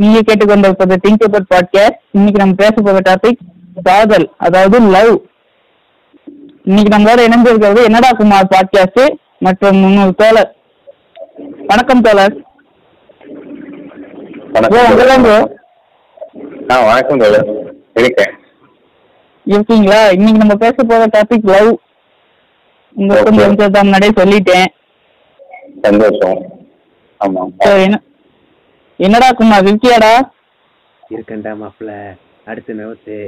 நீங்க 0.00 0.20
கேட்டுக்கொண்டிருப்பது 0.20 0.96
think 1.08 1.24
about 1.24 1.50
podcast 1.54 1.98
இன்னைக்கு 2.10 2.38
நம்ம 2.38 2.54
பேச 2.56 2.74
போகிற 2.74 3.14
டாபிக் 3.14 3.36
காதல் 3.82 4.30
அதாவது 4.36 4.80
லவ் 4.80 5.20
இன்னைக்கு 6.64 6.98
நம்மளோட 6.98 7.28
இணைந்திருக்கிறது 7.28 7.84
என்னடா 7.84 8.10
குமார் 8.10 8.48
பாட்காஸ்ட் 8.50 9.14
மற்றும் 9.38 9.76
முன்னூறு 9.76 10.14
தோழர். 10.14 10.56
வணக்கம் 11.66 12.00
தோழர். 12.00 12.36
வணக்கம் 16.66 17.18
தோழர். 17.18 17.46
இருக்கேன். 17.94 18.34
இருக்கீங்களா? 19.44 20.08
இன்னைக்கு 20.08 20.38
நம்ம 20.38 20.54
பேச 20.54 20.72
போகிற 20.72 21.06
டாபிக் 21.06 21.44
லவ் 21.44 21.78
உங்களுக்கு. 22.94 23.32
கொஞ்சம் 23.32 23.70
முன்னாடியே 23.72 24.10
சொல்லிட்டேன். 24.10 24.66
சந்தோஷம். 25.82 26.42
ஆமா. 27.20 27.82
என்ன 27.82 28.00
என்னடா 29.06 29.28
குமார் 29.38 29.68
இருக்கியாடா 29.68 30.14
இருக்கேன்டா 31.02 31.52
மாப்பிள 31.60 31.90
அடுத்து 32.50 32.72
நவத்து 32.80 33.18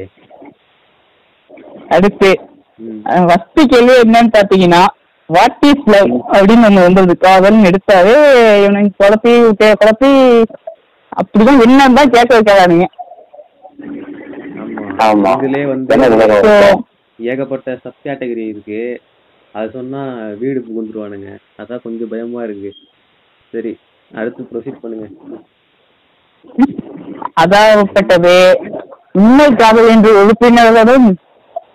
அடுத்து. 1.97 2.31
ஃபர்ஸ்ட் 3.29 3.61
கேள்வி 3.73 3.95
என்னன்னு 4.05 4.35
பாத்தீங்கன்னா 4.37 4.83
வாட் 5.29 5.65
இஸ் 5.71 5.89
லவ் 5.95 6.13
அப்படின்னு 6.35 6.67
ஒண்ணு 6.69 6.87
வந்தது. 6.87 7.15
காதல்னு 7.25 7.69
எடுத்தாவே 7.71 8.17
இவனுக்கு 8.63 8.93
குழப்பி 9.03 9.33
குழப்பி 9.83 10.11
அப்படிதான் 11.21 11.63
என்னன்னு 11.67 11.99
தான் 12.01 12.13
கேட்க 12.17 12.33
வைக்கிறானுங்க 12.39 12.89
இதுலயே 15.39 15.65
வந்து 15.71 15.95
என்ன 15.95 16.51
ஏகப்பட்ட 17.19 17.75
சப் 17.83 18.05
கேட்டகரி 18.07 18.45
இருக்கு. 18.53 18.83
அது 19.55 19.69
சொன்னா 19.77 20.03
வீடு 20.43 20.59
புகுந்துருவானுங்க. 20.67 21.31
அதான் 21.61 21.83
கொஞ்சம் 21.87 22.11
பயமா 22.13 22.41
இருக்கு. 22.47 22.71
சரி 23.53 23.73
அடுத்து 24.11 24.47
ப்ரொசீட் 24.51 24.83
பண்ணுங்க. 24.83 25.07
அதாகப்பட்டது 27.43 28.37
உண்மை 29.13 29.47
காதல் 29.55 29.89
என்று 29.89 30.11
உறுப்பினர்களும் 30.23 31.09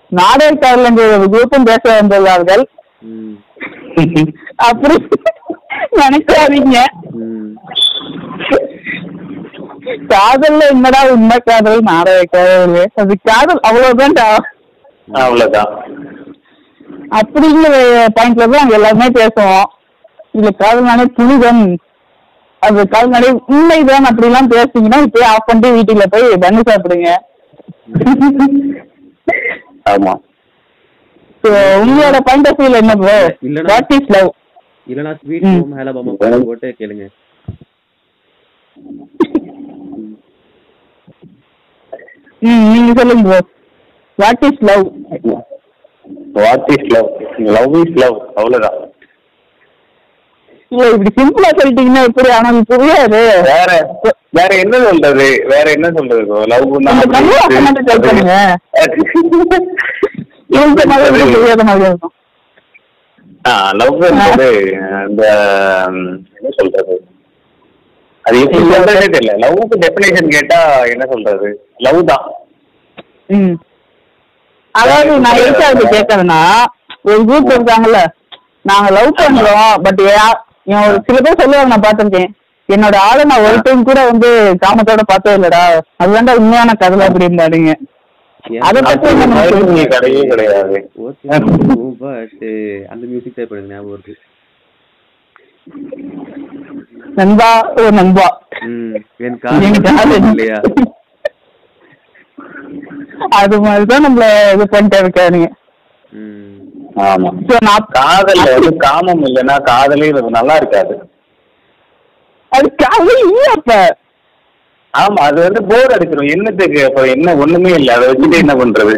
நாடக 0.09 0.49
காதல் 0.55 0.87
என்று 0.89 1.05
ஒரு 1.13 1.25
குரூப்பும் 1.33 1.67
பேச 1.69 1.83
வந்துள்ளார்கள். 1.99 2.63
அப்படி 4.69 4.95
நினைக்காதீங்க. 6.01 6.77
காதல்ல 10.13 10.61
என்னடா 10.69 11.01
உண்மை 11.15 11.37
காதல் 11.45 11.81
நாடக 11.89 12.23
காதல்? 12.31 12.85
அது 13.01 13.15
காதல் 13.23 13.61
அவ்வளவுதான்டா. 13.69 14.27
அவ்வளவுதான். 15.23 15.71
அப்படிங்கிற 17.19 17.75
பாயிண்ட்ல 18.15 18.45
தான் 18.45 18.61
நாங்க 18.61 18.77
எல்லாருமே 18.79 19.07
பேசுவோம். 19.19 19.67
இதுல 20.33 20.49
காதல்னாலே 20.61 21.05
புனிதம். 21.19 21.61
அது 22.67 22.81
காதல்னாலே 22.93 23.29
உண்மைதான் 23.53 24.07
அப்படிலாம் 24.09 24.51
பேசுனீங்கன்னா 24.53 24.99
இப்பயே 25.07 25.27
ஆஃப் 25.33 25.47
பண்ணிட்டு 25.49 25.75
வீட்டுல 25.77 26.05
போய் 26.13 26.25
பண்ணு 26.45 26.61
சாப்பிடுங்க. 26.69 27.09
ஆமா. 29.93 30.13
உங்களோட 31.83 32.17
பாயிண்ட் 32.27 32.47
ஆஃப் 32.49 32.59
வியூல 32.61 32.81
என்ன 32.83 32.95
ப்ரோ 33.01 33.15
வாட் 33.71 33.93
இஸ் 33.97 34.11
லவ் 34.15 34.29
இல்லனா 34.87 35.13
ஸ்வீட். 35.21 35.45
ஹோம் 35.47 35.75
ஹேலா 35.77 35.93
பாமா 35.97 36.13
பாட்டு 36.21 36.47
போட்டு 36.49 36.67
கேளுங்க. 36.79 37.05
ம் 42.41 42.65
நீங்க 42.71 42.91
சொல்லுங்க 42.99 43.23
bro 43.29 43.39
what 44.19 44.45
is 44.49 44.61
love 44.69 44.83
what 46.41 46.69
is 46.75 46.87
love 46.95 47.09
love 47.55 47.75
is 47.83 47.97
love 48.03 48.17
அவ்வளவுதான். 48.39 48.77
இல்ல 50.71 50.85
இப்படி 50.89 51.11
சிம்பிளா 51.17 51.49
சொல்லிட்டீங்கன்னா 51.59 52.01
எப்படி? 52.03 52.29
ஆனால் 52.37 52.57
புரியாது. 52.71 53.19
வேற 53.49 53.69
வேற 54.37 54.49
என்ன 54.63 54.75
சொல்றது? 54.85 55.27
வேற 55.45 55.65
என்ன 55.71 55.87
சொல்றது 55.97 56.19
இருக்கும். 56.19 56.49
லவ் 56.51 56.65
என்பது 64.23 64.49
அந்த 65.01 65.23
என்ன 66.37 66.49
சொல்றது? 66.59 66.95
அது 68.25 68.39
எப்படி 68.43 68.63
சொல்றதே 68.71 69.05
தெரியல. 69.07 69.33
லவ்வுக்கு 69.43 69.75
டெஃபினேஷன் 69.83 70.33
கேட்டா 70.35 70.59
என்ன 70.93 71.03
சொல்றது? 71.13 71.49
லவ் 71.77 72.01
தான். 72.05 72.25
ம். 73.29 73.55
அதாவது 74.75 75.13
நான் 75.19 75.39
எதுக்கு 75.41 75.63
அது 75.65 75.83
கேட்கறேன்னா 75.87 76.41
ஒரு 77.03 77.21
குரூப் 77.29 77.53
இருக்காங்கல்ல 77.53 77.99
நாங்க 78.61 78.89
லவ் 78.89 79.17
பண்றோம் 79.19 79.71
பட் 79.85 80.01
ஒரு 80.69 81.01
சில 81.05 81.21
பேர் 81.21 81.39
சொல்லுவாங்க 81.39 81.77
நான் 81.77 81.85
பார்த்திருக்கேன். 81.87 82.31
என்னோட 82.69 82.95
ஆளை 82.95 83.23
நான் 83.23 83.39
ஒரு 83.39 83.59
டைம் 83.63 83.83
கூட 83.83 84.05
வந்து 84.05 84.57
காமத்தோட 84.65 84.99
பார்த்தது 85.05 85.37
இல்லடா. 85.37 85.63
அதுதான்டா 86.03 86.35
உண்மையான 86.35 86.73
கதை 86.73 87.07
அப்படிம்பாருங்க 87.07 87.73
அதை 88.59 88.81
பத்தி 88.81 90.27
கிடையாது. 90.27 90.91
பட் 90.95 92.43
அந்த 92.89 93.05
மியூசிக் 93.05 93.35
டைப் 93.35 93.49
பண்ணுங்க 93.49 93.73
ஞாபகம் 93.73 93.93
இருக்கு. 93.93 94.15
நண்பா 97.15 97.73
ஓ 97.75 97.89
நண்பா. 97.89 98.41
இல்லையா? 100.15 100.61
அது 103.29 103.61
மாதிரிதான் 103.61 104.05
நம்மள 104.05 104.53
இது 104.53 104.69
பண்ணிட்டு 104.69 105.01
இருக்கானுங்க. 105.01 105.47
ம். 106.11 106.66
ஆமா. 107.05 107.29
காதல்ல 107.97 108.45
வந்து 108.55 108.71
காமம் 108.77 109.23
இல்லைன்னா 109.27 109.55
காதலே 109.63 110.07
நல்லா 110.37 110.55
இருக்காது. 110.55 110.93
அது 112.51 112.67
காதல் 112.75 113.21
இல்ல 113.25 113.45
அப்ப. 113.57 113.71
ஆமா 114.93 115.21
அது 115.29 115.39
வந்து 115.41 115.61
போர் 115.69 115.93
அடிச்சிடும் 115.95 116.33
என்னத்துக்கு? 116.35 116.79
அப்ப 116.85 117.01
என்ன 117.07 117.35
ஒண்ணுமே 117.35 117.71
இல்ல. 117.79 117.89
அதை 117.95 118.07
வச்சுட்டு 118.09 118.41
என்ன 118.43 118.53
பண்றது? 118.55 118.95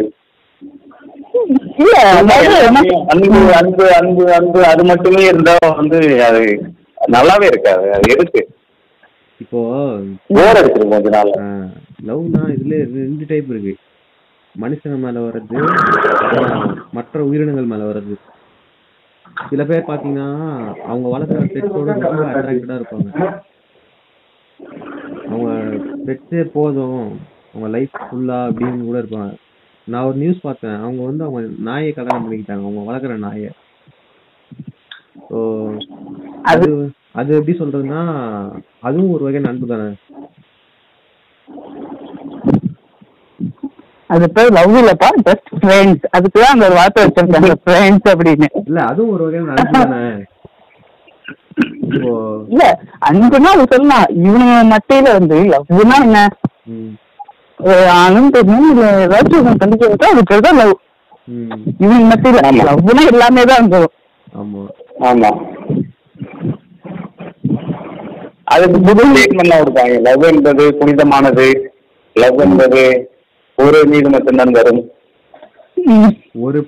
அன்பு 3.10 3.34
அன்பு 3.56 3.84
அன்பு 3.98 4.24
அன்பு 4.38 4.60
அது 4.70 4.82
மட்டுமே 4.84 5.22
இருந்தா 5.26 5.54
வந்து 5.76 5.98
அது 6.28 6.40
நல்லாவே 7.08 7.46
இருக்காது. 7.46 7.84
அது 7.96 8.08
எதுக்கு? 8.14 8.42
இப்போ 9.40 9.60
போர் 10.28 10.58
அடிச்சிடும் 10.60 10.94
கொஞ்ச 10.94 11.08
நாள் 11.08 11.30
லவ்னா 12.08 12.42
இதுல 12.54 12.74
ரெண்டு 12.98 13.24
டைப் 13.30 13.50
இருக்கு. 13.50 13.72
மனுஷங்க 14.62 14.96
மேல 15.04 15.18
வர்றது 15.26 15.58
மற்ற 16.92 17.22
உயிரினங்கள் 17.24 17.70
மேல 17.72 17.84
வர்றது. 17.90 18.14
சில 19.50 19.62
பேர் 19.64 19.88
பாத்தீங்கன்னா 19.90 20.28
அவங்க 20.86 21.06
வளர்க்குற 21.08 21.44
பெட்டோட 21.54 21.92
ரொம்ப 22.00 22.24
அட்ராக்டடா 22.30 22.78
இருப்பாங்க. 22.80 23.10
அவங்க 25.28 25.48
பெட்ஸே 26.06 26.42
போதும் 26.56 27.02
அவங்க 27.52 27.68
லைஃப் 27.76 27.96
ஃபுல்லா 28.02 28.38
அப்படின்னு 28.48 28.88
கூட 28.88 28.98
இருப்பாங்க. 29.02 29.30
நான் 29.86 30.06
ஒரு 30.08 30.16
நியூஸ் 30.18 30.46
பார்த்தேன். 30.46 30.78
அவங்க 30.84 31.02
வந்து 31.04 31.24
அவங்க 31.24 31.40
நாயை 31.68 31.90
கல்யாணம் 31.92 32.24
பண்ணிக்கிட்டாங்க. 32.24 32.64
அவங்க 32.66 32.82
வளர்க்குற 32.90 33.16
நாயை. 33.26 33.50
ஸோ 35.30 35.38
அது 36.52 36.68
அது 37.20 37.30
எப்படி 37.36 37.54
சொல்றதுன்னா 37.58 38.00
அதுவும் 38.80 39.12
ஒரு 39.14 39.24
வகை 39.24 39.40
நண்பு 39.40 39.66
தானே. 39.66 39.88
அது 44.10 44.26
பேர் 44.36 44.54
லவ் 44.56 44.76
இல்லப்பா 44.78 45.08
ஜஸ்ட் 45.26 45.50
ஃப்ரெண்ட்ஸ் 45.58 46.04
அதுக்குதான் 46.14 46.54
அந்த 46.54 46.66
ஒரு 46.68 46.76
வார்த்தை 46.78 47.02
வச்சிருக்காங்க 47.04 47.56
ஃப்ரெண்ட்ஸ் 47.64 48.10
அப்படின்னு. 48.12 48.48
இல்ல 48.62 48.78
அதுவும் 48.90 49.12
ஒரு 49.16 49.26
தானே? 49.72 50.00
இப்போ 51.86 52.10
இல்ல 52.50 52.62
அன்புனா 53.08 53.50
அது 53.54 53.64
சொல்லலாம். 53.72 54.06
இவனுங்க 54.20 54.56
மத்தியில 54.72 55.12
வந்து 55.16 55.38
லவ்னா 55.52 55.96
என்ன? 56.06 56.20
ஒரு 57.60 57.82
ஆணும் 57.96 58.30
பெண்ணும் 58.34 58.68
இல்ல 58.72 58.84
ஏதாச்சும் 59.00 59.46
விட்டா 59.84 60.08
அது 60.10 60.22
பேர் 60.30 60.46
தான் 60.46 60.60
லவ் 60.60 60.74
இவங்க 61.80 62.14
ஆமா. 62.42 62.62
லவ்னா 62.68 63.02
எல்லாமே 63.10 63.42
தான் 63.44 63.62
வந்துடும் 63.62 63.96
ஆமா. 64.32 64.62
ஆமா. 65.10 65.30
அதுக்கு 68.46 68.78
புது 68.86 69.02
ஸ்டேட்மெண்ட்லாம் 69.10 69.60
கொடுப்பாங்க? 69.62 69.96
லவ் 70.06 70.24
என்பது 70.30 70.64
புனிதமானது. 70.78 71.46
லவ் 72.16 72.40
என்பது 72.46 72.80
ஒரு 73.60 73.78
மீது 73.86 74.08
மட்டும்தான் 74.10 74.56
வரும். 74.58 74.82
ஒரு 76.40 76.58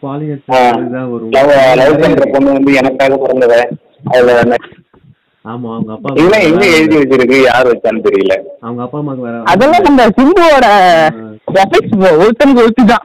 வரும். 1.08 1.32
லவ் 1.80 2.00
பண்ற 2.02 2.24
பொண்ணு 2.30 2.52
வந்து 2.52 2.72
எனக்காக 2.74 3.18
பிறந்தவ 3.18 3.56
அதுல 4.10 4.36
என்ன- 4.38 4.60
ஆமா 5.44 5.68
அவங்க 5.70 5.92
அப்பா 5.92 6.10
இதெல்லாம் 6.12 6.44
எங்க 6.48 6.64
எழுதி 6.72 6.96
வச்சிருக்கு 6.96 7.36
யார் 7.42 7.68
வச்சான்னு 7.68 8.04
தெரியல. 8.04 8.34
அவங்க 8.60 8.82
அப்பா 8.82 8.98
அம்மாக்கு 8.98 9.22
வேற 9.22 9.38
அதெல்லாம் 9.52 9.86
நம்ம 9.88 10.06
சிம்புவோட 10.18 10.66
எஃபெக்ட்ஸ் 11.56 11.96
ஒருத்தனுக்கு 12.18 12.62
ஒருத்தி 12.62 12.84
தான். 12.84 13.04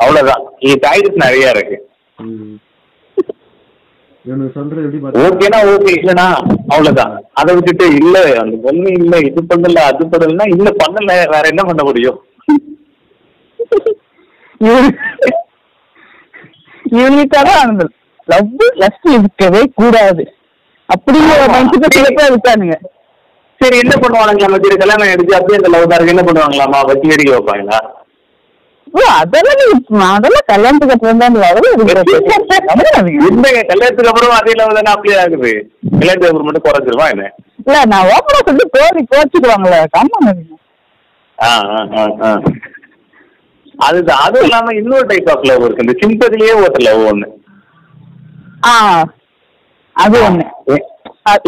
அவ்வளவுதான். 0.00 0.42
நிறைய 1.22 1.50
இருக்கு 1.50 1.76
ம். 2.18 2.52
இவனுக்கு 3.14 3.22
சொல்றது 3.22 3.22
எப்படி 3.22 3.32
பார்த்தா 3.84 4.10
ஓகேனா 4.24 5.58
ஓகே. 5.72 5.92
இல்லனா 6.00 6.26
அவ்வளவுதான். 6.72 7.10
அதை 7.40 7.54
விட்டுட்டு 7.54 7.86
இல்ல 8.00 8.16
அந்த 8.42 8.56
பொண்ணு 8.64 8.90
இல்ல 9.00 9.16
இது 9.28 9.42
பண்ணல 9.50 9.82
அது 9.90 10.04
பண்ணலன்னா 10.12 10.46
இல்ல 10.54 10.68
பண்ணல. 10.82 11.10
வேற 11.34 11.44
என்ன 11.52 11.62
பண்ண 11.62 11.82
முடியும்? 11.84 12.18
இவனுக்காக 16.98 17.50
அந்த 17.66 17.84
லவ் 18.28 18.50
லஸ்ட் 18.82 19.08
இருக்கவே 19.18 19.62
கூடாது. 19.80 20.24
அப்படிங்கிற 20.88 22.08
பேர் 22.18 22.30
இருக்கானுங்க. 22.32 22.76
சரி 23.60 23.76
என்ன 23.82 23.94
பண்ணுவானுங்க? 24.02 24.42
நம்ம 24.46 24.58
சரி 24.64 24.76
கல்யாணம் 24.82 25.06
ஆயிடுச்சு 25.08 25.36
அப்படியே 25.38 25.60
இந்த 25.60 25.70
லவ் 25.74 26.10
என்ன 26.14 26.24
பண்ணுவாங்களாமா 26.28 26.80
வச்சு 26.90 27.10
வேடிக்கை 27.12 27.34
வைப்பாங்களா? 27.36 27.78
அதெல்லாம் 28.94 29.60
அதெல்லாம் 30.10 30.48
கல்யாணத்துக்கு 30.50 30.94
அப்புறம் 30.96 31.20
தான். 31.20 31.36
இந்த 33.28 33.48
கல்யாணத்துக்கு 33.70 34.10
அப்புறம் 34.10 34.36
அதே 34.38 34.52
லவ் 34.60 34.76
தானே 34.78 34.90
அப்படியே 34.92 35.16
ஆகுது. 35.22 35.52
கல்யாணத்துக்கு 35.94 36.28
அப்புறம் 36.28 36.46
மட்டும் 36.48 36.66
குறைஞ்சிருவா 36.66 37.06
என்ன? 37.14 37.24
இல்ல 37.60 37.78
நான் 37.92 38.10
ஓப்பனா 38.14 38.40
சொல்லி 38.48 38.64
கோரி 38.76 39.02
கோச்சுக்குவாங்களே 39.12 39.80
கம்மா 39.94 40.18
ஆ 41.38 41.48
ஆ 41.70 41.80
ஆ 41.96 42.02
ஆ. 42.26 42.30
அதுதான். 43.78 44.20
அதுவும் 44.24 44.44
இல்லாம 44.44 44.74
இன்னொரு 44.74 45.06
டைப் 45.06 45.30
ஆஃப் 45.30 45.46
லவ் 45.46 45.64
இருக்கு. 45.64 45.84
இந்த 45.84 45.94
சிம்பதிலேயே 46.02 46.52
ஒரு 46.60 46.80
லவ் 46.80 47.02
ஒண்ணு. 47.06 47.28
ஆ 48.66 48.72
அது 49.96 50.16
ஒண்ணு. 50.20 50.44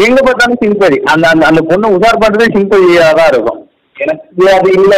எங்க 0.05 0.19
பார்த்தாலும் 0.21 0.61
சிம்பதி 0.61 0.97
அந்த 1.11 1.25
அந்த 1.27 1.45
அந்த 1.45 1.61
பொண்ணு 1.69 1.95
உதார் 1.95 2.21
பார்த்ததே 2.21 2.47
சிம்பதியா 2.55 3.07
தான் 3.13 3.31
இருக்கும். 3.33 3.61
எனக்கு 3.95 4.49
அது 4.55 4.71
இல்ல. 4.79 4.93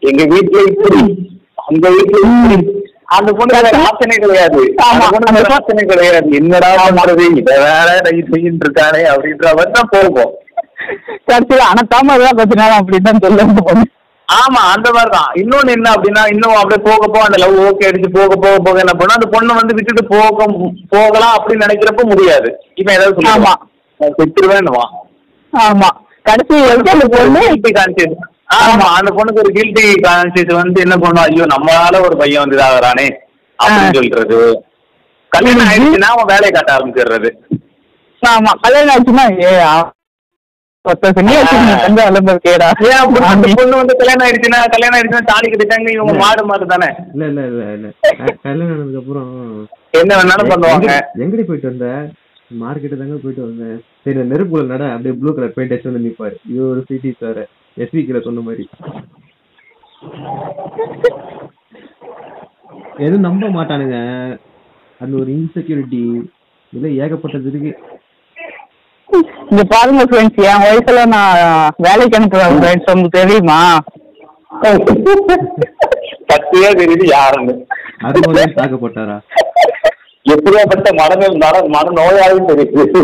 எங்க 0.00 0.22
வீட்டுல 0.32 0.60
இப்படி 0.70 1.00
அந்த 1.66 1.86
வீட்டுல 1.94 2.20
அந்த 3.16 3.30
பொண்ணு 3.38 3.58
ஆப்ஷனே 3.82 4.16
கிடையாது. 4.22 4.60
ஆப்ஷனே 5.56 5.84
கிடையாது. 5.90 6.28
என்னடா 6.38 6.70
இத 7.32 7.50
வேற 7.58 7.74
ரைட் 8.06 8.32
செய்யிட்டு 8.32 8.64
இருக்கானே 8.66 9.02
அப்படின்ற 9.12 9.52
மாதிரி 9.58 9.74
தான் 9.76 9.92
போகும். 9.92 10.32
கடைசியில் 11.28 11.68
அணக்காம 11.68 12.16
தான் 12.22 12.38
கொஞ்ச 12.40 12.54
நேரம் 12.62 12.80
அப்படின்னு 12.80 13.12
தான் 13.68 13.84
ஆமா 14.28 14.60
அந்த 14.74 14.88
மாதிரி 14.94 15.10
தான். 15.10 15.28
இன்னொன்னு 15.40 15.74
என்ன 15.74 15.88
அப்படின்னா 15.94 16.22
இன்னும் 16.32 16.56
அப்படியே 16.60 16.80
போக 16.86 17.02
போக 17.06 17.24
அந்த 17.26 17.38
லவ் 17.42 17.58
ஓகே 17.66 17.88
அடிச்சு 17.88 18.08
போக 18.16 18.36
போக 18.44 18.56
போக 18.64 18.80
என்ன 18.84 18.94
பண்ணா 19.00 19.18
அந்த 19.18 19.28
பொண்ணை 19.34 19.54
வந்து 19.58 19.76
விட்டுட்டு 19.76 20.02
போக 20.08 20.46
போகலாம் 20.94 21.36
அப்படின்னு 21.36 21.64
நினைக்கிறப்ப 21.66 22.04
முடியாது. 22.12 22.48
இவன் 22.82 22.96
ஏதாவது. 22.96 23.16
சொல்லுவான். 23.20 23.60
செத்துருவேன்னுவான். 24.00 24.92
ஆமா. 25.52 25.90
கடைசி 26.26 26.54
வரைக்கும் 26.62 26.94
அந்த 26.96 27.08
பொண்ணு 27.14 27.42
ஆமா 28.48 28.86
அந்த 28.96 29.10
பொண்ணுக்கு 29.16 29.42
ஒரு 29.42 29.52
கில்ட்டி 29.54 29.84
கான்சியஸ் 30.04 30.52
வந்து 30.58 30.78
என்ன 30.84 30.96
பண்ணும்? 30.96 31.24
ஐயோ 31.24 31.46
நம்மளால 31.52 32.00
ஒரு 32.06 32.16
பையன் 32.20 32.42
வந்து 32.42 32.56
இதாகிறானே 32.58 33.06
அப்படின்னு. 33.58 33.96
சொல்றது. 33.98 34.38
கல்யாணம் 35.32 35.68
ஆயிடுச்சுன்னா 35.68 36.10
அவன் 36.14 36.30
வேலையை 36.32 36.52
காட்ட 36.52 36.70
ஆரம்பிச்சிடுறது. 36.76 37.30
ஆமா 38.22 38.52
கல்யாணம் 38.62 38.94
ஆச்சுன்னா 38.94 39.24
ஏ 39.42 39.50
பொண்ணு 43.54 43.76
வந்து 43.76 43.94
கல்யாணம் 44.00 44.24
ஆயிடுச்சுன்னா 44.26 44.58
கல்யாணம் 44.74 44.96
ஆயிடுச்சுன்னா 44.96 45.28
தாலி 45.30 45.46
கட்டிட்டாங்க 45.46 45.88
இவங்க 45.94 46.12
மாடு 46.20 46.42
மாடு 46.50 46.66
தானே? 46.72 46.88
இல்ல 47.12 47.24
இல்ல 47.30 47.40
இல்ல 47.50 47.62
இல்ல. 47.76 47.88
க- 48.20 48.36
கல்யாணம் 48.44 48.70
ஆனதுக்கு 48.74 49.00
அப்புறம் 49.02 49.30
என்ன 49.94 50.12
வேணாலும் 50.18 50.50
பண்ணுவாங்க. 50.52 50.88
எங்கடி 51.24 51.44
போயிட்டு 51.44 51.70
வந்த? 51.72 51.88
மார்க்கெட்டு 52.60 52.96
தாங்க 52.98 53.16
போயிட்டு 53.18 53.42
வந்தேன் 53.44 53.76
சரி 54.02 54.24
நெருப்புல 54.30 54.64
நட 54.66 54.84
அப்படியே 54.92 55.14
ப்ளூ 55.20 55.30
கலர் 55.32 55.54
பெயிண்ட் 55.56 55.72
அடிச்சு 55.72 55.90
வந்து 55.90 56.04
நிப்பாரு. 56.04 56.36
இது 56.50 56.60
ஒரு 56.68 56.80
சிட்டி 56.88 57.10
சார் 57.20 57.42
எஸ்வி 57.84 58.00
கீழ 58.04 58.18
சொன்ன 58.26 58.42
மாதிரி. 58.46 58.64
எதுவும் 63.04 63.26
நம்ப 63.28 63.48
மாட்டானுங்க. 63.56 63.96
அந்த 65.00 65.12
ஒரு 65.22 65.30
இன்செக்யூரிட்டி 65.38 66.02
இதுல 66.72 66.90
ஏகப்பட்டது 67.02 67.50
இருக்கு. 67.50 67.72
இங்க 69.50 69.62
பாருங்க 69.72 70.04
ஃப்ரெண்ட்ஸ் 70.10 70.40
என் 70.50 70.64
வயசுல 70.66 71.02
நான் 71.14 71.36
வேலைக்கு 71.86 72.18
அனுப்புவேன் 72.18 72.56
ஃப்ரெண்ட்ஸ் 72.60 72.90
உங்களுக்கு 72.94 73.20
தெரியுமா? 73.22 73.58
சத்தியா 76.30 76.70
தெரியுது 76.80 77.06
யாருன்னு 77.16 77.54
அறுபது 78.08 78.46
தாக்கப்பட்டாரா? 78.60 79.18
எப்படியாப்பட்ட 80.34 80.88
மன 81.00 81.16
மன 81.44 81.60
மன 81.76 81.92
நோயாலும் 82.00 82.48
தெரியுது 82.50 83.02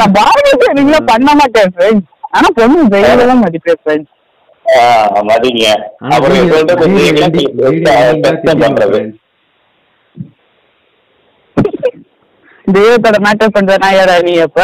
நான் 0.00 0.16
பாருங்க 0.20 0.74
நீங்களா 0.78 1.00
பண்ண 1.12 1.30
மாட்டேன் 1.40 1.72
ஃப்ரெண்ட்ஸ் 1.74 2.12
ஆனா 2.30 2.48
பொண்ணு 2.54 2.88
தைரியெல்லாம் 2.88 3.42
மதிப்பேன் 3.42 4.04
மதிங்க. 5.26 5.66
அப்புறம் 6.08 6.48
சொல்றது. 6.52 6.86
தெய்வத்தோட 12.66 13.16
மேட்டர் 13.24 13.52
பண்ற 13.52 13.74
நாயாரா 13.76 14.16
நீ 14.22 14.32
அப்ப? 14.38 14.60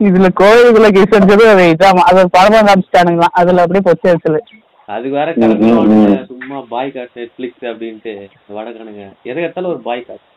இதுல 0.00 0.28
கோயிலுக்குள்ள 0.38 0.88
கிஸ் 0.90 1.14
அடிச்சது 1.16 1.44
அது 1.48 1.64
இதாமா 1.72 2.02
அது 2.10 2.22
அதுல 3.34 3.62
அப்படியே 3.64 3.84
பொச்சு 3.88 4.06
வச்சது 4.08 4.40
அது 4.88 5.06
வேற 5.16 5.28
ம். 5.36 6.14
சும்மா 6.30 6.58
பாய் 6.72 6.92
காட் 6.94 7.16
நெட்ஃபிளிக்ஸ் 7.18 7.68
அப்படின்ட்டு 7.70 8.12
வடக்கணுங்க. 8.56 9.04
எதை 9.30 9.42
எடுத்தாலும் 9.42 9.72
ஒரு 9.74 9.82
பாய் 9.88 10.06
காட் 10.08 10.28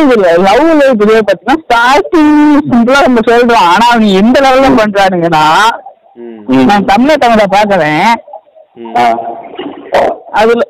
இதுல 0.00 0.26
பாத்தீங்கன்னா 1.28 1.56
ஸ்டார்டிங் 1.62 2.34
சிம்பிளா 2.70 2.98
நம்ம 3.06 3.22
சொல்றோம். 3.28 3.68
ஆனா 3.72 3.86
அவங்க 3.92 4.08
எந்த 4.20 4.36
லெவல்ல 4.44 4.68
பண்றானுங்கன்னா 4.80 5.44
நான் 6.70 6.90
தமிழ 6.92 7.14
தமிழ 7.24 7.42
பாக்குறேன். 7.54 8.10
அதுல 10.40 10.62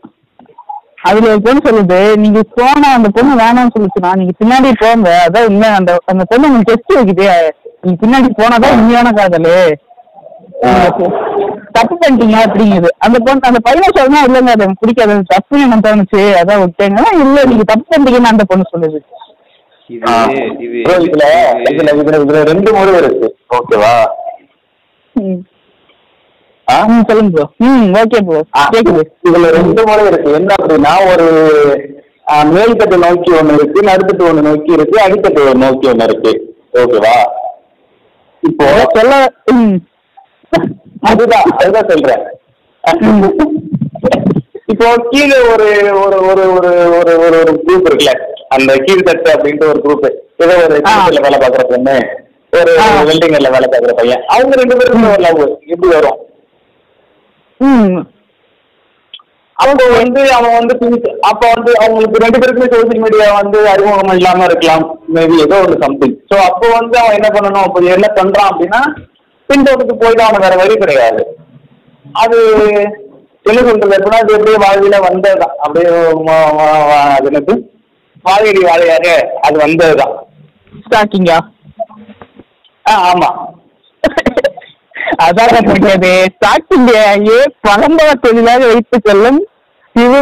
அதுல 1.08 1.29
ஒரு 1.32 1.43
பொண்ணு 1.44 1.61
சொல்லுது 1.67 1.99
நீங்க 2.23 2.41
போனா 2.56 2.88
அந்த 2.97 3.08
பொண்ணு 3.17 3.41
வேணாம்னு 3.43 3.75
சொல்லுச்சுன்னா 3.76 4.11
நீங்க 4.20 4.32
பின்னாடி 4.41 4.70
போங்க. 4.82 5.11
அதான் 5.26 5.49
உண்மை. 5.50 5.69
அந்த 5.79 5.93
அந்த 6.12 6.25
பொண்ணு 6.31 6.49
உங்களுக்கு 6.49 6.73
டெஸ்ட் 6.73 6.99
வைக்குது. 6.99 7.29
நீங்க 7.82 7.97
பின்னாடி 8.03 8.29
போனாதான் 8.38 8.75
உண்மையான 8.77 9.11
காதலு? 9.12 9.55
தப்பு 11.77 11.94
பண்ணிட்டீங்க 11.97 12.37
அப்படிங்குது. 12.47 12.88
அந்த 12.99 13.17
பொண்ணு 13.27 13.49
அந்த 13.49 13.61
பையன் 13.67 13.97
சொன்னா 13.99 14.21
இல்லைங்க 14.27 14.53
அது 14.55 14.65
எனக்கு 14.65 14.82
பிடிக்காது. 14.82 15.12
அது 15.15 15.31
தப்பு 15.31 15.61
எனக்கு 15.61 15.87
தோணுச்சு 15.87 16.23
அதான் 16.41 16.62
விட்டேங்க 16.62 17.03
இல்ல 17.25 17.44
நீங்க 17.44 17.65
தப்பு 17.65 17.87
பண்ணிட்டீங்கன்னு 17.91 18.32
அந்த 18.32 18.44
பொண்ணு 18.50 18.73
சொல்லுது. 18.73 18.99
இதுல 19.91 21.23
இதுல 21.67 21.93
இதுல 22.19 22.43
ரெண்டு 22.50 22.71
முறை 22.73 22.93
இருக்கு 22.94 23.29
ஓகேவா? 23.56 23.94
ம். 25.17 25.41
ஆ? 26.69 26.76
ம், 26.88 27.05
சொல்லுங்க 27.09 27.31
ப்ரோ. 27.35 27.47
ம் 27.67 27.87
ஓகே 28.00 28.19
ப்ரோ. 28.26 28.41
கேக்குது. 28.75 29.03
இதுல 29.29 29.49
ரெண்டு 29.56 29.83
முறை 29.88 30.05
இருக்கு. 30.06 30.31
என்ன 30.33 30.50
அப்படின்னா 30.59 30.93
ஒரு 31.12 31.26
மேல்தட்டு 32.50 32.97
நோக்கி 32.99 33.31
ஒண்ணு 33.38 33.55
இருக்கு 33.55 33.81
நடுத்தட்டு 33.83 34.25
ஒண்ணு 34.25 34.43
நோக்கி 34.43 34.71
இருக்கு 34.73 34.97
அடித்தட்டு 35.05 35.41
ஒண்ணு 35.44 35.65
நோக்கி 35.65 35.88
ஒண்ணு 35.88 36.05
இருக்கு. 36.05 36.33
ஓகேவா? 36.83 37.15
இப்போ 38.43 38.67
சொல்ல 38.97 39.14
அதுதான் 41.11 41.49
அதுதான் 41.61 41.91
சொல்றேன். 41.91 42.23
இப்போ 44.73 44.87
கீழே 45.12 45.38
ஒரு 45.53 45.67
ஒரு 46.03 46.17
ஒரு 46.31 46.43
ஒரு 46.57 46.71
ஒரு 46.99 47.12
ஒரு 47.25 47.37
ஒரு 47.41 47.53
குரூப் 47.64 47.87
இருக்குல்ல. 47.88 48.12
அந்த 48.57 48.73
கீழ்த்தட்டு 48.87 49.31
அப்படின்ட்டு 49.35 49.71
ஒரு 49.73 49.81
குரூப் 49.87 50.07
ஏதோ 50.45 50.55
ஒரு. 50.64 50.76
கீழ்ல 50.87 51.23
வேலை 51.26 51.38
பாக்குற 51.43 51.64
பொண்ணு 51.73 51.97
ஒரு. 52.53 52.73
வெல்டிங்கர்ல 53.09 53.50
வேலை 53.57 53.69
பாக்குற 53.73 53.95
பையன். 54.00 54.25
அவங்க 54.35 54.57
ரெண்டு 54.62 54.79
பேருக்குமே 54.81 55.12
ஒரு 55.14 55.23
லவ் 55.26 55.43
எப்படி 55.75 55.91
வரும்? 55.97 56.19
அவங்க 59.62 59.83
வந்து 59.97 60.21
அவன் 60.37 60.57
வந்து 60.59 60.75
அப்ப 61.31 61.43
வந்து 61.55 61.71
அவங்களுக்கு 61.83 62.23
ரெண்டு 62.25 62.38
பேருக்குமே 62.40 62.69
சோசியல் 62.73 63.02
மீடியா 63.05 63.26
வந்து 63.40 63.59
அறிமுகம் 63.73 64.17
இல்லாம 64.19 64.45
இருக்கலாம். 64.49 64.85
மேபி 65.14 65.37
ஏதோ 65.47 65.57
ஒரு 65.67 65.75
சம்திங் 65.85 66.17
ஸோ 66.31 66.37
அப்போ 66.49 66.67
வந்து 66.79 66.97
அவன் 67.02 67.17
என்ன 67.19 67.29
பண்ணணும்? 67.37 67.67
அப்போ 67.67 67.81
என்ன 67.97 68.09
பண்றான் 68.19 68.50
அப்படின்னா 68.50 68.81
பின்தோட்டத்துக்கு 69.49 70.02
போயிட்டு 70.02 70.25
அவனுக்கு 70.25 70.47
வேற 70.47 70.57
வழி 70.62 70.75
கிடையாது. 70.83 71.23
அது 72.25 72.38
என்ன 73.50 73.61
சொல்றது 73.69 73.97
எப்படின்னா 73.97 74.23
அது 74.23 74.37
எப்படியே 74.37 74.59
வாழ்வில 74.64 74.97
வந்ததுதான். 75.09 75.55
அப்படியே 75.64 75.90
அது 77.17 77.29
எனக்கு 77.33 77.55
வாழ்வியடி 78.25 78.62
வாழையாக 78.69 79.07
அது 79.47 79.57
வந்ததுதான். 79.64 80.14
ஸ்டாக்கிங்கா 80.85 81.38
ஆ 82.87 82.95
ஆமா. 83.11 83.31
முடியாது 85.25 86.11
ஸ்டாக்கிங் 86.35 86.89
ஏ 87.31 87.39
பரம்பர 87.69 88.12
தொழிலாக 88.21 88.65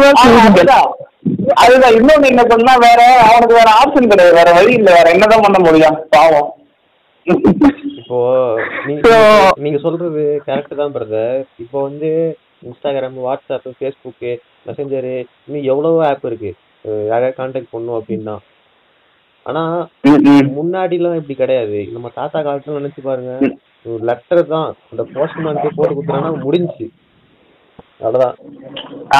ஆமா, 0.09 0.21
சிறுமிகள். 0.21 0.69
அதுதான். 1.53 1.93
இன்னொன்னு 1.93 2.25
என்ன 2.25 2.43
பண்ணா 2.43 2.75
வேற 2.77 3.01
அவனுக்கு 3.21 3.53
வேற 3.53 3.69
ஆப்ஷன் 3.79 4.09
கிடையாது. 4.09 4.33
வேற 4.33 4.51
வழி 4.51 4.73
இல்ல. 4.73 4.91
வேற 4.91 5.09
என்னதான் 5.09 5.41
பண்ண 5.41 5.59
முடியும்? 5.59 5.97
பாவம். 6.09 6.49
இப்போ 8.87 9.15
நீங்க 9.55 9.77
சொல்றது 9.77 10.41
கரெக்ட் 10.47 10.75
தான் 10.75 10.93
பிரதர் 10.93 11.45
இப்போ 11.57 11.81
வந்து 11.81 12.09
இன்ஸ்டாகிராம் 12.65 13.17
வாட்ஸ்அப் 13.25 13.67
ஃபேஸ்புக்கு 13.79 14.31
மெசஞ்சரு 14.67 15.13
இன்னும் 15.45 15.63
எவ்வளவோ 15.63 16.07
ஆப் 16.07 16.25
இருக்கு. 16.25 16.51
யாரையா 17.07 17.33
கான்டாக்ட் 17.37 17.71
பண்ணும் 17.71 18.01
அப்படின்னா. 18.01 18.35
ஆனா 19.45 19.61
ம், 20.03 20.21
ம். 20.23 20.49
முன்னாடிலாம் 20.57 21.15
இப்படி 21.15 21.35
கிடையாது. 21.35 21.87
நம்ம 21.91 22.11
தாத்தா 22.15 22.39
காலத்துல 22.39 22.79
நினைச்சு 22.79 23.01
பாருங்க. 23.03 23.33
ஒரு 23.85 24.03
லெட்டர் 24.07 24.41
தான். 24.47 24.67
அந்த 24.91 25.03
போஸ்ட்மேனுக்கு 25.13 25.69
போட்டு 25.75 25.93
கொடுத்தாங்கன்னா 25.93 26.31
முடிஞ்சுச்சு. 26.43 26.85
அவ்வளவுதான். 28.01 28.35
ஆ, 29.11 29.19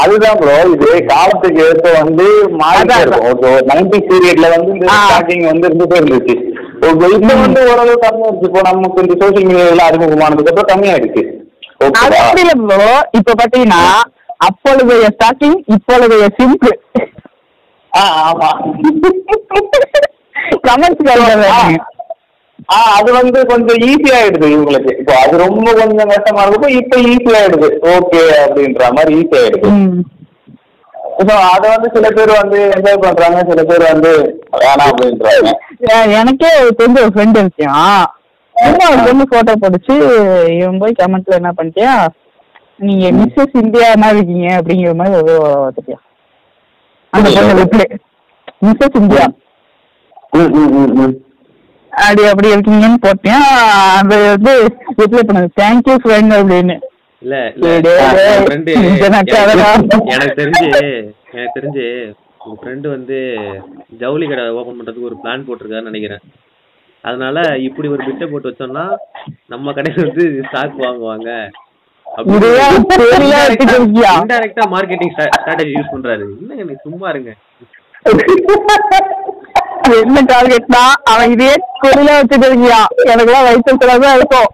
அதுதான் 0.00 0.38
ப்ரோ 0.40 0.54
இது 0.74 0.88
காலத்துக்கு 1.10 1.60
ஏற்ப 1.66 1.90
வந்து 1.98 2.24
அதான், 2.70 3.02
இருக்கும். 3.04 3.68
நைன்டி 3.70 3.98
பீரியட்ல 4.08 4.48
வந்து 4.54 4.70
இந்த. 4.74 4.86
ஸ்டார்டிங் 5.00 5.44
வந்து 5.50 5.68
இருந்துட்டே 5.68 5.98
இருந்துச்சு. 6.00 6.34
இப்போ 6.82 6.92
வந்து 7.38 7.60
ஓரளவு 7.70 7.96
கம்மியாயிடுச்சு 8.04 8.46
இப்போ 8.48 8.60
நமக்கு 8.68 9.02
இந்த 9.04 9.14
சோசியல் 9.22 9.46
மீடியாவில் 9.48 9.86
அறிமுகமானதுக்கு 9.86 10.52
அப்புறம் 10.52 10.70
கம்மியாயிடுச்சு 10.72 11.22
அது 11.98 12.16
அப்படி 12.20 12.42
இல்ல 12.44 12.54
ப்ரோ 12.62 12.88
இப்ப 13.18 13.34
பாத்தீங்கன்னா 13.34 13.82
அப்பொழுதைய 14.46 15.06
ஸ்டார்டிங் 15.14 15.58
இப்பொழுதைய 15.74 16.26
சிம்பிள் 16.38 16.74
ஆ 17.92 18.02
ஆமா. 18.24 18.50
கமெண்ட்ஸ் 20.66 21.06
ஆ 22.74 22.78
அது 22.98 23.10
வந்து 23.18 23.38
கொஞ்சம் 23.50 23.80
ஈஸி 23.90 24.10
ஆயிடுது 24.18 24.46
இவங்களுக்கு. 24.54 24.92
இப்போ 25.00 25.14
அது 25.22 25.34
ரொம்ப 25.44 25.68
கொஞ்சம் 25.80 26.10
கஷ்டமா 26.12 26.42
இருக்கப்போ 26.44 26.70
இப்போ 26.80 26.96
ஈஸி 27.12 27.30
ஆயிடுது. 27.40 27.68
ஓகே 27.94 28.20
அப்படின்ற 28.44 28.90
மாதிரி 28.96 29.14
ஈஸி 29.20 29.36
ஆயிடுது. 29.40 29.70
ஸோ 31.28 31.34
அதை 31.54 31.66
வந்து 31.72 31.88
சில 31.94 32.06
பேர் 32.16 32.30
வந்து 32.42 32.58
என்ஜாய் 32.76 33.02
பண்றாங்க 33.04 33.40
சில 33.48 33.62
பேர் 33.70 33.82
வந்து 33.92 34.12
வேணாம் 34.62 34.90
அப்படின்றாங்க. 34.90 35.50
எனக்கே 36.20 36.50
தெரிஞ்ச 36.78 36.98
ஒரு 37.06 37.12
ஃப்ரெண்ட் 37.16 37.40
இருக்கான் 37.42 38.06
சும்மா 38.56 38.86
ஒரு 38.92 39.02
பொண்ணு 39.08 39.24
போட்டோ 39.32 39.52
போட்டுச்சு 39.62 39.94
இவன் 40.58 40.80
போய் 40.82 40.98
கமெண்ட்ல 41.00 41.38
என்ன 41.40 41.50
பண்ணிட்டியா? 41.58 41.92
நீங்க 42.86 43.06
மிஸ்ஸஸ் 43.18 43.54
இந்தியா 43.62 43.86
என்ன 43.96 44.10
இருக்கீங்க 44.14 44.48
அப்படிங்கிற 44.58 44.92
மாதிரி 45.00 45.16
ஒரு 45.22 45.34
வந்துட்டியா? 45.66 45.98
அந்த 47.12 47.28
பொண்ணு 47.36 47.58
ரிப்ளை 47.62 47.86
மிஸ்ஸஸ் 48.66 48.98
இந்தியா 49.02 49.26
அப்படி 51.90 52.26
அப்படி 52.26 52.54
இருக்கீங்கன்னு 52.54 52.94
போட்டேன். 53.00 53.40
அது 53.96 54.28
வந்து 54.28 54.74
ரிப்ளை 54.98 55.20
பண்ணது. 55.20 55.48
தேங்க்யூ 55.60 55.96
ஃப்ரெண்ட் 56.04 56.32
அப்படின்னு. 56.32 56.80
இல்ல. 57.20 57.52
எனக்கு- 59.14 60.36
தெரிஞ்சு 60.36 61.10
எனக்கு 61.32 61.60
தெரிஞ்சு 61.60 62.12
உங்க 62.44 62.62
ஃப்ரெண்டு 62.62 62.88
வந்து 62.88 63.38
ஜவுளி 63.98 64.26
கடை 64.26 64.48
ஓபன் 64.48 64.80
பண்றதுக்கு 64.80 65.02
ஒரு 65.02 65.16
பிளான் 65.24 65.44
போட்டிருக்காருன்னு 65.48 65.82
நினைக்கிறேன். 65.82 66.18
அதனால 67.02 67.58
இப்படி 67.58 67.88
ஒரு 67.88 68.04
பிட்டை 68.04 68.26
போட்டு 68.26 68.48
வச்சோம்னா 68.48 68.96
நம்ம 69.46 69.72
கடையில 69.72 70.06
வந்து 70.06 70.42
ஸ்டாக் 70.48 70.78
வாங்குவாங்க? 70.78 71.50
இன்டைரக்டா 74.24 74.66
மார்க்கெட்டிங் 74.66 75.28
ஸ்ட்ராட்டஜி 75.40 75.72
யூஸ் 75.72 75.92
பண்றாரு. 75.92 76.24
என்னங்க 76.48 76.74
சும்மா 76.82 77.08
இருங்க. 77.10 77.34
என்ன 80.00 80.20
டார்கெட்னா 80.30 80.82
அவன் 81.12 81.32
இதே 81.34 81.52
கொடியில 81.82 82.10
வச்சுட்டு 82.16 82.46
இருக்கியா? 82.48 82.80
எனக்குலாம் 83.12 83.46
வயிற்று 83.46 83.72
தான் 84.02 84.18
இருக்கும். 84.18 84.48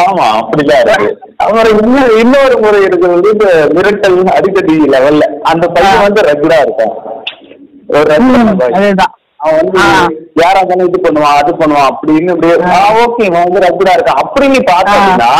ஆமா 0.00 0.26
அப்படிதான் 0.38 0.82
இருக்கு. 0.84 1.08
அப்புறம் 1.42 1.72
இன்னும் 1.80 2.12
இன்னொரு 2.20 2.54
முறை 2.62 2.78
இருக்கிறது 2.84 3.14
வந்து 3.14 3.32
இந்த 3.34 3.46
மிரட்டல் 3.76 4.16
அடிக்கடி 4.36 4.74
லெவல்ல 4.94 5.24
அந்த 5.50 5.64
பையன் 5.74 6.04
வந்து 6.06 6.22
ரெகுலரா 6.28 6.58
இருக்கான். 6.66 6.94
ஒரு. 7.94 8.14
அதேதான். 8.76 9.12
அவன் 9.40 9.58
வந்து. 9.60 9.80
யாரா 10.42 10.58
இருந்தாலும் 10.60 10.88
இது 10.90 11.00
பண்ணுவான் 11.06 11.40
அது 11.40 11.52
பண்ணுவான் 11.58 11.90
அப்படின்னு 11.90 12.32
இப்படியே 12.34 12.54
ஓகே 13.02 13.24
இவன் 13.28 13.44
வந்து 13.46 13.64
ரெகுலரா 13.66 13.96
இருக்கான். 13.96 14.22
அப்படி 14.24 14.46
நீ 14.54 14.60
பார்த்தீங்கன்னா 14.70 15.32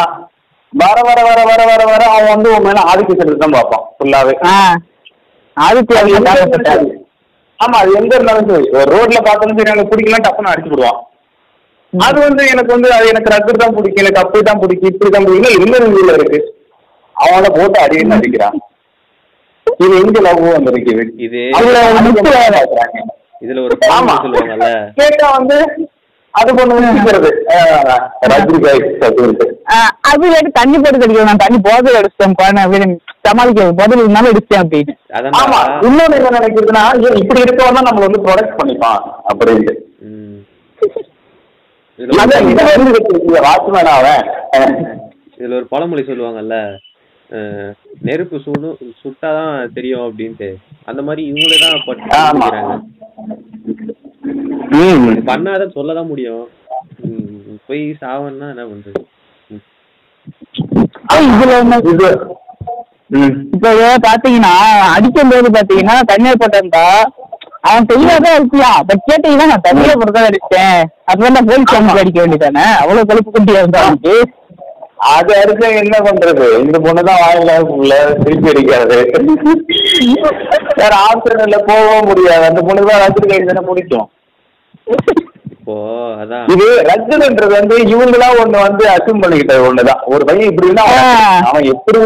வர 0.72 0.98
வர 1.08 1.18
வர 1.28 1.40
வர 1.50 1.62
வர 1.70 1.82
வர 1.90 2.02
அவன் 2.14 2.32
வந்து 2.32 2.48
உன் 2.54 2.66
மேல 2.66 2.80
ஆதிக்க 2.90 3.12
செலுத்தி 3.18 3.42
தான் 3.42 3.56
பார்ப்பான் 3.56 3.84
ஃபுல்லாவே 3.96 4.34
ஆ 5.56 5.64
ஆதித்யா 5.66 5.98
அது 5.98 6.10
எங்க 6.10 6.18
இருந்தாலும் 6.18 6.40
தாக்கப்பட்டாரு. 6.44 6.86
ஆமா 7.60 7.76
அது 7.80 7.90
எங்க 7.98 8.12
இருந்தாலும் 8.16 8.48
சரி. 8.50 8.66
ஒரு 8.76 8.88
ரோட்ல 8.94 9.18
பார்த்தாலும் 9.26 9.58
சரி 9.58 9.70
எனக்கு 9.70 9.92
பிடிக்கலாம் 9.92 10.24
டப்புன்னு 10.26 10.52
அடிச்சு 10.52 10.72
விடுவான் 10.72 11.00
அது 11.92 12.18
வந்து 12.22 12.42
எனக்கு 12.52 12.70
வந்து 12.74 12.88
அது 12.94 13.10
எனக்கு 13.10 13.32
ரக்கு 13.32 13.52
தான் 13.58 13.74
பிடிக்கும் 13.76 14.02
எனக்கு 14.02 14.20
அப்படி 14.22 14.42
தான் 14.46 14.60
பிடிக்கும் 14.62 14.90
இப்படி 14.92 15.10
தான் 15.10 15.26
பிடிக்கும். 15.26 15.64
இல்ல 15.64 15.78
ரிவ்யூல 15.84 16.14
இருக்கு. 16.18 16.38
அவனை 17.16 17.48
போட்டு 17.56 17.78
அடின்னு 17.82 18.16
அடிக்கிறான். 18.16 18.56
இது 19.80 19.92
எங்க 20.00 20.18
லவ் 20.24 20.40
வந்திருக்கு 20.50 20.94
இது. 21.26 21.42
இதுல 23.42 23.60
ஒரு 23.62 23.76
ஆமா. 23.94 24.14
கேட்டா 24.98 25.28
வந்து 25.36 25.56
அது 26.34 26.52
தண்ணி 30.52 30.78
போட்டு 30.78 30.98
கடிக்கிறேன் 30.98 31.24
நான் 31.24 31.36
தண்ணி 31.36 31.58
போதை 31.58 31.94
அடிச்சிட்டேன். 31.94 32.34
பாரு 32.34 32.60
அப்படின்னு 32.62 32.88
சமாளிக்கிறது 33.28 33.72
பதில் 33.76 33.98
இருந்தாலும் 33.98 34.32
அடிச்சேன் 34.32 34.62
அப்படின்னு. 34.62 34.94
ஆமா 35.40 35.58
இன்னொன்னு 35.82 36.16
என்ன 36.16 36.32
நினைக்கிறதுன்னா 36.38 36.82
இப்படி 37.16 37.42
இருக்கவன் 37.42 37.76
தான் 37.76 37.86
நம்மள 37.86 38.00
வந்து 38.00 38.24
ப்ரொடக்ட் 38.24 38.58
பண்ணிப்பான் 38.58 39.00
அப்படின்ட்டு. 39.30 39.74
ம். 40.00 40.40
இதுல 45.38 45.54
ஒரு- 45.54 45.68
பழமொழி 45.68 46.02
சொல்லுவாங்கல்ல 46.02 46.56
நெருப்பு 48.02 48.40
சுடு 48.40 48.68
சுட்டாதான் 49.00 49.70
தெரியும் 49.74 50.04
அப்படின்ட்டு. 50.04 50.48
அந்த 50.84 51.02
மாதிரி 51.02 51.22
இவங்களே 51.30 51.58
தான் 51.60 52.84
பண்ணாத 55.26 55.62
சொல்லதான் 55.74 56.06
முடியும். 56.06 56.44
ம், 57.04 57.58
போய் 57.66 57.96
சாவன்னா 58.00 58.46
என்ன 58.48 58.64
பண்றது? 58.64 59.02
ம். 59.50 59.62
ஆ, 61.12 61.16
இதுல 61.30 61.58
என்ன? 61.58 61.76
இது. 61.92 62.08
ம். 63.10 63.34
இப்ப 63.54 63.72
பாத்தீங்கன்னா 64.04 64.52
அடிக்கும் 64.94 65.28
போது 65.28 65.48
பாத்தீங்கன்னா 65.50 65.96
தண்ணியை 66.12 66.34
போட்டிருந்தா 66.34 66.86
அவன் 67.60 67.86
தெரியாதான் 67.86 68.34
இருக்கலாம் 68.34 68.80
பட் 68.86 69.04
கேட்டீங்கன்னா 69.10 69.46
நான் 69.46 69.66
தண்ணியை 69.68 69.94
போட்டு 69.94 70.28
அடிச்சேன். 70.28 70.80
அதுதான் 71.04 71.32
நான் 71.32 71.46
போலீஸ் 71.46 71.68
ஸ்டேஷனுக்கு 71.68 72.00
அடிக்க 72.00 72.20
வேண்டியதானே 72.20 72.64
அவ்வளவு 72.80 73.06
கழுப்பு 73.06 73.30
குட்டியா 73.30 73.58
இருந்தா 73.58 73.82
அவனுக்கு? 73.82 74.14
அது 75.12 75.32
அடிச்சா 75.40 75.68
என்ன 75.82 75.96
பண்றது? 76.06 76.46
இந்த 76.64 76.76
பொண்ணு 76.84 77.02
தான் 77.08 77.20
வாயில 77.22 77.54
உள்ள 77.76 77.92
திருப்பி 78.22 78.50
அடிக்காது 78.52 78.98
வேற 80.80 80.92
ஆப்ஷன் 81.08 81.44
இல்ல 81.46 81.58
போகவும் 81.68 82.08
முடியாது. 82.10 82.44
அந்த 82.50 82.60
பொண்ணு 82.68 82.88
தான் 82.90 83.02
ரஜினி 83.04 83.26
கைது 83.32 83.48
தானே 83.50 83.62
பிடிக்கும். 83.68 84.08
இது 86.54 86.66
ரஜினின்றது 86.88 87.52
வந்து 87.58 87.76
இவங்களா 87.92 88.28
ஒண்ணு 88.40 88.56
வந்து 88.66 88.84
அசியூம் 88.94 89.22
பண்ணிக்கிட்டது 89.22 89.66
ஒண்ணுதான். 89.68 90.00
ஒரு 90.14 90.22
பையன் 90.28 90.50
இப்படி 90.50 90.68
இருந்தா 90.68 90.84
அவன். 90.88 91.44
அவன் 91.48 91.68
எப்படி 91.74 91.98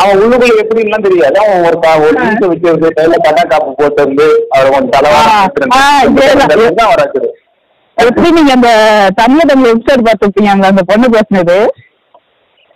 அவன் 0.00 0.20
உள்ளுக்குள்ள 0.24 0.60
எப்படி 0.64 0.84
எல்லாம் 0.86 1.06
தெரியாது. 1.06 1.36
அவன் 1.44 1.64
ஒரு 1.68 1.78
ஒரு 2.06 2.16
ஜீன்ஸ் 2.20 2.48
வச்சு 2.50 2.68
வந்து 2.72 2.90
கையில 2.98 3.18
கடா 3.26 3.44
காப்பு 3.52 3.72
போட்டு 3.80 4.00
வந்து 4.06 4.26
அவர் 4.56 4.74
கொஞ்சம் 4.76 5.08
ரஜினி 7.02 7.30
எப்படி 7.96 8.28
நீங்க 8.36 8.52
அந்த 8.58 8.70
தமிழ் 9.22 9.50
தமிழ் 9.50 9.70
வெப்சைட் 9.72 10.06
பார்த்துருப்பீங்க 10.06 10.52
அந்த 10.72 10.84
பொண்ணு 10.92 11.08
பேசுனது? 11.16 11.56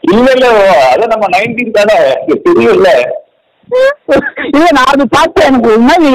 இல்ல 0.06 0.26
இல்ல 0.36 0.46
அதான் 0.92 1.12
நம்ம 1.14 1.28
நைன்டீன் 1.34 1.76
தானே. 1.78 1.96
தெரியும் 2.46 2.74
இல்ல 2.76 2.88
நான் 4.76 4.90
அது 4.92 5.04
பார்த்தேன். 5.14 5.46
எனக்கு 5.48 5.70
ஒரு 5.72 5.82
மாதிரி 5.88 6.10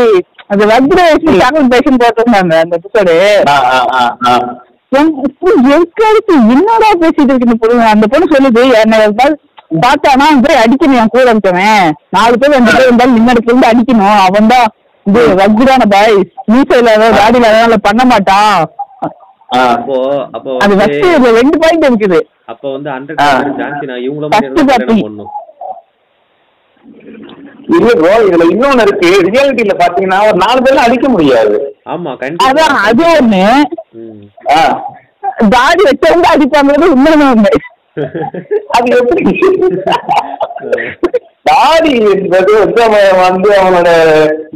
அந்த 0.52 0.64
வக்ரேஷன் 0.72 1.40
சேனல் 1.42 1.72
பேஷன் 1.74 2.00
போட்டிருந்தாங்க 2.02 2.56
அந்த 2.64 2.76
எபிசோடு 2.80 3.14
எதுக்கு 5.76 6.34
என்னடா 6.56 6.90
பேசிட்டு 7.02 7.32
இருக்கு 7.34 7.58
பொண்ணு? 7.64 7.84
அந்த 7.94 8.06
பொண்ணு 8.14 8.26
சொல்லுது 8.34 8.64
என்ன 8.84 8.96
பார்த்தானா? 9.84 10.26
போய் 10.46 10.62
அடிக்கணும் 10.64 11.00
என் 11.02 11.12
கூட 11.14 11.28
இருக்கவன். 11.34 11.86
நாலு 12.16 12.36
பேர் 12.40 12.56
ரெண்டு 12.56 12.72
பேர் 12.74 12.88
இருந்தாலும் 12.88 13.16
முன்னாடி 13.18 13.42
இருந்து 13.50 13.70
அடிக்கணும். 13.72 14.18
அவன் 14.28 14.50
தான் 14.54 14.68
இது 15.06 15.22
வக்ரான 15.40 15.84
பாய். 15.94 16.18
மீசையில 16.52 16.90
தாடி 17.20 17.40
அதனால 17.50 17.78
பண்ண 17.88 18.02
மாட்டான். 18.12 18.58
ஆ 19.56 19.62
அப்போ 19.76 19.96
அப்போ 20.36 20.52
அது 20.66 20.74
ரெண்டு 21.40 21.58
பாயிண்ட் 21.62 21.88
இருக்குது. 21.90 22.20
அப்போ 22.52 22.68
வந்து 22.76 22.90
ஹண்ட்ரட். 22.96 23.22
ஜான்சி 23.60 23.86
நான் 23.92 24.04
இவங்கள 24.08 24.28
மாதிரி 24.28 24.48
இல்ல 27.76 27.90
ப்ரோ 28.00 28.14
இதுல 28.28 28.46
இன்னொன்னு 28.54 28.84
இருக்கு. 28.86 29.10
ரியாலிட்டியில 29.28 29.74
பாத்தீங்கன்னா 29.82 30.20
ஒரு 30.30 30.38
நாலு 30.44 30.60
பேர்ல 30.64 30.86
அடிக்க 30.86 31.08
முடியாது. 31.10 31.58
ஆமா 31.94 32.12
கண்டிப்பா. 32.22 32.66
அது 32.88 33.04
ஒண்ணு. 33.12 33.44
தாடி 35.56 35.84
வச்சவங்க 35.88 36.28
அடிப்பாங்கிறது 36.34 36.94
உண்மையான 36.96 37.30
உண்மை 37.36 37.52
அது 38.76 38.90
எப்படி? 39.00 39.24
தாடி 41.50 41.94
என்பது 42.14 42.52
வந்து 42.64 42.82
அவன் 42.88 43.22
வந்து 43.28 43.50
அவனோட 43.62 43.90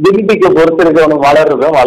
ஜெனட்டிக்கை 0.04 0.50
பொறுத்து 0.56 0.84
இருக்கு 0.84 1.02
அவனுக்கு 1.02 1.28
வளருதும் 1.28 1.78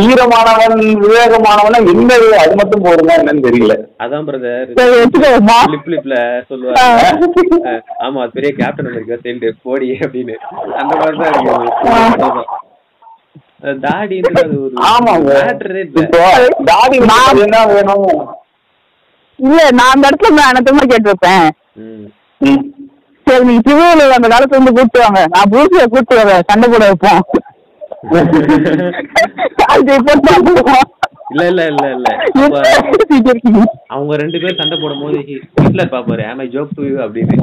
வீரமானவன் 0.00 0.74
விவேகமானவன் 1.00 1.76
என்ன? 1.92 2.12
அது 2.42 2.54
மட்டும் 2.60 2.84
என்னன்னு 3.12 3.44
தெரியல. 3.46 3.74
அதான் 4.04 4.26
பிரதர் 4.28 4.70
சொல்லுவாங்க 6.50 7.04
ஆமா 8.04 8.18
அது 8.22 8.34
பெரிய 8.36 8.50
கேப்டன் 8.60 8.90
சேர்ந்து 9.24 9.50
போடி 9.64 9.88
அப்படின்னு. 10.04 10.36
அந்த 10.80 10.92
மாதிரி 11.00 11.16
தான் 11.20 11.34
இருக்கு 11.34 12.58
தாடின்றது 13.84 14.56
ஒரு 14.60 14.74
ஆமாங்க 14.90 15.32
தாடி 16.70 16.96
என்ன 17.44 17.58
வேணும்? 17.72 18.06
இல்ல 19.38 19.60
நான் 19.78 19.92
அந்த 19.94 20.08
இடத்துல 20.08 20.34
நான் 20.38 20.50
அனத்தமா 20.50 20.84
கேட்டிருப்பேன். 20.84 21.46
ம். 21.82 22.06
ம். 22.40 22.62
சரி 23.26 23.44
நீங்க 23.48 23.62
திருவள்ளுவர் 23.66 24.16
அந்த 24.16 24.28
காலத்துல 24.28 24.56
இருந்து 24.56 24.74
கூப்பிட்டு 24.76 25.04
வாங்க. 25.04 25.20
நான் 25.34 25.50
புரூசிய 25.52 25.84
கூப்பிட்டு 25.86 26.20
வரேன். 26.20 26.46
சண்டை 26.50 26.66
போட 26.68 26.84
வைப்போம். 26.84 27.22
இல்ல 31.32 31.42
இல்ல 31.50 31.62
இல்ல 31.70 31.84
இல்ல? 31.94 32.08
அவங்க 33.90 34.12
ரெண்டு 34.22 34.38
பேர் 34.42 34.58
சண்டை 34.60 34.76
போடும் 34.78 35.02
போது 35.02 35.18
ஹிட்லர் 35.58 35.92
பாப்பாரு 35.92 36.22
ஆமா 36.30 36.44
ஜோக் 36.54 36.72
டு 36.76 36.86
யூ 36.88 36.96
அப்படின்னு. 37.04 37.36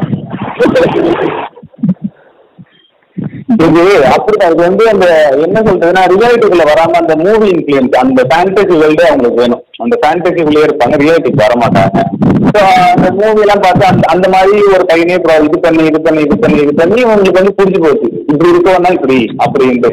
இது 3.58 3.84
அப்படிதான் 4.08 4.52
இது 4.52 4.62
வந்து 4.64 4.84
அந்த 4.92 5.06
என்ன 5.46 5.60
சொல்றதுன்னா 5.68 6.02
ரியாலிட்டிக்குள்ள 6.12 6.66
வராம 6.70 6.98
அந்த 7.02 7.14
மூவி 7.22 7.48
இன்ஃபுளுன்ஸ் 7.54 7.96
அந்த 8.02 8.22
ஃபேண்டசி 8.30 8.76
வேர்ல்டு 8.82 9.06
அவங்களுக்கு 9.10 9.42
வேணும். 9.44 9.64
அந்த 9.84 9.96
ஃபேண்டசிக்குள்ளேயே 10.02 10.66
இருப்பாங்க 10.68 10.98
ரியாலிட்டிக்கு 11.04 11.44
வர 11.46 11.56
மாட்டாங்க 11.64 12.04
ஸோ 12.50 12.62
அந்த 12.96 13.08
மூவி 13.20 13.42
எல்லாம் 13.46 13.64
பார்த்து 13.64 13.90
அந்த 13.92 14.06
அந்த 14.14 14.28
மாதிரி 14.36 14.60
ஒரு 14.76 14.86
பையனே 14.92 15.16
இது 15.48 15.58
பண்ணி 15.66 15.84
இது 15.90 16.00
பண்ணி 16.04 16.22
இது 16.26 16.38
பண்ணி 16.44 16.60
இது 16.66 16.76
பண்ணி 16.82 17.00
உங்களுக்கு 17.08 17.40
வந்து 17.42 17.58
புரிஞ்சு 17.60 17.82
போச்சு. 17.86 18.10
இப்படி 18.32 18.52
இருக்கவனா 18.54 18.92
இப்படி 18.98 19.18
அப்படின்ட்டு. 19.46 19.92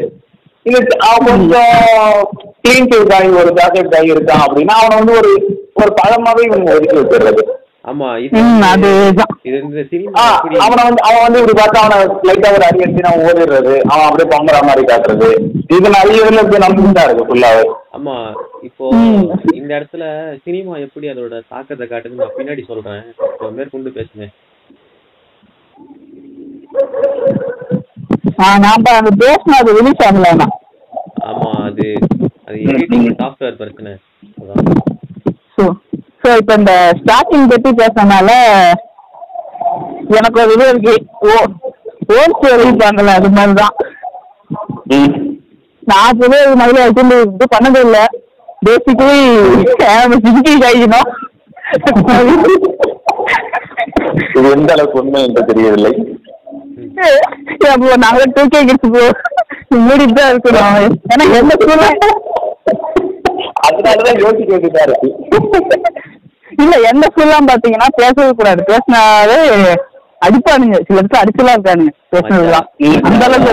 இது 0.65 0.79
அவன் 1.07 1.27
கொஞ்சம் 1.27 2.15
கிளீன் 2.61 2.89
ஷேவ் 2.91 3.13
ஆகி 3.15 3.29
ஒரு 3.41 3.51
ஜாக்கெட் 3.57 3.97
ஆகி 3.97 4.13
இருக்கான் 4.13 4.45
அப்படின்னா 4.45 4.75
அவனை 4.79 4.95
வந்து 4.99 5.13
ஒரு 5.19 5.31
ஒரு 5.75 5.91
பழமாவே 5.97 6.41
இவங்க 6.47 6.73
ஒதுக்கி 6.73 6.97
வச்சிடுறது 6.99 7.43
ஆமா 7.85 8.07
இது 8.19 8.37
அவனை 10.63 10.83
வந்து 10.83 11.01
அவன் 11.07 11.23
வந்து 11.25 11.39
இப்படி 11.41 11.55
பார்த்தா 11.57 11.81
அவனை 11.81 11.97
லைட்டா 12.27 12.49
ஒரு 12.55 12.65
அடி 12.67 12.83
அடிச்சு 12.83 13.03
அவன் 13.09 13.25
ஓடிடுறது. 13.27 13.73
அவன் 13.91 14.07
அப்படியே 14.07 14.27
பம்பரா 14.31 14.61
மாதிரி 14.63 14.83
காட்டுறது. 14.85 15.27
இது 15.69 15.87
நிறைய 15.89 16.23
இதுல 16.23 16.43
இப்படி 16.43 16.61
தான் 16.91 17.07
இருக்கு 17.07 17.27
ஃபுல்லாவே 17.27 17.63
ஆமா 17.97 18.15
இப்போ. 18.63 18.85
இந்த 19.53 19.71
இடத்துல 19.77 20.03
சினிமா 20.45 20.73
எப்படி 20.85 21.07
அதோட 21.11 21.35
தாக்கத்தை 21.51 21.85
காட்டுதுன்னு 21.85 22.23
நான் 22.23 22.37
பின்னாடி 22.39 22.63
சொல்றேன். 22.69 23.03
இப்போ 23.27 23.51
மேற்கொண்டு 23.51 23.95
பேசுங்க 23.97 24.25
ஆ, 28.37 28.47
நாம 28.63 28.83
அந்த 28.95 29.11
பேசின 29.21 29.57
அது 29.59 29.77
ரிலீஸ் 29.77 30.01
ஆகலாம் 30.05 30.33
ஆமா 30.35 30.47
அது 32.47 32.57
எடிட்டிங் 32.71 33.07
சாஃப்ட்வேர் 33.21 33.59
பிரச்சனை. 33.61 33.91
அதான். 34.41 34.63
ஸோ 35.55 35.63
ஸோ 36.23 36.29
இப்போ 36.41 36.53
இந்த 36.61 36.73
ஸ்டார்டிங் 36.99 37.49
பற்றி 37.53 37.71
பேசுறதுனால 37.81 38.29
எனக்கு 40.17 40.41
ஒரு 40.43 40.53
இது 40.55 40.65
இருக்கு. 40.71 40.95
ஓ 41.27 41.31
ஓல்ஸ் 42.17 42.51
எழுதிப்பாங்கல்ல 42.55 43.13
அது 43.19 43.29
மாதிரி 43.37 43.53
தான் 43.61 43.75
நான் 45.89 46.17
புது 46.19 46.37
மாதிரி 46.59 46.77
வச்சு 46.83 47.03
இது 47.35 47.45
பண்ணதே 47.55 47.81
இல்லை. 47.87 48.03
பேசிக்கலி 48.65 49.19
சிங்கி 50.25 50.53
கைக்கணும் 50.63 51.09
இது 54.37 54.47
எந்த 54.55 54.71
அளவுக்கு 54.75 54.99
உண்மை 55.01 55.19
என்று 55.27 55.41
தெரியவில்லை. 55.49 55.91
அப்போ 57.73 57.95
நாங்க 58.05 58.23
டூ 58.35 58.43
கே 58.53 58.59
கிட்ஸ் 58.69 58.93
போ. 58.95 59.03
மூடிட்டு 59.73 60.15
தான் 60.19 60.31
இருக்கணும். 60.33 60.75
ஏன்னா 61.13 61.25
எந்த 61.39 61.53
ஸ்கூல்ல 61.61 61.87
அதனாலதான் 63.65 64.21
யோசிக்க 64.23 64.49
வேண்டியதா 64.53 64.83
இருக்கு. 64.87 65.09
இல்ல 66.63 66.73
எந்த 66.91 67.05
ஸ்கூல்லாம் 67.11 67.49
பாத்தீங்கன்னா 67.51 67.87
பேசவே 67.95 68.31
கூடாது. 68.39 68.61
பேசினாவே 68.69 69.37
அடிப்பானுங்க. 70.25 70.77
சில 70.87 70.99
இடத்துல 71.01 71.21
அடிச்சுலாம் 71.21 71.55
இருக்கானுங்க. 71.55 71.91
பேசுனதுலாம். 72.13 72.67
அந்த 73.07 73.25
அளவுக்கு 73.25 73.49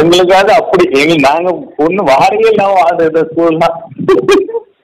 உங்களுக்காவது 0.00 0.52
அப்படி. 0.60 0.84
எங்க 1.00 1.14
நாங்க 1.28 1.52
பொண்ணு 1.76 2.02
வாரியே 2.10 2.48
இல்லாம 2.50 2.74
வாழ்ந்த 2.80 3.22
ஸ்கூல்னா. 3.30 3.68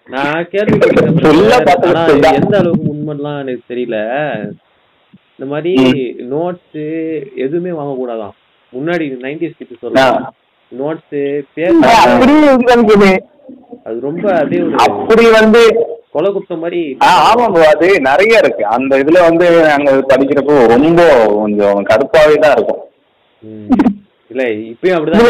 நான் 0.09 0.49
கேள்விப்பட்டேன். 0.53 2.33
எந்த 2.41 2.57
அளவுக்கு 2.61 2.91
உண்மைலாம் 2.95 3.39
எனக்கு 3.43 3.63
தெரியல. 3.73 3.99
இந்த 5.37 5.47
மாதிரி 5.53 5.73
நோட்ஸ் 6.33 6.83
எதுவுமே 7.45 7.73
வாங்க 7.79 7.93
கூடாதாம் 8.01 8.35
முன்னாடி 8.73 9.05
நைன்டிஸ் 9.25 9.59
கிட்ட 9.61 9.75
சொல்றேன் 9.83 10.19
நோட்ஸ் 10.73 11.17
இது 11.21 11.67
அது 13.87 13.97
ரொம்ப 14.09 14.25
அப்படியே 14.41 14.61
ஒரு 14.67 14.77
அப்படி 14.87 15.25
வந்து 15.39 15.63
கொலை 16.15 16.29
குத்தம் 16.35 16.63
மாதிரி 16.65 16.81
ஆமா 17.29 17.47
bro 17.55 17.63
அது 17.73 17.87
நிறைய 18.09 18.43
இருக்கு. 18.43 18.63
அந்த 18.77 18.93
இதுல 19.03 19.23
வந்து 19.29 19.47
நாங்க 19.69 19.93
படிக்கிறப்போ 20.11 20.57
ரொம்ப 20.75 21.01
கொஞ்சம் 21.39 21.81
கடுப்பாவே 21.91 22.37
தான் 22.45 22.55
இருக்கும். 22.57 22.83
இல்ல 24.33 24.43
இப்பயும் 24.73 24.97
அப்படிதான் 24.99 25.23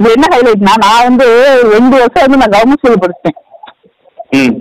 இது 0.00 0.10
என்ன 0.14 0.26
ஹைலைட்னா 0.32 0.74
நான் 0.84 1.06
வந்து 1.06 1.26
ரெண்டு 1.72 1.94
வருஷம் 2.00 2.24
வந்து 2.24 2.40
நான் 2.42 2.54
கவர்மெண்ட் 2.54 2.82
ஸ்கூல் 2.82 3.02
படிச்சேன் 3.02 3.38
ம். 4.38 4.54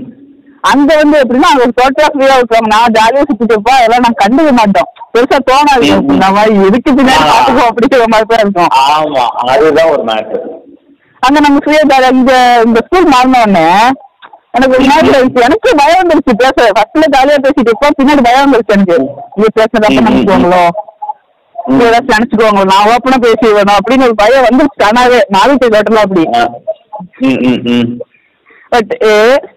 அங்க 0.63 0.89
வந்து 0.97 1.17
எப்படின்னா 1.21 1.49
அங்க 1.51 1.65
டோட்டலா 1.77 2.07
ஃப்ரீயா 2.13 2.37
விட்டுருவாங்க 2.37 2.71
நான் 2.73 2.95
ஜாலியா 2.95 3.21
சுத்திட்டு 3.21 3.53
இருப்போம் 3.53 3.77
அதெல்லாம் 3.77 4.05
நான் 4.05 4.17
கண்டுக்க 4.21 4.51
மாட்டோம். 4.57 4.89
பெருசா 5.13 5.37
தோணாது. 5.47 5.87
ம். 5.93 6.09
இந்த 6.11 6.25
மாதிரி 6.35 6.65
எதுக்கு 6.67 6.89
பின்னாடி. 6.97 7.23
பாத்துக்கோ 7.29 7.63
அப்படிங்கிற 7.69 8.07
மாதிரி 8.13 8.27
தான் 8.31 8.43
இருக்கும். 8.43 8.71
ஆமா 8.87 9.23
அதுதான் 9.45 9.91
ஒரு 9.93 10.03
மேட்ரு 10.09 10.39
அங்க 11.23 11.37
நம்ம 11.45 11.61
ஃப்ரீயா 11.63 11.83
ஜாலியா 11.91 12.11
இந்த 12.17 12.33
இந்த 12.65 12.81
ஸ்கூல் 12.85 13.09
மாறின 13.13 13.39
உடனே 13.39 13.65
எனக்கு 14.55 14.75
ஒரு 14.75 14.85
மாதிரி 14.85 15.09
இருந்துச்சு 15.09 15.45
எனக்கு 15.47 15.69
பயம் 15.79 16.01
வந்துருச்சு. 16.01 16.33
பேச 16.41 16.55
ஃபர்ஸ்ட்ல 16.75 17.07
ஜாலியா 17.15 17.39
பேசிட்டு 17.43 17.69
இருப்போம். 17.69 17.97
பின்னாடி 17.99 18.23
பயம் 18.27 18.45
வந்துருச்சு 18.45 18.75
எனக்கு. 18.77 18.97
இது 19.37 19.49
பேசுறதப்ப 19.57 19.91
ம், 19.91 19.99
ம், 19.99 20.07
நினைச்சுக்கோங்களோ 20.07 20.61
இது 20.65 20.88
ஏதாச்சும் 21.85 22.15
நினைச்சுக்கோங்களோ 22.15 22.67
நான் 22.71 22.89
ஓப்பனா 22.91 23.17
பேசி 23.25 23.53
வேணும் 23.55 23.79
அப்படின்னு 23.79 24.07
ஒரு 24.09 24.15
பயம் 24.21 24.45
வந்துருச்சு. 24.47 24.83
தானாவே 24.83 25.19
நாளைக்கு 25.35 25.73
கேட்டலாம் 25.75 26.05
அப்படி. 26.05 26.23
பட் 28.73 28.91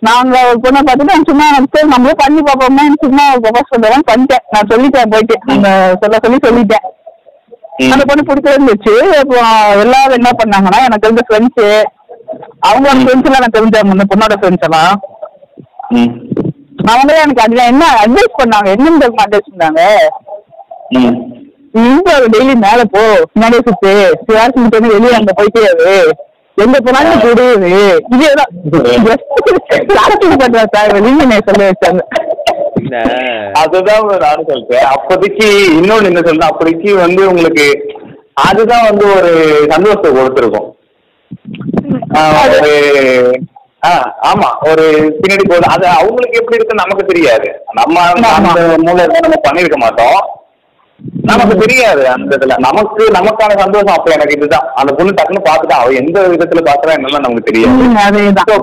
நாங்க 0.09 0.35
ஒரு 0.49 0.59
பொண்ணை 0.65 0.81
பார்த்துட்டு 0.87 1.15
நான் 1.15 1.29
சும்மா 1.31 1.47
சரி 1.75 1.89
நம்மளே 1.95 2.15
பண்ணி 2.23 2.41
பார்ப்போம்னா 2.49 2.85
சும்மா 3.05 3.25
ப்ரொபோஸ் 3.45 3.73
பண்ணுறேன் 3.73 4.09
பண்ணிட்டேன். 4.11 4.45
நான் 4.55 4.71
சொல்லிட்டேன் 4.73 5.13
போயிட்டு. 5.15 5.37
அந்த 5.55 5.69
சொல்ல 6.03 6.21
சொல்லி 6.25 6.39
சொல்லிட்டேன். 6.47 6.87
அந்த 7.93 8.05
பொண்ணு 8.09 8.29
பிடிச்ச 8.29 8.49
இருந்துச்சு. 8.55 8.95
இப்போ 9.23 9.37
எல்லாரும் 9.85 10.19
என்ன 10.21 10.31
பண்ணாங்கன்னா 10.41 10.81
எனக்கு 10.89 11.09
இருந்த 11.09 11.25
ஃப்ரெண்ட்ஸு 11.29 11.69
அவங்களோட 12.69 12.97
ஃப்ரெண்ட்ஸ் 13.03 13.29
எல்லாம் 13.29 13.43
எனக்கு 13.43 13.59
தெரிஞ்சாங்க 13.59 13.95
அந்த 13.97 14.07
பொண்ணோட 14.13 14.35
ஃப்ரெண்ட்ஸ் 14.41 14.67
எல்லாம். 14.69 14.95
அவங்களே 16.93 17.23
எனக்கு 17.25 17.45
அதுல 17.45 17.65
என்ன 17.73 17.85
அட்வைஸ் 18.03 18.39
பண்ணாங்க? 18.41 18.69
என்னன்னு 18.77 19.03
தெரியுமா 19.03 19.25
அட்வைஸ் 19.27 19.53
பண்ணாங்க. 19.53 19.83
இங்க 21.75 22.11
டெய்லி 22.33 22.55
மேல 22.65 22.81
போ. 22.95 23.03
முன்னாடியே 23.33 23.63
சுத்து. 23.67 23.93
சிவாசி 24.25 24.59
மட்டும் 24.63 24.93
வெளியே 24.95 25.15
அங்க 25.19 25.33
போயிட்டே 25.39 25.63
எங்க 26.59 26.79
போனாலும் 26.87 27.21
கூடுது 27.21 27.69
இதேதான் 28.15 28.51
ஜஸ்ட் 29.93 30.41
பண்ற 30.43 30.65
சார். 30.75 30.93
வெளியே 30.97 31.39
சொல்ல 31.47 31.63
வச்சாங்க. 31.71 32.03
அதுதான் 33.63 34.07
நானும் 34.25 34.49
சொல்றேன். 34.51 34.85
அப்போதைக்கு 34.97 35.47
இன்னொன்னு 35.79 36.09
என்ன 36.11 36.23
சொல்றேன் 36.25 36.51
அப்போதைக்கு 36.51 36.97
வந்து 36.97 37.23
உங்களுக்கு 37.29 37.67
அதுதான் 38.47 38.87
வந்து 38.89 39.07
ஒரு 39.17 39.33
சந்தோஷத்தை 39.71 40.11
கொடுத்துருக்கும். 40.13 40.69
ஆஹ் 42.19 42.37
ஒரு 42.57 42.73
ஆ 43.87 43.91
ஆமா. 44.31 44.49
ஒரு 44.71 44.85
பின்னாடி 45.21 45.45
போகுது 45.49 45.67
அது 45.75 45.87
அவங்களுக்கு 45.99 46.39
எப்படி 46.41 46.59
இருக்குன்னு 46.59 46.85
நமக்கு 46.85 47.05
தெரியாது. 47.05 47.49
நம்ம 47.73 48.05
அந்த 48.37 48.61
மூலம் 48.87 49.17
நம்ம 49.25 49.41
பண்ணிருக்க 49.49 49.77
மாட்டோம். 49.77 50.21
நமக்கு 51.29 51.55
தெரியாது 51.61 52.03
அந்த 52.13 52.33
இதுல. 52.37 52.55
நமக்கு 52.65 53.03
நமக்கான 53.17 53.57
சந்தோஷம் 53.61 53.95
அப்ப 53.95 54.11
எனக்கு 54.15 54.37
இதுதான். 54.37 54.67
அந்த 54.81 54.91
பொண்ணு 54.97 55.13
டக்குன்னு 55.13 55.43
பார்த்துட்டா 55.47 55.79
அவ 55.81 55.93
எந்த 56.01 56.17
விதத்துல 56.33 56.63
பாக்குறா 56.69 56.97
என்னெல்லாம் 56.97 57.25
நமக்கு 57.27 57.49
தெரியாது. 57.49 57.87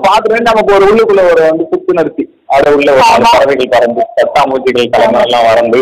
பார்த்துட்டு 0.06 0.48
நமக்கு 0.48 0.74
ஒரு 0.76 0.86
உள்ளுக்குள்ள 0.90 1.24
ஒரு 1.30 1.42
வந்து 1.46 1.64
புத்துணர்ச்சி 1.72 2.24
அது 2.56 2.74
உள்ள 2.76 2.90
ஒரு. 2.94 3.26
பறவைகள் 3.28 3.72
பறந்து 3.74 4.04
பட்டாம்பூச்சிகள் 4.18 4.92
தலைமை 4.94 5.20
எல்லாம் 5.26 5.48
வறந்து 5.50 5.80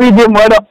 பிஜிஎம் 0.00 0.40
வரும் 0.40 0.66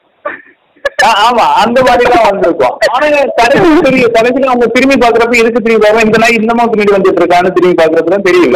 ஆமா 1.21 1.45
அந்த 1.61 1.79
மாதிரி 1.87 2.05
தான் 2.11 2.27
வந்திருக்கும். 2.27 2.75
ஆனா 2.93 3.07
கடைசி 3.39 3.67
தெரியும் 3.87 4.13
கடைசியில 4.15 4.49
அவங்க 4.51 4.67
திரும்பி 4.75 4.95
பாக்குறப்ப 4.97 5.41
எதுக்கு 5.41 5.59
திரும்பி 5.59 5.81
பார்க்கணும் 5.83 6.07
இந்த 6.07 6.19
நாய் 6.23 6.39
இன்னமா 6.39 6.65
பின்னாடி 6.71 6.95
வந்துட்டு 6.95 7.21
இருக்கான்னு 7.21 7.55
திரும்பி 7.57 7.77
பாக்குறப்ப 7.81 8.13
தான் 8.15 8.27
தெரியும் 8.27 8.55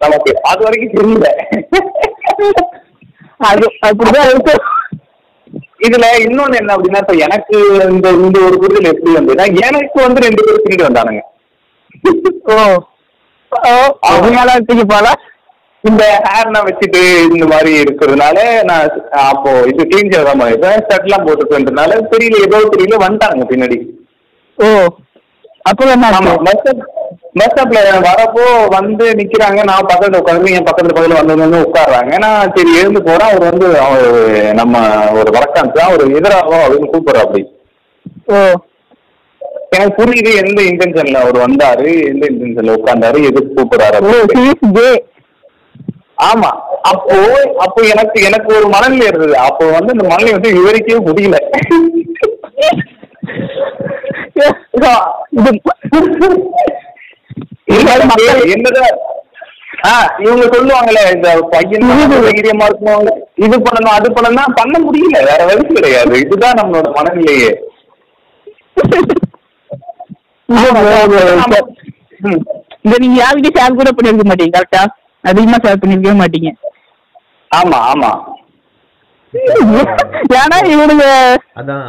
நமக்கு 0.00 0.32
அது 0.50 0.64
வரைக்கும் 0.66 0.96
தெரியல. 0.96 1.28
அது 3.40 3.66
அப்படிதான் 3.88 4.28
இருக்கு. 4.30 4.54
இதுல 5.80 6.06
இன்னொன்னு 6.22 6.58
என்ன 6.60 6.74
அப்படின்னா 6.74 7.00
இப்ப 7.00 7.14
எனக்கு 7.24 7.56
இந்த 7.88 8.08
இந்த 8.18 8.38
ஒரு 8.46 8.56
புரிதல் 8.62 8.90
எப்படி 8.90 9.12
வந்ததுன்னா 9.16 9.46
எனக்கு 9.62 9.98
வந்து 10.04 10.24
ரெண்டு 10.24 10.42
பேரும் 10.42 10.64
பின்னாடி 10.64 10.86
வந்தானுங்க. 10.86 11.22
ஓ. 12.50 12.56
ஓ 13.52 13.72
அதனால 14.10 14.56
தூக்கி 14.60 14.84
போல 14.86 15.08
இந்த 15.84 16.04
ஹேர்லாம் 16.26 16.66
வச்சுட்டு 16.66 17.00
இந்த 17.28 17.44
மாதிரி 17.46 17.72
இருக்கிறதுனால 17.82 18.38
நான் 18.68 18.88
அப்போ 19.26 19.50
இது 19.70 19.82
கிளீன் 19.90 20.10
தான் 20.14 20.40
பண்ணிருப்பேன் 20.40 20.82
ஷர்ட்லாம் 20.88 21.26
போட்டுருக்கேன்றதுனால 21.26 22.00
தெரியல 22.12 22.42
ஏதோ 22.46 22.60
தெரியல 22.74 22.98
வந்துட்டாங்க 23.04 23.46
பின்னாடி. 23.52 23.78
ஓ. 24.58 24.68
என்ன 25.94 26.08
ஆச்சு? 26.50 26.72
பஸ் 27.38 27.50
ஸ்டாப் 27.50 27.68
பஸ் 27.68 27.80
ஸ்டாப்ல 27.80 28.04
வரப்போ 28.06 28.44
வந்து 28.68 29.04
நிக்கிறாங்க. 29.12 29.60
நான் 29.64 29.88
பக்கத்துல 29.88 30.20
உட்காந்து 30.20 30.52
என் 30.52 30.66
பக்கத்துல 30.66 30.92
பக்கத்துல 30.92 31.18
வந்து 31.20 31.36
வந்து 31.36 31.60
உட்காடுறாங்க 31.62 32.18
நான் 32.18 32.52
சரி 32.54 32.78
எழுந்து 32.78 33.02
போறேன் 33.02 33.28
அவர் 33.28 33.48
வந்து 33.48 33.66
அவர் 33.80 34.06
நம்ம 34.54 34.74
ஒரு 35.14 35.30
வழக்கம் 35.30 35.72
தான் 35.72 35.92
ஒரு 35.92 36.04
எதிராகும் 36.12 36.64
அப்படின்னு 36.64 36.90
கூப்பிடுறோம் 36.92 37.24
அப்படி 37.24 37.42
ஓ. 38.28 38.36
எனக்கு 39.70 39.96
புரியுது 39.96 40.30
எந்த 40.36 40.60
இன்டென்ஷன்ல 40.62 41.18
அவர் 41.18 41.38
வந்தாரு 41.40 41.88
எந்த 42.06 42.24
இன்டென்ஷன்ல 42.28 42.76
உட்கார்ந்தாரு 42.76 43.18
எதுக்கு 43.24 43.56
கூப்பிடுறாரு 43.56 44.88
ஆமா. 46.22 46.48
அப்போ 46.82 47.16
அப்போ 47.58 47.80
எனக்கு 47.86 48.18
எனக்கு 48.22 48.50
ஒரு 48.56 48.66
மனநிலை 48.68 49.06
இருந்தது. 49.06 49.36
அப்போ 49.38 49.64
வந்து 49.70 49.92
அந்த 49.92 50.04
மனநிலை 50.04 50.32
வந்து 50.32 50.54
விவரிக்கவே 50.56 51.00
முடியல 51.06 51.38
இது 54.38 54.86
எனக்கு 55.36 56.06
என்னதான் 56.08 56.34
ஆ 56.34 57.57
இவங்க 60.22 60.44
சொல்லுவாங்களே 60.52 61.02
இந்த 61.14 61.28
பையன் 61.52 61.84
தைரியமா 62.26 62.66
இருக்கணும் 62.70 63.08
இது 63.44 63.56
பண்ணணும் 63.66 63.96
அது 63.96 64.08
பண்ணணும் 64.16 64.56
பண்ண 64.60 64.76
முடியல 64.84 65.18
வேற 65.28 65.40
வழி 65.48 65.64
கிடையாது. 65.70 66.14
இதுதான் 66.24 66.58
நம்மளோட 66.60 66.88
மனநிலையே. 66.96 67.50
இத 72.84 72.94
நீங்க 73.02 73.16
யார்கிட்டயும் 73.20 73.58
ஷேர் 73.58 73.78
கூட 73.80 73.90
பண்ணிருக்க 73.92 74.26
மாட்டீங்க 74.30 74.56
கரெக்டா 74.56 74.82
அதிகமா 75.24 75.58
ஷேர் 75.64 75.80
பண்ணிருக்கவே 75.82 76.16
மாட்டீங்க. 76.22 76.50
ஆமா 77.50 77.78
ஆமா. 77.92 78.10
ஏன்னா 80.36 80.58
இவனுங்க 80.72 81.06
அதான் 81.58 81.88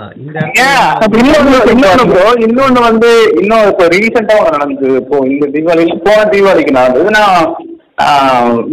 இன்னொன்னு 2.44 2.80
வந்து 2.88 3.10
இன்னும் 3.40 3.68
இப்போ 3.70 3.86
ரீசெண்டா 3.94 4.36
நடந்தது 4.56 4.90
இப்போ 5.02 5.18
இந்த 5.28 5.46
தீபாவளிக்கு 5.54 5.98
போன 6.08 6.26
தீபாவளிக்கு 6.32 6.78
நடந்தது 6.78 7.10
நான் 7.18 7.38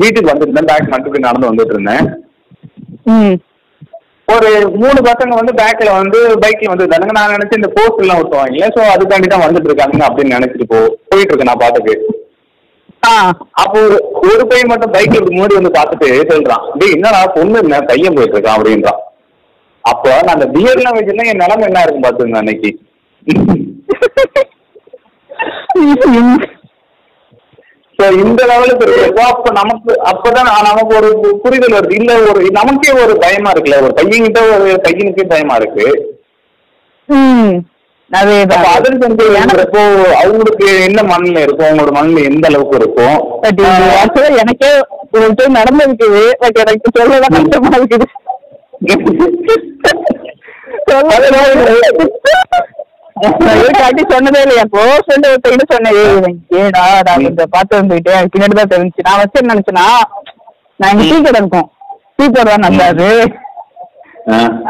வீட்டுக்கு 0.00 0.30
வந்துருந்தேன். 0.32 0.68
பேக் 0.70 0.90
மட்டும் 0.92 1.26
நடந்து 1.26 1.50
வந்துட்டு 1.50 1.74
இருந்தேன் 1.76 2.04
ம். 3.12 3.36
ஒரு 4.28 4.48
மூணு 4.76 5.00
பசங்க 5.06 5.32
வந்து 5.36 5.52
பேக்ல 5.58 5.90
வந்து 5.96 6.18
பைக்ல 6.42 6.70
வந்துருந்தாங்க 6.70 7.16
நான் 7.16 7.34
நினைச்சேன் 7.34 7.60
இந்த 7.60 7.70
போஸ்ட் 7.76 8.02
எல்லாம் 8.04 8.20
ஊத்துவாங்கல்ல 8.20 8.68
ஸோ 8.74 8.82
அதுக்காண்டி 8.94 9.28
தான் 9.28 9.44
வந்துட்டு 9.44 9.70
இருக்காங்க 9.70 10.06
அப்படின்னு 10.08 10.36
நினைச்சிட்டு 10.36 10.70
போ 10.72 10.78
போயிட்டு 11.10 11.32
இருக்கேன் 11.32 11.50
நான் 11.50 11.62
பாட்டுக்கு. 11.62 11.94
அப்போ 13.52 13.80
ஒரு- 13.80 14.02
ஒரு 14.12 14.46
பையன் 14.46 14.66
மட்டும் 14.66 14.92
பைக்ல 14.92 15.16
முன்னாடி 15.28 15.54
வந்து 15.54 15.80
பார்த்துட்டு 15.80 16.08
சொல்றான் 16.10 16.70
டேய் 16.78 16.92
என்னடா 16.92 17.26
பொண்ணு 17.26 17.58
என்ன 17.58 17.80
பையன் 17.80 18.14
போயிட்டு 18.14 18.38
இருக்கான் 18.38 18.60
அப்படின்றான். 18.60 19.00
அப்போ 19.80 20.22
நான் 20.24 20.40
அந்த 20.40 20.46
பியர்லாம் 20.46 20.96
வச்சிருந்தா 20.96 21.26
என் 21.26 21.36
நிலைமை 21.36 21.66
என்ன 21.66 21.82
இருக்கும் 21.82 22.02
பாத்துங்க 22.02 22.36
அன்னைக்கு. 22.36 22.78
இந்த 27.98 28.46
லெவலுக்கு 28.46 28.86
இருக்கிறப்போ 28.86 29.18
அப்போ 29.18 29.50
நமக்கு 29.50 30.00
அப்பதான் 30.04 30.42
நான் 30.42 30.62
நமக்கு 30.62 30.96
ஒரு 30.96 31.38
புரிதல் 31.42 31.80
வருது. 31.80 31.92
இல்ல 31.92 32.20
ஒரு 32.20 32.50
நமக்கே 32.50 32.92
ஒரு 32.92 33.16
பயமா 33.18 33.50
இருக்குல்ல. 33.52 33.76
ஒரு 33.76 33.92
பையன்கிட்ட 33.96 34.60
ஒரு 34.60 34.80
பையனுக்கே 34.84 35.28
பயமா 35.28 35.54
இருக்கு. 35.54 36.16
இருக்கிறப்போ 38.10 39.80
அவங்களுக்கு 40.20 40.66
என்ன 40.86 41.00
மண்ணில் 41.02 41.40
இருக்கும் 41.42 41.68
அவங்களோட 41.68 41.92
மண்ணில் 41.92 42.28
எந்த 42.28 42.46
அளவுக்கு 42.46 42.76
இருக்கும் 42.76 43.16
எனக்கே 44.42 44.70
ஒரு 45.14 45.26
டைம் 45.34 45.58
நடந்திருக்குது 45.58 46.22
பட் 46.38 46.60
எனக்கு 46.64 46.94
சொல்லதான் 46.96 47.36
கஷ்டமா 47.38 47.70
இருக்குது. 47.78 48.06
காட்டி 53.76 54.02
சொன்னதே 54.10 54.40
இல்லையா? 54.42 54.64
க்ளோஸ் 54.72 55.04
ஃப்ரெண்ட் 55.04 55.28
ஒருத்தகிட்ட 55.28 55.92
இவன் 56.10 56.36
ஏடா 56.58 56.84
நான் 57.06 57.24
கொஞ்சம் 57.26 57.52
பார்த்து 57.52 57.78
வந்துக்கிட்டேன் 57.78 58.30
பின்னாடி 58.32 58.56
தான் 58.60 58.72
தெரிஞ்சு 58.74 59.06
நான் 59.06 59.20
வச்சு 59.22 59.46
நினைச்சேன்னா 59.46 59.86
நான் 60.80 60.92
இங்க 60.94 61.04
டீ 61.12 61.18
கடை 61.26 61.40
இருக்கும். 61.42 61.68
டீ 62.16 62.24
கடை 62.28 62.44
தான் 62.46 62.66
நல்லாது 62.66 63.08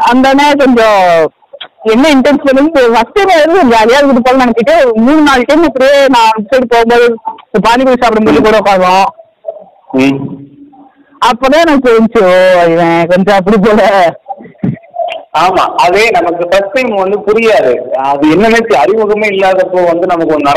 அந்த 0.09 0.27
கொஞ்சம் 0.61 1.01
என்ன 1.87 2.05
இன்டென்ஷன் 2.09 2.59
வந்து 2.59 2.81
ஃபர்ஸ்ட் 2.93 3.17
டைம் 3.19 3.43
வந்து 3.43 3.73
ஜாலியா 3.73 3.99
இருக்குது 3.99 4.23
போல 4.23 4.43
நினைச்சிட்டு 4.43 4.75
மூணு 4.99 5.21
நாலு 5.21 5.47
டைம் 5.47 5.63
இப்படியே 5.63 5.97
நான் 6.07 6.47
சைடு 6.49 6.67
போகும்போது 6.67 7.07
பானிபூரி 7.65 8.01
சாப்பிடும்போது 8.01 8.41
கூட 8.41 8.57
உட்காரோம். 8.59 9.07
அப்பதான் 11.21 11.61
எனக்கு 11.61 11.87
தெரிஞ்சு 11.87 12.23
இவன் 12.71 13.07
கொஞ்சம் 13.07 13.37
அப்படி 13.37 13.57
போல. 13.59 13.83
ஆமா 15.37 15.63
அதே 15.77 16.03
நமக்கு 16.09 16.43
ஃபர்ஸ்ட் 16.47 16.75
டைம் 16.75 16.91
வந்து 16.95 17.17
புரியாது. 17.19 17.71
அது 18.05 18.23
என்னன்னு 18.33 18.77
அறிமுகமே 18.81 19.27
இல்லாதப்போ 19.33 19.81
வந்து 19.85 20.05
நமக்கு 20.07 20.33
ஒன்று 20.33 20.53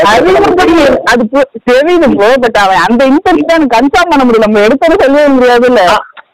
அது 1.11 1.23
பு- 1.33 1.49
தெரியுது 1.69 2.07
ப்ரோ 2.15 2.29
பட் 2.39 2.57
அவன் 2.57 2.83
அந்த 2.87 3.01
இன்டென்ட் 3.05 3.51
தான் 3.51 3.67
கன்ஃபார்ம் 3.73 4.11
பண்ண 4.11 4.23
முடியல. 4.23 4.47
நம்ம 4.47 4.63
எடுத்தது 4.65 5.03
சொல்லவே 5.03 5.27
முடியாது 5.27 5.67
இல்ல 5.67 5.83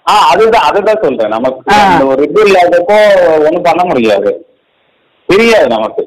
ஆ 0.09 0.13
அதுதான் 0.27 0.65
அதுதான் 0.65 1.01
சொல்றேன். 1.01 1.33
நமக்கு 1.35 1.73
ஒரு 2.07 2.21
இது 2.23 2.41
இல்லாதப்போ 2.45 2.97
ஒன்றும் 3.37 3.65
பண்ண 3.65 3.83
முடியாது. 3.85 4.29
தெரியாது 5.37 5.67
நமக்கு. 5.67 6.03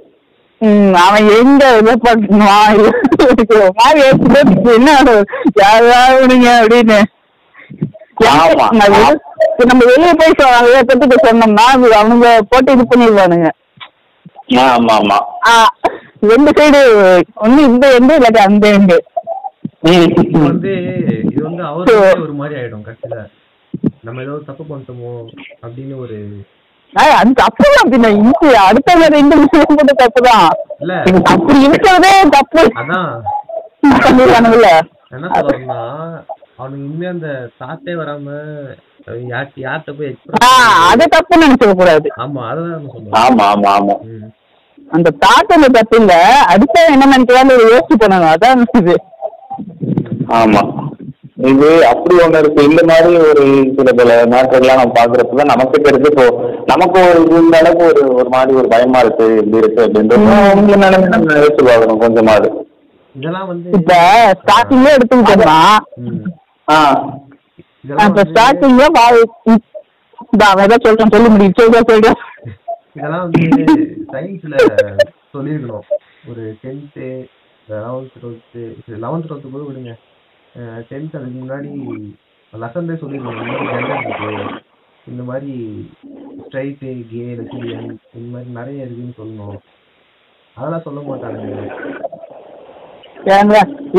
ம், 0.61 0.95
அவன் 1.01 1.27
எங்க 1.37 1.63
இதை 1.77 1.95
பண்ணுவான் 2.03 2.81
என்ன 4.75 4.91
அப்படின்னு. 6.61 6.99
நான் 8.23 8.51
வெளி- 8.95 9.21
இப்ப 9.45 9.65
நம்ம 9.65 9.83
வெளியே 9.85 10.13
போய் 10.13 10.35
பத்தி 10.91 11.17
சொன்னோம்னா 11.21 11.65
அது 11.71 11.87
அவனுங்க 11.99 12.29
போட்டு 12.49 12.73
இது 12.73 12.85
பண்ணிடுவானுங்க. 12.87 13.49
ஆமா 14.65 14.93
ஆமா 14.95 15.19
ஆ, 15.49 15.53
ரெண்டு 16.27 16.51
சைடு 16.51 16.81
ஒண்ணு 17.41 17.59
இந்த 17.65 17.87
எண்டு 17.99 18.17
இல்லாட்டி 18.17 18.41
அந்த 18.41 18.69
எண்டு 18.69 18.97
இது 20.23 20.41
வந்து 20.41 20.73
இது 21.25 21.43
வந்து 21.43 21.63
அவருக்கு 21.65 22.23
ஒரு 22.23 22.33
மாதிரி 22.33 22.61
ஆயிடும் 22.61 22.85
கடைசியில 22.85 23.19
நம்ம 24.03 24.23
ஏதோ 24.23 24.41
தப்பு 24.47 24.65
பண்ணிட்டோமோ 24.65 25.13
அப்படின்னு 25.63 25.97
ஒரு 25.99 26.17
ஆ, 26.93 27.03
அது 27.19 27.31
தப்பு 27.41 27.65
தான் 27.69 27.91
பின்ன 27.93 28.09
இங்கு 28.19 28.49
அடுத்த 28.63 28.95
ரெண்டு 29.15 29.35
விஷயம் 29.43 29.69
போட்டு 29.71 29.95
தப்பு 30.01 30.21
தான் 30.25 30.47
இல்ல 30.81 30.95
அப்படி 31.33 31.59
இருக்கிறதே 31.67 32.13
தப்பு. 32.35 32.63
பண்ணிடுவானுங்கல்ல 34.01 34.71
என்ன 35.15 35.29
சொல்றேன்னா 35.37 35.79
அவனுக்கு 36.59 36.83
இனிமே 36.83 37.07
அந்த 37.09 37.29
வராம 38.01 38.27
யார்கிட்ட 39.29 39.93
போய் 39.93 40.11
அது 40.89 41.05
தப்பு 41.15 41.35
நினைச்சுக்க 41.37 41.75
கூடாது. 41.75 42.09
ஆமா 42.19 42.43
ஆமா 43.47 43.71
ஆமா. 43.77 43.95
அந்த 44.89 45.09
தாத்தல 45.23 45.69
தப்பு 45.77 45.97
இல்ல. 46.01 46.13
அடுத்த 46.53 46.85
என்ன 46.93 47.09
நினைக்கிறான்னு 47.13 47.57
யோசிச்சு 47.67 47.97
அதான் 48.31 48.65
இது. 48.81 48.97
ஆமா. 50.35 50.63
இது 51.49 51.69
அப்படி 51.91 52.15
ஒண்ணு 52.23 52.41
இருக்கு. 52.43 52.61
இந்த 52.69 52.83
மாதிரி 52.89 53.11
ஒரு 53.29 53.45
சில 53.77 53.93
பல 53.99 54.15
மேட்டர்லாம் 54.33 54.81
நம்ம 54.81 54.95
பாக்குறப்ப 54.99 55.37
தான் 55.39 55.53
நமக்கு 55.53 55.77
தெரிஞ்சு 55.87 56.11
இப்போ 56.13 56.25
நமக்கு 56.71 56.99
ஒரு 57.11 57.21
இந்த 57.41 57.55
அளவுக்கு 57.61 57.85
ஒரு 57.91 58.03
ஒரு 58.21 58.29
மாதிரி 58.35 58.59
ஒரு 58.61 58.69
பயமா 58.73 58.99
இருக்கு 59.05 59.27
இப்படி 59.41 59.61
இருக்கு 59.63 59.85
அப்படின்றது 59.87 60.27
நிலைமை 60.73 61.09
நம்ம 61.15 61.39
யோசிச்சு 61.39 61.65
பார்க்கணும் 61.69 62.03
கொஞ்சமாவது. 62.05 62.49
இதெல்லாம் 63.15 63.49
வந்து 63.53 63.71
இப்ப 63.79 63.95
ஸ்டார்டிங்ல 64.41 64.91
எடுத்துக்கிட்டோம்னா 64.97 65.61
இப்ப 68.09 68.25
ஸ்டார்டிங்ல 68.33 68.85
சொல்றேன் 70.85 71.15
சொல்லி 71.15 71.31
முடியும். 71.35 71.57
சொல்றேன் 71.61 72.19
இதெல்லாம் 72.99 73.25
வந்து 73.25 73.43
சயின்ஸ்ல 74.15 74.55
சொல்லியிருக்கணும். 75.35 75.89
ஒரு 76.31 76.43
tenth 76.63 77.09
eleventh 77.73 78.15
twelfth 78.23 78.63
eleventh 79.05 79.29
twelfth 79.29 79.53
போய் 79.55 79.67
விடுங்க. 79.69 79.93
டென்த் 80.89 81.17
அதுக்கு 81.17 81.39
முன்னாடி 81.39 81.71
லெசன்லே 82.53 82.97
சொல்லியிருக்கணும் 83.01 83.51
இந்த 83.51 83.73
மாதிரி 83.73 83.99
இருக்கு. 84.01 84.31
இந்த 85.07 85.23
மாதிரி 85.23 85.53
ஸ்ட்ரைட்டு 86.43 86.89
கே 87.11 87.23
லெஸ்பியன் 87.39 87.87
இந்த 88.15 88.27
மாதிரி 88.33 88.51
நிறைய 88.59 88.87
இருக்குன்னு 88.87 89.19
சொல்லணும் 89.19 89.59
அதெல்லாம் 90.57 90.87
சொல்ல 90.87 91.01
மாட்டானுங்க 91.03 91.59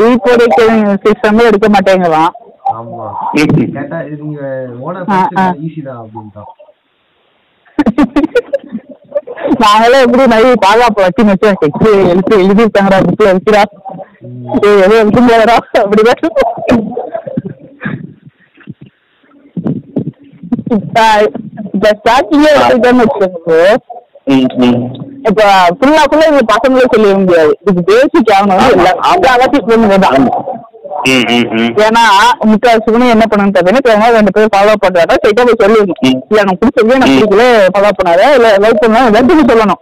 இப்போதைக்கு 0.06 0.64
சிஸ்டம் 1.04 1.46
எடுக்க 1.48 1.66
மாட்டேங்கலாம் 1.68 2.32
ஆமா. 2.72 3.06
கேட்டா 3.74 3.98
இது 4.04 4.22
நீங்க. 4.22 4.42
ஈஸி 5.64 5.80
தான் 5.82 6.00
அப்படின்ட்டான். 6.02 6.50
நாங்களே 9.60 10.00
எப்படி 10.04 10.24
நிறைய 10.28 10.52
பாதுகாப்பு 10.62 11.00
வச்சு 11.02 11.22
வச்சு 11.24 11.66
எக்ஸு 11.68 11.90
எழுத்து 12.04 12.34
வச்சுடா 13.28 13.62
ம். 14.24 14.48
ஏய், 14.62 14.80
எதுவும் 14.80 15.00
எழுத 15.00 15.20
முடியாதடா 15.20 15.56
அப்படிதான் 15.80 16.20
இப்ப 20.74 21.88
ஸ்டார்டிங்கே 21.96 22.50
எடுத்துக்கிட்டோம்னு 22.52 23.04
வச்சுக்கோங்க. 23.04 23.56
இப்ப 25.28 25.40
ஃபுல்லா 25.72 26.02
ஃபுல்லா 26.04 26.26
இது 26.30 26.42
பசங்களே 26.52 26.86
சொல்லிட 26.92 27.16
முடியாது 27.18 27.52
இது 27.62 27.80
பேசிக் 27.88 28.32
ஆகணும் 28.36 28.72
இல்லை 28.74 28.92
பொண்ணுங்க 29.68 29.96
தான் 29.98 30.16
ம், 30.16 30.28
ம், 30.28 30.46
ம். 30.46 30.71
ஏன்னா 31.86 32.02
முக்கால் 32.50 32.82
சுகுணி 32.84 33.06
என்ன 33.14 33.24
பண்ணணும் 33.30 33.54
பார்த்தீங்கன்னா 33.54 34.10
ரெண்டு 34.16 34.32
பேரும் 34.34 34.52
ஃபாலோ 34.54 34.74
பண்றாங்க 34.82 35.16
ஸ்ட்ரைட்டா 35.18 35.44
போய் 35.48 35.60
சொல்லிடணும். 35.62 35.98
இல்ல 36.28 36.42
எனக்கு 36.42 36.60
பிடிச்சிருக்கு 36.60 36.96
எனக்கு. 36.98 37.16
பிடிக்கல 37.18 37.44
ஃபாலோ 37.74 37.90
பண்ணாத 37.98 38.22
இல்ல 38.38 38.48
லைக் 38.64 38.82
பண்ணா 38.84 39.00
எல்லாத்தையும் 39.08 39.50
சொல்லணும். 39.52 39.80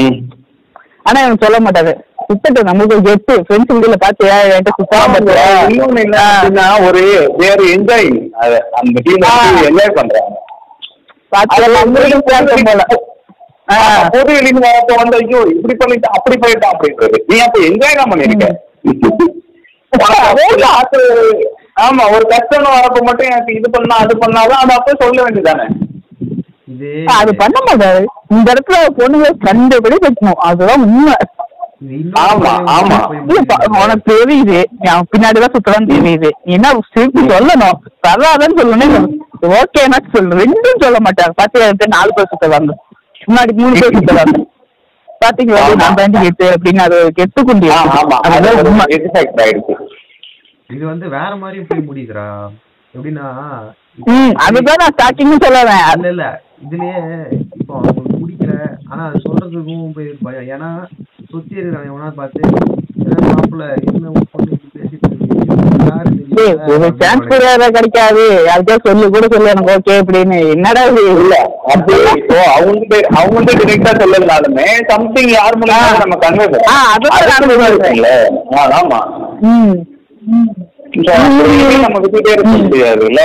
ம். 0.00 0.16
ஆனா 1.08 1.18
எனக்கு 1.24 1.44
சொல்ல 1.44 1.58
மாட்டாரு. 1.66 1.92
சுத்தட்டு 2.26 2.60
நம்மளுக்கு 2.68 2.96
ஒரு 2.96 3.42
ஃப்ரெண்ட்ஸ் 3.46 3.74
முடியல 3.76 3.96
பாத்தியா 4.02 4.34
என்கிட்ட 4.48 4.72
சுத்தமா 4.80 5.06
பாத்தியா 5.14 6.66
ஒரு 6.88 7.02
வேற 7.40 7.58
என்ஜாய் 7.76 8.08
அந்த 8.80 8.98
டீம். 9.06 9.24
என்ஜாய் 9.70 9.96
பண்றாங்க. 9.98 10.36
பொது 14.12 14.30
வெளியில 14.36 14.60
வரப்ப 14.66 14.94
வந்து 15.00 15.16
ஐயோ 15.18 15.40
இப்படி 15.56 15.74
பண்ணிட்டான் 15.82 16.16
அப்படி 16.18 16.36
பண்ணிட்டான் 16.44 16.72
அப்படின்றது. 16.74 17.18
நீ 17.28 17.36
அப்ப 17.46 17.58
என்ஜாய் 17.68 17.98
தான் 18.00 18.10
பண்ணிருக்க. 18.12 18.46
ஆமா 21.84 22.04
ஒரு 22.14 22.24
கஷ்டம் 22.32 22.66
வரப்ப 22.76 22.98
மட்டும் 23.06 23.28
எனக்கு 23.30 23.52
இது 23.58 23.68
பண்ணா 23.76 23.94
அது 24.04 24.14
பண்ணாதான் 24.22 24.62
அது 24.64 24.72
அப்ப 24.78 24.94
சொல்ல 25.02 25.18
வேண்டியதானே 25.24 25.66
இது 26.72 26.88
அது 27.18 27.30
பண்ண 27.42 27.56
மாட்டாரு 27.68 28.02
இந்த 28.34 28.46
இடத்துல 28.52 28.76
பொண்ணுங்க 28.98 29.28
கண்டபடி 29.46 29.96
வைக்கணும். 30.04 30.40
அதுதான் 30.48 30.84
உண்மை. 30.86 31.14
ஆமா, 32.22 32.50
ஆமா. 32.74 32.96
உனக்கு 33.80 34.02
தெரியுது. 34.10 34.58
பின்னாடிதான் 35.12 35.54
சுத்தலாம் 35.54 35.90
தெரியுது. 35.92 36.28
என்ன 36.54 36.72
திருப்பி 36.94 37.22
சொல்லணும்? 37.32 37.76
வராதன்னு 38.06 38.58
சொல்லணும் 38.60 39.08
ஓகேனா 39.58 39.98
சொல்லு. 40.14 40.38
ரெண்டும் 40.42 40.82
சொல்ல 40.84 40.98
மாட்டாங்க 41.06 41.34
பாத்து 41.40 41.92
நாலு 41.96 42.10
பேர் 42.16 42.32
சுத்தவாங்க 42.32 42.72
முன்னாடி 43.28 43.52
மூணு 43.60 43.74
பேர் 43.80 43.96
சுத்தவாங்க 43.98 44.36
பாத்தீங்களா. 45.22 45.62
நான் 45.80 46.24
கெட்டு 46.26 46.46
அப்படின்னு 46.54 46.82
அது 46.86 46.98
கெட்டு 47.18 47.40
குண்டி 47.48 47.70
ஆமா 47.78 48.18
அதான் 48.28 48.60
உண்மை. 48.70 48.86
எக்ஸாக்ட் 48.98 49.40
ஆயிடுச்சு 49.44 49.74
இது 50.70 50.84
வந்து 50.86 51.06
வேற 51.14 51.30
மாதிரி 51.36 51.58
போய் 51.68 51.86
முடியுதுடா. 51.88 52.26
எப்படின்னா 52.94 53.26
ம் 54.10 54.34
அதுதான் 54.44 54.80
நான் 54.80 54.94
ஸ்டார்டிங் 54.94 55.44
சொல்லுவேன் 55.44 55.86
இல்ல 55.96 56.08
இல்ல. 56.14 56.26
இதுலயே 56.64 56.98
இப்போ 57.58 57.72
அவங்க 57.80 58.02
குடிக்கிற 58.14 58.52
ஆனா 58.90 59.02
அது 59.08 59.24
சொல்றதுக்கும் 59.24 59.94
போய் 59.96 60.08
பயம். 60.24 60.48
ஏன்னா 60.54 60.70
சுத்தி 61.32 61.54
இருக்கிறவன் 61.54 61.90
எவனா 61.90 62.10
பார்த்து 62.14 62.42
மாப்பிள்ள 63.28 63.64
என்ன 63.80 64.10
பொண்ணு 64.32 64.58
கிடைக்காது. 67.70 68.22
யாருக்கா 68.46 68.76
சொல்லு 68.84 69.06
கூட 69.08 69.24
சொல்லு 69.32 69.52
எனக்கு 69.52 69.72
ஓகே 69.74 69.94
அப்படின்னு. 70.00 70.38
என்னடா 70.54 70.82
இது? 70.90 71.02
இல்ல 71.16 71.34
அப்படி 71.72 71.96
இப்போ 72.14 72.38
அவங்க 72.52 73.00
அவங்க 73.18 73.50
டிரெக்டா 73.60 73.92
சொல்லலனாலுமே 74.00 74.66
சம்திங் 74.90 75.32
யார் 75.34 75.58
மூலமா 75.60 75.90
நம்ம 76.02 76.18
கன்வே 76.24 76.46
ஆமா. 78.80 79.00
நம்ம 81.84 81.98
விட்டுட்டே 82.04 82.32
இருக்க 82.36 82.54
முடியாதுல்ல? 82.62 83.22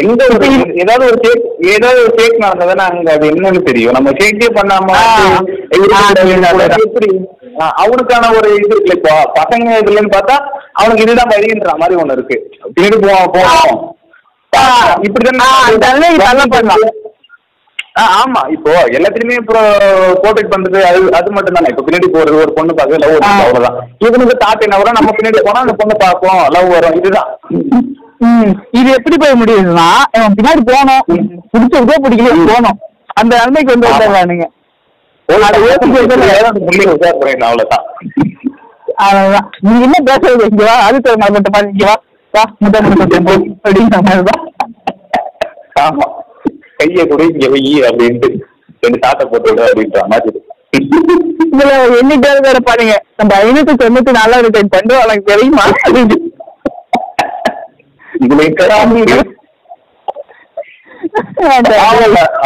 எங்க 0.00 0.24
ஒரு 0.34 0.46
ஏதாவது 0.82 1.04
ஒரு 1.06 1.18
கேக் 1.24 1.44
ஏதாவது 1.74 1.98
ஒரு 2.02 2.12
கேக் 2.18 2.42
நடந்ததுன்னா 2.44 2.84
அங்க 2.90 3.12
அது 3.12 3.26
என்னன்னு 3.30 3.60
தெரியும். 3.68 3.92
நம்ம 3.92 4.10
கேக்கே 4.20 4.48
பண்ணாம. 4.58 4.88
எப்படி? 6.86 7.08
அவனுக்கான 7.82 8.30
ஒரு 8.36 8.48
இது 8.56 8.68
இருக்குல்ல 8.68 8.96
இப்போ 8.98 9.14
பசங்க 9.38 9.78
இதுலன்னு 9.82 10.14
பார்த்தா 10.16 10.36
அவனுக்கு 10.72 11.04
இதுதான் 11.06 11.32
வழின்ற 11.34 11.76
மாதிரி 11.82 12.00
ஒண்ணு 12.02 12.16
இருக்கு. 12.18 12.36
பின்னாடி 12.74 12.98
போவோம் 13.06 13.32
போவோம். 13.36 13.80
இப்படிதான் 15.06 15.42
பண்ணலாம். 16.56 16.84
ஆ, 17.96 18.04
ஆமா. 18.20 18.40
இப்போ 18.54 18.70
எல்லாத்துலயுமே 18.96 19.36
இப்போ 19.40 19.58
கோட்டேட் 20.22 20.52
பண்றது 20.52 20.78
அது 20.86 21.10
அது 21.18 21.30
மட்டும் 21.30 21.56
தானே 21.56 21.70
இப்போ 21.72 21.84
பின்னாடி 21.84 22.08
போறது 22.10 22.40
ஒரு 22.40 22.52
பொண்ணு 22.56 22.74
பார்க்க 22.74 22.98
லவ் 23.02 23.20
ஆ. 23.20 23.28
அவ்வளவுதான். 23.42 23.76
இவனுக்கு 24.04 24.34
தாட் 24.40 24.64
என்ன 24.66 24.78
வரும்? 24.80 24.96
நம்ம 24.98 25.12
பின்னாடி 25.12 25.44
போனா 25.46 25.62
அந்த 25.64 25.74
பொண்ணு 25.80 25.94
பார்ப்போம் 26.00 26.42
லவ் 26.54 26.72
வரும். 26.74 26.96
இதுதான். 27.00 27.28
இது 28.74 28.88
எப்படி 28.96 29.16
போய் 29.16 29.40
முடியுதுன்னா 29.40 29.88
பின்னாடி 30.36 30.62
போனோம் 30.68 31.02
பிடிச்சதுக்கோ 31.52 31.96
பிடிக்கல 32.04 32.30
போனோம் 32.50 32.78
அந்த 33.16 33.36
நிலைமைக்கு 33.36 33.74
வந்து 33.74 33.88
வந்துடுறானுங்க 33.88 34.46
அவ்வளவுதான். 35.28 35.80
அவ்வளவுதான். 39.04 39.48
நீ 39.64 39.82
என்ன 39.84 39.96
பேசுறது? 40.08 40.44
இங்க 40.50 40.64
வா 40.64 40.74
அது 40.86 41.00
தர 41.00 41.16
மட்டும் 41.28 41.54
பாரு 41.54 41.70
இங்க 41.70 41.84
வா. 41.86 41.96
வா 42.34 42.44
முட்டை 42.60 42.80
முட்டை 42.92 43.20
போ 43.20 43.32
அப்படிங்கிற 43.58 44.02
மாதிரிதான் 44.02 44.42
ஆமா. 45.82 46.06
கையை 46.76 47.06
கூட 47.06 47.22
இங்க 47.24 47.48
வை 47.48 47.62
அப்படின்ட்டு. 47.88 48.28
ரெண்டு 48.80 48.98
தாட்டை 49.06 49.24
போட்டு 49.24 49.54
விடு 49.54 49.64
அப்படின்ற 49.66 50.00
மாதிரி. 50.06 50.42
இதுல 51.52 52.42
வேற 52.42 52.58
பாருங்க. 52.64 52.94
நம்ம 53.16 53.32
ஐநூத்தி 53.42 53.74
தொண்ணூத்தி 53.82 54.10
நாலாவது 54.10 54.50
டைம் 54.50 54.72
பண்றோம் 54.76 55.02
உனக்கு 55.04 55.22
தெரியுமா. 55.22 55.64
இதுல 58.20 59.22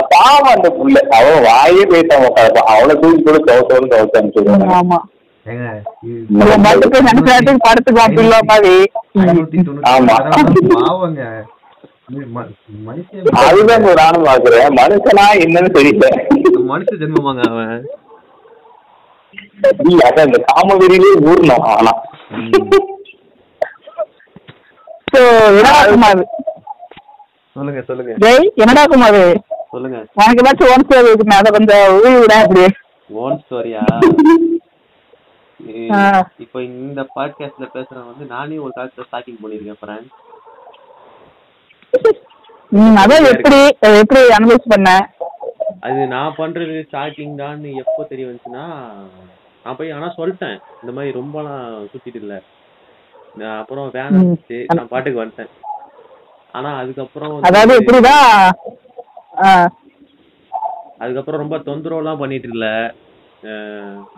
பாவம். 0.09 0.53
அந்த 0.55 0.69
புள்ள. 0.79 0.97
அவ 1.19 1.27
வாயே 1.41 1.85
பேசாம 1.93 2.27
உட்காந்து 2.31 2.61
அவளை 2.73 2.95
தூக்கி 3.01 3.23
கூட 3.23 3.39
கவுத்தவனு 3.45 3.93
கவுத்தான்னு 3.93 4.33
சொல்லுவாங்க. 4.35 4.67
ஆமா. 4.79 4.99
நேரத்துக்கு 6.29 7.57
படத்துக்கு 7.59 8.01
வாப்பிடல 8.01 8.39
மாதிரி 8.47 8.75
ஆமா. 9.93 10.17
அதுதான் 13.41 13.81
இப்ப 13.81 13.95
நானும் 14.01 14.27
பாக்குறேன் 14.29 14.77
மனுஷனா 14.81 15.25
என்னன்னு 15.45 15.71
தெரியல. 15.79 16.07
மனுஷ 16.71 16.91
ஜென்மமாங்க 17.03 17.43
அவன். 17.51 17.83
அதான் 20.07 20.29
இந்த 20.29 20.39
காமவெறியிலே 20.51 21.11
ஊர்ணும் 21.31 21.65
ஆனா. 21.75 21.93
சொல்லுங்க 27.57 27.81
சொல்லுங்க. 27.89 28.13
ஜெய் 28.25 28.49
என்னடா 28.63 28.85
குமார் 28.93 29.21
சொல்லுங்க. 29.73 29.99
உனக்கு 30.19 30.43
ஏதாச்சும் 30.43 30.73
ஒன் 30.75 30.89
சேவ் 30.91 31.09
இருக்குமே 31.11 31.39
அதை 31.41 31.51
கொஞ்சம் 31.57 31.85
ஊழி 31.97 32.15
விட 32.23 32.35
அப்படி 32.45 32.65
ஓன் 33.11 33.37
ஸ்டோரியா. 33.43 33.83
இப்போ 36.45 36.59
இந்த 36.63 37.01
பாட்காஸ்ட்ல 37.17 37.67
பேசுறவன் 37.77 38.11
வந்து 38.13 38.25
நானே 38.35 38.59
ஒரு 38.65 38.73
காலத்துல 38.77 39.07
ஸ்டாக்கிங் 39.09 39.41
பண்ணிருக்கேன் 39.43 39.81
ஃப்ரெண்ட் 39.83 40.11
ம் 42.73 42.97
அதான் 43.03 43.27
எப்படி 43.35 43.59
அதை 43.85 43.95
எப்படி 44.03 44.21
அனலைஸ் 44.37 44.71
பண்ண? 44.73 44.89
அது 45.87 46.01
நான் 46.15 46.37
பண்றது 46.41 46.75
ஸ்டாக்கிங் 46.87 47.35
தான் 47.43 47.61
எப்போ 47.83 48.03
தெரிய 48.11 48.27
வந்துச்சுன்னா 48.29 48.65
நான் 49.65 49.79
போய் 49.79 49.95
ஆனா 49.97 50.09
சொல்லிட்டேன். 50.19 50.57
இந்த 50.83 50.93
மாதிரி 50.97 51.11
ரொம்பலாம் 51.19 51.63
சுத்திட்டு 51.93 52.21
இல்ல. 52.23 52.35
அப்புறம் 53.61 53.89
வேணாம். 53.97 54.29
நான் 54.79 54.91
பாட்டுக்கு 54.93 55.23
வந்துட்டேன். 55.23 55.53
ஆனா 56.55 56.71
அதுக்கப்புறம் 56.83 57.35
அதாவது 57.49 57.73
எப்படிதான் 57.81 58.27
அதுக்கப்புறம் 61.05 61.43
ரொம்ப 61.45 61.59
தொந்தரவுலாம் 61.69 62.23
பண்ணிட்டு 62.23 62.51
இல்ல. 62.55 62.67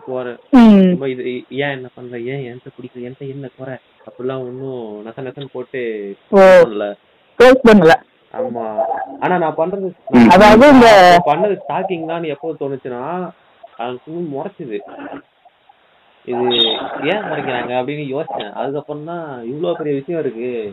போற 0.06 0.26
ரொம்ப 0.92 1.06
இது 1.12 1.22
ஏன் 1.62 1.74
என்ன 1.76 1.88
பண்ற? 1.96 2.14
ஏன் 2.32 2.44
என்கிட்ட 2.48 2.70
பிடிக்கல? 2.76 3.04
என்கிட்ட 3.06 3.34
என்ன 3.34 3.50
குறை? 3.58 3.74
அப்படிலாம் 4.08 4.44
ஒன்றும் 4.48 4.84
நச 5.06 5.22
நசன்னு 5.26 5.54
போட்டு 5.56 5.80
ஓ. 7.40 7.50
பண்ணல. 7.68 7.92
ஆமா. 8.34 8.64
ஆனா 9.20 9.38
நான் 9.38 9.54
பண்றது 9.56 9.88
அதாவது 10.30 10.68
இந்த- 10.68 11.22
பண்ணது 11.26 11.56
ஸ்டாக்கிங் 11.68 12.06
தான் 12.06 12.22
எப்போ 12.22 12.54
தோணுச்சுன்னா 12.60 13.30
அது 13.76 13.98
சும்மா 14.04 14.40
முறைச்சுது. 14.40 14.78
இது 16.24 16.42
ஏன் 17.02 17.22
முறைக்கிறாங்க 17.22 17.72
அப்படின்னு 17.80 18.14
யோசிச்சேன். 18.14 18.52
அதுக்கப்புறம் 18.52 19.04
தான் 19.04 19.44
இவ்வளவு 19.44 19.76
பெரிய 19.76 19.94
விஷயம் 19.96 20.20
இருக்கு. 20.20 20.72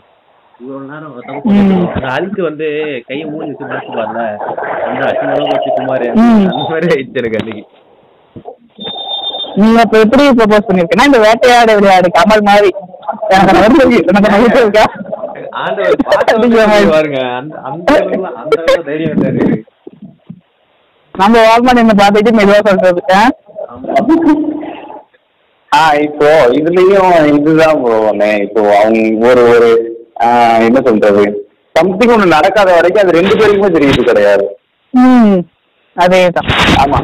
இவ்வளவு 0.60 0.92
நேரம் 0.92 2.10
அழுக்கு 2.10 2.44
வந்து 2.44 2.68
கையை 3.08 3.26
மூடி 3.26 3.48
வச்சு 3.48 3.66
முடிச்சு 3.66 3.94
பாருல. 3.94 4.38
அந்த 4.86 5.06
அசிங்கமா 5.06 5.50
வச்சு 5.50 5.70
குமார். 5.76 6.10
அந்த 6.10 6.68
மாதிரி 6.70 6.96
ஆயிடுச்சு 6.96 7.18
எனக்கு 7.18 7.38
அன்னைக்கு. 7.40 7.66
நீங்க 9.56 9.82
இப்ப 9.82 10.00
எப்படி 10.00 10.30
ப்ரப்போஸ் 10.30 10.68
பண்ணிருக்கேன்னா 10.68 11.06
இந்த 11.06 11.20
வேட்டையாடு 11.20 11.76
விளையாடு 11.76 12.12
கமல் 12.20 12.42
மாதிரி. 12.42 12.70
எனக்கு 13.32 14.62
இருக்கா? 14.62 14.86
ஆண்டவர். 15.58 16.92
பாருங்க 16.92 17.20
அந்த 17.34 17.56
அந்த 17.64 18.56
தைரியம் 18.86 19.24
நம்ம 21.16 21.36
வால்மான் 21.46 21.82
என்ன 21.82 21.94
பார்த்துட்டு 21.98 22.38
மெதுவா 22.38 22.60
சொல்றது 22.68 23.02
ஆ? 25.72 25.82
இப்போ 26.04 26.28
இதுலயும் 26.58 27.08
இதுதான் 27.32 27.82
போவேனே 27.84 28.30
இப்போ 28.42 28.62
அவங்க 28.78 29.00
ஒரு 29.28 29.42
ஒரு 29.54 29.70
என்ன 30.62 30.80
சொல்றது? 30.82 31.24
சம்திங் 31.76 32.14
ஒண்ணு 32.14 32.36
நடக்காத 32.36 32.70
வரைக்கும் 32.74 33.04
அது 33.04 33.18
ரெண்டு 33.18 33.34
பேருக்குமே 33.36 33.70
தெரியுது 33.74 34.04
கிடையாது. 34.04 34.46
ம் 34.94 35.36
அதேதான். 35.96 36.50
ஆமா. 36.80 37.00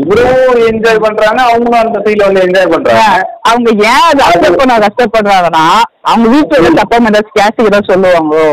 இவரும் 0.00 0.62
என்ஜாய் 0.68 1.02
பண்றாங்க 1.02 1.40
அவங்களும் 1.46 1.80
அந்த 1.80 1.98
ஃபீல் 1.98 2.24
வந்து 2.24 2.40
என்ஜாய் 2.40 2.72
பண்றாங்க. 2.72 3.04
அவங்க 3.42 3.68
ஏன் 3.86 4.06
அதை 4.10 4.22
அக்செப்ட் 4.28 4.60
பண்ண 4.60 4.78
கஷ்டப்படுறாங்கன்னா 4.78 5.64
அவங்க 6.02 6.26
வீட்டுல 6.28 6.58
இருந்து 6.58 6.80
தப்பா 6.82 6.98
ஏதாச்சும் 7.10 7.68
ஏதாவது 7.68 7.90
சொல்லுவாங்களோ? 7.92 8.46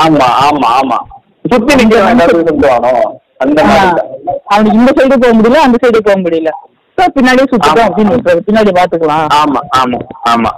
ஆமா 0.00 0.28
ஆமா 0.46 0.68
ஆமா. 0.80 0.98
சுத்தி 1.44 1.74
சொல்லுவானோ? 2.32 2.92
அந்த. 3.38 3.60
அவனுக்கு 4.46 4.78
இந்த 4.78 4.92
சைடு 4.98 5.16
போக 5.20 5.32
முடியல 5.32 5.60
அந்த 5.60 5.78
சைடு 5.82 6.00
போக 6.00 6.16
முடியல. 6.18 6.50
பின்னாடியே 7.14 7.46
சுத்திட்டோம் 7.50 7.86
அப்படின்னு. 7.88 8.40
பின்னாடி 8.48 8.70
பாத்துக்கலாம் 8.70 9.28
ஆமா 9.34 9.60
ஆமா 9.78 9.98
ஆமா. 10.32 10.50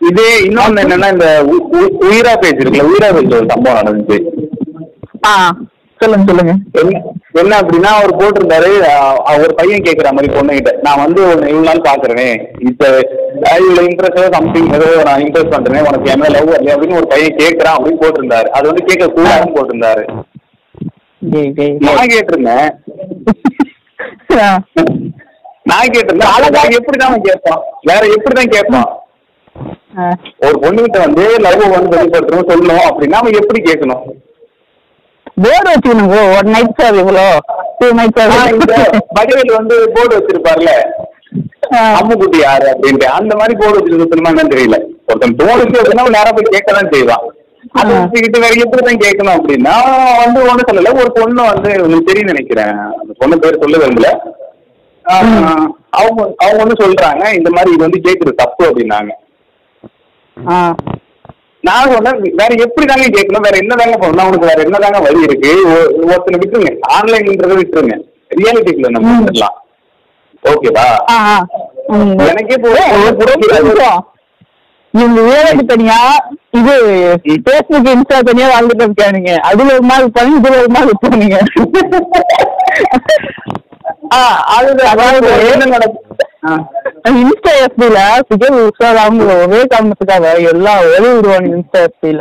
இதே 0.00 0.28
இன்னொன்னு 0.44 0.82
என்னன்னா 0.82 1.08
இந்த 1.12 1.28
உயிரா 2.04 2.34
பேஜ் 2.34 2.60
இருக்குல்ல 2.60 2.84
உயிரா 2.90 3.08
பேஜ் 3.12 3.34
ஒரு 3.34 3.48
சம்பவம் 3.50 3.78
நடந்துச்சு. 3.80 4.18
ஆ. 5.26 5.32
சொல்லுங்க 5.98 6.24
சொல்லுங்க. 6.26 6.52
என்ன 6.72 7.00
என்ன 7.32 7.58
அப்படின்னா 7.60 7.90
அவர் 7.92 8.16
போட்டிருந்தாரு. 8.16 8.70
அவர் 9.24 9.54
பையன் 9.54 9.82
கேட்குற 9.82 10.10
மாதிரி 10.10 10.32
பொண்ணுகிட்ட. 10.32 10.72
நான் 10.82 11.02
வந்து 11.04 11.22
உன்னை 11.22 11.48
இவ்வளவு 11.48 11.80
நாள் 11.80 11.94
பாக்குறேனே. 11.94 12.28
இப்ப 12.58 12.86
அஹ், 13.42 13.60
இவ்வளவு 13.60 13.86
இம்ப்ரெஸ் 13.86 14.32
சம்திங் 14.32 14.72
ஏதோ 14.72 15.02
நான் 15.04 15.20
இம்ப்ரெஸ் 15.22 15.52
பண்றேனே 15.52 15.78
உனக்கு 15.78 16.10
என்ன 16.10 16.28
லவ் 16.28 16.48
வரலையா 16.48 16.74
அப்படின்னு 16.74 16.96
ஒரு 16.96 17.06
பையன் 17.06 17.36
கேட்கறான் 17.36 17.76
அப்படின்னு 17.76 18.02
போட்டிருந்தாரு. 18.02 18.48
அது 18.48 18.66
வந்து 18.66 18.84
கேட்க 18.84 19.06
கூடாதுன்னு 19.06 19.56
போட்டிருந்தாரு. 19.56 20.04
நான் 21.78 22.06
கேட்டிருந்தேன். 22.06 22.70
நான் 25.62 25.86
கேட்டிருந்தேன். 25.86 26.34
அழகா 26.36 26.62
எப்படிதான் 26.68 27.10
அவன் 27.10 27.22
கேட்பான்? 27.22 27.60
வேற 27.82 28.06
எப்படிதான் 28.06 28.50
கேட்பான்? 28.50 28.88
ஆ. 29.98 30.12
ஒரு 30.38 30.58
பொண்ணுகிட்ட 30.60 30.98
வந்து 30.98 31.38
லவ் 31.38 31.70
வந்து 31.70 31.96
வெளிப்படுத்தணும் 31.96 32.48
சொல்லணும் 32.48 32.86
அப்படின்னா 32.88 33.18
அவன் 33.20 33.32
எப்படி 33.32 33.62
கேட்கணும்? 33.62 34.02
போர்டு 35.44 35.68
வச்சுக்கணும் 35.72 36.10
bro 36.12 36.22
ஒன் 36.38 36.50
நைட் 36.54 36.78
சார் 36.80 36.98
இவ்வளோ 37.02 37.26
டூ 37.80 37.86
நைட் 37.98 38.18
சார் 38.18 38.32
வடிவேல் 39.18 39.56
வந்து 39.58 39.76
போர்டு 39.96 40.12
வச்சிருப்பார்ல? 40.18 40.72
அம்முக்குட்டி 41.98 42.38
யாரு 42.46 42.66
அப்படின்ட்டு. 42.72 43.06
அந்த 43.18 43.32
மாதிரி 43.40 43.54
போர்டு 43.60 43.78
வச்சிருக்கணுமா 43.78 44.30
என்னன்னு 44.32 44.54
தெரியல. 44.54 44.78
ஒருத்தன் 45.08 45.36
தோணுச்சு 45.40 45.80
அப்படின்னா 45.80 46.04
அவன் 46.04 46.16
நேரா 46.18 46.30
போய் 46.36 46.54
கேட்க 46.54 46.70
தான் 46.78 46.92
செய்வான் 46.94 47.26
அதை. 47.78 47.90
வச்சுக்கிட்டு 47.94 48.42
வேற 48.44 48.52
எப்படி 48.64 48.82
தான் 48.88 49.02
கேட்கணும் 49.04 49.36
அப்படின்னா 49.38 49.74
வந்து 50.22 50.40
ஒண்ணும் 50.50 50.68
சொல்லல. 50.68 50.92
ஒரு 51.02 51.10
பொண்ணு 51.18 51.42
வந்து 51.52 51.70
உங்களுக்கு 51.84 52.10
தெரியும் 52.10 52.30
நினைக்கிறேன். 52.32 52.76
அந்த 53.00 53.12
பொண்ணு 53.22 53.40
பேர் 53.44 53.62
சொல்ல 53.64 53.80
விரும்பல. 53.82 54.10
அவங்க 55.98 56.20
அவங்க 56.44 56.58
வந்து 56.62 56.80
சொல்றாங்க 56.82 57.24
இந்த 57.38 57.50
மாதிரி 57.56 57.72
இது 57.74 57.86
வந்து 57.86 58.04
கேட்கறது 58.06 58.40
தப்பு 58.42 58.62
அப்படின்னாங்க. 58.70 59.12
நான் 61.64 61.92
சொன்னேன் 61.92 62.18
வேற 62.38 62.50
எப்படி 62.64 62.84
தாங்க 62.86 63.06
கேட்கணும்? 63.08 63.44
வேற 63.46 63.56
என்ன 63.56 63.76
தாங்க 63.76 63.96
பண்ணணும்? 63.96 64.28
உனக்கு 64.28 64.50
வேற 64.50 64.60
என்ன 64.64 64.78
தாங்க 64.78 64.98
வழி 65.06 65.26
இருக்கு? 65.26 65.50
ஒருத்தனை 66.04 66.38
விட்டுருங்க. 66.38 66.72
ஆன்லைன்ன்றதை 66.96 67.56
விட்டுருங்க. 67.58 67.96
ரியாலிட்டிக்குள்ள 68.34 68.90
நம்ம. 68.96 69.14
வந்துடலாம். 69.14 69.56
ஓகேவா. 70.42 70.86
எனக்கே. 72.26 72.56
இவங்க 74.94 75.20
வேலைக்கு 75.26 75.64
தனியா? 75.66 75.96
இது 76.58 76.74
பேஸ்புக் 77.46 77.88
இன்ஸ்டா 77.90 78.18
தனியா 78.22 78.46
வாழ்ந்துட்டு 78.48 78.84
இருக்கானுங்க 78.86 79.32
அதுல 79.48 79.74
ஒரு 79.74 79.86
மாதிரி 79.88 80.04
இருப்பாங்க 80.04 80.38
இதுல 80.38 80.60
ஒரு 80.60 80.70
மாதிரி 80.70 80.90
இருப்பானுங்க 80.90 81.36
ஆ, 84.14 84.18
அது 84.54 84.68
அதாவது 84.90 85.28
என்ன 85.48 85.64
நடக்கு 85.72 85.98
ஆ. 86.14 86.27
இன்ஸ்டா 87.12 87.52
எஃபில 87.64 87.98
சுஜய் 88.28 88.58
உஷார் 88.64 89.00
அவங்க 89.02 89.22
ஒரே 89.44 89.60
காரணத்துக்காக 89.72 90.24
எல்லாம் 90.52 90.82
ஒரே 90.88 91.08
விடுவாங்க 91.14 91.48
இன்ஸ்டா 91.54 91.80
எஃபில 91.88 92.20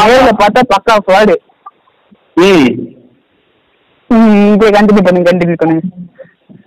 அவங்கள 0.00 0.30
பார்த்தா 0.40 0.62
பக்கா 0.72 0.94
ஃப்ராடு 1.04 1.34
ம் 2.36 2.68
இதை 4.52 4.68
கண்டினியூ 4.76 5.02
பண்ணுங்க 5.06 5.28
கண்டினியூ 5.28 5.56
பண்ணுங்க. 5.60 5.82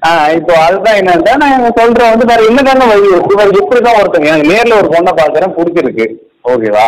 ஆ 0.05 0.09
இப்போ 0.35 0.53
அதுதான் 0.65 0.97
என்னன்னா 0.99 1.33
நான் 1.41 1.75
சொல்றேன் 1.79 2.11
வந்து 2.11 2.27
வேற 2.29 2.41
என்ன 2.49 2.61
தாங்க 2.67 2.85
வழி 2.91 3.07
இருக்கு? 3.11 3.37
வேற 3.39 3.49
எப்படி 3.61 3.79
தான் 3.81 3.97
ஒருத்தங்க 3.99 4.31
நேர்ல 4.49 4.77
ஒரு 4.81 4.89
பொண்ணை 4.93 5.11
பார்க்கறேன் 5.19 5.55
பிடிச்சிருக்கு. 5.57 6.05
ஓகேவா? 6.51 6.85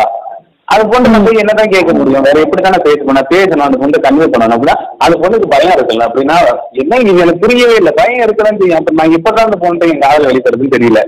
அது 0.72 0.82
பொண்ணு 0.92 1.12
நம்ம 1.14 1.32
என்னதான் 1.42 1.72
கேட்க 1.74 1.90
முடியும்? 1.96 2.24
வேற 2.26 2.36
எப்படி 2.44 2.62
தானே 2.62 2.78
பேசணும் 2.86 3.16
நான் 3.18 3.32
பேசணும். 3.34 3.66
அந்த 3.66 3.78
பொண்ணை 3.82 3.98
கன்வே 4.06 4.26
பண்ணணும். 4.32 4.54
அப்படின்னா 4.56 4.76
அந்த 5.04 5.14
பொண்ணுக்கு 5.22 5.52
பயம் 5.52 5.74
இருக்குல்ல? 5.76 6.06
அப்படின்னா 6.08 6.36
என்ன 6.82 6.98
இது? 7.02 7.12
எனக்கு 7.24 7.42
புரியவே 7.44 7.76
இல்லை. 7.80 7.92
பயம் 8.00 8.24
இருக்கதான் 8.26 8.58
செய்யும் 8.60 8.80
அப்ப 8.80 8.96
நான் 9.00 9.14
இப்பதான் 9.18 9.48
அந்த 9.48 9.58
பொண்ணு 9.64 9.90
என் 9.92 10.02
காதல் 10.04 10.28
வெளிப்படுறதுன்னு 10.30 10.76
தெரியல. 10.76 11.02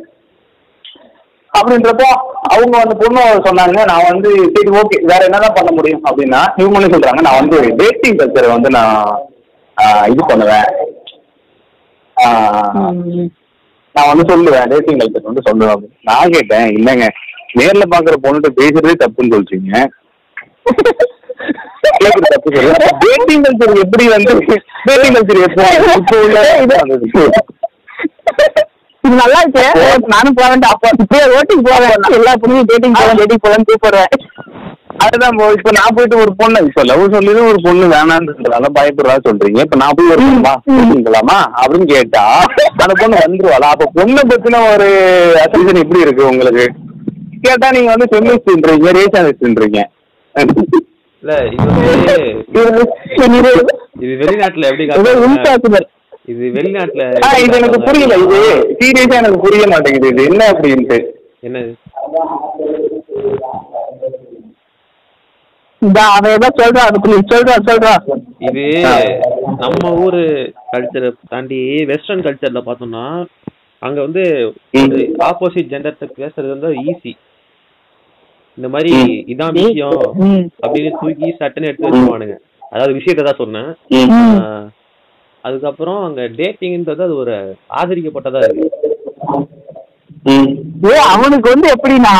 அப்படின்றப்போ 1.59 2.09
அவங்க 2.55 2.75
அந்த 2.85 2.94
பொண்ணு 3.03 3.23
சொன்னாங்க 3.47 3.79
நான் 3.90 4.09
வந்து 4.11 4.31
சரி 4.57 4.71
ஓகே 4.81 4.99
வேற 5.11 5.21
என்னதான் 5.29 5.57
பண்ண 5.59 5.71
முடியும்? 5.79 6.05
அப்படின்னா 6.09 6.40
இவங்க 6.62 6.92
சொல்றாங்க 6.94 7.23
நான் 7.27 7.40
வந்து 7.42 7.59
டேட்டிங் 7.81 8.18
கல்ச்சரை 8.21 8.51
வந்து 8.57 8.71
நான் 8.79 9.01
இது 10.12 10.23
பண்ணுவேன். 10.31 10.68
நான் 13.94 14.11
வந்து 14.11 14.25
சொல்லுவேன் 14.31 14.71
டேட்டிங் 14.73 15.01
கல்ச்சர் 15.01 15.31
வந்து 15.31 15.47
சொல்லுவேன். 15.49 15.83
நான் 16.11 16.35
கேட்டேன் 16.37 16.68
இல்லைங்க. 16.79 17.09
நேர்ல 17.59 17.85
பாக்குற 17.94 18.16
பொண்ணுகிட்ட 18.25 18.51
பேசுறதே 18.61 18.94
தப்புன்னு 19.03 19.35
சொல்றீங்க. 19.37 19.73
டேட்டிங் 23.05 23.44
கல்ச்சர் 23.47 23.83
எப்படி 23.85 24.07
வந்து 24.14 24.33
டேட்டிங் 24.88 25.14
கல்ச்சர் 25.16 25.44
எப்போ 25.49 25.66
இப்போ 25.99 26.16
உள்ள 26.27 26.38
இது 29.05 29.16
நல்லா 29.21 29.38
இருக்கு. 29.42 29.64
நானும் 30.14 30.37
போவேன் 30.38 30.64
அப்போ 30.73 30.88
இப்பயே 31.03 31.27
ஓட்டிங் 31.37 31.62
போவேன் 31.68 31.92
எல்லா 32.18 32.33
பொண்ணையும் 32.42 32.68
டேட்டிங் 32.71 32.97
போவேன் 32.99 33.21
டேட்டிங் 33.21 33.44
போவேன் 33.44 33.66
கூப்பிடுறேன். 33.68 34.11
அதுதான். 35.05 35.35
இப்ப 35.57 35.73
நான் 35.77 35.94
போயிட்டு 35.97 36.16
ஒரு 36.23 36.33
பொண்ணு 36.40 36.61
இப்ப 36.68 36.83
லவ் 36.90 37.03
சொல்லி 37.14 37.33
ஒரு 37.51 37.59
பொண்ணு 37.66 37.85
வேணான்றதால 37.94 38.68
பயப்படுறா 38.79 39.16
சொல்றீங்க. 39.27 39.61
இப்ப 39.66 39.79
நான் 39.83 39.97
போய் 39.99 40.12
ஒரு 40.14 40.25
பொண்ணா 40.27 40.53
பேசிக்கலாமா 40.68 41.38
அப்படின்னு 41.61 41.87
கேட்டா 41.94 42.25
அந்த 42.83 42.92
பொண்ணு 43.03 43.23
வந்துருவாளா? 43.25 43.71
அப்ப 43.75 43.88
பொண்ணை 43.99 44.25
பத்தின 44.33 44.62
ஒரு 44.75 44.88
அசம்ஷன் 45.44 45.83
எப்படி 45.85 46.05
இருக்கு 46.07 46.25
உங்களுக்கு? 46.33 46.66
கேட்டா 47.44 47.68
நீங்க 47.77 47.90
வந்து 47.94 48.09
ஃபெமினிஸ்ட்ன்றீங்க 48.11 48.90
ரேஷனிஸ்ட்ன்றீங்க. 48.98 49.81
இல்ல 51.22 51.33
இது 51.48 51.59
இது 54.03 54.12
வெளிநாட்டுல 54.22 54.66
எப்படி 54.70 54.85
இது 56.33 56.46
வெளிநாட்டுல 56.57 57.03
இது 57.44 57.55
எனக்கு 57.59 57.79
புரியல 57.87 58.16
இது 58.24 58.38
சீரியஸா 58.81 59.18
எனக்கு 59.20 59.38
புரிய 59.44 59.62
மாட்டேங்குது 59.72 60.11
இது 60.12 60.22
என்ன 60.31 60.42
அப்படின்ட்டு. 60.53 60.98
என்னது? 61.46 61.70
இது 68.48 68.64
நம்ம 69.62 69.90
ஊரு 70.05 70.22
கல்ச்சரை 70.72 71.09
தாண்டி 71.33 71.59
வெஸ்டர்ன் 71.90 72.24
கல்ச்சர்ல 72.27 72.61
பார்த்தோம்னா 72.66 73.05
அங்க 73.83 73.98
வந்து 74.07 74.22
ஆப்போசிட் 75.29 75.70
ஜெண்டர்ட்ட 75.72 76.07
பேசுறது 76.18 76.53
வந்து 76.55 76.70
ஈஸி 76.85 77.12
இந்த 78.59 78.68
மாதிரி. 78.68 78.92
இதான் 79.33 79.55
விஷயம். 79.59 79.99
அப்படின்னு 80.62 80.90
தூக்கி 81.01 81.29
சட்டுன்னு 81.40 81.68
எடுத்து 81.71 81.88
வச்சுருவானுங்க. 81.88 82.37
அதாவது 82.73 82.92
விஷயத்தை 82.92 83.25
தான் 83.25 83.40
சொன்னேன். 83.42 83.68
அதுக்கப்புறம் 85.44 86.01
அங்க 86.05 86.23
டேட்டிங்ன்றது 86.38 87.03
அது 87.03 87.16
ஒரு 87.16 87.35
ஆதரிக்கப்பட்டதா 87.81 88.40
இருக்கு. 88.47 88.66
ம். 90.25 90.49
ஏ 90.88 90.97
அவனுக்கு 91.12 91.49
வந்து 91.53 91.68
எப்படின்னா 91.75 92.14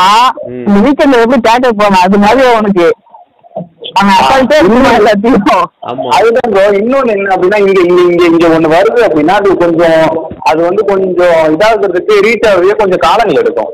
வீக்கெண்ட்ல 0.77 1.21
எப்படி 1.23 1.41
தேட்டர் 1.47 1.79
போனான் 1.81 2.05
அது 2.07 2.17
மாதிரி 2.17 2.47
அவனுக்கு. 2.53 2.87
அதுதான் 6.15 6.49
ப்ரோ 6.51 6.63
இன்னொன்னு 6.79 7.13
என்ன 7.13 7.33
அப்படின்னா 7.35 7.59
இங்க 7.61 7.81
இங்க 7.83 8.01
இங்க 8.09 8.23
இங்க 8.25 8.47
ஒண்ணு 8.55 8.73
வருது 8.75 9.01
அப்படின்னா 9.07 9.35
அது 9.39 9.57
கொஞ்சம் 9.57 10.01
அது 10.49 10.59
வந்து 10.61 10.85
கொஞ்சம் 10.85 11.37
இதாகிறதுக்கு 11.53 12.13
ரீச் 12.27 12.47
ஆகுறதே 12.49 12.75
கொஞ்சம் 12.75 13.03
காலங்கள் 13.07 13.41
எடுக்கும். 13.43 13.71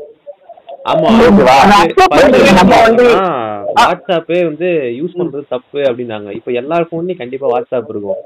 ஆமா 0.90 1.08
வாட்ஸ்அப்பே 3.78 4.38
வந்து 4.44 4.68
யூஸ் 4.98 5.16
பண்றது 5.20 5.44
தப்பு 5.48 5.78
அப்படின்னாங்க. 5.78 6.30
இப்ப 6.30 6.50
எல்லார் 6.52 6.90
போன்லயும் 6.90 7.20
கண்டிப்பா 7.22 7.46
வாட்ஸ்அப் 7.48 7.90
இருக்கும். 7.92 8.20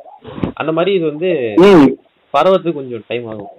அந்த 0.54 0.72
மாதிரி 0.72 0.92
இது 0.98 1.04
வந்து 1.10 1.30
ம். 1.68 1.88
பரவறதுக்கு 2.34 2.78
கொஞ்சம் 2.80 3.04
டைம் 3.08 3.26
ஆகும். 3.32 3.50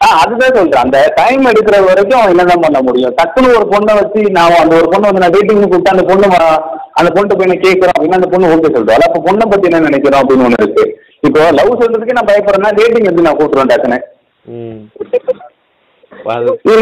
ஆ 0.00 0.06
அதுதான் 0.22 0.56
சொல்றேன். 0.56 0.84
அந்த 0.84 0.98
டைம் 1.14 1.44
எடுக்கிற 1.46 1.76
வரைக்கும் 1.88 2.24
என்னதான் 2.32 2.64
பண்ண 2.64 2.78
முடியும்? 2.82 3.14
டக்குன்னு 3.20 3.54
ஒரு 3.58 3.66
பொண்ணை 3.72 3.92
வச்சு 4.00 4.30
நான் 4.30 4.58
அந்த 4.62 4.74
ஒரு 4.80 4.88
பொண்ணை 4.92 5.06
வந்து 5.08 5.22
நான் 5.24 5.34
டேட்டிங் 5.36 5.60
கூப்பிட்டு 5.62 5.94
அந்த 5.94 6.04
பொண்ணு 6.10 6.28
அந்த 7.00 7.10
பொண்ணு 7.16 7.36
போய் 7.36 7.50
நான் 7.52 7.64
கேட்கறோம் 7.66 7.94
அப்படின்னா 7.96 8.18
அந்த 8.20 8.30
பொண்ணு 8.32 8.50
ஓகே 8.54 8.72
சொல்றோம் 8.76 9.06
அப்ப 9.08 9.22
பொண்ணை 9.28 9.46
பத்தி 9.50 9.68
என்ன 9.68 9.84
நினைக்கிறோம் 9.88 10.20
அப்படின்னு 10.22 10.46
ஒண்ணு 10.48 10.60
இருக்கு. 10.62 10.84
இப்போ 11.28 11.40
லவ் 11.58 11.80
சொல்றதுக்கே 11.82 12.18
நான் 12.18 12.30
பயப்படுறேன்னா 12.32 12.72
டேட்டிங் 12.80 13.08
எப்படி 13.10 13.26
நான் 13.28 13.38
கூப்பிடுறேன் 13.40 13.72
டக்குன்னு. 13.72 14.00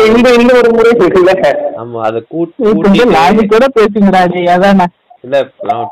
இந்த 0.09 0.29
இந்த 0.41 0.53
ஒரு 0.61 0.71
முறை 0.77 0.91
இருக்குல்ல 0.99 1.33
ஆமா 1.83 2.01
அதை 2.09 2.21
கூட் 2.33 2.51
கொஞ்சம் 2.59 2.81
கூட்டிட்டு 2.81 3.15
லாஜிக் 3.17 3.53
கூட 3.55 3.67
பேசுங்கிறாரு 3.79 4.41
அதானே. 4.55 4.87
இல்ல 5.25 5.37
நான் 5.69 5.89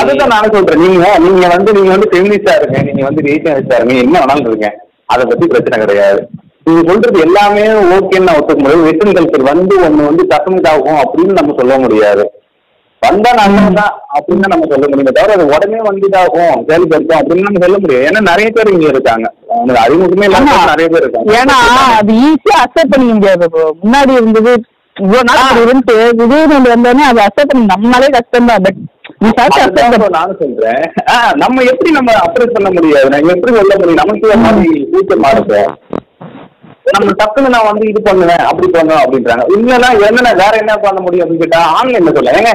அதுதான் 0.00 0.34
சொல்றேன். 0.56 0.82
நீங்க 0.86 1.06
நீங்க 1.26 1.46
வந்து 1.54 1.70
நீங்க 1.76 1.90
வந்து 1.94 2.10
ஃபெமினிஸ்டா 2.12 2.54
இருங்க 2.60 2.82
நீங்க 2.88 3.04
வந்து 3.08 3.24
ரேஷனிஸ்டா 3.28 3.78
இருங்க 3.78 3.94
என்ன 4.06 4.18
வேணாலும் 4.22 4.48
இருங்க. 4.50 4.68
அதை 5.12 5.22
பத்தி 5.26 5.46
பிரச்சனை 5.46 5.78
கிடையாது. 5.84 6.20
நீங்க 6.66 6.82
சொல்றது 6.90 7.18
எல்லாமே 7.26 7.62
ஓகேன்னு 7.96 8.26
நான் 8.28 8.38
ஒத்துக்க 8.40 8.60
முடியாது 8.62 8.86
வெஸ்டர்ன் 8.88 9.16
கல்ச்சர் 9.18 9.50
வந்து 9.52 9.74
ஒண்ணு 9.86 10.08
வந்து 10.10 10.24
டக்குனு 10.32 10.68
ஆகும் 10.72 11.00
அப்படின்னு 11.04 11.38
நம்ம 11.38 11.54
சொல்ல 11.60 11.78
முடியாது. 11.84 12.24
வந்தா 13.02 13.30
நல்லது 13.38 13.70
தான் 13.80 13.92
அப்படின்னு 14.16 14.50
நம்ம 14.52 14.68
சொல்ல 14.70 14.84
முடியும். 14.90 15.16
தவிர 15.18 15.34
அது 15.36 15.44
உடனே 15.54 15.80
வந்து 15.88 16.08
இதாகும் 16.08 16.64
செயல்படுத்தும் 16.68 17.18
அப்படின்னு 17.20 17.46
நம்ம 17.48 17.62
சொல்ல 17.64 17.76
முடியாது. 17.82 18.06
ஏன்னா 18.08 18.20
நிறைய 18.30 18.48
பேர் 18.56 18.72
இங்க 18.74 18.86
இருக்காங்க. 18.94 19.26
அவங்களுக்கு 19.52 19.82
அறிமுகமே 19.84 20.26
இல்லாம. 20.28 20.56
நிறைய 20.72 20.88
பேர் 20.94 21.04
இருக்காங்க. 21.04 21.36
ஏன்னா 21.40 21.56
அது 22.00 22.12
ஈஸியா 22.28 22.56
அக்செப்ட் 22.64 22.92
பண்ணிக்க 22.94 23.14
முடியாது. 23.18 23.48
முன்னாடி 23.84 24.12
இருந்தது 24.20 24.52
இவ்வளவு 24.96 25.26
நாள் 25.28 25.62
இருந்துட்டு 25.64 25.96
திடீர்னு 26.20 26.72
வந்தோடனே 26.74 27.04
அதை 27.10 27.20
அக்செப்ட் 27.26 27.52
பண்ணி 27.52 27.66
நம்மளாலே 27.74 28.08
கஷ்டம் 28.16 28.50
தான். 28.52 28.64
பட் 28.66 28.80
நானும் 30.16 30.40
சொல்றேன். 30.40 30.82
நம்ம 31.42 31.62
எப்படி 31.70 31.90
நம்ம 31.98 32.10
அப்ரோச் 32.24 32.56
பண்ண 32.56 32.68
முடியாது? 32.76 33.08
நம்ம 33.14 33.32
எப்படி 33.36 33.54
சொல்ல 33.58 33.76
முடியும்? 33.80 34.00
நமக்கு 34.02 34.36
மாதிரி 34.46 34.72
கூச்சமா 34.92 35.30
இருக்கு. 35.36 35.60
நம்ம 36.94 37.12
டக்குன்னு 37.20 37.54
நான் 37.54 37.68
வந்து 37.70 37.84
இது 37.92 38.00
பண்ணுவேன் 38.08 38.44
அப்படி 38.50 38.68
பண்ணுவேன் 38.76 39.02
அப்படின்றாங்க. 39.04 39.44
இல்லைன்னா 39.56 39.88
என்ன 40.08 40.34
வேற 40.42 40.52
என்ன 40.62 40.76
பண்ண 40.84 41.00
முடியும் 41.06 41.24
அப்படின்னு 41.24 41.44
கேட்டா 41.44 41.62
ஆன்லைன்ல 41.78 42.12
சொல்ல 42.18 42.36
ஏங்க 42.40 42.52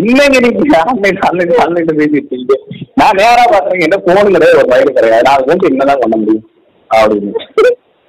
இல்லைங்க 0.00 0.38
நீங்க. 0.46 0.76
ஆன்லைன் 0.90 1.20
ஆன்லைன் 1.28 1.60
ஆன்லைன்ல 1.64 1.94
பேசிட்டு 2.00 2.56
நான் 3.00 3.18
நேரா 3.20 3.44
பாக்குறேங்க. 3.52 3.86
என்ன 3.88 3.98
போன் 4.06 4.32
கிடையாது 4.36 4.58
ஒரு 4.60 4.70
பயிர் 4.72 4.96
கிடையாது. 4.98 5.26
நான் 5.28 5.50
வந்து 5.52 5.70
என்னதான் 5.72 6.02
பண்ண 6.04 6.16
முடியும்? 6.22 6.46
அப்படின்னு. 6.90 7.32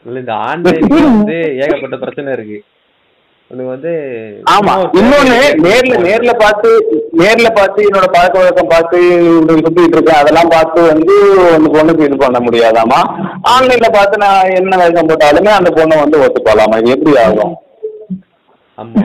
இல்ல 0.05 0.17
இந்த 0.23 0.33
ஆன்லைன் 0.49 0.89
வந்து 1.11 1.37
ஏகப்பட்ட 1.63 1.97
பிரச்சனை 2.03 2.33
இருக்கு. 2.37 2.59
உனக்கு 3.51 3.71
வந்து 3.73 3.91
ஆமா. 4.53 4.71
இன்னொன்னு 4.99 5.35
நேர்ல 5.65 5.97
நேர்ல 6.05 6.31
பார்த்து 6.41 6.69
நேர்ல 7.21 7.49
பார்த்து 7.57 7.85
என்னோட 7.89 8.07
பழக்க 8.15 8.35
வழக்கம் 8.39 8.71
பார்த்து 8.73 8.97
சுத்திட்டு 9.61 9.95
இருக்கேன். 9.95 10.19
அதெல்லாம் 10.21 10.51
பார்த்து 10.55 10.79
வந்து 10.91 11.15
அந்த 11.57 11.69
பொண்ணுக்கு 11.75 12.07
இது 12.07 12.17
பண்ண 12.23 12.39
முடியாதாமா 12.39 12.99
ஆன்லைன்ல 13.53 13.89
பார்த்து 13.97 14.23
நான் 14.25 14.51
என்ன 14.59 14.77
வேஷம் 14.83 15.09
போட்டாலுமே 15.11 15.53
அந்த 15.59 15.71
பொண்ணை 15.77 15.97
வந்து 16.03 16.19
ஒத்துக்கலாமா 16.25 16.79
இது 16.81 16.93
எப்படி 16.95 17.15
ஆகும்? 17.25 17.53
ஆமா. 18.77 19.01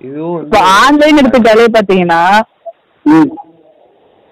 இதுவும் 0.00 0.42
ஆன்லைன் 0.80 1.20
எடுத்துட்டாலே 1.20 1.66
பாத்தீங்கன்னா 1.76 2.20
ம். 3.06 3.28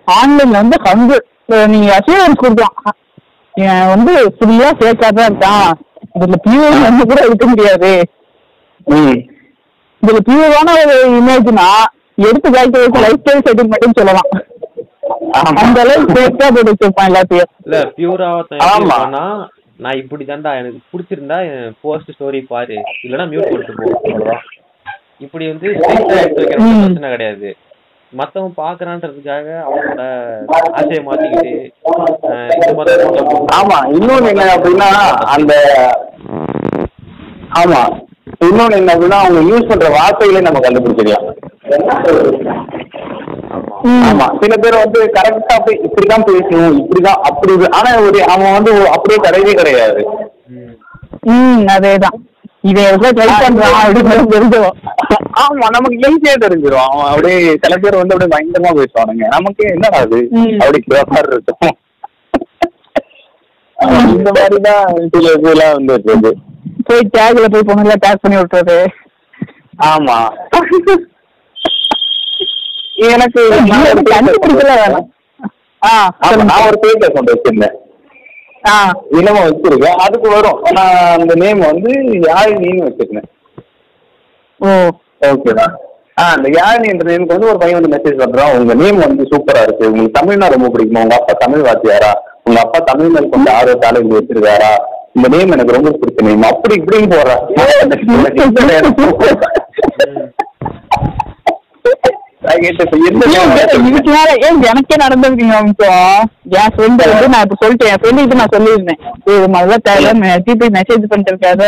ஆன்லைன்ல 0.08 0.60
வந்து 0.62 0.78
ஹண்ட்ரட் 0.86 1.26
நீங்க 1.72 1.88
அசூரன்ஸ் 1.98 2.42
கொடுக்கலாம். 2.42 2.78
வந்து 3.92 4.12
ஃபுல்லா 4.36 4.68
ஃபேக்கா 4.78 5.08
தான் 5.08 5.28
இருக்கான். 5.28 5.68
இதுல 6.16 6.36
பியூர் 6.46 6.84
வந்து 6.86 7.04
கூட 7.10 7.20
இருக்க 7.28 7.46
முடியாது. 7.46 7.90
ம். 8.86 9.16
இதுல 10.02 10.18
பியூரான 10.28 10.74
ஒரு 10.82 10.96
இமேஜ்னா 11.20 11.68
எடுத்து 12.18 12.48
காய்க்க 12.50 12.82
வச்சு 12.82 13.04
லைஃப் 13.04 13.22
ஸ்டைல் 13.22 13.44
செட்டில்மெண்ட்னு 13.46 13.98
சொல்லலாம். 13.98 14.30
ஆமா. 15.38 15.54
அந்த 15.62 15.80
அளவுக்கு 15.84 16.14
ஃபேக்கா 16.16 16.46
போட்டு 16.48 16.72
வச்சிருப்பான் 16.72 17.10
எல்லாத்தையும். 17.10 17.50
இல்ல 17.66 17.78
பியூரா. 17.98 18.28
நான் 19.84 19.98
இப்படி 20.02 20.24
தான்டா 20.24 20.52
எனக்கு 20.60 20.78
பிடிச்சிருந்தா 20.92 21.38
போஸ்ட் 21.80 22.12
ஸ்டோரி 22.14 22.40
பாரு. 22.52 22.76
இல்லைன்னா 23.04 23.26
மியூட் 23.32 23.50
பண்ணிட்டு 23.50 23.74
போ. 23.80 23.88
அவ்வளவுதான். 24.04 24.44
இப்படி 25.20 25.44
வந்து 25.48 25.68
ம். 25.68 26.80
பிரச்சனை 26.80 27.10
கிடையாது 27.10 27.50
மத்தவன் 28.12 28.58
பாக்குறான்றதுக்காக 28.58 29.46
அவனோட 29.64 30.02
ஆசையை 30.74 31.00
மாத்திக்கிட்டு 31.04 31.52
இந்த 32.56 32.74
மாதிரி 32.78 33.06
ஆமா 33.56 33.78
இன்னொன்னு 33.94 34.30
என்ன 34.32 34.44
அப்படின்னா 34.54 34.90
அந்த 35.34 35.54
ஆமா 37.60 37.80
இன்னொன்னு 38.46 38.78
என்ன 38.78 38.92
அப்படின்னா 38.94 39.18
அவங்க 39.22 39.42
யூஸ் 39.50 39.68
பண்ற 39.68 39.88
வார்த்தைகளே 39.90 40.40
நம்ம 40.42 40.60
கண்டுபிடிச்சிடலாம். 40.60 41.26
ஆமா 44.06 44.26
சில 44.40 44.54
பேர் 44.56 44.82
வந்து 44.82 45.00
கரெக்டா 45.16 45.56
போய் 45.60 45.82
இப்படிதான் 45.86 46.26
பேசணும் 46.28 46.78
இப்படிதான் 46.80 47.20
அப்படி 47.28 47.52
ஆனா 47.76 47.90
ஒரு 48.04 48.20
அவன் 48.32 48.56
வந்து 48.56 48.72
அப்படியே 48.94 49.18
கிடையவே 49.26 49.54
கிடையாது 49.54 50.00
ம். 50.52 50.72
ம் 51.30 51.62
அதேதான் 51.74 52.18
இதை 52.70 52.82
எவ்வளோ 52.90 53.10
ட்ரை 53.16 53.26
பண்றான் 53.42 53.76
அப்படின்னு 53.80 54.32
தெரிஞ்சிடும். 54.34 54.76
ஆமா 55.42 55.66
நமக்கு 55.74 55.96
ஈஸியா 56.08 56.34
தெரிஞ்சிடும் 56.44 56.84
அவன் 56.84 57.10
அப்படியே 57.10 57.38
சில 57.62 57.74
பேர் 57.82 57.98
வந்து 58.00 58.14
அப்படியே 58.14 58.32
பயங்கரமா 58.34 58.72
பேசுவானுங்க 58.78 59.26
நமக்கு 59.36 59.64
என்னடா 59.72 59.98
அது. 60.06 60.20
அப்படி 60.60 60.80
மாதிரி 61.14 61.36
இருக்கும். 61.36 61.76
இந்த 64.14 64.30
மாதிரிதான் 64.36 64.84
சில 65.14 65.32
இதெல்லாம் 65.38 65.74
வந்து 65.76 65.94
இருக்குது 65.96 66.32
போய் 66.88 67.10
டேக்ல 67.16 67.46
போய் 67.54 67.68
பொண்ணுல 67.70 67.96
டேக் 68.04 68.22
பண்ணி 68.22 68.38
விட்டுறது. 68.40 68.78
ஆமா. 69.90 70.18
எனக்கு 73.12 73.42
கண்டுபிடிக்கல 74.10 74.74
வேணாம். 74.82 75.08
நான் 76.50 76.66
ஒரு 76.68 76.78
பேஜ் 76.84 77.04
அக்கௌண்ட் 77.08 77.32
வச்சிருந்தேன். 77.32 77.76
இனமா 79.16 79.40
வச்சிருக்கேன். 79.46 79.98
அதுக்கு 80.04 80.28
வரும். 80.30 80.58
நான் 80.72 80.94
அந்த 81.16 81.34
நேம் 81.34 81.60
வந்து 81.62 81.90
யாழினின்னு 82.26 82.86
வச்சிருந்தேன் 82.86 83.28
ஓ. 84.60 84.70
ஓகே 85.22 85.52
ஆ 86.18 86.24
அந்த 86.32 86.48
யாழினி 86.50 86.86
என்ற 86.88 87.04
நேமுக்கு 87.10 87.34
வந்து 87.34 87.48
ஒரு 87.48 87.58
பையன் 87.58 87.78
வந்து 87.78 87.92
மெசேஜ் 87.94 88.20
பண்றான். 88.20 88.52
உங்க 88.58 88.74
நேம் 88.74 88.98
வந்து 88.98 89.22
சூப்பரா 89.24 89.62
இருக்கு. 89.62 89.88
உங்களுக்கு 89.88 90.18
தமிழ்னா 90.18 90.48
ரொம்ப 90.48 90.68
பிடிக்குமா? 90.68 91.02
உங்க 91.02 91.14
அப்பா 91.14 91.34
தமிழ் 91.42 91.66
வாத்தியாரா? 91.66 92.12
உங்க 92.44 92.60
அப்பா 92.60 92.78
தமிழ் 92.84 93.08
மேல் 93.08 93.28
கொண்ட 93.28 93.50
ஆர்வத்தால 93.52 94.00
இங்க 94.00 94.14
வச்சிருக்காரா? 94.18 94.70
இந்த 95.14 95.28
நேம் 95.28 95.52
எனக்கு 95.52 95.72
ரொம்ப 95.72 95.90
பிடிச்ச 96.00 96.24
நேம் 96.24 96.42
அப்படி 96.44 96.74
இப்படின்னு 96.80 97.10
போடுறான் 97.12 97.42
நான் 97.56 97.70
கேட்டேன், 97.72 98.48
"இப்ப 98.48 98.62
என்ன 98.62 98.80
name 98.80 98.96
வச்சிருக்க?" 99.12 99.46
இதுக்கு 103.88 104.10
மேல 104.16 104.30
ஏன் 104.46 104.62
எனக்கே 104.62 104.96
நடந்திருக்கீங்க 105.04 105.54
அம்சம் 105.60 106.22
என் 106.58 106.72
ஃப்ரெண்ட் 106.74 107.02
வந்து 107.12 107.28
நான் 107.28 107.44
இப்ப 107.46 107.56
சொல்லிட்டேன். 107.62 107.90
என் 107.92 108.00
ஃப்ரெண்டு 108.02 108.40
நான் 108.40 108.54
சொல்லியிருந்தேன். 108.56 109.00
இது 109.26 109.46
முதல்ல 109.54 109.76
தேவை 109.88 110.12
டிபி 110.46 110.68
மெசேஜ் 110.78 111.10
பண்ணிட்டு 111.10 111.32
இருக்காத 111.34 111.64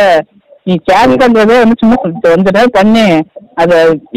நீ 0.67 0.75
சேட் 0.89 1.21
பண்றதே 1.23 1.59
வந்து 1.59 1.77
சும்மா 1.81 1.97
கொஞ்சம் 2.03 2.57
நேரம் 2.57 2.75
பண்ணு. 2.79 3.05
அது 3.55 3.77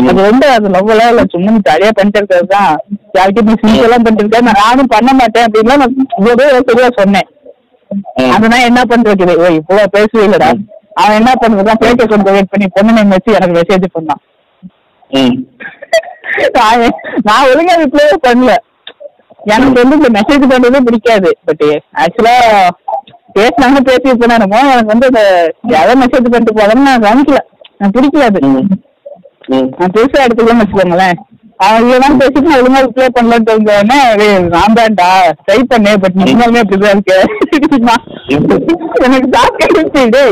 அது 0.10 0.22
வந்து 0.30 0.46
அது 0.56 0.70
லவ்வெல்லாம் 0.70 1.12
இல்ல. 1.12 1.24
சும்மா 1.34 1.52
ஜாலியா 1.68 1.92
பண்ணிட்டு 1.98 2.20
இருக்கிறது 2.20 2.48
தான் 2.48 2.72
நீ 3.48 3.54
சிங்க் 3.62 3.86
எல்லாம் 3.86 4.04
பண்ணிட்டு 4.04 4.24
இருக்க 4.24 4.42
நான் 4.42 4.62
நானும் 4.66 4.88
பண்ண 4.88 5.12
மாட்டேன் 5.14 5.46
அப்படின்னா 5.48 5.78
நான் 5.78 5.96
இவ்வளோ 6.18 6.62
சரியா 6.70 6.90
சொன்னேன். 7.00 7.30
ம். 8.18 8.32
அதெல்லாம் 8.34 8.68
என்ன 8.70 8.82
பண்றது? 8.82 9.24
ஓ 9.44 9.48
இவ்வளவு 9.60 9.94
பேசவே 9.96 10.26
இல்லடா. 10.26 10.50
அவன் 10.94 11.18
என்ன 11.20 11.32
பண்றதுதான் 11.42 11.82
கொண்டு 12.08 12.32
வெயிட் 12.32 12.52
பண்ணி 12.52 12.68
பொண்ணு 12.68 13.08
வச்சு 13.16 13.32
எனக்கு 13.34 13.58
மெசேஜ் 13.60 13.88
பண்ணான். 13.96 14.22
நான் 16.52 16.84
நான் 17.24 17.46
ஒழுங்கா 17.46 17.76
ரிப்ளை 17.78 18.06
பண்ணல. 18.28 18.54
எனக்கு 19.46 19.82
வந்து 19.82 19.96
இந்த 19.96 20.20
மெசேஜ் 20.20 20.52
பண்றதே 20.52 20.80
பிடிக்காது. 20.80 21.38
பட் 21.46 21.64
ஆக்சுவலா 21.98 22.36
பேசினாங்க 23.40 23.80
பேசி 23.80 24.10
போனானுமோ 24.12 24.60
எனக்கு 24.64 24.86
வந்து 24.86 25.08
இந்த 25.08 25.22
யாரோ 25.68 25.94
மெசேஜ் 25.94 26.30
பண்ணிட்டு 26.30 26.60
போதும்னு 26.60 26.88
நான் 26.88 27.02
கவனிக்கல. 27.02 27.40
எனக்கு 27.78 28.00
பிடிக்கல 28.00 28.24
அது. 28.24 28.40
ம். 28.42 28.68
ம். 29.48 29.70
நான் 29.78 29.92
பெருசா 29.94 30.24
எடுத்துக்கலாம்னு 30.26 30.64
வச்சுக்கோங்களேன். 30.64 31.18
அவன் 31.58 31.88
இதெல்லாம் 31.88 32.20
பேசிட்டு 32.20 32.42
நான் 32.42 32.60
ஒழுங்கா 32.60 32.82
ரிப்ளை 32.86 33.08
பண்ணலன்னு 33.16 33.50
தெரிஞ்சோடனே 33.50 34.18
"டேய், 34.18 34.40
நான் 34.48 34.74
தான்டா. 34.74 35.10
ட்ரை 35.48 35.60
பண்ணேன் 35.74 35.98
பட் 35.98 36.16
நீங்களுமே 36.16 36.62
அப்படிதான் 36.62 36.96
இருக்க. 36.96 37.16
எனக்கு 39.04 39.30
ஷாக் 39.32 39.62
ஆயிடுச்சு 39.62 40.24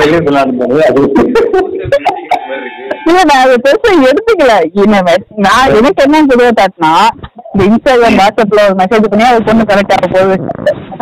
மேலே. 0.00 0.84
அது 0.88 1.02
இல்ல 3.08 3.20
நான் 3.30 3.42
அதை 3.44 3.56
பெருசா 3.64 3.90
எடுத்துக்கல. 4.10 4.52
நான் 5.46 5.74
எனக்கு 5.78 6.04
என்ன 6.06 6.22
தெரிய 6.32 6.50
இந்த 7.52 7.64
இன்ஸ்டாகிராம் 7.68 8.18
வாட்ஸ்அப்ல 8.20 8.62
ஒரு 8.68 8.76
மெசேஜ் 8.80 9.10
பண்ணி 9.10 9.24
அது 9.30 9.40
பொண்ணு 9.48 9.68
கரெக்ட் 9.70 9.94
ஆக 9.96 10.06
போகுது. 10.14 10.36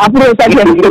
அப்படி 0.05 0.25
ஒரு 0.29 0.37
காட்சி 0.41 0.59
எனக்கு 0.63 0.91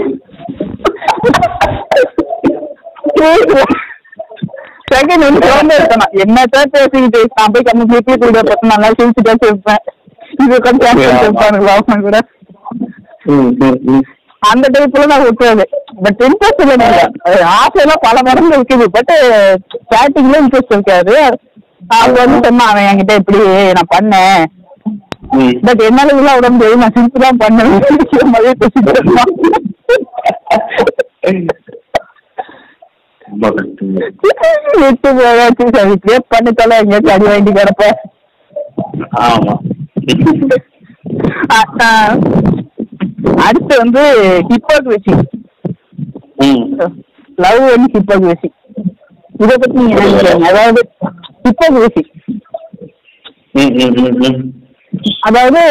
செகண்ட் 4.93 5.25
வந்து 5.25 5.41
குழந்தை 5.47 5.73
இருக்கணும். 5.77 6.13
என்னத்தான் 6.23 6.71
பேசிக்கிட்டு 6.75 7.19
நான் 7.37 7.53
போய் 7.53 7.67
கம்மி 7.67 7.85
வீட்டுல 7.91 8.15
கூட 8.21 8.41
பார்த்து 8.47 8.71
நல்லா 8.73 8.89
சிரிச்சுட்டா 8.99 9.35
இருப்பேன் 9.49 9.83
இது 10.43 10.55
கொஞ்சம் 10.67 10.97
அவங்க 11.73 12.01
கூட. 12.07 12.17
அந்த 14.49 14.65
டைப்ல 14.73 15.03
நான் 15.11 15.25
விட்டுறது. 15.25 15.63
பட் 16.03 16.21
இன்ட்ரெஸ்ட் 16.27 16.61
இல்லை 16.63 16.75
எனக்கு 16.77 17.33
ஆசையெல்லாம் 17.57 18.05
பல 18.07 18.17
மடங்கு 18.27 18.57
இருக்குது. 18.59 18.85
பட் 18.95 19.13
ஸ்டார்டிங்ல 19.83 20.39
இன்ட்ரெஸ்ட் 20.43 20.75
இருக்காது. 20.75 21.15
அவங்க 21.99 22.17
வந்து 22.23 22.39
சொன்னா 22.47 22.65
அவன் 22.71 22.87
என்கிட்ட 22.89 23.13
இப்படி 23.21 23.39
நான் 23.77 23.93
பண்ணேன். 23.95 24.43
பட் 25.65 25.81
என்னால 25.87 26.13
இதெல்லாம் 26.13 26.37
விட 26.37 26.49
முடியாது 26.53 26.81
நான் 26.83 26.95
சிரிப்பு 26.95 27.23
தான் 27.25 27.41
பண்ணேன். 27.43 27.73
மாதிரியே 28.33 28.55
பேசிட்டு. 28.61 28.93
விட்டு 34.83 35.09
போயாச்சு. 35.19 35.65
சரி 35.75 35.91
இப்படியே 35.97 36.19
பண்ணித்தால 36.33 36.79
எங்கேயாச்சும் 36.81 37.15
அடி 37.15 37.27
வாங்கி 37.31 37.53
கிடப்ப 37.59 37.85
ஆமா. 39.27 39.53
அடுத்து 43.41 43.73
வந்து 43.77 44.01
ஹிப்போக்ரசி 44.49 45.13
ம். 46.45 46.63
லவ் 47.37 47.61
வந்து 47.67 47.89
ஹிப்போக்ரசி 47.95 48.49
இதை 49.35 49.55
பத்தி 49.55 49.75
நீங்க 49.77 49.95
நினைக்கிறீங்க? 49.99 50.47
அதாவது 50.49 50.81
ஹிப்போக்ரசி 51.45 52.03
ம், 53.55 53.71
ம், 53.77 53.95
ம், 54.01 54.17
ம். 54.25 54.43
அதாவது 55.19 55.61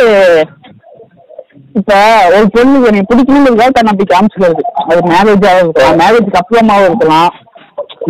இப்ப 1.75 1.93
ஒரு 2.29 2.47
பொண்ணுக்கு 2.55 2.89
எனக்கு 2.89 3.11
பிடிக்கணுங்கிறதுக்காக 3.11 3.71
தன்னை 3.71 3.91
அப்படி 3.93 4.07
காமிச்சுக்கிறது. 4.11 4.62
அது 4.85 5.01
மேரேஜாவும் 5.11 5.62
இருக்கலாம். 5.62 5.99
மேரேஜுக்கு 6.01 6.41
அப்புறமாவும் 6.41 6.89
இருக்கலாம். 6.89 7.31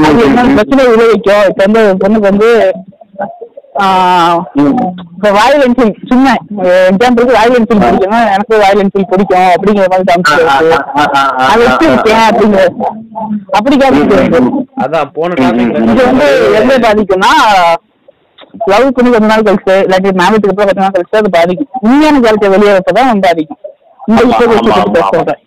அது 0.05 0.21
என்ன 0.25 0.45
பிரச்சனை 0.51 0.85
விளைவிக்கும் 0.89 1.47
இப்ப 1.51 1.63
வந்து 1.67 1.83
பொண்ணுக்கு 2.03 2.31
வந்து 2.31 2.49
இப்ப 5.13 5.29
ராயல் 5.37 5.65
என்ஃபீல்ட் 5.67 5.99
சும்மா 6.09 6.33
எக்ஸாம்பிளுக்கு 6.89 7.37
ராயல் 7.37 7.57
என்ஃபீல்ட் 7.59 7.85
பிடிக்கும் 7.85 8.15
எனக்கு 8.29 8.61
ராயல் 8.63 8.83
என்ஃபீல்ட் 8.85 9.11
பிடிக்கும் 9.13 9.51
அப்படிங்கிற 9.53 9.87
மாதிரி 9.93 10.09
காமிச்சுக்கிறது 10.09 10.79
அதை 11.45 11.61
வச்சிருக்கேன் 11.65 12.25
அப்படிங்கிற 12.29 12.65
அப்படி 13.59 13.77
காமிச்சுக்கிறது 13.77 14.41
அதான் 14.85 15.13
போன 15.17 15.39
இது 15.85 16.03
வந்து 16.03 16.27
டாபிக் 16.79 16.87
பாதிக்கும்னா 16.87 17.33
லவ் 18.71 18.95
பண்ணி 18.95 19.11
கொஞ்ச 19.11 19.27
நாள் 19.31 19.47
கழிச்சு 19.47 19.75
இல்லாட்டி 19.85 20.13
மேரேஜுக்கு 20.21 20.53
அப்புறம் 20.53 20.71
கொஞ்ச 20.71 20.83
நாள் 20.85 20.97
கழிச்சு 20.97 21.21
அது 21.21 21.31
பாதிக்கும் 21.37 21.71
உண்மையான 21.85 22.23
காலத்தை 22.25 22.51
வெளியே 22.55 22.73
வைப்பதான் 22.77 23.11
வந்து 23.11 23.29
பாதிக்கும் 23.29 23.61
இந்த 24.01 24.21
விஷயத்தை. 24.29 25.01
சொல்றேன். 25.11 25.41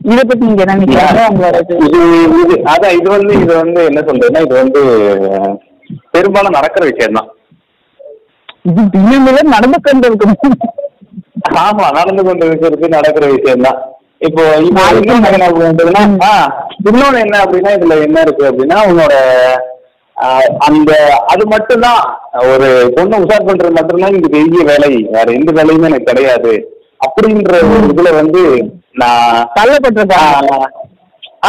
இதை 0.00 0.22
பத்தி 0.22 0.42
நீங்க 0.42 0.62
என்ன 0.64 0.74
நினைக்கிறீங்க 0.74 1.48
இது 2.42 2.56
அதான் 2.72 2.94
இது 2.98 3.08
வந்து 3.14 3.32
இது 3.38 3.52
வந்து 3.56 3.80
என்ன 3.88 4.00
சொல்றதுன்னா 4.08 4.42
இது 4.46 4.54
வந்து 4.60 4.82
பெரும்பாலும் 6.12 6.56
நடக்கிற 6.56 6.84
விஷயம் 6.88 7.18
தான் 7.18 7.30
நடந்து 9.52 9.78
கொண்டு 9.80 10.08
இருக்கணும் 10.08 10.56
ஆமா 11.60 11.86
நடந்து 11.90 12.22
கொண்டு 12.22 12.46
இருக்கிறது 12.46 12.88
நடக்கிற 12.96 13.26
விஷயம் 13.28 13.66
தான் 13.66 13.78
இப்போ 14.20 14.42
இன்னொன்னு 16.84 17.18
என்ன 17.20 17.36
அப்படின்னா 17.42 17.72
இதுல 17.76 17.96
என்ன 18.06 18.20
இருக்கு 18.20 18.44
அப்படின்னா 18.48 18.78
உன்னோட 18.88 19.14
அந்த 20.66 20.90
அது 21.28 21.44
மட்டும்தான். 21.46 22.00
ஒரு 22.48 22.68
பொண்ணை 22.96 23.18
உஷார் 23.18 23.46
பண்றது 23.48 23.76
மட்டும்தான் 23.76 24.14
இங்க 24.14 24.28
பெரிய 24.28 24.62
வேலை. 24.64 24.88
வேற 25.12 25.26
எந்த 25.32 25.50
வேலையுமே 25.52 25.88
எனக்கு 25.88 26.10
கிடையாது. 26.10 26.52
அப்படின்ற 27.00 27.52
ஒரு 27.66 27.84
இதுல 27.90 28.10
வந்து 28.16 28.40
நான் 28.94 29.44
தள்ளப்பட்டிருக்காங்க. 29.56 30.56
ஆஹ், 30.56 30.66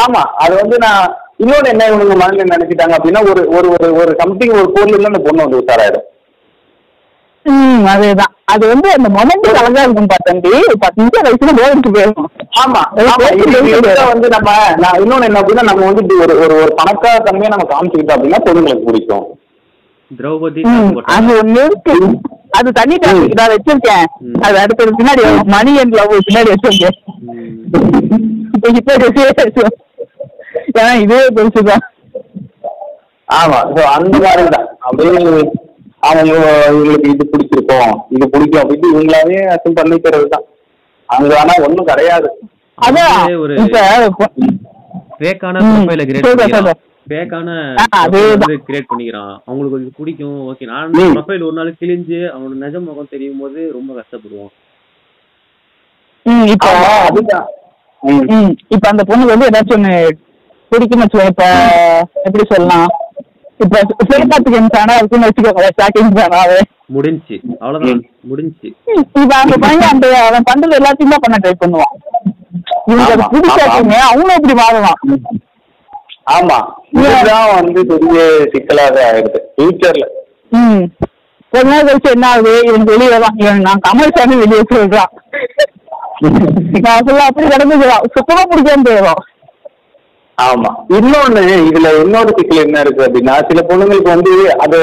ஆமா 0.02 0.22
அது 0.38 0.54
வந்து 0.56 0.78
நான் 0.78 1.04
இன்னொன்னு 1.40 1.68
என்ன 1.68 1.88
இவனுங்க 1.88 2.16
மனநிலை 2.16 2.58
நினைச்சிட்டாங்க 2.58 2.96
அப்படின்னா 3.04 3.30
ஒரு 3.30 3.48
ஒரு 3.48 3.70
ஒரு 3.80 3.94
ஒரு 3.94 4.16
சம்திங் 4.18 4.50
ஒரு 4.50 4.72
பொருள் 4.72 5.04
அந்த 5.04 5.20
பொண்ணு 5.20 5.50
வந்து 5.50 5.60
உஷாராயிடும். 5.60 6.08
ம் 7.44 7.86
அதேதான். 7.86 8.34
அது 8.46 8.68
வந்து 8.68 8.90
அந்த 8.92 9.10
மொமெண்ட் 9.10 9.48
அழகா 9.56 9.82
இருக்கும் 9.82 10.06
பார்த்தண்டி 10.06 10.50
பத்து 10.80 11.04
நிமிஷம் 11.04 11.26
வயசுல 11.26 11.62
போயிட்டு 11.62 11.90
போயிடும் 11.90 12.26
ஆமா 12.66 14.08
வந்து 14.08 14.30
நம்ம 14.30 14.52
நான் 14.78 14.92
இன்னொன்னு 14.92 15.24
என்ன 15.24 15.40
அப்படின்னா 15.40 15.64
நம்ம 15.64 15.86
வந்து 15.86 16.02
இப்படி 16.02 16.20
ஒரு 16.20 16.40
ஒரு 16.40 16.56
ஒரு 16.56 16.74
பணக்கார 16.76 17.20
தன்மையை 17.20 17.58
நம்ம 17.58 17.80
காமிச்சுக்கிட்டோம் 17.80 18.18
அப்படின்னா 18.18 18.38
பொண்ணுங்களுக்கு 18.46 18.86
பிடிக்கும். 18.86 19.40
திரௌபதி. 20.18 21.02
அது 21.02 21.38
இருக்கு. 21.38 21.96
அது 22.50 22.72
தண்ணி 22.72 22.96
டாபிக் 22.96 23.34
நான் 23.34 23.50
வச்சிருக்கேன். 23.50 24.04
அது 24.42 24.58
அடுத்தது 24.58 24.92
பின்னாடி. 24.98 25.46
மணி 25.46 25.80
அண்ட் 25.80 25.94
லவ் 25.94 26.18
பின்னாடி 26.34 26.54
வச்சிருக்கேன். 26.54 26.98
இப்ப. 29.46 29.68
ஏன்னா 30.72 30.92
இதே 31.04 31.20
பெருசுதான் 31.38 31.84
ஆமா 33.28 33.58
ஸோ 33.74 33.82
அந்த 33.96 34.16
மாதிரி 34.24 34.44
தான். 34.54 34.68
அப்படியே 34.80 35.12
அவங்க 36.04 36.36
இவங்களுக்கு 36.70 37.10
இது 37.14 37.24
பிடிச்சிருக்கும் 37.32 37.92
இது 38.16 38.26
பிடிக்கும் 38.34 38.62
அப்படின்ட்டு 38.62 38.92
இவங்களாவே 38.94 39.40
அசம் 39.56 39.78
பண்ணிக்கிறது 39.80 40.28
தான். 40.34 40.46
அங்க 41.10 41.34
ஆனா 41.40 41.54
ஒண்ணும் 41.66 41.90
கிடையாது. 41.90 42.28
அதான் 42.78 43.16
ஃபேக்கான. 45.20 45.62
ப்ரொஃபைல 45.66 46.04
கிரியேட் 46.10 46.26
பண்ணிக்கிறான். 46.26 46.56
சொல்றேன். 46.56 46.80
ஃபேக்கான 47.08 47.50
ஆ, 47.82 47.86
அதேதான். 48.04 48.42
வந்து 48.42 48.58
கிரியேட் 48.68 48.90
பண்ணிக்கிறான். 48.92 49.34
அவங்களுக்கு 49.48 49.80
இது 49.82 49.92
பிடிக்கும் 50.00 50.38
ஓகே 50.50 50.68
நான். 50.72 50.96
ப்ரொஃபைல் 51.16 51.46
ஒரு 51.48 51.56
நாள் 51.60 51.78
கிழிஞ்சு 51.82 52.20
அவனோட 52.34 52.56
நிஜ 52.64 52.80
முகம் 52.88 53.12
தெரியும் 53.14 53.42
போது 53.44 53.60
ரொம்ப 53.78 53.92
கஷ்டப்படுவான். 54.00 54.54
ம், 56.26 56.48
இப்ப 58.74 58.86
அந்த 58.92 59.04
பொண்ணுக்கு 59.10 59.34
வந்து 59.34 59.50
ஏதாச்சும் 59.50 59.88
ஒண்ணு 60.72 60.80
பிடிக்குன்னு 60.80 61.04
வச்சுக்கோ 61.04 61.30
இப்ப 61.32 61.46
எப்படி 62.26 62.44
சொல்லலாம்? 62.50 62.90
இப்ப 63.60 63.78
சிவகார்த்திகேயன் 64.10 64.74
ஃபேனா 64.74 64.94
இருக்குன்னு 64.98 65.28
வச்சுக்கோங்களேன் 65.28 65.74
ஸ்டார்டிங் 65.76 66.12
ஃபேனாவே 66.16 66.60
முடிஞ்சுச்சு. 66.96 67.36
அவ்வளவுதான். 67.62 68.02
முடிஞ்சுச்சு. 68.30 68.70
இப்ப 69.14 69.32
அந்த 69.40 69.56
பையன் 69.64 69.90
அந்த 69.90 70.08
அவன் 70.28 70.48
பண்றது 70.50 70.78
எல்லாத்தையும் 70.80 71.14
தான் 71.14 71.26
பண்ண 71.26 71.38
ட்ரை 71.38 71.54
பண்ணுவான். 71.58 71.94
இவனுக்கு 72.88 73.14
அது 73.58 73.66
ஆமா. 73.74 73.98
அவனும் 74.10 74.38
இப்படி 74.38 74.56
மாறுவான். 74.62 75.00
ஆமா. 76.36 76.58
இதுதான் 76.98 77.50
வந்து 77.58 77.82
பெரிய 77.92 78.22
சிக்கலாக 78.54 78.98
ஆயிடுது. 79.08 79.40
ஃபியூச்சர்ல 79.54 80.06
ம். 80.52 80.84
கொஞ்ச 81.54 81.68
நாள் 81.70 81.88
கழிச்சு 81.88 82.10
என்ன 82.16 82.26
ஆகுது? 82.32 82.54
இவன் 82.68 82.88
வெளியே 82.90 83.18
தான் 83.18 83.38
இவன் 83.42 83.66
நான் 83.68 83.84
கமல் 83.86 84.16
சாமி 84.18 84.36
வெளியே 84.42 84.64
சொல்றான் 84.72 85.12
நான் 86.86 87.06
சொல்ல 87.08 87.28
அப்படி 87.30 87.48
கிடந்துக்கிறான். 87.48 88.06
சுத்தமா 88.16 88.42
பிடிக்காம 88.46 88.86
போயிடும் 88.88 89.22
ஆமா. 90.48 90.70
இன்னொன்னு 90.98 91.42
இதுல 91.70 92.04
இன்னொரு 92.04 92.34
சிக்கல் 92.38 92.64
என்ன 92.66 92.80
இருக்கு 92.80 93.06
அப்படின்னா 93.06 93.36
சில 93.50 93.62
பொண்ணுங்களுக்கு 93.70 94.14
வந்து 94.16 94.34
அது 94.60 94.78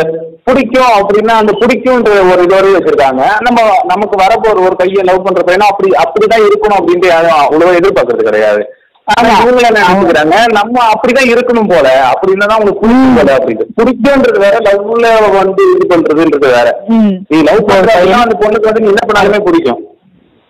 பிடிக்கும் 0.44 0.92
அப்படின்னா 0.98 1.34
அந்த 1.40 1.52
பிடிக்கும்ன்ற 1.52 2.10
ஒரு 2.32 2.42
இதோட 2.42 2.66
வச்சிருக்காங்க. 2.74 3.22
நம்ம 3.40 3.58
நமக்கு 3.84 4.16
வரப்போற 4.24 4.66
ஒரு 4.66 4.76
பையன் 4.76 5.08
லவ் 5.10 5.24
பண்ற 5.24 5.42
பையனா 5.42 5.70
அப்படி 5.70 5.90
அப்படிதான் 6.04 6.46
இருக்கணும் 6.48 6.78
அப்படின்ட்டு 6.78 7.06
யாரும் 7.06 7.40
அவ்வளவு 7.44 7.78
எதிர்பார்க்கறது 7.80 8.24
கிடையாது. 8.24 8.64
ஆனா 9.08 9.28
என்ன 9.42 9.68
நினைச்சுக்கிறாங்க? 9.70 10.36
நம்ம 10.52 10.76
அப்படிதான் 10.92 11.30
இருக்கணும் 11.32 11.70
போல. 11.72 11.88
அப்படின்னா 12.12 12.46
தான் 12.46 12.58
உங்களுக்கு 12.58 12.82
பிடிக்கும் 12.82 13.16
போல 13.16 13.34
அப்படின்ட்டு 13.36 13.66
பிடிக்கும்ன்றது 13.78 14.38
வேற 14.38 14.56
லவ்ல 14.66 15.08
வந்து 15.38 15.62
இது 15.74 15.86
பண்றதுன்றது 15.86 16.48
வேற. 16.58 16.68
நீ 17.30 17.42
லவ் 17.42 17.68
பண்ற 17.70 17.90
அப்படின்னா 17.94 18.22
அந்த 18.22 18.36
பொண்ணுக்கு 18.42 18.70
வந்து 18.70 18.80
நீ 18.80 18.88
என்ன 18.88 19.04
பண்ணாலுமே 19.06 19.44
பிடிக்கும். 19.44 19.80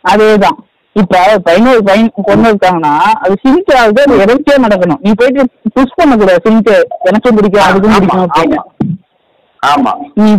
அதேதான். 0.04 0.58
இப்ப 1.00 1.16
பையனோட 1.44 1.78
பையன் 1.78 2.12
பொண்ணு 2.24 2.52
இருக்காங்கன்னா 2.52 2.92
அது 3.22 3.34
சிங்க் 3.42 3.74
ஆகுது 3.76 4.02
அது 4.02 4.16
இறக்கியே 4.18 4.56
நடக்கணும் 4.56 5.00
நீ 5.00 5.10
போயிட்டு 5.16 5.42
புஷ் 5.74 5.96
பண்ணக்கூடாது 5.96 6.40
சிங்க் 6.44 6.70
எனக்கும் 7.02 7.34
பிடிக்கும் 7.34 7.62
அதுக்கும் 7.62 7.94
பிடிக்கும். 7.94 8.28
அப்படின்னு 8.28 8.58
ஆமா. 9.62 9.92
நீ 10.14 10.36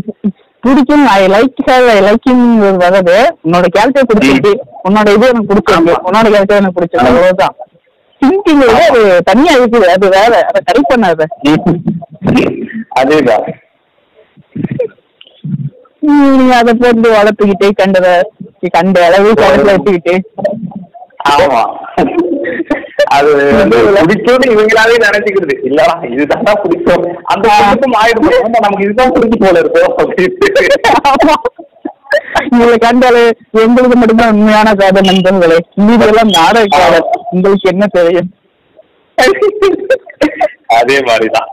பிடிக்கும் 0.63 1.05
I 1.07 1.27
like 1.27 1.61
her 1.67 1.87
I 1.87 1.99
liking 2.01 2.45
வர்றது 2.83 3.17
உன்னோட 3.43 3.65
கேரக்டர் 3.67 4.09
பிடிச்சிருக்கு. 4.13 4.53
உன்னோட 4.83 5.13
இது 5.13 5.27
எனக்கு 5.27 5.53
பிடிச்சிருக்கு. 5.53 5.95
உன்னோட 6.05 6.27
கேரக்டர் 6.29 6.57
எனக்கு 6.57 6.79
பிடிச்சிருக்கு. 6.79 7.11
அவ்வளவுதான். 7.11 7.55
சிங்கிங் 8.21 8.63
அது 8.87 9.21
தனியா 9.23 9.53
இருக்குது. 9.55 9.85
அது 9.85 10.09
வேற. 10.09 10.47
அதை 10.47 10.61
கரை 10.65 10.81
பண்ணாத. 10.89 11.21
அதேதான். 12.99 13.47
நீ 16.07 16.15
அதை 16.51 16.73
போட்டு 16.73 17.09
வளர்த்துக்கிட்டு 17.11 17.67
கண்டத 17.79 18.07
கண்ட 18.75 19.05
அளவு 19.05 19.29
கணக்குல 19.33 19.73
வச்சுக்கிட்டு. 19.73 20.13
ஆமா. 21.31 21.61
அது 23.09 23.29
வந்து 23.57 23.77
பிடிக்கும்னு 24.09 24.51
இவங்களாவே 24.53 24.95
நினைச்சுக்கிறது. 25.05 25.55
இல்லடா 25.63 25.95
இதுதான் 26.11 26.61
பிடிக்கும் 26.63 27.05
அந்த 27.25 27.47
ஆயிடும். 28.01 28.29
ஆமா, 28.39 28.59
நமக்கு 28.59 28.85
இதுதான் 28.85 29.11
பிடிக்கும் 29.11 29.45
போல 29.45 29.59
இருக்கும் 29.59 29.93
அப்படின்ட்டு 29.97 30.49
ஆமா. 31.11 31.35
உங்களை 32.51 32.77
கண்டாலே 32.77 33.23
எங்களுக்கு 33.61 33.97
மட்டும்தான் 33.97 34.33
உண்மையான 34.33 34.73
காதல் 34.73 35.09
நண்பர்களே. 35.11 35.57
மீதெல்லாம் 35.79 36.33
நாடக 36.37 36.65
காதல் 36.75 37.07
உங்களுக்கு 37.29 37.71
என்ன 37.71 37.85
தெரியும்? 37.91 38.29
அதே 40.75 40.97
மாதிரிதான். 41.01 41.49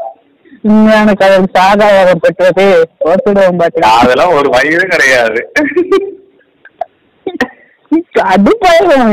உண்மையான 0.64 1.14
காதல் 1.20 1.54
சாகாவரம் 1.56 2.22
பெற்றது. 2.24 2.66
ஓட்டுடுவோம் 3.08 3.58
பாட்டு 3.60 3.86
அதெல்லாம் 3.94 4.34
ஒரு 4.38 4.48
வயது 4.54 4.84
கிடையாது. 4.92 5.40
கடுப்பாயிரும் 8.18 9.10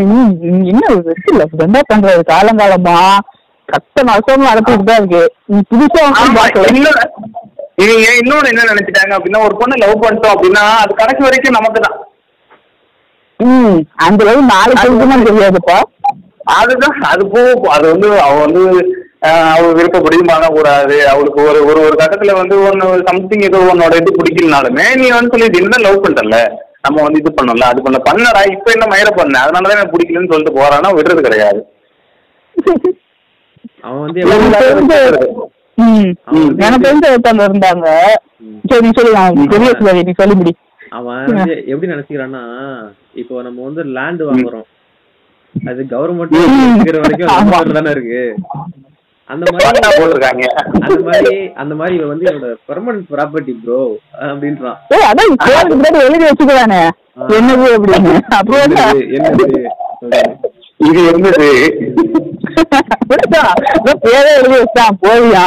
என்ன 0.72 0.84
இல்ல. 0.92 1.44
என்ன 1.66 1.82
பண்றது? 1.92 2.22
காலங்காலமா? 2.32 2.98
கஷ்ட 3.70 4.04
நஷ்டம் 4.08 4.48
நடத்திட்டு 4.48 4.86
தான் 4.86 5.02
இருக்கு. 5.02 5.22
புதுசா 5.72 6.02
இவங்க 7.84 8.08
இன்னொன்னு 8.20 8.50
என்ன 8.52 8.64
நினைச்சிட்டாங்க 8.72 9.14
அப்படின்னா 9.18 9.44
ஒரு 9.46 9.56
பொண்ணை 9.60 9.76
லவ் 9.84 10.02
பண்ணிட்டோம் 10.02 10.34
அப்படின்னா 10.34 10.64
அது 10.82 10.94
கடைசி 10.94 11.22
வரைக்கும் 11.26 11.58
நமக்கு 11.58 11.82
தான் 11.82 11.98
ம் 13.40 13.78
அந்த 14.06 14.22
அளவு 14.26 14.42
நாளைக்கு 14.50 15.30
தெரியாதுப்பா. 15.30 15.78
அதுதான் 16.58 16.98
அது 17.12 17.24
போ 17.32 17.42
அது 17.76 17.86
வந்து 17.94 18.10
அவ 18.26 18.34
வந்து 18.44 18.64
ஆஹ், 19.22 19.50
அவ 19.52 19.66
விருப்பப்படி 19.74 20.18
பண்ணக்கூடாது 20.24 20.96
அவளுக்கு 21.10 21.40
ஒரு 21.50 21.60
ஒரு 21.66 21.80
ஒரு 21.82 21.96
கட்டத்துல 22.00 22.36
வந்து 22.38 22.56
ஒன்னு 22.68 22.86
சம்திங் 23.10 23.46
ஏதோ 23.48 23.60
உன்னோட 23.68 23.94
இது 24.00 24.12
பிடிக்கலனாலுமே 24.16 24.86
நீ 24.96 25.08
வந்து 25.12 25.32
சொல்லி 25.34 25.60
என்ன 25.62 25.82
லவ் 25.84 26.02
பண்ணிட்டல 26.04 26.38
நம்ம 26.86 27.04
வந்து 27.06 27.22
இது 27.22 27.32
பண்ணல 27.38 27.66
அது 27.68 27.84
பண்ண 27.86 27.98
பண்ணடா 28.06 28.42
இப்ப 28.54 28.68
என்ன 28.76 28.86
மயிர 28.92 29.10
பண்ண? 29.14 29.36
அதனாலதான் 29.44 29.78
எனக்கு 29.78 29.96
பிடிக்கலன்னு 29.96 30.32
சொல்லிட்டு 30.32 30.58
போறான்னா 30.58 30.90
விடுறது 30.96 31.22
கிடையாது. 31.28 31.60
அவன் 33.84 34.02
வந்து 34.02 34.22
எனக்கு 36.62 36.86
தெரிஞ்ச 36.86 37.06
ஒருத்தவங்க 37.12 37.46
இருந்தாங்க. 37.48 37.88
சரி 38.72 38.90
சொல்லி 38.92 39.14
நீ 39.38 40.52
அவன் 40.92 41.30
எப்படி 41.72 41.92
நினைச்சுக்கிறான்னா 41.92 42.44
இப்போ 43.16 43.36
நம்ம 43.44 43.64
வந்து 43.68 43.84
லேண்ட் 43.98 44.24
வாங்குறோம். 44.30 44.68
அது 45.56 45.82
கவர்மெண்ட் 45.94 46.36
வரைக்கும் 46.98 47.78
தானே 47.78 47.94
இருக்கு. 47.96 48.22
அந்த 49.32 49.46
மாதிரி 49.56 49.80
போட்டிருக்காங்க. 49.98 50.46
அந்த 50.86 51.00
மாதிரி 51.08 51.34
அந்த 51.62 51.74
மாதிரி 51.80 51.94
இவன் 51.98 52.12
வந்து 52.14 52.28
என்னோட 52.32 52.50
பெர்மனன்ட் 52.70 53.06
ப்ராப்பர்ட்டி 53.14 53.54
ப்ரோ 53.64 53.80
அப்படின்றான். 54.30 54.78
ஏய் 54.96 55.08
அதான் 55.10 55.36
கோயிலுக்கு 55.44 55.78
முன்னாடி 55.78 56.00
எழுதி 56.08 56.26
வச்சுக்கிறானே. 56.26 56.82
என்னது 57.38 57.68
அப்படின்னு. 57.76 58.14
என்ன? 58.66 58.84
என்னது 59.18 59.46
என்னது? 60.00 60.22
இது 60.90 61.00
இருந்தது 61.10 61.50
அப்படிதான். 62.96 63.50
அதான் 63.74 64.02
பேரே 64.06 64.32
எழுதி 64.40 64.58
வச்சான் 64.58 65.00
போவியா 65.04 65.44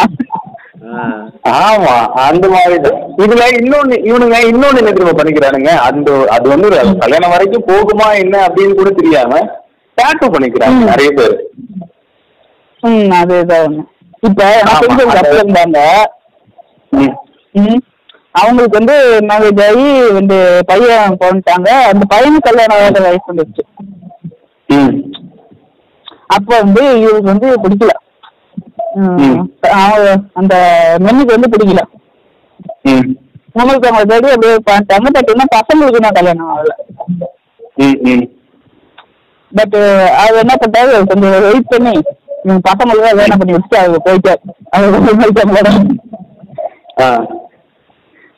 ஆஹ் 0.94 1.22
ஆமா 1.60 1.94
அந்த 2.24 2.46
மாதிரி 2.54 2.76
தான் 2.84 2.98
இதுல 3.24 3.44
இன்னொன்னு 3.58 3.96
இவனுங்க 4.08 4.36
இன்னொன்னு 4.50 4.80
என்ன 4.82 4.92
திரும்ப 4.92 5.14
பண்ணிக்கிறானுங்க? 5.18 5.70
அந்த 5.86 6.08
அது 6.34 6.46
வந்து 6.52 6.68
கல்யாணம் 7.02 7.34
வரைக்கும் 7.34 7.68
போகுமா 7.70 8.08
என்ன 8.22 8.36
அப்படின்னு 8.48 8.78
கூட 8.80 8.90
தெரியாம 8.98 9.40
டேட்டு 9.98 10.26
பண்ணிக்கிறாங்க. 10.34 10.78
நிறைய 10.90 11.10
பேர். 11.18 11.34
ம் 12.88 13.12
அதேதான் 13.20 13.64
ஒண்ணு. 13.66 13.82
இப்ப 14.28 14.40
எனக்கு 14.60 14.88
தெரிஞ்ச 14.98 15.38
இருந்தாங்க. 15.42 15.78
அவங்களுக்கு 18.40 18.78
வந்து 18.78 18.96
மேரேஜ் 19.28 19.60
ஆகி 19.66 19.86
ரெண்டு 20.16 20.36
பையன் 20.70 21.18
போன்ட்டாங்க 21.20 21.68
அந்த 21.90 22.04
பையனுக்கு 22.12 22.46
கல்யாணம் 22.48 22.76
ஆகாத 22.78 23.02
வயசு 23.06 23.30
வந்துருச்சு. 23.30 23.64
அப்ப 26.36 26.50
வந்து 26.62 26.82
இவருக்கு 27.02 27.32
வந்து 27.32 27.48
பிடிக்கல. 27.64 27.92
அந்த 30.40 30.54
மென்னுக்கு 31.04 31.36
வந்து 31.36 31.52
பிடிக்கல. 31.54 31.82
நம்மளுக்கு 33.58 33.88
அவங்க 33.90 34.14
ரெடி 34.14 34.28
அப்படியே 34.34 34.54
பண்ணிட்டாங்க. 34.68 35.10
பட் 35.16 35.54
பசங்களுக்கு 35.56 36.04
தான் 36.06 36.18
கல்யாணம் 36.18 36.50
ஆகல. 36.54 36.72
பட் 39.52 39.76
அவர் 40.22 40.42
என்ன 40.42 40.54
பண்ணாரு 40.62 40.92
கொஞ்சம் 41.12 41.34
வெயிட் 41.48 41.72
பண்ணி. 41.74 41.94
பசங்களுக்கு 42.66 43.04
தான் 43.04 43.20
வேலை 43.20 43.36
பண்ணி 43.36 43.54
வச்சுட்டு 43.54 43.80
அவங்க 43.80 44.00
போயிட்டார் 44.06 44.42
அவங்க 44.72 44.98
போயிட்டாங்களோட 45.20 45.70
ஆ. 46.98 47.08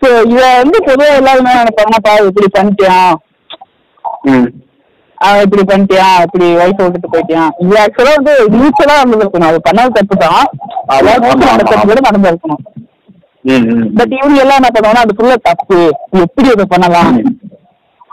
ஸோ 0.03 0.09
இவ 0.33 0.43
வந்து 0.59 0.79
பொதுவாக 0.87 1.19
எல்லாருமே 1.21 1.53
நினைப்பாங்கப்பா 1.59 2.13
இப்படி 2.29 2.49
பண்ணிட்டியான் 2.57 3.15
ம். 4.31 4.47
அவன் 5.19 5.45
இப்படி 5.45 5.63
பண்ணிட்டியான் 5.65 6.17
இப்படி 6.25 6.47
வயசு 6.59 6.81
விட்டுட்டு 6.83 7.13
போயிட்டியான் 7.13 7.53
இது 7.63 7.77
ஆக்சுவலாக 7.83 8.17
வந்து 8.19 8.33
மியூச்சுவலாக 8.55 9.03
நடந்திருக்கணும் 9.03 9.51
அது 9.51 9.61
பண்ணாத 9.67 9.95
தப்பு 9.99 10.17
தான். 10.25 10.49
கூட 11.85 12.01
நடந்திருக்கணும். 12.09 12.63
பட் 13.99 14.13
இவங்க 14.19 14.39
எல்லாம் 14.43 14.59
என்ன 14.61 14.71
பண்ணுவாங்கன்னா 14.71 15.05
அது 15.05 15.17
ஃபுல்லா 15.17 15.37
தப்பு. 15.47 15.79
எப்படி 16.23 16.49
அதை 16.55 16.67
பண்ணலாம்? 16.67 17.13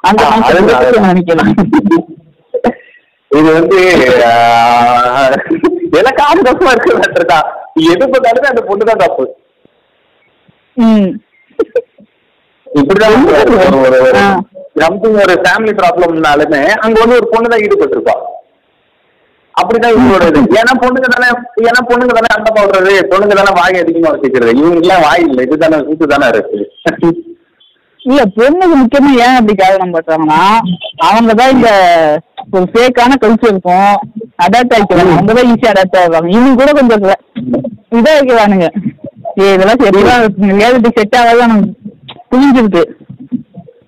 அந்த. 0.03 0.23
நினைக்கலாம் 1.07 1.53
இது 3.33 3.49
வந்து 3.51 3.79
ஆஹ், 4.27 5.35
எனக்காக 5.99 6.41
தப்பா 6.47 6.71
இருக்கு 6.73 7.25
தான் 7.31 7.47
எது 7.91 8.05
பண்ணாலுமே 8.13 8.49
அந்த 8.49 8.63
பொண்ணு 8.67 8.89
தான் 8.89 9.03
தப்பு. 9.03 9.25
இப்படிதான் 12.67 13.15
ஒரு 13.31 13.55
ஒரு 13.79 13.97
ஒரு 14.01 14.19
ஆ. 14.19 14.27
சம்திங் 14.79 15.17
ஒரு 15.23 15.33
ஃபேமிலி 15.41 15.73
ப்ராப்ளம்னாலுமே 15.79 16.61
அங்க 16.83 16.95
வந்து 17.01 17.17
ஒரு 17.19 17.27
பொண்ணு 17.33 17.51
தான் 17.51 17.63
ஈடுபட்டிருப்பா. 17.65 18.15
அப்படிதான் 19.55 19.93
இவங்களோட 19.93 20.23
இது 20.31 20.59
ஏன்னா 20.59 20.73
பொண்ணுங்க 20.81 21.09
தானே 21.09 21.27
ஏன்னா 21.63 21.81
பொண்ணுங்க 21.89 22.13
தானே 22.17 22.29
அண்டை 22.35 22.51
போடுறது 22.55 22.93
பொண்ணுங்க 23.11 23.35
தானே 23.39 23.51
வாய் 23.59 23.81
அதிகமா 23.83 24.11
வச்சுக்கிறது. 24.13 24.53
இவங்களுக்குலாம் 24.59 25.05
வாய் 25.05 25.25
இல்லை. 25.27 25.43
இது 25.47 25.63
தானே 25.63 25.79
சூத்து 25.85 26.07
தானே 26.13 26.29
இருக்கு. 26.33 26.59
இல்ல 28.05 28.21
பொண்ணுக்கு 28.37 28.75
முக்கியமா 28.79 29.11
ஏன் 29.25 29.37
அப்படி 29.37 29.53
காரணம் 29.55 29.93
பண்றாங்கன்னா 29.95 30.39
அவங்க 31.09 31.33
தான் 31.39 31.53
இந்த 31.55 31.69
ஒரு 32.53 32.65
ஃபேக்கான 32.71 33.17
கல்ச்சர் 33.21 33.53
இருக்கும் 33.53 33.93
அடாப்ட் 34.45 34.75
ஆகிக்கிறாங்க 34.77 35.13
அவங்க 35.13 35.33
தான் 35.37 35.49
ஈஸியா 35.51 35.71
அடாப்ட் 35.73 35.99
ஆகுவாங்க 36.01 36.31
இவங்க 36.35 36.57
கூட 36.61 36.71
கொஞ்சம் 36.79 37.05
இதா 37.99 38.13
வைக்கிறானுங்க 38.17 38.67
ஏ 39.41 39.53
இதெல்லாம் 39.55 39.83
சரியா 39.83 40.15
ரியாலிட்டி 40.57 40.91
செட் 40.97 41.17
ஆகாது 41.19 41.41
நமக்கு 41.43 41.71
புரிஞ்சிருக்கு. 42.31 42.83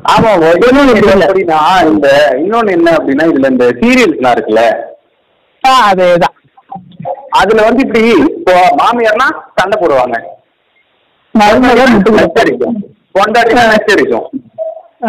ஆமா. 0.06 0.32
அப்படின்னா 1.26 1.60
இந்த 1.92 2.08
இன்னொன்னு 2.42 2.74
என்ன 2.78 2.90
அப்படின்னா 2.98 3.26
இதுல 3.32 3.50
இந்த 3.54 3.66
சீரியல்ஸ்லாம் 3.80 4.36
இருக்குல்ல? 4.36 4.64
ஆ 5.64 5.72
அதேதான். 5.90 6.36
அதுல 7.40 7.64
வந்து 7.68 7.84
இப்படி 7.86 8.02
இப்போ 8.32 8.54
மாமியார்னா 8.82 9.28
சண்டை 9.58 9.78
போடுவாங்க. 9.82 10.18
பொண்டாட்டினா 13.16 13.64
நச்சரிக்கும். 13.72 14.26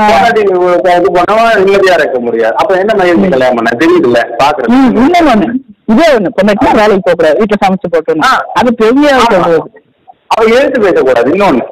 பொண்டாட்டி 0.09 0.41
இது 0.97 1.11
பண்ணவா 1.17 1.45
நிம்மதியா 1.59 1.95
இருக்க 1.95 2.21
முடியாது. 2.21 2.55
அப்ப 2.57 2.79
என்ன 2.79 2.95
மயிர் 2.95 3.31
கல்யாணம் 3.31 3.59
பண்ண? 3.59 3.71
தெரியுதுல்ல 3.79 4.21
பாக்குறது 4.43 4.75
இன்னொன்னு 5.05 5.49
இதே 5.93 6.07
ஒண்ணு. 6.15 6.29
பொண்ணு 6.29 6.53
வேலைக்கு 6.81 7.05
போக 7.05 7.15
கூடாது 7.15 7.39
வீட்டுல 7.41 7.59
சமைச்சு. 7.65 8.19
அது 8.53 8.75
பெரிய 8.75 9.09
அவ 10.29 10.45
எழுத்து 10.59 10.81
பேசக்கூடாது 10.81 11.31
இன்னொன்னு. 11.33 11.65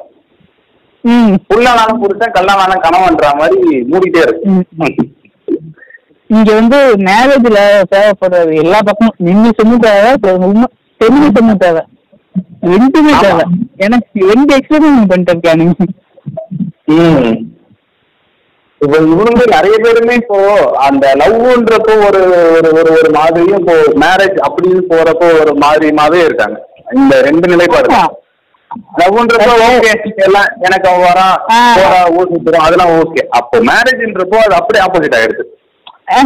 ம். 1.03 1.33
புல்லானாலும் 1.49 1.99
புருஷன் 1.99 2.35
கல்லானாலும் 2.37 2.83
கணவன்ற 2.85 3.37
மாதிரி 3.39 3.59
மூடிட்டே 3.91 4.21
இருக்கு. 4.21 4.53
இங்க 6.29 6.53
வந்து 6.53 6.77
மேரேஜ்ல 7.07 7.59
தேவைப்படுறது 7.95 8.53
எல்லா 8.63 8.79
பக்கமும். 8.85 9.17
நிமிஷமும் 9.17 9.79
தேவை 9.79 10.11
ஃபெமினிசமும் 11.01 11.57
தேவை. 11.57 11.83
ரெண்டுமே. 12.61 13.13
தேவை. 13.21 13.43
எனக்கு 13.77 14.25
ரெண்டு 14.33 14.57
எக்ஸ்பீரியன்ஸ் 14.57 15.07
பண்ணிட்டு 15.07 15.33
இருக்கானுங்க 15.33 15.73
ம். 15.77 15.93
இப்போ 18.81 18.97
இவங்க 19.13 19.43
நிறைய 19.53 19.75
பேருமே 19.83 20.15
இப்போ 20.21 20.37
அந்த 20.87 21.05
லவ்ன்றப்போ 21.21 21.93
ஒரு 22.07 22.21
ஒரு 22.57 22.69
ஒரு 22.79 22.89
ஒரு 22.99 23.09
மாதிரியும் 23.17 23.59
இப்போ 23.61 23.75
மேரேஜ் 24.03 24.37
அப்படின்னு 24.47 24.81
போறப்போ 24.91 25.27
ஒரு 25.41 25.53
மாதிரியுமாவே 25.63 26.19
இருக்காங்க. 26.27 26.57
இந்த 26.97 27.13
ரெண்டு 27.27 27.47
நிலைப்பாடு. 27.51 27.89
லவ்ன்றப்போ 28.99 29.53
ஓகே 29.67 29.91
எல்லாம் 30.27 30.49
எனக்கு 30.67 30.87
அவன் 30.91 31.05
வரான் 31.09 31.37
அதெல்லாம் 32.65 32.93
ஓகே 33.01 33.23
அப்போ 33.39 33.57
மேரேஜ்ன்றப்போ 33.71 34.39
அது 34.45 34.55
அப்படியே 34.59 34.83
ஆப்போசிட் 34.85 35.17
ஆயிடுது. 35.19 35.43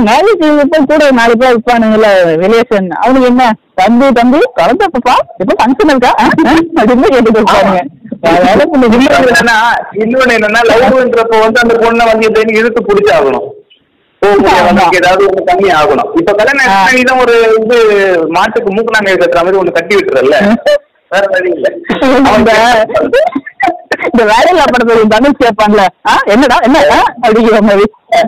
மேரேஜ் 0.05 0.41
இப்ப 0.63 0.80
கூட 0.89 1.03
நாலு 1.11 1.34
பேர் 1.38 1.51
இருப்பானுங்கல்ல 1.51 2.07
ரிலேஷன் 2.41 2.89
அவனுக்கு 2.99 3.27
என்ன? 3.27 3.43
தம்பி 3.75 4.07
தம்பி 4.13 4.39
கலந்தப்பா 4.57 5.13
இப்ப 5.41 5.53
ஃபங்க்ஷன் 5.59 5.91
இருக்கா? 5.91 6.11
ஆ? 6.17 6.25
ஆ? 6.45 6.55
அப்படின்னு 6.80 7.11
கேட்டுட்டு 7.13 7.43
பண்ண 7.45 7.77
இன்னொன்னு. 10.01 10.34
என்னன்னா 10.38 10.61
லவ்ன்றப்போ 10.69 11.38
வந்து 11.43 11.59
அந்த 11.59 11.75
பொண்ணை 11.84 12.05
வந்து 12.09 12.27
எப்படின்னு 12.30 12.59
இழுத்து 12.59 12.82
பிடிச்சாகணும். 12.84 13.47
ஏதாவது 14.97 15.21
ஒண்ணு 15.27 15.41
கம்மி 15.49 15.69
ஆகணும். 15.75 16.09
இப்ப 16.19 16.32
கல்யாணம் 16.34 17.21
ஒரு 17.21 17.36
இது 17.59 17.77
மாட்டுக்கு 18.30 18.69
மூக்கு 18.71 18.95
நாங்க 18.95 19.13
கட்டுற 19.15 19.41
மாதிரி 19.41 19.59
ஒண்ணு 19.61 19.71
கட்டி 19.71 19.95
விட்டுறல 19.95 20.39
வேற 21.11 21.23
வழி 21.32 21.49
இல்ல. 21.51 21.67
இந்த 22.32 22.51
இந்த 24.09 24.23
வேலையில்லா 24.30 24.65
படத்துல 24.67 25.07
தனுஷ் 25.13 25.41
கேட்பான்ல 25.41 25.84
ஆ 26.07 26.15
என்னடா 26.34 26.57
என்ன 26.67 26.84
ஆ? 26.91 26.99
அப்படிங்கிற 27.23 27.59
மாதிரி. 27.61 27.86
ஆ, 28.13 28.19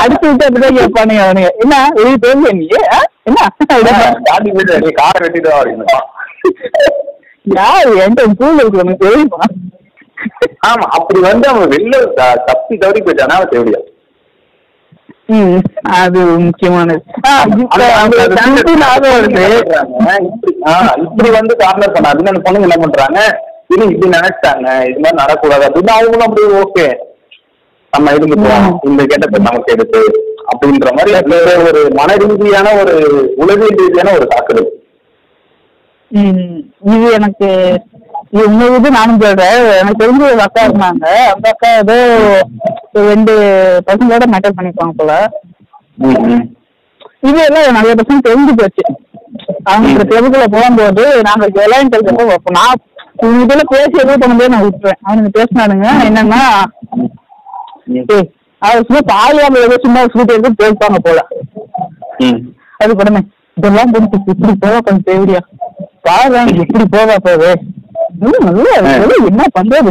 அடிச்சு 0.00 0.26
விட்டு 0.28 0.46
அப்படிதான் 0.46 0.78
கேட்பானுங்க 0.78 1.22
அவனுங்க. 1.26 1.50
என்ன? 1.62 1.74
வெளியே 1.96 2.18
பேருங்க 2.24 2.50
நீ? 2.58 2.66
என்ன? 3.28 3.40
காரை 5.00 5.18
வெட்டிட்டு 5.24 5.50
வா 5.50 5.58
அப்படின்னு. 5.60 5.86
யாரு? 7.44 7.90
என்கிட்ட 8.04 8.24
பூல் 8.40 8.60
இருக்கு 8.62 8.82
உனக்கு 8.84 9.04
தெரியுமா? 9.06 9.40
ஆமா 10.68 10.86
அப்படி 10.96 11.20
வந்து 11.20 11.48
அவன் 11.48 11.70
வெளில 11.74 11.98
தப்பி 12.48 12.76
தவறி 12.76 13.00
போயிட்டானா 13.02 13.36
அவன் 13.38 13.52
தேவையா 13.52 13.80
அது 16.00 16.20
முக்கியமானது. 16.44 17.00
இப்படி 21.06 21.30
வந்து 21.30 21.56
கார்னர் 21.62 21.94
பண்ணாதுன்னு 21.96 22.32
அந்த 22.32 22.42
பொண்ணுங்க 22.46 22.68
என்ன 22.68 22.78
பண்றாங்க? 22.84 23.20
இது 23.74 23.82
இப்படி 23.92 24.10
நினைச்சிட்டாங்க. 24.16 24.66
இது 24.90 25.00
மாதிரி 25.04 25.20
நடக்கூடாது. 25.22 25.64
அப்படின்னு 25.68 25.94
அவங்களும் 25.96 26.26
அப்படி 26.28 26.46
ஓகே. 26.62 26.86
நம்ம 27.92 28.10
இருந்துட்டோம் 28.12 28.64
ம். 28.64 28.74
இந்த 28.88 29.02
கெட்டத்தை 29.04 29.38
நமக்கு 29.40 29.74
எடுத்து 29.74 30.00
அப்படின்ற 30.50 30.88
மாதிரி 30.92 31.12
அதுல 31.18 31.36
ஒரு 31.68 31.80
மன 31.96 32.16
ரீதியான 32.22 32.68
ஒரு 32.80 32.94
உளவியல் 33.36 33.78
ரீதியான 33.80 34.12
ஒரு 34.12 34.26
தாக்குதல். 34.26 34.68
ம், 36.10 36.58
இது 36.92 37.06
எனக்கு 37.18 37.48
இன்னொரு 38.40 38.76
இது 38.78 38.88
நானும் 38.90 39.20
சொல்றேன். 39.20 39.58
எனக்கு 39.78 40.02
தெரிஞ்ச 40.02 40.22
ஒரு 40.28 40.42
அக்கா 40.46 40.62
இருந்தாங்க. 40.64 41.04
அந்த 41.32 41.46
அக்கா 41.52 41.68
ஏதோ 41.82 41.96
ஒரு 42.94 43.04
ரெண்டு 43.10 43.34
பசங்களோட 43.88 44.26
மேட்டர் 44.32 44.56
பண்ணிப்பாங்க 44.58 44.94
போல. 45.00 45.12
இது 47.28 47.38
எல்லாம் 47.46 47.76
நிறைய 47.78 47.94
பசங்க 48.00 48.20
தெரிஞ்சு 48.26 48.54
போச்சு. 48.58 48.84
அவங்க 49.66 50.02
கிளப்புக்குள்ள 50.02 50.46
போகும்போது 50.52 51.04
நாங்க 51.28 51.46
இருக்கிறப்போ 51.46 52.36
அப்போ 52.36 52.52
நான் 52.58 52.84
உங்க 53.22 53.38
இதுல 53.44 53.62
பேசி 53.70 53.96
எதுவும் 54.02 54.22
பண்ணும்போது 54.22 54.52
நான் 54.54 54.66
விட்டுறேன் 54.66 55.00
அவனுங்க 55.06 55.30
பேசினானுங்க. 55.38 55.88
என்னன்னா 56.08 56.42
சும்மா 58.82 59.00
பாலியாமல் 59.10 59.64
ஏதோ 59.66 59.76
சும்மா 59.82 60.00
ஸ்கூட்டி 60.04 60.34
எடுத்து 60.34 60.60
பேசுவாங்க 60.62 60.98
போல. 60.98 61.20
ம். 62.18 62.38
அது 62.76 62.94
படமே 62.94 63.20
இதெல்லாம் 63.56 63.92
புரிஞ்சு 63.92 64.18
இப்படி 64.26 64.54
போவா 64.62 64.78
கொஞ்சம் 64.80 65.06
தேவையா? 65.08 65.40
பாரு 66.00 66.34
எப்படி 66.62 66.84
போவா 66.94 67.16
போவே 67.26 67.50
இன்னும் 68.22 68.46
நல்லா 68.48 68.72
இருக்கு. 68.76 69.26
என்ன 69.30 69.44
பண்றது? 69.56 69.90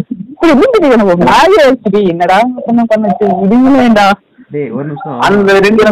என்னடா 2.07 2.37
பண்ண 2.65 2.81
பண்ணுச்சு 2.91 3.25
விடுங்களேண்டா 3.41 4.07
டேய் 4.51 4.71
ஒரு 4.71 4.85
நிமிஷம். 4.87 5.19
அந்த 5.19 5.53
ரெண்டு 5.57 5.83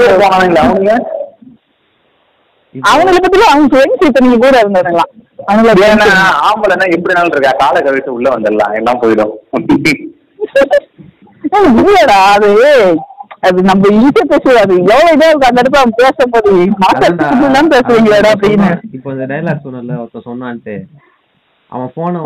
அவங்க? 0.65 0.91
அவங்கள 2.75 3.17
பத்தி 3.17 3.45
அவங்க 3.45 3.67
ஃப்ரெண்ட்ஸ் 3.71 4.07
இப்ப 4.07 4.19
நீங்க 4.19 4.39
கூட 4.43 4.55
இருந்ததுங்களாம் 4.61 5.11
அவங்கள 5.47 5.73
ஏன்னா 5.87 6.07
ஆம்பளைன்னா 6.47 6.87
எப்படி 6.95 7.13
நாள் 7.13 7.31
இருக்கா? 7.31 7.51
காலை 7.57 7.81
உள்ள 8.09 8.27
வந்துடலாம். 8.29 8.75
எல்லாம் 8.75 9.01
போயிடும். 9.01 9.33
இல்லடா 11.63 12.19
அது 12.35 12.49
அது 13.47 13.59
நம்ம 13.69 13.89
ஈஸியா 14.01 14.23
பேசுவோம் 14.31 14.61
அது 14.63 14.75
எவ்வளவு 14.83 15.11
இதா 15.15 15.27
இருக்கு 15.29 15.49
அந்த 15.49 15.61
இடத்துல 15.61 15.81
அவங்க 15.81 15.97
பேசும்போது? 16.03 16.51
அதான்டா. 16.87 17.27
மாசம் 17.41 17.71
பேசுவீங்களாடா 17.73 18.29
அப்படின்னு. 18.35 18.69
இப்போ 18.95 19.09
இந்த 19.15 19.25
டைலாக் 19.31 19.65
சொன்னல 19.65 19.97
ஒருத்தன் 20.01 20.27
சொன்னான்ட்டு. 20.29 20.75
அவன் 21.71 21.91
போனை 21.95 22.19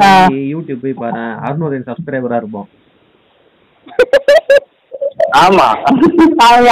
யூடியூப் 0.53 0.83
போய் 0.83 0.99
பாரு. 1.01 1.21
அறுநூறு 1.47 1.81
சப்ஸ்கிரைபரா 1.89 2.39
இருப்பான். 2.41 2.69
ஆமா. 5.43 5.67
அவன் 6.45 6.69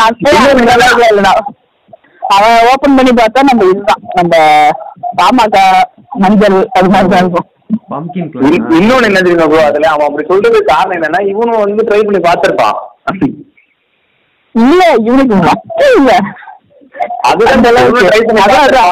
அவன் 2.35 2.55
ஓபன் 2.71 2.97
பண்ணி 2.97 3.11
பார்த்தா 3.19 3.47
நம்ம 3.49 3.65
இதுதான். 3.71 4.03
நம்ம 4.19 4.33
பாமக 5.19 5.57
மஞ்சள் 6.23 6.57
அது 6.77 6.89
மாதிரி 6.93 7.09
தான் 7.13 7.23
இருக்கும். 7.23 7.47
இன்னொன்னு 8.79 9.07
என்ன 9.09 9.21
தெரியுமா 9.21 9.47
ப்ரோ 9.47 9.63
அதுல? 9.65 9.87
அவன் 9.87 10.07
அப்படி 10.07 10.27
சொல்றது 10.27 10.63
காரணம் 10.63 10.97
என்னன்னா 10.97 11.21
இவனும் 11.31 11.63
வந்து 11.63 11.87
ட்ரை 11.89 11.99
பண்ணி 12.05 12.21
பார்த்திருப்பான். 12.27 12.77
இல்ல 14.55 14.81
இவனுக்கு 15.07 15.35
மட்டும் 15.47 15.93
இல்ல. 15.97 16.11
அதுதான். 17.29 17.65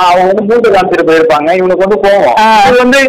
அவன் 0.10 0.28
வந்து 0.30 0.44
மூட்டை 0.50 0.70
காமிச்சிட்டு 0.72 1.08
போயிருப்பாங்க. 1.10 1.50
இவனுக்கு 1.60 1.86
வந்து 1.86 2.00
போவோம். 2.00 2.36
இது 2.68 2.78
வந்து 2.84 3.00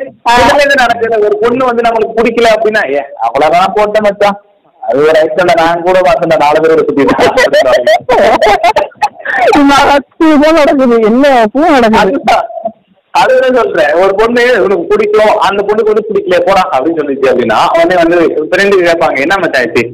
நடக்குது? 0.83 1.17
ஒரு 1.27 1.37
பொண்ணு 1.43 1.65
வந்து 1.65 1.85
நம்மளுக்கு 1.87 2.19
பிடிக்கல 2.19 2.53
அப்படின்னா 2.57 2.83
ஏ 2.95 3.03
அவ்வளவுதான் 3.27 3.75
போட்ட 3.77 4.01
மச்சான். 4.01 4.39
அது 4.83 5.01
ஒரு 5.03 5.19
ஐட்டம்டா 5.23 5.55
நான் 5.63 5.83
கூட 5.83 5.99
பார்த்தேன் 6.01 6.43
நாலு 6.45 6.61
பேரோட 6.63 6.83
சுத்தி 6.85 7.05
நடக்குது. 10.59 10.97
என்ன 11.09 11.27
பூ 11.53 11.61
நடக்குது? 11.75 12.37
அதுதான் 13.19 13.57
சொல்றேன்? 13.59 13.93
ஒரு 14.03 14.13
பொண்ணு 14.19 14.43
உனக்கு 14.65 14.85
பிடிக்கும் 14.91 15.35
அந்த 15.47 15.61
பொண்ணுக்கு 15.67 15.93
வந்து 15.93 16.09
பிடிக்கல 16.09 16.39
போடா 16.47 16.63
அப்படின்னு 16.73 17.01
சொல்லிச்சு 17.01 17.31
அப்படின்னா 17.31 17.59
உடனே 17.75 17.97
வந்து 18.03 18.19
ஃப்ரெண்டு 18.47 18.81
கேட்பாங்க 18.83 19.25
என்ன 19.25 19.37
மச்சான் 19.43 19.67
ஆச்சு? 19.67 19.85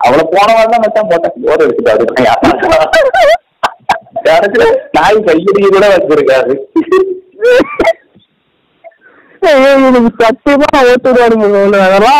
அவளை 0.00 0.24
போன 0.32 0.48
வாரம் 0.52 0.74
தான் 0.74 0.84
மச்சான் 0.84 1.10
போட்டேன். 1.10 1.34
போர் 1.44 1.64
எடுத்துட்டு 1.64 2.28
கடைசியில 4.26 4.64
நாய் 4.96 5.24
கையடிக்க 5.26 5.68
கூட 5.68 5.86
வச்சிருக்காரு. 5.92 6.54
எனக்கு 9.42 10.10
சத்தியமா 10.20 10.66
நான் 10.72 10.88
ஓட்டு 10.88 11.08
விடுவாருங்க 11.08 11.46
bro. 11.94 12.10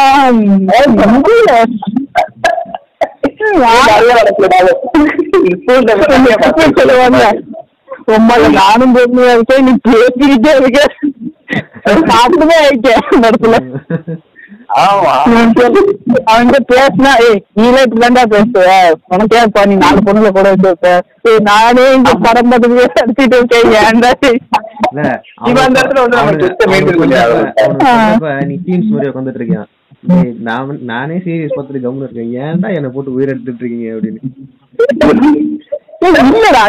அதெல்லாம் 3.87 4.29
உம்மால 8.09 8.49
நானும் 8.57 8.95
பொறுமையா 8.95 9.35
இருக்கேன் 9.37 9.67
நீ 9.67 9.75
பேசிக்கிட்டே 9.87 10.53
இருக்க 10.59 10.81
அப்படிதான் 12.17 12.67
இருக்கேன் 12.69 13.05
அந்த 13.11 13.29
இடத்துல 13.29 13.57
அவங்க 16.31 16.57
பேசினா 16.71 17.13
ஏய் 17.25 17.41
நீங்களே 17.57 17.83
இப்படிதான்டா 17.85 18.25
பேசுவ 18.33 18.67
உனக்கு 19.13 19.67
நீ 19.71 19.77
நாலு 19.83 20.05
பொண்ணுல 20.07 20.31
கூட 20.31 20.47
வச்சிருப்ப 20.53 20.91
ஏய் 21.29 21.43
நானே 21.49 21.87
இந்த 21.97 22.13
படம் 22.25 22.51
பார்த்து 22.53 22.71
அடிச்சுட்டு 23.03 23.37
இருக்கேன் 23.39 23.75
ஏன்டா 23.81 24.11
உட்காந்துட்டு 29.09 29.41
இருக்கியான் 29.41 29.71
டேய், 30.05 30.29
நான் 30.91 31.11
சீரியஸ் 31.25 31.55
பார்த்துட்டு 31.55 31.83
கம்முன்னு 31.83 32.07
இருக்கேன் 32.09 32.31
ஏன்டா 32.45 32.69
என்னை 32.77 32.91
போட்டு 32.93 33.17
உயிர் 33.17 33.33
எடுத்துட்டு 33.33 33.63
இருக்கீங்க 33.63 33.89
அப்படின்னு 33.95 34.21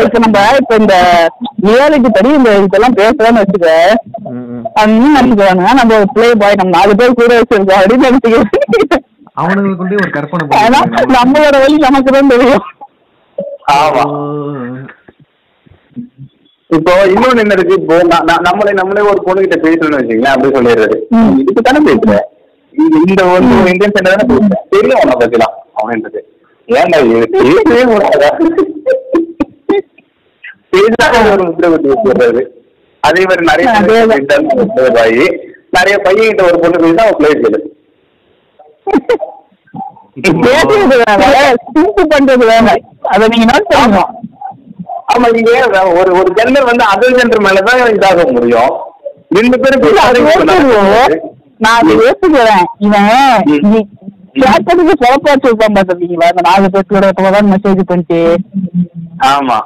இப்ப 0.04 0.20
நம்ம 0.24 0.40
இப்ப 0.60 0.76
இந்த 0.82 0.96
ரியாலிட்டி 1.66 2.10
படி 2.10 2.30
இந்த 2.38 2.52
இதெல்லாம் 2.66 2.98
பேசுறோம்னு 3.00 3.42
வச்சுக்க. 3.42 3.70
அவங்க 4.82 5.08
நினைச்சுக்கிறாங்க 5.10 5.66
நம்ம 5.80 6.00
பிளே 6.14 6.28
பாய் 6.42 6.60
நம்ம 6.60 6.74
நாலு 6.78 6.94
பேர் 7.00 7.20
கூட 7.20 7.32
வச்சிருக்கோம் 7.40 7.80
அப்படின்னு 7.82 8.08
நினைச்சுக்கிறேன் 8.10 9.02
அவனுங்களுக்குள்ளே 9.42 9.98
ஒரு 10.02 10.12
கற்பனை. 10.16 10.46
நம்மளோட 11.18 11.56
வழி 11.64 11.78
நமக்கு 11.86 12.16
தான் 12.16 12.32
தெரியும். 12.34 12.64
ஆமா. 13.76 14.04
இப்போ 16.70 16.92
இன்னொன்னு 17.14 17.44
என்ன 17.44 17.56
இருக்கு? 17.58 17.78
இப்போ 17.80 17.96
நம்மளே 18.48 18.74
நம்மளே 18.80 19.02
ஒரு 19.12 19.22
பொண்ணு 19.26 19.44
கிட்ட 19.44 19.58
பேசணும்னு 19.66 20.02
அப்படி 20.34 20.52
சொல்லிடுறது. 20.58 20.98
இதுக்கு 21.42 21.62
தானே 21.62 21.82
பேசுற? 21.88 22.14
இந்த 22.76 22.96
இந்த 23.08 23.22
வந்து 23.32 23.56
ஒரு 23.58 23.72
இந்தியன் 23.74 23.96
சென்டர் 23.96 24.14
தானே 24.16 24.28
பேசுற? 24.32 24.60
தெரியும் 24.76 25.02
உன்னை 25.04 25.16
பத்திலாம். 25.22 25.56
அவன்றது 25.82 26.20
ஏன்டா 26.68 27.00
பேசவே 27.36 27.82
கூடாதா 27.92 28.30
ஒரு 30.74 31.44
முத்திரை 31.46 31.70
குத்தி 31.72 31.90
வச்சிடுறது 31.92 32.42
அதே 33.04 33.22
மாதிரி 33.26 33.44
நிறைய. 33.46 33.68
பாய் 34.96 35.16
நிறைய 35.76 35.96
பையன் 36.06 36.30
கிட்ட 36.30 36.44
ஒரு 36.44 36.58
பொண்ணு 36.62 36.80
பேசினா 36.82 37.06
அவன் 37.06 37.20
பிளேட் 37.20 37.46
சிம்பு 41.68 42.04
பண்றது 42.14 42.48
அதை 43.12 43.26
நீங்க 43.34 43.46
நோட் 43.52 43.70
பண்ணணும் 43.74 44.10
ஆமா 45.12 45.28
நீங்க 45.36 45.52
ஒரு 46.00 46.12
ஒரு 46.20 46.30
ஜெண்டர் 46.38 46.70
வந்து 46.70 46.84
அதர் 46.92 47.18
ஜெண்டர் 47.18 47.46
மேலதான் 47.46 47.94
இதாக 47.96 48.26
முடியும். 48.32 48.72
ரெண்டு 49.38 49.58
பேரும். 49.58 49.84
நான் 51.60 51.78
அதை 51.80 51.94
யோசிக்கிறேன் 51.98 52.64
இவன் 52.80 53.10
கேட்கறதுக்கு 54.36 54.94
குழப்பாச்சு 55.02 55.48
இருப்பான் 55.50 55.76
பாத்துருக்கீங்களா 55.78 56.30
இந்த 56.32 56.44
நாலு 56.48 56.68
பேர்த்தோட 56.74 57.08
மெசேஜ் 57.52 57.82
பண்ணிட்டு 57.90 58.20
ஆமா. 59.32 59.58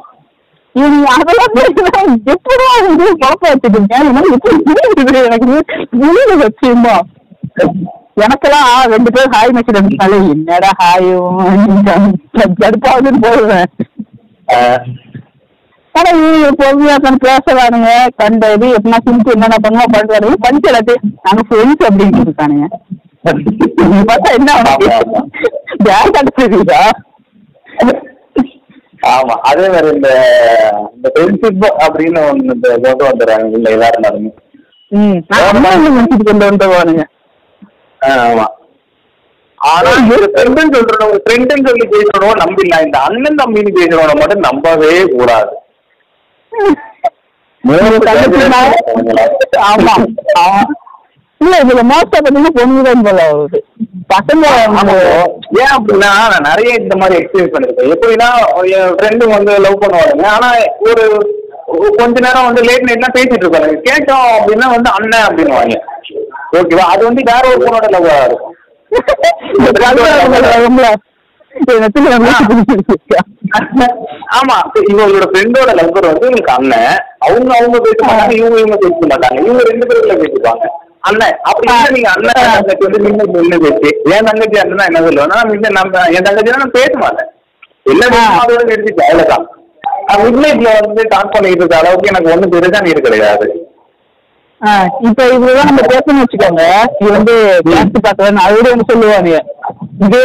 இவங்க 0.76 1.06
அதெல்லாம் 1.16 1.54
பேசுனா 1.58 2.00
எப்படா 2.34 2.66
வந்து 2.80 3.06
குழப்பம் 3.22 3.62
புரியுது 3.66 4.00
எனக்கு 5.28 5.56
புரியுது 5.94 6.36
வச்சுமா? 6.42 6.96
எனக்கெல்லாம் 8.24 8.70
ரெண்டு 8.94 9.10
பேர் 9.16 9.34
ஹாய் 9.34 9.54
மெசேஜ் 9.56 9.78
அனுப்பிச்சாலே 9.80 10.20
என்னடா 10.34 10.70
ஹாயும் 10.82 11.80
கடுப்பாகுதுன்னு 12.62 13.24
போடுவேன். 13.26 13.68
ஆனா 15.96 16.10
இவங்க 16.18 16.48
பொறுமையா 16.62 16.96
உட்காந்து 16.98 17.26
பேசுறானுங்க. 17.26 17.90
கண்ட 18.22 18.50
இது 18.56 18.68
எப்படின்னா 18.78 19.00
சிம்பிள் 19.06 19.36
என்னென்ன 19.36 19.60
பண்ணுவோம் 19.66 19.94
பண்றாரு 19.96 20.32
படிச்சு 20.46 20.70
எல்லாத்தையும் 20.72 21.14
நாங்க 21.28 21.44
ஃப்ரெண்ட்ஸ் 21.48 21.88
அப்படின்னு 21.90 22.26
இருக்கானுங்க. 22.26 22.68
பார்த்தா 24.10 24.32
என்ன 24.38 24.50
ஆமா, 24.56 24.74
ஆமா. 29.06 29.36
அதே 29.44 29.66
மாதிரி 29.68 29.90
இந்த 29.96 30.10
இந்த 30.96 31.08
ஃப்ரெண்ட்ஷிப் 31.14 31.66
அப்படின்னு 31.86 32.20
ஒண்ணு 32.28 32.54
இந்த 32.56 32.68
கொண்டு 32.86 33.06
வந்துடுறாங்க 33.08 33.58
இல்ல 33.58 33.70
எதா 33.76 33.90
இருந்தாலுமே 33.92 34.32
ம் 34.92 35.20
நான் 35.32 35.50
அம்மா 35.52 35.70
முடிச்சுட்டு 35.88 36.26
கொண்டு 36.26 36.48
வந்துருவானுங்க 36.48 37.04
ஆமா. 38.02 38.46
ஆனா 39.62 39.92
ஃப்ரெண்டுன்னு 40.32 40.74
சொல்றோம் 40.76 41.12
ஒரு 41.12 41.22
ஃப்ரெண்டுன்னு 41.24 41.68
சொல்லி 41.68 41.86
பேசுறோம் 41.94 42.42
நம்பிடலாம். 42.42 42.86
இந்த 42.88 42.98
அண்ணன் 43.08 43.40
தம்பின்னு 43.40 43.78
பேசுறவன 43.78 44.16
மட்டும் 44.20 44.46
நம்பவே 44.48 44.92
கூடாது? 45.14 45.54
ஆமா 49.64 49.94
ஆமா. 50.44 50.60
இல்ல 51.46 51.56
இதுல 51.64 51.82
மோஸ்டா 51.92 52.18
பாத்தீங்கன்னா 52.18 52.54
பொண்ணுதான் 52.60 53.06
போல 53.08 53.22
வருது. 53.32 53.60
பசங்க 54.14 54.46
ஏன் 55.62 55.74
அப்படின்னா 55.78 56.10
நான் 56.32 56.48
நிறைய 56.50 56.74
இந்த 56.82 56.96
மாதிரி 56.96 57.16
எக்ஸ்பீரியன்ஸ் 57.22 57.54
பண்ணிருக்கேன். 57.54 57.92
எப்படின்னா 57.96 58.30
என் 58.76 58.94
ஃப்ரெண்டு 58.96 59.26
வந்து 59.30 59.60
லவ் 59.60 59.82
பண்ணுவாங்க 59.82 60.26
ஆனா 60.36 60.50
ஒரு 60.90 61.04
கொஞ்ச 61.98 62.16
நேரம் 62.20 62.46
வந்து 62.46 62.62
லேட் 62.62 62.88
நைட்லாம் 62.88 63.16
பேசிட்டு 63.18 63.46
இருப்பாங்க 63.46 63.70
கேட்டோம் 63.90 64.28
அப்படின்னா 64.36 64.68
வந்து 64.76 64.90
அண்ணன் 64.90 65.28
அப்படின்னுவாங்க 65.28 65.78
ஓகேவா 66.60 66.86
அது 66.94 67.04
வந்து 67.06 67.22
வேற 67.24 67.44
ஒரு 67.48 67.60
பொண்ணோட 67.66 67.88
லவ் 67.90 68.10
இருக்கும். 68.28 68.52
எனக்கு. 71.76 72.00
ஆமா. 74.38 74.56
இவங்களோட 74.90 75.26
ஃப்ரெண்டோட 75.32 75.72
லவ்வர் 75.80 76.08
வந்து 76.08 76.28
இவங்களுக்கு 76.28 76.56
அண்ணன். 76.56 76.96
அவங்க 77.20 77.50
அவங்க 77.58 77.80
பேச 77.80 78.00
மாட்டாங்க 78.06 78.32
இவங்க 78.32 78.58
இவங்க 78.60 78.78
பேச 78.78 78.96
மாட்டாங்க. 79.02 79.38
இவங்க 79.44 79.64
ரெண்டு 79.64 79.88
பேருக்குள்ள 79.88 80.18
பேசிப்பாங்க. 80.24 80.66
அண்ணன் 81.06 81.38
அப்படி 81.50 81.68
நீங்க 81.96 82.10
அண்ணன் 82.14 82.40
தங்கச்சி 82.48 82.86
வந்து 82.86 83.02
நின்று 83.06 83.26
நின்று 83.36 83.58
பேசி 83.66 83.90
என் 84.14 84.28
தங்கச்சி 84.30 84.58
அண்ணன் 84.64 84.88
என்ன 84.90 85.02
சொல்லுவேன்னா 85.08 85.40
மின்ன 85.52 85.74
நம்ம 85.78 86.06
என் 86.16 86.28
தங்கச்சி 86.28 86.56
நான் 86.56 86.76
பேச 86.78 86.92
மாட்டேன். 87.04 87.30
பேசுமோ 87.88 88.22
அதோட 88.40 88.62
நிறுத்திட்டு 88.70 89.04
அவ்வளவுதான். 89.06 89.46
மிட்நைட்ல 90.24 90.70
வந்து 90.80 91.02
டாக் 91.12 91.34
பண்ணிட்டு 91.34 91.62
இருக்க 91.62 91.78
அளவுக்கு 91.80 92.12
எனக்கு 92.12 92.32
ஒண்ணும் 92.34 92.54
பெருசா 92.54 92.80
நீர் 92.86 93.06
கிடையாது. 93.06 93.48
ஆ, 94.62 94.72
இப்ப 95.08 95.22
இதுதான் 95.34 95.70
நம்ம 95.70 95.82
பேசணும்னு 95.90 96.24
வச்சுக்கோங்க. 96.24 96.64
இது 97.02 97.10
வந்து 97.12 97.34
கேட்டு 97.68 98.00
பார்க்கறேன் 98.00 98.44
அவரு 98.46 98.74
வந்து 98.74 98.90
சொல்லுவாங்க 98.92 99.32
இதே 100.06 100.24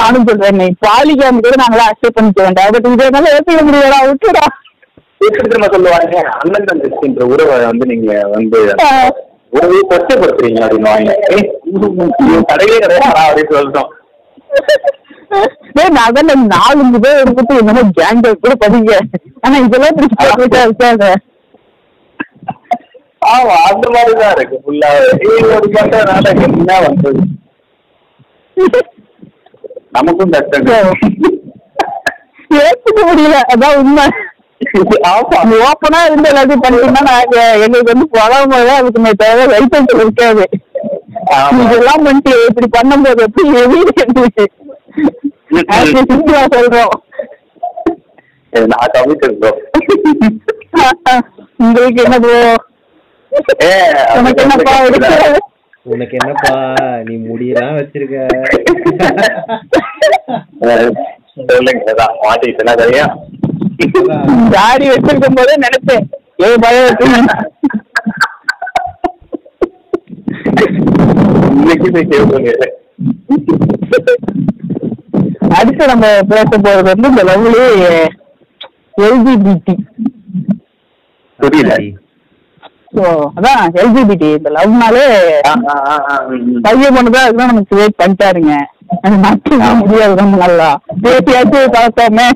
நானும் 0.00 0.26
சொல்றேன். 0.28 0.58
நீ 0.60 0.66
பாலிகாமி 0.86 1.40
கூட 1.44 1.54
நாங்களாம் 1.62 1.90
அக்செப்ட் 1.90 2.16
பண்ணிக்க 2.18 2.42
வேண்டாம். 2.46 2.72
பட் 2.74 2.88
இதனால 2.92 3.32
ஏற்றுக்க 3.34 3.62
முடியாதா 3.68 4.00
விட்டுடா. 4.08 4.44
எப்படி 5.20 5.46
திரும்ப 5.46 5.68
சொல்லுவாங்க? 5.74 6.18
அண்ணன் 6.40 6.68
தங்கச்சின்ற 6.70 7.22
உறவை 7.32 7.56
வந்து 7.64 7.86
நீங்க 7.92 8.10
வந்து 8.34 8.58
ஆ. 9.52 9.56
உறவையை 9.56 9.82
கொச்சப்படுத்துறீங்க 9.90 10.60
அப்படின்னு 10.64 11.14
இது 11.68 12.42
கடையே 12.42 12.76
கிடையாது 12.78 13.08
அப்படின்னு 13.20 13.54
சொல்லிட்டோம். 13.54 13.90
ஏய் 15.78 15.88
நான் 15.88 16.12
தான் 16.12 16.28
இந்த 16.28 16.54
நாலு 16.54 17.00
பேர் 17.00 17.20
எடுத்துட்டு 17.20 17.58
என்னமோ 17.58 17.82
கேங்க 17.98 18.32
கூட 18.36 18.52
படிங்க. 18.62 18.92
ஆனா 19.40 19.56
இதெல்லாம் 19.58 21.16
ஆமா 23.28 23.54
அந்த 23.68 23.86
மாதிரிதான் 23.90 24.34
இருக்கு. 24.36 24.56
ஃபுல்லா 24.64 24.90
ஒரு 25.48 25.68
பண்றதுனால 25.72 26.26
என்ன 26.46 26.78
வந்தது? 26.80 27.20
நமக்கும் 29.90 30.30
கஷ்டம். 30.30 30.94
ஏத்துக்க 32.58 33.00
முடியல. 33.04 33.38
அதான் 33.52 33.78
உண்மை. 33.78 34.04
ஓப்பனா 35.66 35.98
இருந்து 36.08 36.30
எல்லாத்தையும் 36.30 36.64
பண்ணிட்டீங்கன்னா 36.64 37.02
நாங்க 37.10 37.36
எங்களுக்கு 37.64 37.92
வந்து 37.92 38.06
பழமொழி 38.16 38.70
அதுக்கு 38.78 39.14
தேவை 39.24 39.44
லைசன்ஸ் 39.52 39.94
இருக்காது. 40.00 40.44
இதெல்லாம் 41.64 42.04
பண்ணிட்டு 42.04 42.32
இப்படி 42.48 42.68
பண்ணும்போது 42.76 43.20
எப்படி 43.26 43.44
எவிடன்ஸ் 43.64 44.32
சிம்பிளா 46.10 46.42
சொல்றோம். 46.56 46.94
உங்களுக்கு 51.64 52.02
என்ன 52.02 52.18
ப்ரோ 52.18 52.40
உனக்கு 54.18 54.42
என்னப்பா 54.42 54.74
இருக்கு? 54.88 55.40
உனக்கு 55.82 56.14
என்னப்பா? 56.20 56.54
நீ 57.06 57.14
முடியெல்லாம் 57.28 57.76
வச்சிருக்க. 57.78 58.16
சொல்லுங்க 61.50 62.76
சரியா? 62.82 63.06
தாடி 64.54 64.86
வச்சிருக்கும் 64.90 65.38
போதே 65.38 65.54
நினைப்பேன் 65.64 66.06
ஏ 66.42 66.48
பயம் 66.62 66.96
இன்னைக்கு 71.58 72.56
அடுத்து 75.56 75.84
நம்ம 75.90 76.06
பேச 76.30 76.50
போறது 76.56 76.90
வந்து 76.90 77.10
இந்த 77.12 77.22
லவ்லி 77.28 77.62
எல்ஜிபிடி 79.06 79.74
புரியல. 81.40 81.72
ஸோ 82.96 83.04
அதான் 83.36 83.74
எல்ஜிபிடி 83.82 84.28
இந்த 84.38 84.50
லவ்னாலே. 84.56 85.04
பையன் 86.64 86.94
பொண்ணுதான் 86.96 87.26
அதுதான் 87.26 87.50
நமக்கு 87.50 87.72
கிரியேட் 87.72 88.00
பண்ணிட்டாருங்க. 88.02 88.54
மட்டும் 89.24 89.64
முடியாது 89.80 90.14
நம்ம 90.20 90.38
நல்லா 90.44 90.68
பேசியாச்சு 91.04 91.60
பார்த்தோமே. 91.76 92.26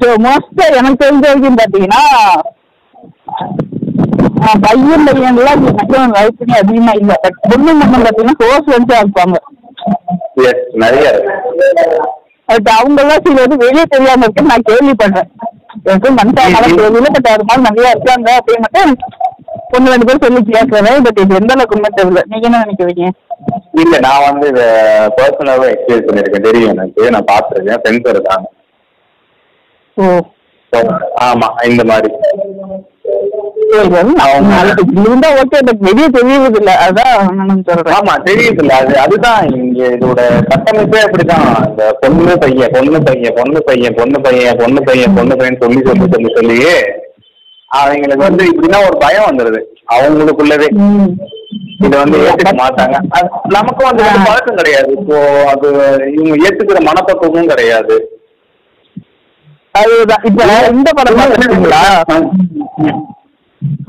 ஸோ 0.00 0.08
மோஸ்டா 0.24 0.64
எனக்கு 0.78 1.02
தெரிஞ்ச 1.02 1.24
வரைக்கும் 1.28 1.58
பார்த்தீங்கன்னா 1.60 2.02
பையன் 4.64 5.06
பையன்லாம் 5.08 5.60
மேக்ஸிமம் 5.66 6.14
பண்ணி 6.38 6.54
அதிகமா 6.60 6.92
இல்ல. 7.00 7.12
பட் 7.24 7.38
பொண்ணு 7.50 7.74
மட்டும் 7.80 8.04
பாத்தீங்கன்னா 8.06 8.38
க்ளோஸ் 8.40 8.66
ஃப்ரெண்ட்ஸா 8.66 8.98
இருப்பாங்க. 9.02 9.36
நிறைய 10.82 11.06
பட் 12.48 12.68
அவங்க 12.78 12.98
எல்லாம் 13.02 13.22
சில 13.26 13.42
வந்து 13.44 13.56
வெளியே 13.64 13.84
தெரியாம 13.94 14.24
இருக்கு 14.26 14.50
நான் 14.50 14.66
கேள்விப்படுறேன். 14.70 15.30
எனக்கு 15.86 16.10
மனசால 16.18 16.66
தெரியல 16.80 17.08
பட் 17.16 17.30
அது 17.34 17.46
மாதிரி 17.48 17.66
நிறைய 17.68 17.94
இருக்காங்க 17.94 18.28
அப்படின்னு 18.40 18.64
மட்டும் 18.66 18.92
ஒண்ணு 19.76 19.92
ரெண்டு 19.94 20.06
பேர் 20.08 20.24
சொல்லி 20.24 20.40
கேட்கறேன். 20.52 21.04
பட் 21.06 21.20
இது 21.24 21.38
எந்த 21.40 21.52
அளவுக்கு 21.54 21.76
உண்மை 21.78 21.90
தெரியல. 22.00 22.22
நீங்க 22.32 22.46
என்ன 22.48 22.62
நினைக்கிறீங்க? 22.64 23.06
இல்ல 23.80 23.94
நான் 24.00 24.26
வந்து 24.26 24.46
இதை 24.48 24.66
பர்சனலாவே 25.16 25.68
எக்ஸ்பீரியன்ஸ் 25.72 26.08
பண்ணிருக்கேன். 26.08 26.46
தெரியும் 26.46 26.72
எனக்கு. 26.74 27.10
நான் 27.10 27.30
பார்த்துருக்கேன். 27.32 27.80
ஃப்ரெண்ட்ஸ் 27.82 28.12
இருக்காங்க 28.14 28.46
ஓ. 29.96 30.06
ஆமா 31.24 31.48
இந்த 31.66 31.82
மாதிரி. 31.84 32.14
இருந்தா 35.00 35.28
ஓகே 35.40 35.58
பட் 35.66 35.80
வெளியே 35.80 36.08
தெரியறது 36.08 36.58
இல்ல 36.60 36.72
அதான் 36.84 37.20
சொல்றேன். 37.68 37.94
ஆமா 37.96 38.14
தெரியுதுல்ல 38.26 38.74
அது 38.80 38.94
அதுதான் 38.98 39.42
இங்க 39.54 39.82
இதோட 39.94 40.20
கட்டமைப்பே 40.50 41.00
அப்படிதான். 41.04 41.46
இந்த 41.68 41.84
பொண்ணு 42.02 42.34
பையன் 42.38 42.74
பொண்ணு 42.76 43.00
பையன் 43.06 43.36
பொண்ணு 43.38 43.60
பையன் 43.62 43.96
பொண்ணு 43.98 44.20
பையன் 44.26 44.58
பொண்ணு 44.60 44.80
பையன் 44.88 45.16
பொண்ணு 45.16 45.36
பையன் 45.36 45.60
சொல்லி 45.62 45.80
சொல்லி 45.86 46.08
சொல்லி 46.14 46.30
சொல்லியே 46.36 46.74
அவங்களுக்கு 47.70 48.28
வந்து 48.28 48.44
இப்படின்னா 48.50 48.80
ஒரு 48.88 48.96
பயம் 48.98 49.28
வந்துடுது 49.28 49.60
அவங்களுக்குள்ளவே. 49.94 50.68
இதை 51.84 51.94
வந்து 52.02 52.18
ஏத்துக்க 52.26 52.52
மாட்டாங்க. 52.62 52.96
நமக்கும் 53.56 53.88
வந்து 53.88 54.04
ஒரு 54.08 54.20
பழக்கம் 54.28 54.58
கிடையாது. 54.60 54.90
இப்போ 54.98 55.16
அது 55.52 55.68
இவங்க 56.16 56.36
ஏத்துக்கிற 56.46 56.80
மனப்பக்குவமும் 56.88 57.52
கிடையாது. 57.52 57.96
அதுதான். 59.80 60.24
இப்ப 60.30 60.42
இந்த 60.74 60.88
படம் 60.98 61.18
பார்த்துருக்கீங்களா 61.20 61.82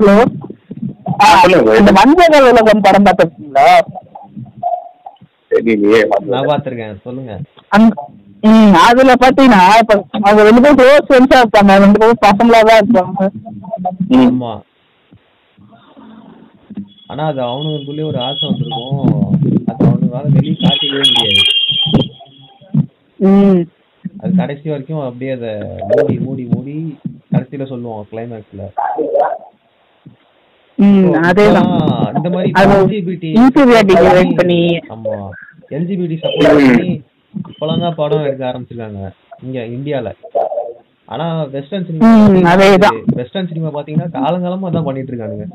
ஹலோ. 0.00 1.58
இந்த 1.80 1.92
மஞ்சள் 1.98 2.48
உலகம் 2.50 2.84
படம் 2.86 3.06
பார்த்துருக்கீங்களா? 3.06 3.68
தெரியலையே 5.52 6.00
நான் 6.32 7.02
சொல்லுங்க. 7.06 7.32
அந்த 7.76 7.92
ம் 8.48 8.74
அதுல 8.86 9.12
பாத்தீங்கன்னா 9.22 9.60
இப்ப 9.82 9.94
அவங்க 10.24 10.40
ரெண்டு 10.48 10.62
பேரும் 10.64 10.80
க்ளோஸ் 10.80 11.06
ஃப்ரெண்ட்ஸா 11.06 11.38
இருப்பாங்க. 11.42 11.76
ரெண்டு 11.84 12.00
பேரும் 12.02 12.24
பசங்களா 12.26 12.60
தான் 12.68 12.80
இருப்பாங்க 12.80 13.30
ஆனா 17.10 17.22
அது 17.30 17.40
அவனுக்குள்ளே 17.48 18.04
ஒரு 18.10 18.18
ஆசை 18.26 18.42
வந்திருக்கும். 18.48 19.00
அது 19.70 19.82
அவனுங்களால 19.88 20.30
வெளியே 20.36 20.56
காட்டிக்கவே 20.62 21.04
முடியாது. 21.10 21.42
அது 24.22 24.32
கடைசி 24.40 24.66
வரைக்கும் 24.72 25.04
அப்படியே 25.06 25.32
அதை 25.36 25.52
மூடி 25.90 26.14
மூடி 26.26 26.44
மூடி 26.54 26.74
கடைசியில 27.34 27.66
சொல்லுவான் 27.72 28.08
கிளைமேக்ஸ்ல 28.12 28.62
இந்த 32.16 32.28
மாதிரி 32.34 32.48
எல்ஜிபிடி 32.62 33.30
ஆமா. 34.94 35.14
எல்ஜிபிடி 35.76 36.16
சப்போர்ட் 36.24 36.50
பண்ணி 36.58 36.90
இப்பெல்லாம் 37.48 37.84
தான் 37.84 37.96
படம் 38.00 38.26
எடுக்க 38.26 38.44
ஆரம்பிச்சிருக்காங்க. 38.50 39.00
இங்க 39.46 39.58
இந்தியால. 39.76 40.08
ஆனா 41.14 41.26
வெஸ்டர்ன் 41.54 41.86
சினிமா. 41.88 42.10
வெஸ்டர்ன் 43.20 43.48
சினிமா 43.50 43.70
பாத்தீங்கன்னா 43.76 44.08
காலங்காலமா 44.18 44.68
அதான் 44.70 44.86
பண்ணிட்டு 44.88 45.12
இருக்கானுங்க. 45.12 45.46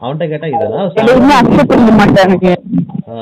அவன்கிட்ட 0.00 0.24
கேட்டா 0.30 0.46
இதெல்லாம் 0.52 0.86
எதுவுமே 1.02 1.34
அக்செப்ட் 1.40 1.72
பண்ண 1.72 1.90
மாட்டானுங்க 1.98 2.48
ஆ, 3.10 3.14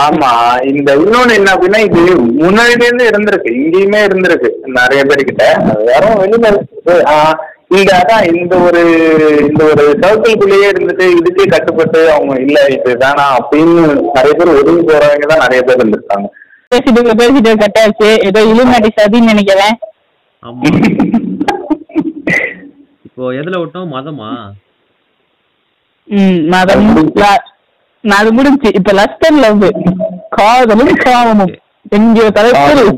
ஆமா 0.00 0.30
இந்த 0.70 0.90
இன்னொன்னு 1.00 1.36
என்ன 1.38 1.52
அப்படின்னா 1.54 1.80
இது 1.86 2.00
முன்னாடில 2.40 2.86
இருந்து 2.86 3.04
இருந்திருக்கு 3.10 3.50
இங்கேயுமே 3.58 4.00
இருந்திருக்கு 4.06 4.48
நிறைய 4.76 5.00
பேர்கிட்ட. 5.08 5.44
யாரும் 5.90 6.18
வெளியில 6.20 6.48
இந்த 7.74 7.90
அதான் 7.96 8.24
இந்த 8.32 8.54
ஒரு 8.66 8.80
இந்த 9.48 9.60
ஒரு 9.66 9.82
சர்க்கிள்குள்ளேயே 10.02 10.68
இருந்துட்டு 10.70 11.04
இதுக்கே 11.18 11.44
கட்டுப்பட்டு 11.50 12.00
அவங்க 12.14 12.32
இல்ல 12.44 12.56
இது 12.74 12.94
வேணாம் 13.02 13.34
அப்படின்னு 13.36 13.82
நிறைய 14.16 14.32
பேர் 14.38 14.52
ஒதுங்கி 14.54 14.82
போறவங்க 14.88 15.26
தான் 15.32 15.42
நிறைய 15.44 15.60
பேர் 15.62 15.78
இருந்திருக்காங்க. 15.78 16.28
பேசிட்டு 16.72 17.14
பேசிட்டு 17.20 17.52
கட்டாச்சு. 17.62 18.08
ஏதோ 18.28 18.40
இலுமினாட்டி 18.50 18.90
சதின்னு 18.98 19.32
நினைக்கிறேன். 19.32 19.76
இப்போ 23.06 23.22
எதுல 23.38 23.56
விட்டோம் 23.60 23.90
மதமா? 23.94 24.28
ம் 26.10 26.46
மதம் 26.46 26.96
லா- 26.96 27.44
நான் 28.00 28.18
அது 28.18 28.32
முடிஞ்சு. 28.32 28.70
இப்ப 28.74 28.92
லஸ்ட் 28.92 29.26
அண்ட் 29.28 29.38
லவ் 29.38 29.70
காதலும் 30.30 30.88
காமமும். 30.88 31.54
என்கிற 31.88 32.30
தலைப்பில் 32.30 32.96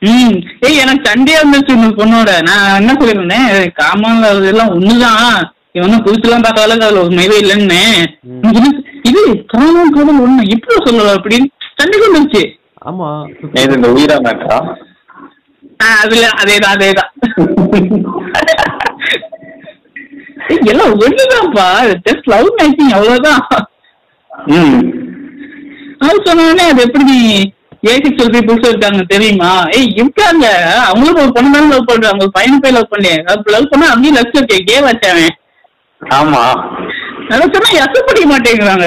ம். 0.01 0.38
ஏய் 0.61 0.76
எனக்கு 0.76 1.11
சண்டையா 1.11 1.40
இருந்துச்சு 1.40 1.74
உங்க 1.74 2.05
பொண்ணோட. 2.05 2.42
நான் 2.42 2.80
என்ன 2.80 2.92
சொல்லியிருந்தேன் 2.92 3.70
காமன் 3.74 4.36
இதெல்லாம் 4.36 4.80
ஒண்ணுதான். 4.80 5.51
இவன் 5.72 5.88
ஒன்றும் 5.88 6.05
புதுசுலாம் 6.05 6.42
அளவுக்கு 6.61 6.86
அதுல 6.86 7.01
ஒரு 7.01 7.14
மைவே 7.14 7.44
இல்லைன்னு. 7.44 7.78
இது 9.03 9.44
காமன் 9.46 9.90
காதல் 9.90 10.20
ஒண்ணு. 10.20 10.48
எப்படி 10.48 10.84
சொல்லலாம் 10.84 11.22
அப்படின்னு? 11.22 11.44
சண்டைக்கு 11.80 12.08
வந்துருச்சு 12.08 12.42
ஆமா. 12.86 13.08
இது 13.54 13.74
இந்த 13.76 13.88
உயிரா 13.88 14.16
மேட்டரா 14.24 14.58
ஆ, 15.80 15.88
அதுல 16.02 16.26
அதேதான் 16.40 16.74
அதேதான் 16.74 17.10
எல்லாம் 20.64 20.92
ஒண்ணுதான்ப்பா. 21.00 21.66
ஜஸ்ட் 22.06 22.26
லவ் 22.26 22.48
மேக்கிங் 22.58 22.92
அவ்வளவுதான். 22.92 23.42
ம். 24.54 24.78
அது 26.00 26.18
சொன்னோடனே 26.26 26.64
அது 26.70 26.80
எப்படி 26.82 27.16
ஏசிக்சுவல் 27.82 28.32
பீப்புள்ஸ் 28.34 28.68
இருக்காங்க 28.68 29.02
தெரியுமா? 29.04 29.50
ஏய் 29.76 29.92
இருக்காங்க. 29.96 30.46
அவங்களும் 30.86 31.22
ஒரு 31.22 31.32
பொண்ணு 31.32 31.54
தானே 31.54 31.68
லவ் 31.70 31.88
பண்றாங்க. 31.88 32.22
ஒரு 32.22 32.30
பையனை 32.30 32.58
போய் 32.58 32.72
லவ் 32.72 32.90
பண்ணல 32.90 33.12
லவ் 33.54 33.70
பண்ணா 33.70 33.92
அங்கேயும் 33.92 34.18
லட்சம் 34.18 34.48
கே 34.66 34.78
வச்சவன். 34.80 35.36
ஆமா. 36.02 36.42
அதை 37.30 37.44
சொன்னா 37.46 37.84
அசப்படிக்க 37.84 38.26
மாட்டேங்கிறாங்க. 38.26 38.86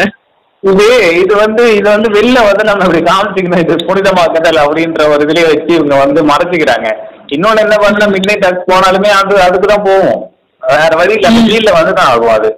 இது 0.64 0.86
இது 1.22 1.34
வந்து 1.44 1.64
இது 1.78 1.88
வந்து 1.94 2.10
வெளில 2.18 2.38
வந்து 2.50 2.64
நம்ம 2.68 2.84
இப்படி 2.88 3.02
காமிச்சிக்கணும். 3.08 3.64
இது 3.64 3.86
புனிதமாக்குதல் 3.88 4.60
அப்படின்ற 4.64 5.08
ஒரு 5.14 5.24
இதுலயே 5.26 5.48
வச்சு 5.50 5.72
இவங்க 5.78 5.96
வந்து 6.04 6.20
மறைச்சிக்கிறாங்க. 6.30 6.90
இன்னொன்னு 7.36 7.64
என்ன 7.66 7.76
பண்ணா 7.84 8.06
மிட் 8.14 8.30
நைட் 8.30 8.46
போனாலுமே 8.70 9.10
அது 9.20 9.36
அதுக்கு 9.48 9.68
தான் 9.72 9.86
போகும் 9.88 10.22
வேற 10.64 10.92
வழி 11.00 11.16
இல்ல 11.18 11.30
ஃபீல்ட்ல 11.38 11.72
வந்து 11.78 11.94
தான் 12.00 12.12
ஆகும் 12.14 12.36
அது. 12.38 12.50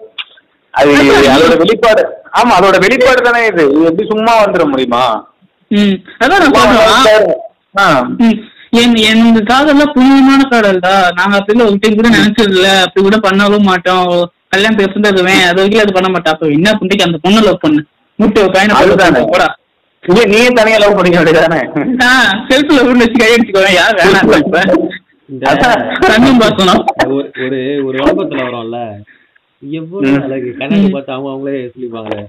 அது 0.73 0.91
அதோட 1.33 1.55
வெளிப்பாடு. 1.63 2.03
ஆமா 2.39 2.53
அதோட 2.59 2.77
வெளிப்பாடு 2.85 3.21
தானே 3.27 3.41
இது. 3.51 3.63
எப்படி 3.89 4.05
சும்மா 4.11 4.33
வந்துட 4.43 4.63
முடியுமா. 4.73 5.03
என் 8.81 8.95
எங்க 9.11 9.39
காதல்லாம் 9.49 9.91
புனிதமான 9.95 10.41
காதல் 10.53 10.85
தான் 10.85 11.03
நாங்க 11.19 11.35
அப்படி 11.39 11.65
ஒரு 11.67 11.77
டைம் 11.83 11.97
கூட 11.99 12.09
நினைச்சது 12.15 12.53
இல்ல 12.55 12.69
அப்படி 12.85 13.03
கூட 13.07 13.17
பண்ணவும் 13.27 13.67
மாட்டோம். 13.71 14.09
கல்யாணம் 14.53 14.79
பேசுறதுவேன் 14.81 15.43
அது 15.49 15.59
வரைக்கும் 15.59 15.83
அது 15.85 15.97
பண்ண 15.97 16.09
மாட்டா. 16.15 16.31
அப்ப 16.35 16.47
என்ன 16.57 16.69
பண்ணிட்டு 16.79 17.07
அந்த 17.07 17.17
பொண்ணு 17.25 17.45
லவ் 17.47 17.63
பண்ணு? 17.65 17.81
முட்டை 18.19 18.41
பையனை. 18.47 19.21
போடா. 19.25 19.47
நீயே 20.27 20.47
தனியா 20.53 20.77
லவ் 20.77 20.97
பண்ணிக்க 20.97 21.19
வேண்டியதானே 21.19 21.59
செல்ஃப் 22.49 22.73
லவ் 22.75 22.91
வச்சு 22.95 23.17
கை 23.17 23.29
அடிச்சுக்கோவேன் 23.31 23.75
யார் 23.75 23.97
வேணாம் 23.99 24.35
இப்ப 24.39 24.59
இந்த 25.29 25.45
ஒரு 27.07 27.25
ஒரு 27.37 27.59
விளம்பரத்துல 27.89 28.43
வரும்ல 28.47 28.79
எவ்வளவு 29.71 30.11
ம். 30.11 30.21
அழகு. 30.23 30.49
கண்ணாடி 30.57 30.89
பார்த்து 30.89 31.13
அவங்க 31.13 31.29
அவங்களே 31.31 31.61
சொல்லிப்பாங்களே. 31.67 32.23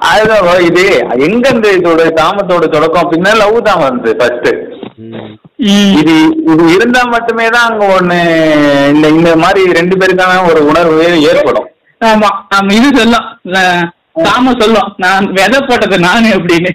அதுதான் 0.07 0.63
இது 0.63 0.83
எங்க 1.25 1.45
இருந்து 1.49 1.69
இதோட 1.77 2.01
காமத்தோட 2.15 2.65
தொடக்கம்? 2.69 3.03
அப்படின்னா 3.03 3.33
லவ் 3.37 3.57
தான் 3.63 3.83
வந்து 3.83 4.11
ஃபர்ஸ்ட். 4.15 4.49
இது 5.99 6.13
இது 6.53 6.63
இருந்தா 6.75 7.01
மட்டுமே 7.13 7.45
தான் 7.49 7.67
அங்க 7.69 7.85
ஒண்ணு 7.97 8.17
இந்த 8.93 9.07
இந்த 9.17 9.35
மாதிரி 9.35 9.61
ரெண்டு 9.77 9.95
பேருக்கான 9.99 10.41
ஒரு 10.49 10.61
உணர்வு 10.69 11.05
ஏற்படும். 11.29 11.67
ஆமா 12.01 12.29
ஆமா 12.55 12.71
இது 12.79 12.87
சொல்லும் 12.99 13.27
சாம 14.25 14.53
சொல்லும் 14.61 14.89
நான் 15.03 15.29
விதை 15.37 15.59
போட்டது 15.61 15.97
நானு 15.99 16.29
அப்படின்னு. 16.37 16.71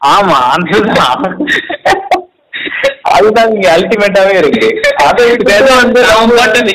ஆமா 0.00 0.36
அதுதான். 0.54 1.24
அதுதான் 3.14 3.52
இங்க 3.54 3.68
அல்டிமேட்டாவே 3.76 4.34
இருக்கு. 4.42 4.68
அதை 5.08 5.26
விதை 5.32 5.74
வந்து 5.82 6.00
அவன் 6.12 6.36
போட்டது. 6.38 6.74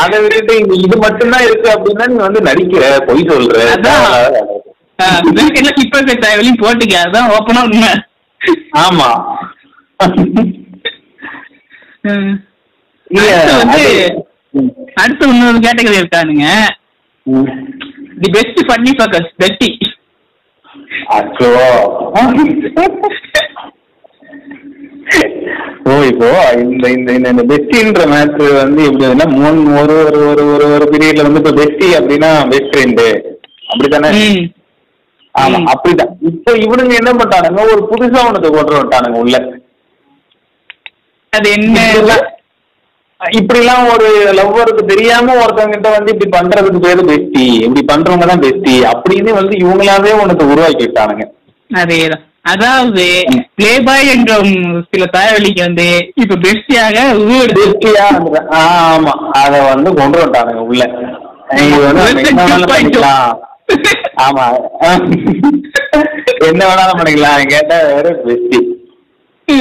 அதை 0.00 0.16
விட்டுட்டு 0.22 0.54
இது 0.84 0.96
மட்டும்தான் 1.04 1.46
இருக்கு 1.48 1.68
அப்படின்னா 1.74 2.06
நீ 2.12 2.16
வந்து 2.26 2.40
நடிக்கிற 2.48 2.84
பொய் 3.08 3.28
சொல்ற. 3.30 3.58
இப்ப 5.24 6.64
போட்டுக்க 6.64 6.94
அதான் 7.06 7.30
ஓப்பனா 7.36 7.62
உண்மை. 7.68 7.92
ஆமா. 8.78 9.08
வந்து. 13.60 13.84
அடுத்து 15.02 15.28
இன்னொரு 15.28 15.58
கேட்டகரி 15.58 16.00
இருக்கானுங்க. 16.00 16.46
The 18.20 18.28
best 18.30 18.60
funny 18.68 18.92
fuckers 18.98 19.32
bestie 19.42 19.70
அச்சோ. 21.16 21.48
ஓ 25.86 25.94
இப்போ 26.10 26.28
இந்த 26.62 26.84
இந்த 26.92 27.28
இந்த 27.28 27.42
பெஸ்டின்ற 27.50 28.04
மேட்ரு 28.12 28.46
வந்து 28.60 28.82
எப்படி 28.84 29.06
மூணு 29.34 29.58
ஒரு 29.80 29.96
ஒரு 30.28 30.44
ஒரு 30.54 30.66
ஒரு 30.74 30.86
பீரியட்ல 30.92 31.26
வந்து 31.26 31.42
இப்போ 31.42 31.54
பெஸ்டி 31.60 31.88
அப்படின்னா 31.98 32.30
பெஸ்ட் 32.52 32.72
ஃப்ரெண்டு 32.72 33.06
அப்படித்தானே? 33.68 34.10
ஆமா. 35.34 35.58
அப்படிதான் 35.72 36.12
இப்போ 36.30 36.50
இவனுங்க 36.64 36.94
என்ன 36.94 37.12
பண்றானுங்க 37.14 37.62
ஒரு 37.72 37.82
புதுசா 37.90 38.20
ஒண்ணத்தை 38.26 38.50
கொண்டு 38.50 38.74
வந்துட்டானுங்க 38.74 39.18
உள்ள. 39.18 39.36
அது 41.32 41.48
என்ன? 41.50 41.78
இப்படி 43.20 43.58
எல்லாம் 43.60 43.86
ஒரு 43.92 44.06
லவ்வருக்கு 44.38 44.82
தெரியாம 44.84 45.34
ஒருத்தவங்க 45.42 45.74
கிட்ட 45.74 45.90
வந்து 45.90 46.12
இப்படி 46.14 46.28
பண்றதுக்கு 46.30 46.80
பேரு 46.80 47.02
பெஸ்டி. 47.10 47.44
இப்படி 47.64 47.82
பண்றவங்க 47.84 48.26
தான் 48.26 48.44
பெஸ்டி. 48.44 48.74
அப்படின்னு 48.92 49.32
வந்து 49.32 49.54
இவங்களாவே 49.56 50.12
உனக்கு 50.22 50.46
உருவாக்கி 50.46 50.84
விட்டானுங்க. 50.84 51.24
அதேதான். 51.70 52.24
அதாவது 52.52 53.04
பிளே 53.56 53.70
பாய் 53.80 54.10
என்ற 54.14 54.32
சில 54.90 55.04
தலைவலிக்கு 55.14 55.60
வந்து 55.60 55.86
இப்ப 56.22 56.36
பெஸ்டியாக 56.36 57.04
பெஸ்டியா 57.54 58.06
ஆமா 58.58 59.12
அத 59.40 59.52
வந்து 59.70 59.90
கொண்டு 60.00 60.18
வந்துட்டானுங்க 60.18 60.64
உள்ள. 60.68 60.82
ஆமா. 64.24 64.44
என்ன 66.48 66.60
வேணாலும் 66.68 66.98
பண்ணிக்கலாம். 66.98 67.50
கேட்டா 67.54 67.76
வேற 67.94 68.08
பெஸ்டி 68.26 68.60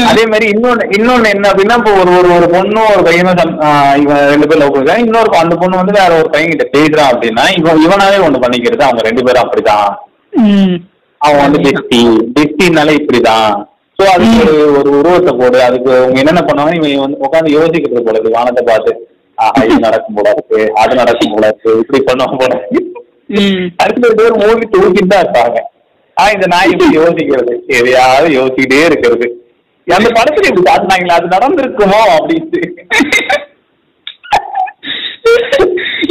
அதே 0.10 0.24
மாதிரி 0.32 0.46
இன்னொன்னு 0.54 0.84
இன்னொன்னு 0.98 1.28
என்ன 1.36 1.46
அப்படின்னா 1.52 1.76
இப்போ 1.80 1.94
ஒரு 2.02 2.12
ஒரு 2.20 2.30
ஒரு 2.36 2.48
பொண்ணும் 2.54 2.92
ஒரு 2.94 3.02
பையனும் 3.08 3.40
இவன் 4.04 4.22
ரெண்டு 4.32 4.48
பேரும் 4.50 4.62
லவ் 4.62 4.72
பண்ணிருக்காங்க. 4.74 5.06
இன்னொரு 5.06 5.30
அந்த 5.42 5.56
பொண்ணு 5.62 5.80
வந்து 5.80 5.96
வேற 5.98 6.12
ஒரு 6.22 6.30
பையன் 6.34 6.52
கிட்ட 6.54 6.66
பேசுறான் 6.76 7.12
அப்படின்னா 7.14 7.44
இவன் 7.60 7.82
இவனாவே 7.86 8.20
ஒண்ணு 8.28 8.44
பண்ணிக்கிறது. 8.44 8.86
அவங்க 8.88 9.04
ரெண்டு 9.08 9.26
பேரும் 9.28 9.44
அப்படிதான். 9.44 9.90
அவன் 11.22 11.44
வந்து 11.46 11.60
பெஸ்டி 11.66 12.00
பெஸ்டினால 12.38 12.96
இப்படிதான். 13.00 13.52
சோ 14.00 14.06
அதுக்கு 14.14 14.40
ஒரு 14.46 14.56
ஒரு 14.80 14.90
உருவத்தை 15.00 15.34
போடு. 15.42 15.60
அதுக்கு 15.68 15.92
அவங்க 16.00 16.22
என்னென்ன 16.24 16.44
பண்ணுவாங்க 16.48 16.90
இவன் 16.92 17.06
வந்து 17.06 17.22
உட்காந்து 17.28 17.58
யோசிக்கிறது 17.58 18.06
போல 18.08 18.18
இருக்கு. 18.18 18.38
வானத்தை 18.38 18.64
பார்த்து 18.72 18.94
ஆஹா 19.38 19.62
இது 19.68 19.80
நடக்கும் 19.88 20.18
போல 20.20 20.34
இருக்கு. 20.36 20.62
அது 20.82 20.94
நடக்கும் 21.02 21.34
போல 21.36 21.46
இருக்கு. 21.52 21.72
இப்படி 21.84 22.02
பண்ணுவோம் 22.10 22.42
போல 22.44 22.54
இருக்கு. 22.60 22.82
அடுத்த 23.84 24.10
பேர் 24.18 24.40
மூவி 24.42 24.66
தூக்கிட்டு 24.74 25.12
தான் 25.14 25.24
இருப்பாங்க. 25.24 25.58
ஆ 26.18 26.24
இந்த 26.30 26.48
நாய் 26.48 26.72
இப்படி 26.72 26.98
யோசிக்கிறது. 26.98 27.54
எதையாவது 27.78 28.30
யோசிக்கிட்டே 28.40 28.80
இருக்கிறது. 28.86 29.28
அந்த 29.88 30.10
படத்துல 30.18 30.50
இப்படி 30.50 30.66
காட்டினாங்களா 30.70 31.18
அது 31.20 31.34
நடந்திருக்குமோ 31.36 32.02
அப்படின்ட்டு. 32.18 32.62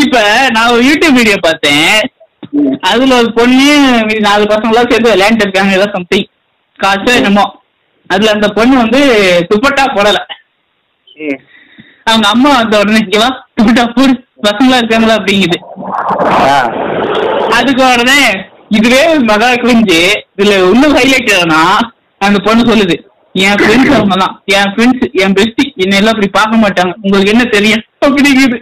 இப்ப 0.04 0.18
நான் 0.50 0.72
ஒரு 0.72 0.82
யூடியூப் 0.82 1.18
வீடியோ 1.20 1.36
பார்த்தேன். 1.42 1.94
அதுல 2.80 3.16
ஒரு 3.16 3.32
பொண்ணு 3.32 3.68
நாலு 4.20 4.44
பசங்களாம் 4.44 4.90
சேர்ந்து 4.90 5.12
விளையாண்டு 5.12 5.44
இருக்காங்க 5.46 5.78
ஏதோ 5.78 5.86
சம்திங் 5.92 6.28
காசு 6.78 7.10
என்னமோ. 7.16 7.44
அதுல 8.10 8.30
அந்த 8.30 8.48
பொண்ணு 8.48 8.76
வந்து 8.76 9.00
துப்பட்டா 9.50 9.84
போடல. 9.96 10.18
அவங்க 12.04 12.26
அம்மா 12.28 12.50
வந்த 12.58 12.80
உடனே 12.82 13.00
இங்கவா 13.04 13.30
துப்பட்டா 13.56 13.84
போடு. 13.96 14.12
பசங்களா 14.46 14.78
இருக்காங்களா? 14.80 15.16
அப்படிங்குது. 15.18 15.58
அதுக்கு 17.52 17.82
உடனே 17.86 18.20
இதுவே 18.70 19.00
மகா 19.28 19.48
கிழிஞ்சு 19.54 20.00
இதுல 20.34 20.54
இன்னும் 20.68 20.94
ஹைலைட் 20.98 21.32
என்னன்னா 21.34 21.62
அந்த 22.20 22.38
பொண்ணு 22.44 22.68
சொல்லுது 22.68 22.96
என் 23.34 23.58
ஃப்ரெண்ட்ஸ் 23.60 23.94
அவங்க 23.96 24.16
தான் 24.16 24.34
என் 24.54 24.70
ஃப்ரெண்ட்ஸ் 24.72 25.06
என் 25.22 25.36
பெஸ்டி 25.36 25.64
என்ன 25.76 25.96
எல்லாம் 25.96 26.14
அப்படி 26.14 26.30
பார்க்க 26.32 26.62
மாட்டாங்க. 26.64 26.92
உங்களுக்கு 27.02 27.32
என்ன 27.34 27.44
தெரியும்? 27.48 27.84
அப்படிங்குது. 28.02 28.58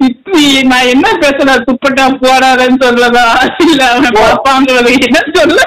இப்படி 0.00 0.42
நான் 0.64 0.90
என்ன 0.90 1.06
பேசுற 1.22 1.54
துப்பட்டா 1.64 2.04
போடாதன்னு 2.20 2.78
சொல்லதா 2.84 3.24
இல்ல 3.64 3.80
அவனை 3.90 4.10
பாப்பாங்கிறது 4.18 4.92
என்ன 4.98 5.18
சொல்ல? 5.36 5.60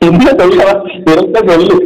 என்ன 0.00 0.26
சொல்ல? 0.40 0.66
இருந்த 1.12 1.38
சொல்லு? 1.50 1.76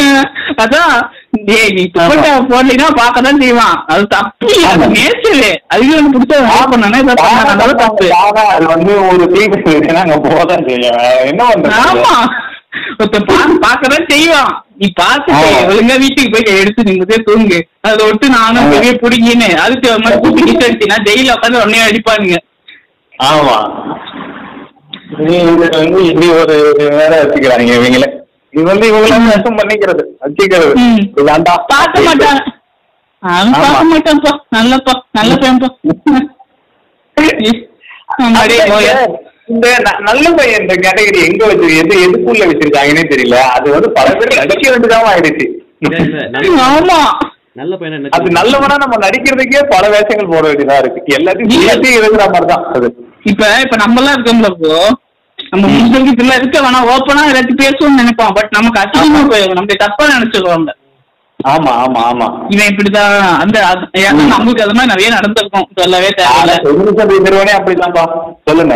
அஹ், 0.00 0.26
அதான் 0.56 0.94
போடலைன்னா 1.36 2.88
பார்க்கதான் 3.00 3.40
செய்வான். 3.42 3.84
அது 3.86 4.06
தப்பு. 4.06 4.46
அது 4.66 4.86
நேச்சரு. 4.86 5.50
அதுக்கு 5.68 5.96
ஒன்று 5.96 6.18
பிடிச்ச 6.18 6.40
பண்ணானே 6.72 7.00
தப்பு 7.74 8.10
அது 8.54 8.66
வந்து 8.66 9.08
ஒரு 9.08 9.32
தீர்வு 9.32 9.92
நாங்க 9.92 10.16
போதான் 10.16 10.68
செய்யும். 10.68 10.98
என்ன 11.24 11.44
ஆமா. 11.44 11.52
பண்றது 11.52 12.40
ஒருத்தன் 12.98 13.24
பா 13.24 13.68
பார்க்கதான் 13.68 14.10
செய்வான். 14.10 14.64
நீ 14.76 14.92
பார்த்துட்டு 15.00 15.48
ஆமா. 15.48 15.66
ஒழுங்கா 15.70 15.98
வீட்டுக்கு 15.98 16.30
போய் 16.30 16.60
எடுத்து 16.60 16.82
நிம்மதியா 16.82 17.22
தூங்கு. 17.22 17.66
அதை 17.80 18.06
விட்டு 18.06 18.28
நானும் 18.28 18.64
ஆமா. 18.64 18.70
பெரிய 18.70 18.92
பிடிங்கின்னு. 18.92 19.56
அதுக்கு 19.56 19.98
மாதிரி 19.98 20.20
கூட்டி 20.20 20.42
கிட்ட 20.42 20.66
அடிச்சினா 20.66 20.98
ஜெயில 21.08 21.34
உட்காந்து 21.34 21.62
உடனே 21.62 21.80
அடிப்பானுங்க. 21.80 22.38
ஆமா. 23.18 23.56
இது 25.20 25.68
வந்து 25.78 26.04
இப்படி 26.04 26.28
ஒரு 26.28 26.74
வேற 26.78 27.24
வச்சுக்கிறாங்க 27.24 27.70
இவங்கள. 27.80 28.06
இது 28.54 28.64
வந்து 28.70 28.86
இவங்கள 28.90 29.18
நஷ்டம் 29.26 29.58
பண்ணிக்கிறது 29.58 30.02
வச்சுக்கிறது. 30.22 30.72
இதாண்டா. 31.20 31.54
பார்க்க 31.70 32.08
அவன் 33.22 33.52
ஆமா. 33.52 33.58
பார்க்க 33.64 33.84
மாட்டான்ப்பா. 33.90 34.32
நல்லப்பா. 34.54 34.92
நல்ல 35.18 35.32
பையன்ப்பா 35.36 35.68
இந்த 39.52 39.66
நல்ல 40.08 40.26
பையன் 40.36 40.62
இந்த 40.62 40.74
கேட்டகரி 40.82 41.20
எங்க 41.28 41.42
வச்சு 41.48 41.68
எது 41.80 41.94
எதுக்குள்ள 42.04 42.42
வச்சிருக்காங்கன்னே 42.50 43.04
தெரியல. 43.12 43.36
அது 43.54 43.66
வந்து 43.74 43.88
பல 43.96 44.08
பேர் 44.18 44.40
நடிக்க 44.40 44.64
வேண்டியதாம 44.72 45.10
ஆயிடுச்சு. 45.12 45.46
ஆமா. 46.70 46.98
நல்ல 47.60 47.72
பையனா 47.80 48.10
அது 48.16 48.28
நல்லவனா 48.36 48.76
நம்ம 48.82 48.98
நடிக்கிறதுக்கே 49.04 49.62
பல 49.72 49.84
வேஷங்கள் 49.94 50.30
போட 50.30 50.44
வேண்டியதா 50.48 50.76
இருக்கு. 50.82 51.00
எல்லாத்தையும் 51.16 51.50
இல்ல. 51.50 51.64
சேர்த்து 51.64 51.88
இருக்கிற 51.98 52.26
மாதிரி 52.34 52.48
தான் 52.52 52.64
அது. 52.74 52.88
இப்ப 53.30 53.42
இப்ப 53.64 53.76
நம்ம 53.82 54.00
எல்லாம் 54.00 54.14
இருக்கோம்ல 54.16 54.50
இப்போ. 54.54 54.70
நம்ம 55.52 55.64
முஸ்லிம்க்கு 55.72 56.12
இதெல்லாம் 56.12 56.38
இருக்க 56.38 56.58
வேணாம் 56.60 56.86
ஓப்பனா 56.92 57.22
எல்லாத்தையும் 57.24 57.62
பேசுவோம்னு 57.62 58.00
நினைப்போம் 58.00 58.36
பட் 58.36 58.54
நமக்கு 58.56 58.80
அசிங்கமா 58.82 59.22
போயிடும். 59.32 59.58
நம்ம 59.58 59.76
தப்பா 59.82 60.04
நினைச்சிருவாங்க 60.14 60.70
ஆமா 61.40 61.72
ஆமா 61.84 62.00
ஆமா. 62.10 62.26
இவன் 62.48 62.68
இப்படிதான் 62.70 63.12
அந்த 63.42 63.58
நம்மளுக்கு 64.32 64.64
அது 64.64 64.74
மாதிரி 64.74 64.92
நிறைய 64.92 65.08
நடந்திருக்கும். 65.10 65.66
சொல்லவே 65.78 66.10
தேவையில்ல. 66.18 66.52
திருவனே 67.22 67.52
அப்படிதான்ப்பா. 67.56 68.04
சொல்லுங்க. 68.48 68.74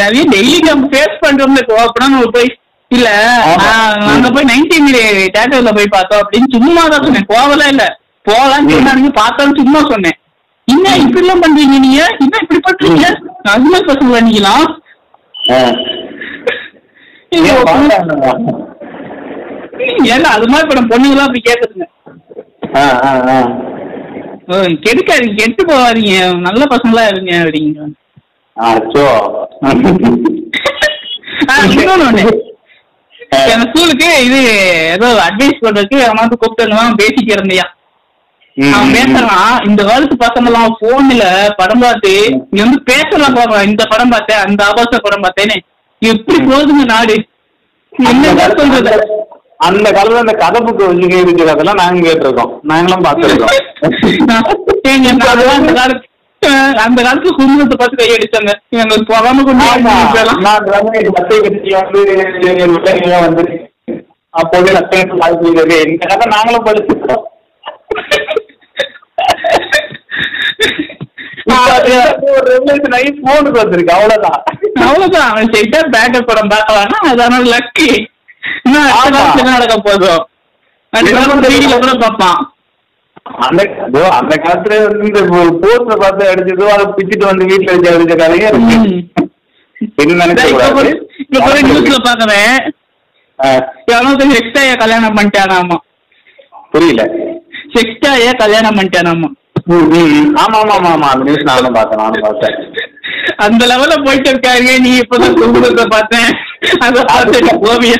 நிறைய 0.00 0.22
டெய்லி 0.32 0.58
நம்ம 0.62 0.88
ஃபேஸ் 0.92 1.20
பண்றோம்ல 1.24 1.62
ஓப்பனா 1.76 2.08
நம்ம 2.08 2.30
போய் 2.36 2.50
இல்ல 2.90 3.08
அங்க 4.08 4.28
போய் 4.30 4.48
நைன்டீன் 4.50 4.88
தேட்டர்ல 5.36 5.72
போய் 5.72 5.94
பார்த்தோம். 5.96 6.22
அப்படின்னு 6.22 6.48
சும்மா 6.56 6.82
தான் 6.86 7.04
சொன்னேன். 7.06 7.28
போகலாம் 7.28 7.70
இல்ல. 7.70 7.84
போகலான்னு 8.26 8.68
ம். 8.68 8.74
சொன்னாங்க. 8.78 9.12
பார்த்தாலும் 9.20 9.58
சும்மா 9.62 9.80
சொன்னேன். 9.92 10.18
என்ன 10.68 10.96
இப்படி 10.96 11.22
எல்லாம் 11.24 11.42
பண்றீங்க 11.44 11.76
நீங்க? 11.78 12.02
என்ன 12.20 12.34
இப்படி 12.42 12.60
பண்றீங்க? 12.66 13.04
அதுமே 13.50 13.78
பசங்க 13.86 14.10
பண்ணிக்கலாம் 14.12 14.66
ஏன்னா 20.08 20.28
அது 20.28 20.46
மாதிரி 20.48 20.64
இப்ப 20.64 20.74
நம்ம 20.74 20.90
பொண்ணுங்களாம் 20.92 21.28
அப்படி. 21.28 21.40
ஓ, 24.48 24.54
கெடுக்காதீங்க 24.84 25.34
கெட்டு 25.36 25.62
போவாதீங்க 25.66 26.14
நல்ல 26.40 26.64
பசங்களா 26.64 27.02
இருங்க 27.08 27.32
அப்படிங்க. 27.42 27.80
அச்சோ. 28.56 29.04
இன்னொன்னு. 31.74 32.24
என் 33.50 33.66
ஸ்கூலுக்கு 33.68 34.24
இது 34.24 34.38
ஏதோ 34.88 35.06
அட்வைஸ் 35.28 35.62
பண்றதுக்கு 35.62 35.98
அவன் 36.04 36.22
வந்து 36.22 36.38
கூப்பிட்டு 36.38 36.96
பேசிட்டு 36.96 37.62
இருந்தியா 38.56 38.70
ம், 38.70 38.74
அவன் 38.74 38.88
ம், 38.88 38.94
பேசுறான் 38.96 39.52
இந்த 39.68 39.82
காலத்து 39.84 40.16
பசங்க 40.22 40.48
எல்லாம் 40.48 40.76
போன்ல 40.80 41.24
படம் 41.56 41.80
பார்த்து 41.80 42.12
நீ 42.50 42.58
வந்து 42.60 42.78
பேசலாம் 42.90 43.36
பாக்கலாம் 43.36 43.68
இந்த 43.68 43.84
படம் 43.86 44.10
பார்த்தேன் 44.10 44.42
அந்த 44.44 44.60
ஆபாச 44.64 44.98
படம் 44.98 45.24
பார்த்தேன்னு 45.24 45.56
எப்படி 46.02 46.38
போகுதுங்க 46.42 46.84
நாடு? 46.86 47.16
அந்த 47.92 48.24
என்ன 48.28 48.46
சொல்றது? 48.52 48.92
அந்த 49.60 49.88
காலத்துல 49.90 50.20
அந்த 50.20 50.34
கதை 50.38 50.60
புக்கு 50.62 50.86
வச்சு 50.86 51.18
இருக்கிறதெல்லாம் 51.22 51.80
நாங்க 51.80 52.00
கேட்டிருக்கோம். 52.06 52.52
நாங்களும் 52.64 53.04
பார்த்துருக்கோம். 53.04 53.52
நாங்கெல்லாம் 54.98 55.58
அந்த 56.84 56.98
காலத்துல 57.02 57.34
குடும்பத்தை 57.36 57.76
பார்த்து 57.76 58.00
கையடிச்சாங்க. 58.00 58.52
எங்களுக்கு 58.74 59.12
போகாம 59.12 59.42
கொண்டு. 59.42 59.62
நான் 59.62 60.66
வந்து 63.26 63.44
அப்போதே 64.34 64.70
லட்சம் 64.72 65.18
வாய்ப்பு 65.18 65.48
இந்த 65.86 66.06
கதை 66.06 66.26
நாங்களும் 66.32 66.66
படிச்சிருக்கோம் 66.66 67.22
இப்ப 67.74 67.98
அது 67.98 67.98
ஒரு 67.98 68.10
ரெவல்யூஷன் 68.12 68.68
ஆகி 70.66 71.41
போனுக்கு 73.26 73.58
வந்திருக்கு 73.58 73.92
அவ்வளவுதான். 73.92 74.40
அவ்வளவுதான். 74.82 75.30
அவன் 75.30 75.52
செய்தா 75.52 75.80
பேக்கப் 75.88 76.26
படம் 76.26 76.50
பார்க்கலாம்னா 76.50 76.98
அதான 77.10 77.40
லக்கு 77.46 77.88
இன்னும் 78.64 79.52
நடக்க 79.52 79.76
போதும் 79.80 80.22
கூட 81.76 81.92
பார்ப்பான். 81.98 82.40
அந்த 83.38 83.62
அந்த 84.10 84.34
காலத்துல 84.36 84.74
இந்த 85.06 85.20
போஸ்டர் 85.30 86.00
பார்த்து 86.00 86.30
அடிச்சதோ 86.30 86.66
அதை 86.68 86.86
பிச்சுட்டு 86.96 87.24
வந்து 87.24 87.44
வீட்டுல 87.44 87.72
வச்சு 87.72 87.92
அடிச்ச 87.92 88.16
கதையே 88.16 88.48
இருக்கு. 88.48 88.76
நியூஸ்ல 91.68 91.98
பாக்குறேன் 92.04 92.56
ஆ, 93.38 93.46
எவனோ 93.86 94.10
செக்ஸ்டாய 94.32 94.76
கல்யாணம் 94.76 95.16
பண்ணிட்டானாமா. 95.16 95.76
புரியல. 96.70 97.02
செக்ஸ்டாய 97.74 98.32
கல்யாணம் 98.36 98.76
பண்ணிட்டானாமா. 98.76 99.28
ஆமா 99.66 100.58
ஆமா 100.60 100.74
ஆமா 100.76 100.90
ஆமா. 100.92 101.08
அந்த 101.12 101.24
நியூஸ் 101.24 101.48
நானும் 101.50 101.74
பார்த்தேன். 101.74 102.00
நானும் 102.02 102.24
பார்த்தேன். 102.24 102.56
அந்த 103.38 103.62
லெவல்ல 103.66 103.94
போயிட்டு 104.04 104.28
இருக்காங்க 104.30 104.70
நீ 104.78 104.90
இப்பதான் 104.98 105.36
குங்குமத்தை 105.38 105.84
பார்த்தேன். 105.88 106.30
அத 106.80 107.38
ஓவியா 107.68 107.98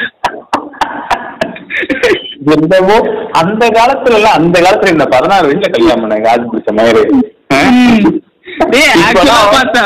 என்னவோ 2.54 2.96
அந்த 3.40 3.64
காலத்துல 3.70 4.16
எல்லாம் 4.18 4.36
அந்த 4.38 4.56
காலத்துல 4.60 4.94
இந்த 4.94 5.06
பதினாறு 5.06 5.48
வயசுல 5.48 5.70
கல்யாணம் 5.74 6.02
பண்ணாங்க 6.04 6.28
அது 6.32 6.50
பிடிச்ச 6.50 6.72
மாதிரி. 6.72 7.02
பார்த்தா 9.54 9.84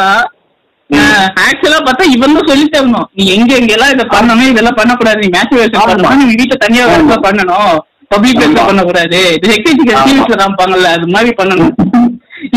ஆக்சுவலா 1.45 1.79
பார்த்தா 1.87 2.05
இவன் 2.15 2.35
தான் 2.35 2.49
சொல்லி 2.49 2.67
தரணும் 2.69 3.07
நீ 3.17 3.23
எங்க 3.35 3.53
எங்க 3.55 3.73
எல்லாம் 3.77 3.93
இதை 3.95 4.05
பண்ணணும் 4.13 4.51
இதெல்லாம் 4.53 4.79
பண்ணக்கூடாது. 4.81 5.19
நீ 5.23 5.29
மேட்ச் 5.29 5.55
வேஷன் 5.55 5.79
ஆமா. 5.79 5.89
பண்ணணும். 5.93 6.21
நீ 6.23 6.35
வீட்டுல 6.35 6.59
தனியா 6.65 6.85
பண்ணணும். 7.27 7.77
பப்ளிக் 8.11 8.37
பிளேஸ்ல 8.37 8.55
ஆமா. 8.55 8.67
பண்ணக்கூடாது 8.69 9.21
இது 9.37 9.55
எக்கேஜிக்கல் 9.57 10.03
சீரியஸ்ல 10.03 10.37
காமிப்பாங்கல்ல 10.41 10.91
அது 10.97 11.07
மாதிரி 11.15 11.31
பண்ணணும். 11.39 11.73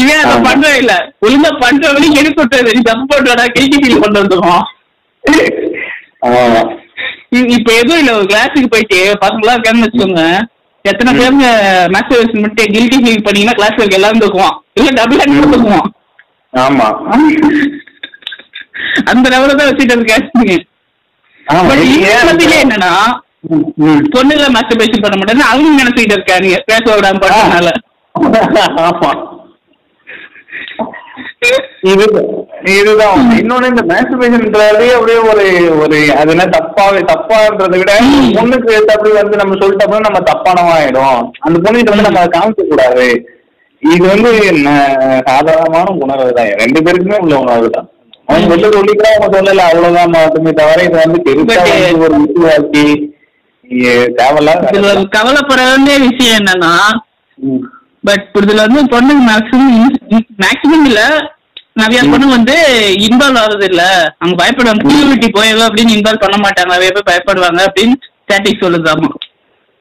இவன் 0.01 0.21
அதை. 0.23 0.35
பண்றே 0.47 0.71
இல்ல. 0.81 0.93
ஒழுங்கா 1.25 1.51
பண்றவனையும் 1.61 2.19
எடுத்து 2.21 2.41
விட்டுறது 2.41 2.75
நீ 2.75 2.81
தப்பு 2.83 3.05
பண்றடா 3.11 3.45
கேஜி 3.55 3.77
ஃபீல் 3.81 4.03
கொண்டு 4.03 4.21
வந்துருவோம் 4.21 4.65
இப்ப 7.53 7.69
எதுவும் 7.73 7.99
இல்ல. 8.01 8.11
ஒரு 8.17 8.25
கிளாஸுக்கு 8.25 8.69
போயிட்டு 8.69 8.99
பசங்களா 9.21 9.53
இருக்காங்கன்னு 9.55 9.87
வச்சுக்கோங்க. 9.87 10.23
எத்தனை 10.85 11.11
பேருங்க 11.13 11.47
மேஸ்டர் 11.93 12.41
மட்டும் 12.43 12.73
கில்ட்டி 12.75 12.97
ஃபீல் 13.03 13.25
பண்ணீங்கன்னா 13.25 13.57
கிளாஸ் 13.57 13.77
இருக்க 13.77 13.99
எல்லாரும் 13.99 14.23
தூக்குவான். 14.23 14.55
இல்ல 14.75 14.89
டபுள் 14.91 15.21
ஹேண்ட் 15.21 15.53
தூக்குவான். 15.53 15.87
ஆமா. 16.53 16.87
அந்த 19.11 19.25
லெவல 19.29 19.55
தான் 19.55 19.69
வச்சுட்டு 19.69 20.57
இப்போதைக்கு 21.47 22.57
என்னன்னா. 22.63 22.91
பொண்ணுல 24.13 24.45
மாஸ்டர்பேஷன் 24.55 25.03
பண்ண 25.03 25.17
மாட்டேன்னு 25.17 25.49
அவங்க 25.51 25.69
நினைச்சுக்கிட்டு 25.81 26.17
இருக்காங்க. 26.17 26.57
பேச 26.69 26.85
விடாம 26.91 27.21
பண்ணனால 27.23 27.69
ஆமா. 28.85 29.11
இது 31.91 32.05
இதுதான். 32.73 33.19
இன்னொன்னு 33.37 33.69
இந்த 33.71 33.83
மேஸ்டர்பேஷன்ன்றதே 33.89 34.65
அப்படியே 34.95 35.19
ஒரு 35.29 35.43
ஒரு 35.83 35.99
அது 36.17 36.31
என்ன 36.33 36.45
தப்பாவே 36.55 37.01
தப்பான்றதை 37.11 37.77
விட 37.81 37.93
பொண்ணுக்கு 38.35 38.73
தப்பு 38.89 39.11
வந்து 39.19 39.39
நம்ம 39.41 39.57
சொல்லிட்டப்போ 39.61 39.99
நம்ம 40.07 40.21
தப்பானவா 40.29 40.73
ஆயிடும் 40.79 41.21
அந்த 41.45 41.57
பொண்ணுகிட்ட 41.59 41.93
வந்து 41.93 42.07
நம்ம 42.09 42.25
காமிக்க 42.35 42.65
கூடாது 42.65 43.05
இது 43.83 44.03
வந்து 44.07 44.29
சாதாரணமான 45.27 45.85
உணர்வு 46.03 46.31
தான். 46.37 46.49
ரெண்டு 46.61 46.79
பேருக்குமே 46.85 47.19
உள்ள 47.23 47.35
உணர்வு 47.43 47.69
தான். 47.75 47.87
அவங்க 48.27 48.49
வெளில 48.51 48.71
சொல்லிக்கிறா 48.73 49.11
அவங்க 49.13 49.29
சொல்லல. 49.37 49.67
அவ்வளவுதான். 49.69 50.11
மட்டுமே 50.15 50.51
தவிர 50.59 50.83
இது 50.87 50.97
வந்து 51.03 51.19
பெருசா 51.27 51.61
ஒரு 52.01 52.17
விசுவாசி. 52.23 52.83
தேவையில்லாத 54.19 54.67
இதுல 54.67 54.81
வேலை 54.81 54.91
ஒரு 54.91 55.01
தான். 55.01 55.13
கவலைப்பட 55.17 55.61
வேண்டிய 55.63 55.97
விஷயம் 55.99 56.37
என்னன்னா. 56.37 56.73
பட் 58.03 58.25
இதுல 58.35 58.61
வந்து 58.65 58.81
பொண்ணுங்க 58.93 59.23
மேக்ஸிமம் 59.29 59.75
மேக்ஸிமம் 60.39 60.85
இல்ல. 60.85 61.01
நிறைய 61.73 62.01
பொண்ணு 62.03 62.27
வந்து 62.27 62.55
இன்வால்வ் 62.99 63.39
ஆகுது 63.39 63.65
இல்ல. 63.65 63.83
அவங்க 64.19 64.35
பயப்படுவாங்க 64.43 64.83
பியூரிட்டி 64.85 65.27
போயவோ 65.29 65.63
அப்படின்னு 65.67 65.95
இன்வால்வ் 65.97 66.23
பண்ண 66.23 66.37
மாட்டாங்க. 66.37 66.73
நிறைய 66.73 66.89
பேர் 66.89 67.09
பயப்படுவாங்க 67.11 67.61
அப்படின்னு 67.67 67.95
ஸ்டாட்டிக் 68.19 68.63
சொல்லுதாமா. 68.63 69.09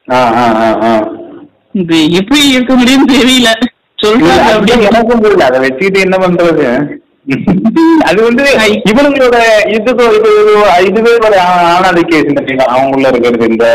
ஆ 0.09 0.21
ஆ 0.37 0.45
ஆ 0.59 0.69
ஆ. 0.83 0.93
இது 1.75 2.13
எப்படி 2.13 2.49
இருக்க 2.49 2.75
முடியும்னு 2.75 3.15
தெரியல. 3.17 3.51
சொல்றாங்க 3.99 4.51
அப்படின்னு. 4.55 4.87
எனக்கும் 4.87 5.21
புரியல. 5.21 5.45
அதை 5.45 5.61
வச்சுக்கிட்டு 5.61 6.01
என்ன 6.01 6.17
பண்றது? 6.17 6.67
அது 8.05 8.23
வந்து 8.23 8.45
இவனுங்களோட 8.85 9.39
இதுக்கு 9.69 10.05
இது 10.11 10.31
இது- 10.43 10.87
இதுவே 10.87 11.13
ஒரு 11.21 11.39
ஆனாதிகேஷன் 11.71 12.39
தெரியும் 12.39 12.73
அவங்களுள்ள 12.75 13.09
இருக்கிறது 13.09 13.49
இந்த 13.49 13.67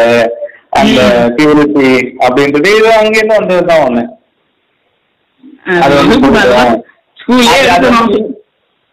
அந்த 0.72 1.02
பியூரிட்டி 1.36 1.90
அப்படின்றது. 2.24 2.70
இது 2.78 2.94
அங்க 2.94 3.18
இருந்து 3.18 3.40
வந்ததுதான் 3.40 3.84
ஒண்ணு. 3.84 4.04
அது 5.76 5.96
வந்து 7.92 8.20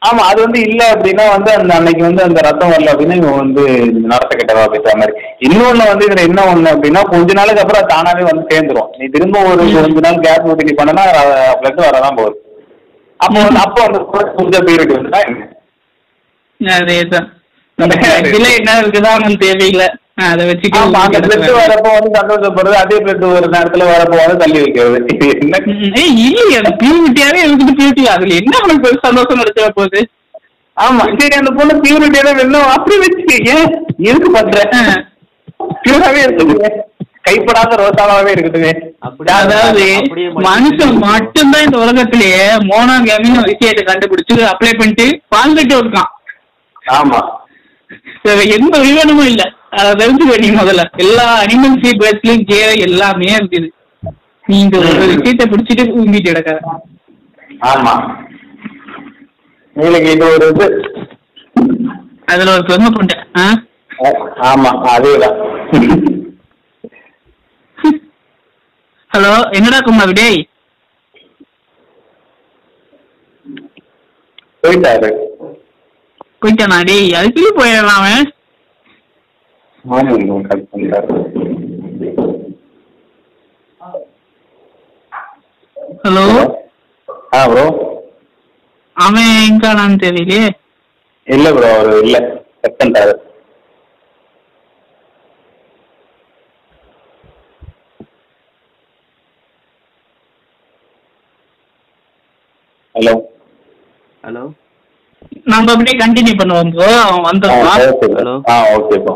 ஆமா 0.02 0.18
அது 0.20 0.40
வந்து 0.42 0.60
இல்ல 0.60 0.82
அப்படின்னா 0.92 1.24
வந்து 1.30 1.52
அந்த 1.52 1.74
அன்னைக்கு 1.74 2.02
வந்து 2.02 2.22
அந்த 2.22 2.40
ரத்தம் 2.40 2.70
வரல 2.70 2.92
அப்படின்னா 2.92 3.16
இவன் 3.16 3.36
வந்து 3.36 3.62
நடத்த 4.06 4.36
கெட்டதா 4.36 4.64
பேசுற 4.66 4.94
மாதிரி. 4.94 5.14
இன்னொன்னு 5.40 5.88
வந்து 5.88 6.06
இதுல 6.06 6.22
என்ன 6.22 6.44
ஒண்ணு 6.44 6.68
அப்படின்னா 6.70 7.02
கொஞ்ச 7.08 7.32
நாளுக்கு 7.32 7.60
அப்புறம் 7.60 7.88
தானாவே 7.88 8.22
வந்து 8.22 8.44
சேர்ந்துரும். 8.50 8.88
நீ 8.98 9.06
திரும்ப 9.06 9.42
ஒரு 9.44 9.62
கொஞ்ச 9.76 10.00
நாள் 10.00 10.20
கேஸ் 10.20 10.46
ஊட்டி 10.46 10.64
நீ 10.64 10.74
பண்ணனா 10.74 11.04
பிளட் 11.60 11.84
வரதான் 11.84 12.16
போகுது. 12.16 12.36
அப்போ 13.20 13.38
வந்து 13.40 13.60
அப்போ 13.62 13.80
அந்த 14.42 14.58
பீரியட் 14.66 14.94
வந்துட்டா 14.96 15.22
அதேதான். 16.60 17.28
என்ன 18.58 18.70
இருக்குதோ 18.80 19.08
அவங்களுக்கு 19.10 19.44
தேவையில்லை 19.44 19.86
அதை 20.24 20.42
ஆமா 20.78 20.98
அந்த 21.04 21.18
பிளட் 21.26 21.44
வரப்போ 21.58 21.90
வந்து 21.94 22.10
சந்தோஷப்படுறது 22.18 22.76
அதே 22.80 22.96
பிளட் 23.04 23.22
ஒரு 23.28 23.46
நேரத்துல 23.54 23.84
வரப்போ 23.90 24.16
வந்து 24.20 24.40
தள்ளி 24.42 24.58
வைக்கிறது. 24.60 24.98
இல்லையே 26.00 26.58
அது 26.60 26.72
பியூரிட்டியாவே 26.80 27.40
இருக்குது 27.44 27.76
பியூரிட்டி 27.78 28.04
அதுல 28.14 28.36
என்ன 28.40 28.54
பெரிய 28.84 29.00
சந்தோஷம் 29.06 29.40
கிடைச்சா 29.40 29.70
போகுது? 29.78 30.00
ஆமா 30.76 31.04
சரி 31.14 31.34
அந்த 31.38 31.52
பொண்ணு 31.56 31.74
பியூரிட்டியில 31.84 32.30
வேணும் 32.38 32.68
அப்படி 32.74 32.96
வச்சு 33.04 33.24
ஏன் 33.54 33.70
எதுக்கு 34.08 34.30
பண்ற? 34.36 34.60
பியூராவே 35.82 36.20
இருக்குது 36.26 36.54
கைப்படாத 37.24 37.76
ரோசாவாவே 37.80 38.30
இருக்குது 38.34 38.70
அப்படியே 39.00 39.34
அதாவது 39.38 39.84
மனுஷன் 40.46 40.94
மட்டும்தான் 41.04 41.66
இந்த 41.66 41.78
உலகத்திலேயே 41.78 42.40
மோனோகேமின்னு 42.70 43.42
விஷயத்தை 43.50 43.84
கண்டுபிடிச்சு 43.84 44.36
அப்ளை 44.50 44.72
பண்ணிட்டு 44.74 45.06
வாழ்ந்துட்டு 45.34 45.76
இருக்கான். 45.76 46.10
ஆமா. 46.94 47.20
எந்த 48.54 48.74
உயிரினமும் 48.80 49.26
இல்ல. 49.26 49.42
அதை 49.72 49.90
தெரிஞ்சுக்க 50.00 50.38
நீ 50.42 50.48
முதல்ல. 50.56 50.82
எல்லா 50.96 51.26
அனிமல்ஸ் 51.42 52.00
பேர்ட்ஸ்லயும் 52.00 52.46
கே 52.46 52.58
எல்லாமே 52.86 53.30
இருக்குது 53.34 53.68
நீங்க 54.44 54.76
ஒரு 54.80 55.04
விஷயத்தை 55.12 55.46
பிடிச்சிட்டு 55.46 55.84
ஊங்கிட்டு 55.96 56.30
கிடக்காத. 56.30 56.60
ஆமா. 57.66 57.94
உங்களுக்கு 59.76 60.12
இது 60.12 60.26
ஒரு 60.30 60.46
இது. 60.48 60.66
அதுல 62.26 62.52
ஒரு 62.54 62.64
பெருமை 62.64 63.16
ஆ? 63.38 63.46
ஆமா 64.44 64.70
அதேதான். 64.92 65.38
ஹலோ 69.10 69.32
என்னடா 69.50 69.78
குமார் 69.80 70.12
டேய்? 70.18 70.40
போயிட்டாரு. 74.62 75.10
போயிட்டானா 76.42 76.78
டேய்? 76.88 77.08
அதுக்குள்ளே 77.18 77.52
போயிடலாம் 77.58 78.00
அவன். 78.00 78.26
ஹலோ? 86.02 86.24
ஆ 87.36 87.40
ப்ரோ 87.46 87.64
அவன் 88.96 89.28
எங்கானான்னு 89.46 89.98
தெரியலையே. 90.04 90.46
இல்ல 91.26 91.46
ப்ரோ 91.56 91.68
அவரு 91.74 91.92
இல்ல. 92.04 92.16
கட் 92.62 92.78
பண்ணிட்டாரு. 92.78 93.12
ஹலோ 103.00 103.12
ஹலோ 104.24 104.42
நம்ம 105.52 105.66
அப்படியே 105.72 105.94
கண்டினியூ 106.00 106.34
பண்ணுவோம். 106.40 106.70
அவன் 107.04 107.26
வந்துருவான் 107.28 107.82
Hello. 108.16 108.34
ஆ 108.50 108.56
ஓகே 108.74 108.96
ப்ரோ 109.04 109.14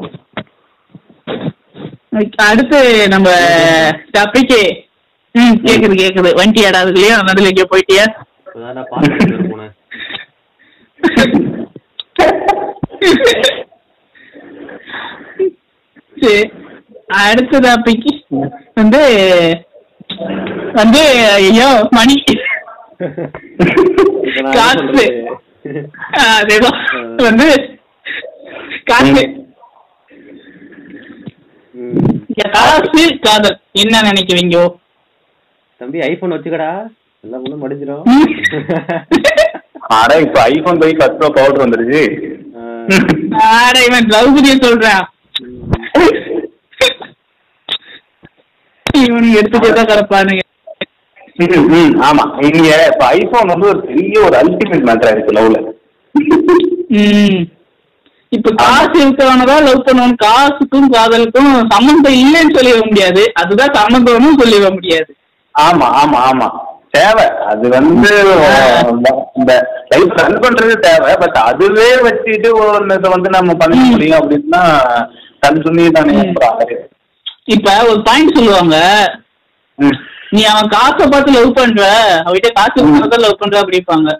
அடுத்து 2.47 2.79
நம்ம 3.15 3.29
டாபிக் 4.17 4.57
ம் 5.35 5.57
கேக்குது 5.65 5.95
கேக்குது. 6.03 6.31
வண்டி 6.41 6.61
ஆடாதுலயா 6.69 7.15
நடுவில் 7.29 7.51
எங்கேயோ 7.51 7.69
போயிட்டியா? 7.73 8.05
சரி 16.17 16.43
அடுத்த 17.25 17.59
டாபிக் 17.67 18.09
வந்து 18.79 19.01
வந்து 20.79 21.03
ஐயோ 21.35 21.69
மணி. 21.97 22.17
காசு. 24.57 24.79
சொல்றது? 24.79 25.05
ஆ, 26.19 26.25
அதேதான். 26.41 26.79
வந்து 27.23 27.47
காசு. 28.85 29.23
ம். 31.75 32.11
காசு 32.57 33.05
காதல். 33.27 33.57
என்ன 33.83 34.03
நினைக்கிறீங்க? 34.03 34.59
தம்பி 35.81 36.01
ஐபோன் 36.09 36.35
வச்சுக்கடா. 36.35 36.71
எல்லா 37.25 37.39
பொண்ணும் 37.39 37.63
மடிஞ்சிடும் 37.63 38.05
அட 39.97 40.21
இப்ப 40.21 40.39
ஐபோன் 40.51 40.79
போய் 40.79 40.95
பத்து 40.95 41.19
ரூபா 41.21 41.35
பவுடர் 41.37 41.65
வந்துருச்சு. 41.65 42.03
ஆட 43.49 43.77
இவன் 43.89 44.09
திரௌபதிய 44.11 44.55
சொல்றான். 44.65 45.05
இவனுக்கு 48.87 49.39
எடுத்துட்டே 49.41 49.71
தான் 49.73 49.91
கிடப்பானுங்க 49.91 50.43
ம், 51.37 51.67
ம், 51.71 51.95
ஆமா. 52.01 52.25
இங்க 52.45 52.91
இப்ப 52.93 53.07
ஐபோன் 53.07 53.47
வந்து 53.47 53.67
ஒரு 53.69 53.81
பெரிய 53.81 54.21
ஒரு 54.21 54.37
அல்டிமேட் 54.37 54.87
மேட்டரா 54.89 55.11
இருக்கு 55.11 55.33
லவ்ல 55.33 55.59
ம். 56.99 57.41
இப்ப 58.33 58.51
காசு 58.55 58.97
இருக்கிறவனதான் 59.01 59.65
லவ் 59.65 59.87
பண்ணுவான். 59.87 60.15
காசுக்கும் 60.25 60.87
காதலுக்கும் 60.89 61.51
சம்மந்தம் 61.71 62.13
இல்லைன்னு 62.13 62.57
சொல்லிட 62.57 62.87
முடியாது. 62.87 63.33
அதுதான் 63.35 63.75
சம்மந்தம்னு 63.75 64.31
சொல்லிட 64.43 64.71
முடியாது. 64.73 65.11
ஆமா 65.55 65.87
ஆமா 66.03 66.21
ஆமா. 66.31 66.49
தேவை. 66.91 67.27
அது 67.47 67.69
வந்து 67.69 68.11
இந்த 69.35 69.53
லைஃப் 69.89 70.17
ரன் 70.17 70.39
பண்றது 70.39 70.75
தேவை. 70.79 71.15
பட் 71.17 71.39
அதுவே 71.43 71.95
வச்சுட்டு 71.97 72.51
ஒரு 72.55 72.95
இதை 72.95 73.11
வந்து 73.11 73.31
நம்ம 73.31 73.55
பண்ண 73.55 73.85
முடியும் 73.85 74.21
அப்படின்னா 74.21 74.63
கண் 75.41 75.63
சுண்ணி 75.63 75.91
தானே 75.91 76.15
இப்ப 77.47 77.71
ஒரு 77.89 78.03
பாயிண்ட் 78.03 78.35
சொல்லுவாங்க. 78.35 78.77
நீ 80.35 80.43
அவன் 80.53 80.73
காசை 80.77 81.05
பார்த்து 81.13 81.37
லவ் 81.37 81.57
பண்ற 81.59 81.83
அவகிட்ட 82.27 82.51
காசு 82.59 82.77
இருக்கிறத 82.81 83.19
லவ் 83.25 83.41
பண்ற 83.43 83.57
அப்படிப்பாங்க 83.63 84.11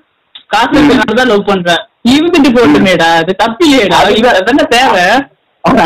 காசு 0.55 0.75
இருக்கிறத 0.79 1.25
லவ் 1.33 1.49
பண்ற. 1.51 1.71
இருந்துட்டு 2.15 2.51
போட்டுமேடா 2.57 3.09
அது 3.21 3.33
தப்பு 3.43 3.65
இல்லையடா 3.67 4.31
அதானே 4.41 4.65
தேவை. 4.77 5.05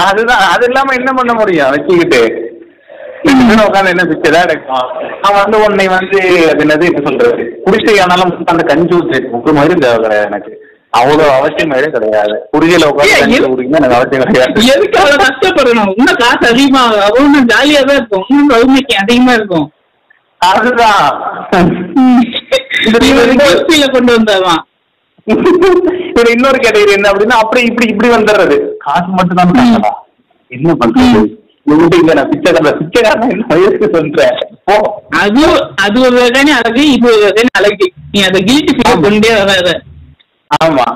அதுதான் 0.09 0.45
அது 0.55 0.65
இல்லாம 0.69 0.95
என்ன 1.01 1.11
பண்ண 1.19 1.33
முடியும்? 1.41 1.73
வச்சுக்கிட்டு 1.75 2.21
உட்காந்து 3.67 3.93
என்ன 3.93 4.05
பிச்சை 4.11 4.31
தான் 4.33 4.45
எடுக்கும் 4.47 4.89
அவன் 5.27 5.41
வந்து 5.45 5.59
உன்னை 5.65 5.87
வந்து 5.95 6.19
அது 6.51 6.63
என்னது 6.65 6.89
என்ன 6.91 7.01
சொல்றது? 7.07 7.45
குடிசை 7.65 7.95
ஆனாலும் 8.03 8.33
அந்த 8.53 8.63
கஞ்சி 8.71 8.95
ஊற்றி 8.99 9.19
உப்பு 9.37 9.53
மாதிரி 9.59 9.75
தேவை 9.85 9.99
கிடையாது 10.05 10.29
எனக்கு. 10.31 10.53
அவ்வளவு 10.99 11.25
அவசியமே 11.39 11.81
கிடையாது. 11.97 12.37
குடிசையில 12.53 12.91
உட்காந்து 12.91 13.89
அவசியம் 13.99 14.29
கிடையாது. 14.29 14.69
எதுக்கு 14.75 15.01
அவ்வளவு 15.01 15.25
கஷ்டப்படணும்? 15.27 15.91
இன்னும் 15.99 16.21
காசு 16.25 16.45
அதிகமா 16.53 16.83
அவ்வளவு 17.09 17.43
ஜாலியா 17.53 17.83
தான் 17.89 17.99
இருக்கும். 18.01 18.25
இன்னும் 18.31 18.53
லவ்மேக்கி 18.55 18.97
அதிகமா 19.03 19.35
இருக்கும். 19.41 19.67
அதுதான். 20.41 21.07
கொண்டு 23.93 24.13
வந்தாதான் 24.13 24.63
இதுல 25.27 26.29
இன்னொரு 26.31 26.59
கேட்டகரி 26.59 26.93
என்ன 26.93 27.11
அப்படின்னா 27.11 27.37
அப்படி 27.39 27.63
இப்படி 27.63 27.87
இப்படி 27.89 28.09
வந்துடுறது. 28.09 28.57
காசு 28.79 29.09
மட்டும் 29.11 29.37
தான் 29.37 29.99
என்ன 30.51 30.75
பண்றது? 30.77 31.21
அது 35.19 35.43
அது 35.77 35.97
ஒரு 36.01 36.17
வகையான 36.17 36.55
அழகு 36.59 36.83
இது 36.93 37.07
ஒரு 37.09 37.23
வகையான 37.23 37.51
அழகு. 37.53 37.87
நீ 38.13 38.21
அதை 38.23 38.41
ஃபீல் 38.47 38.71
கொண்டே 39.03 39.33
வராத. 39.41 39.71
ஆமா. 40.65 40.87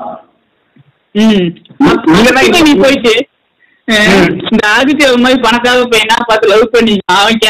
ம். 1.14 1.46
நீ 2.62 2.72
போயிட்டு. 2.78 3.14
இந்த 4.48 4.62
ஆதித்ய 4.76 5.06
மாதிரி 5.16 5.40
பணக்கார 5.40 5.84
பையனா 5.92 6.16
பார்த்து 6.26 6.48
லவ் 6.48 6.66
பண்ணி 6.70 6.94
அவன் 7.12 7.40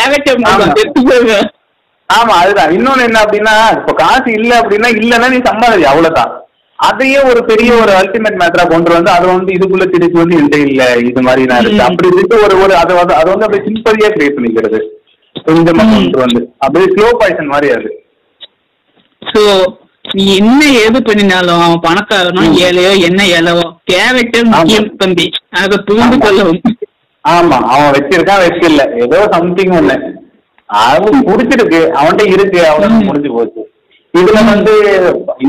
ஆமா. 0.64 0.74
செத்து 0.76 1.00
போயிடுவேன். 1.08 1.48
ஆமா 2.12 2.34
அதுதான். 2.40 2.72
இன்னொன்னு 2.76 3.06
என்ன 3.08 3.18
அப்படின்னா 3.24 3.54
இப்ப 3.76 3.94
காசு 3.98 4.30
இல்ல 4.38 4.52
அப்படின்னா 4.60 4.88
இல்லன்னா 4.98 5.28
நீ 5.28 5.38
சம்பாதி 5.46 5.84
அவ்வளவுதான். 5.90 6.30
அதையே 6.78 7.18
ஒரு 7.30 7.40
பெரிய 7.48 7.70
ஒரு 7.82 7.92
அல்டிமேட் 7.98 8.38
மேட்டரா 8.40 8.64
கொண்டு 8.70 8.90
வந்து 8.94 9.10
அதை 9.10 9.26
வந்து 9.30 9.50
இதுக்குள்ள 9.56 9.84
திருப்பி 9.90 10.18
வந்து 10.20 10.38
என்கிட்ட 10.38 10.58
இல்ல 10.68 10.82
இது 11.08 11.20
மாதிரி 11.22 11.42
நான் 11.50 11.62
இருக்கு. 11.62 11.84
அப்படி 11.88 12.08
இருக்கு 12.12 12.36
ஒரு 12.46 12.54
ஒரு 12.64 12.74
அதை 12.76 12.94
வந்து 12.96 13.14
அதை 13.14 13.28
வந்து 13.32 13.46
அப்படியே 13.46 13.64
சிம்பதியா 13.68 14.08
கிரியேட் 14.14 14.36
பண்ணிக்கிறது. 14.38 14.80
கொஞ்சமா. 15.46 15.84
கொண்டு 15.92 16.18
வந்து 16.18 16.40
அப்படியே 16.64 16.88
ஸ்லோ 16.92 17.10
பாய்சன் 17.20 17.52
மாதிரி 17.52 17.70
அது. 17.76 17.90
சோ 19.22 19.42
நீ 20.12 20.24
என்ன 20.36 20.60
ஏது 20.80 20.98
பண்ணினாலும் 21.02 21.60
அவன் 21.64 21.84
பணக்காரனோ 21.84 22.42
ஏழையோ 22.64 22.92
என்ன 23.08 23.20
ஏழவோ 23.36 23.66
கேரக்டர் 23.90 24.48
முக்கியம் 24.50 24.90
தம்பி. 24.96 25.26
அதை 25.60 25.76
புரிந்து 25.80 26.16
ஆமா. 26.16 26.24
கொள்ளவும். 26.24 26.60
ஆமா 27.24 27.58
அவன் 27.72 27.94
வச்சிருக்கான் 27.96 28.44
வச்சில்ல 28.44 28.84
ஏதோ 29.04 29.18
சம்திங் 29.34 29.74
ஒண்ணு. 29.78 29.96
அவன் 30.80 31.26
புடிச்சிருக்கு 31.28 31.80
அவன்கிட்ட 31.98 32.32
இருக்கு. 32.34 32.60
அவனுக்கு. 32.66 33.06
முடிஞ்சு 33.08 33.30
போச்சு. 33.30 33.62
இதுல 34.14 34.38
வந்து 34.44 34.72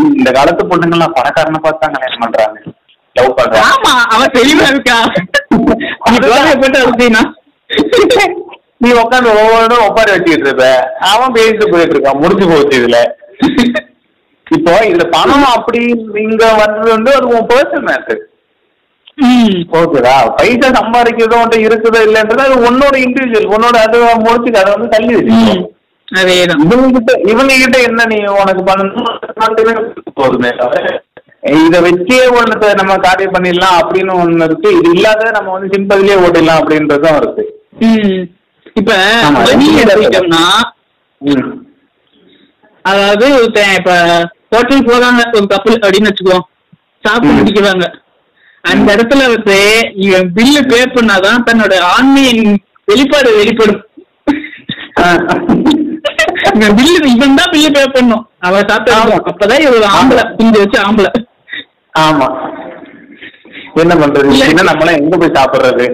இந்த 0.09 0.31
காலத்து 0.31 0.63
பொண்ணுங்கெல்லாம் 0.65 1.15
பணக்காரனை 1.15 1.59
பார்த்து 1.59 1.83
தான் 1.83 1.95
கல்யாணம் 1.95 2.23
பண்றாங்க. 2.23 2.59
லவ் 3.15 3.37
பண்றாங்க. 3.39 3.65
ஆமா 3.71 3.93
அவன் 4.13 4.35
தெளிவா 4.37 4.67
இருக்கா? 4.73 4.97
நீ 8.81 8.89
உட்காந்து 9.01 9.29
ஒவ்வொன்றும் 9.41 9.83
ஒப்பாரி 9.87 10.11
வச்சுக்கிட்டு 10.11 10.47
இருப்ப. 10.47 10.65
அவன் 11.11 11.35
பேசிட்டு 11.35 11.71
போயிட்டு 11.71 11.95
இருக்கான். 11.95 12.21
முடிஞ்சு 12.23 12.47
போச்சு 12.47 12.79
இதுல. 12.79 12.97
இப்போ 14.47 14.71
இதுல 14.87 15.03
பணம் 15.09 15.45
அப்படி 15.53 15.81
இங்க 16.23 16.45
வர்றது 16.57 16.89
வந்து 16.91 17.11
அது 17.15 17.27
உன் 17.27 17.49
பர்சனல் 17.51 17.87
மேட்டர் 17.89 18.21
ம். 19.17 19.57
ஓகேவா 19.71 20.13
பைசா 20.35 20.67
சம்பாதிக்கிறதோ 20.71 21.39
உன்ட்ட 21.41 21.57
இருக்குதோ 21.63 21.99
இல்லைன்றது 22.05 22.41
அது 22.41 22.55
உன்னோட 22.69 22.95
இண்டிவிஜுவல் 22.97 23.51
உன்னோட 23.55 23.75
அது 23.85 23.97
முடிச்சுக்க 24.17 24.57
அதை 24.57 24.73
வந்து 24.73 24.89
தள்ளி 24.89 25.15
வச்சுக்கோ. 25.15 25.53
ம். 25.53 25.63
அதேதான். 26.07 26.61
இவங்க 26.63 26.87
கிட்ட 26.91 27.31
இவங்க 27.31 27.53
கிட்ட 27.53 27.81
என்ன 27.81 28.05
நீ 28.05 28.17
உனக்கு 28.33 28.63
பண்ணணும் 28.63 29.09
போதுமே 30.13 30.49
இத 31.59 31.81
வச்சே 31.81 32.17
ஒண்ணு 32.33 32.75
நம்ம 32.75 32.97
காரியம் 32.97 33.33
பண்ணிடலாம் 33.33 33.77
அப்படின்னு 33.79 34.13
ஒண்ணு 34.19 34.43
இருக்கு. 34.43 34.69
இது 34.77 34.89
இல்லாத 34.89 35.31
நம்ம 35.31 35.51
வந்து 35.51 35.67
சிம்பிள்லயே 35.73 36.15
ஓட்டிடலாம் 36.19 36.61
அப்படின்றதும் 36.61 37.15
இருக்கு. 37.15 37.43
இப்ப 38.75 38.91
எடுத்துக்கிட்டோம்னா. 39.81 40.43
அதாவது 42.85 43.27
இப்ப 43.43 43.91
ஹோட்டல் 44.49 44.87
போறாங்க 44.87 45.21
ஒரு 45.35 45.47
கப்பல் 45.47 45.79
அப்படின்னு 45.79 46.09
வச்சுக்கோ. 46.09 46.39
சாப்பிட்டு. 47.03 47.37
முடிக்கிறாங்க. 47.37 47.85
அந்த 48.63 48.87
இடத்துல 48.95 49.23
வந்து 49.31 49.57
இவன் 50.05 50.27
பில்லு 50.35 50.61
பே 50.69 50.79
பண்ணாதான் 50.93 51.45
தன்னோட 51.47 51.73
ஆண்மையின் 51.93 52.45
வெளிப்பாடு 52.87 53.29
வெளிப்படும். 53.37 53.81
இவன் 56.53 56.75
பில்லு 56.77 56.97
இவன் 57.13 57.37
தான் 57.39 57.51
பில்லு 57.53 57.69
பே 57.75 57.83
பண்ணும். 57.95 58.23
அவன் 58.47 58.67
சாப்பிட்டு. 58.69 59.19
அப்பதான் 59.31 59.65
இவர் 59.65 59.87
ஆம்பளை 59.97 60.23
குஞ்சு 60.37 60.61
வச்சு 60.63 60.79
ஆம்பளை. 60.85 61.11
ஆமா. 61.95 62.27
என்ன 63.81 63.93
பண்றது? 64.01 64.31
இல்ல. 64.33 64.47
என்ன 64.51 64.65
நம்மளாம் 64.69 64.99
எங்க 65.01 65.15
போய் 65.17 65.37
சாப்பிடுறது? 65.37 65.85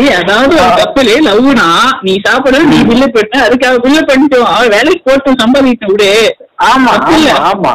ஏய் 0.00 0.16
அதாவது 0.18 0.54
கப்பலே 0.78 1.14
லவ்னா 1.26 1.66
நீ 2.02 2.12
சாப்பிட 2.24 2.56
நீ 2.70 2.78
பில்லு 2.88 3.06
பண்ண 3.14 3.42
அதுக்காக 3.44 3.76
பில்லு 3.84 4.00
பண்ணிட்டோம் 4.08 4.50
அவன் 4.52 4.74
வேலைக்கு 4.74 5.02
போட்டு 5.06 5.40
சம்பாதிக்க 5.42 5.92
விடு. 5.92 6.10
ஆமா 6.66 6.94
ஆமா. 7.50 7.72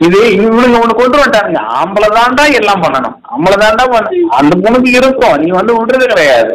இது 0.00 0.18
இவனுங்க 0.36 0.78
ஒண்ணு 0.82 0.94
கொண்டு 0.98 1.18
வந்துட்டாங்க 1.18 1.58
ஆம்பளை 1.78 2.08
தாண்டா 2.16 2.44
எல்லாம் 2.60 2.82
பண்ணணும். 2.84 3.16
ஆம்பளை 3.32 3.56
தாண்டா 3.62 3.84
பண்ண 3.92 4.08
அந்த 4.38 4.54
பொண்ணுக்கு 4.64 4.90
இருக்கும். 5.00 5.36
நீ 5.42 5.48
வந்து 5.58 5.76
விடுறது 5.78 6.06
கிடையாது. 6.12 6.54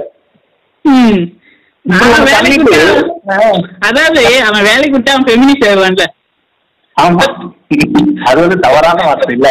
அதாவது 3.87 4.21
அவன் 4.47 4.65
வேலைக்கு 4.69 4.95
விட்டா 4.95 5.13
அவன் 5.13 5.27
ஃபெமினிஸ்ட் 5.29 5.65
ஆயிடுவான்ல. 5.67 6.05
ஆமா. 6.97 7.25
அது 8.29 8.37
வந்து 8.43 8.57
தவறான 8.65 9.03
வார்த்தை 9.07 9.35
இல்ல. 9.37 9.49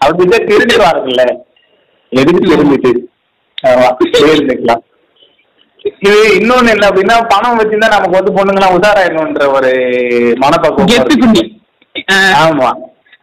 அவர்கிட்ட 0.00 0.36
திருடுவாருல்ல 0.48 1.22
எதுக்கு 2.12 2.42
தெரிஞ்சுட்டு? 2.52 2.90
ஆமா 3.58 3.88
தெரிஞ்சுக்கலாம். 4.16 4.82
இது 6.04 6.12
இன்னொன்னு 6.38 6.72
என்ன 6.74 6.88
அப்படின்னா 6.88 7.16
பணம் 7.32 7.58
வச்சிருந்தா 7.58 7.94
நமக்கு 7.94 8.18
வந்து 8.18 8.36
பொண்ணுங்களாம் 8.38 8.74
உஷாராயிடணுன்ற 8.76 9.46
ஒரு 9.56 9.70
மனப்பக்குவம் 10.42 10.92
ஆமா. 12.42 12.68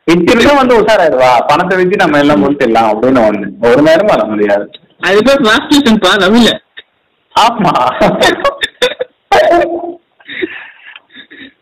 வச்சிருந்தா 0.08 0.60
வந்து 0.60 0.74
உஷாராயிடுவா. 0.82 1.30
பணத்தை 1.48 1.78
வச்சு 1.78 1.96
நம்ம 1.96 2.18
எல்லாம் 2.18 2.42
முடிச்சிடலாம் 2.42 2.90
அப்படின்னு 2.92 3.22
ஒண்ணு. 3.28 3.48
ஒரு 3.70 3.82
நேரம் 3.82 4.12
வர 4.14 4.24
முடியாது. 4.26 4.66
அது 5.02 5.20
பேர் 5.24 5.44
ப்ராஸ்டியூஷன் 5.46 6.02
பா 6.04 6.12
லவ்ல 6.22 6.52
ஆமா. 7.36 7.74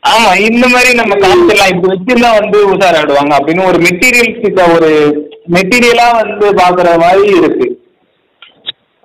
ஆமா 0.10 0.32
இந்த 0.48 0.66
மாதிரி 0.68 0.90
நம்ம 0.94 1.14
காமிச்சிடலாம் 1.18 1.72
இப்படி 1.74 1.92
வச்சிருந்தா 1.92 2.32
வந்து 2.40 2.58
உஷாராயிடுவாங்க 2.72 3.34
அப்படின்னு 3.38 3.64
ஒரு 3.66 3.80
மெட்டீரியல்ஸ் 3.86 4.42
ஒரு 4.76 4.90
மெட்டீரியலா 5.50 6.08
வந்து 6.18 6.48
பாக்குற 6.60 6.90
மாதிரி 7.00 7.32
இருக்கு. 7.40 7.68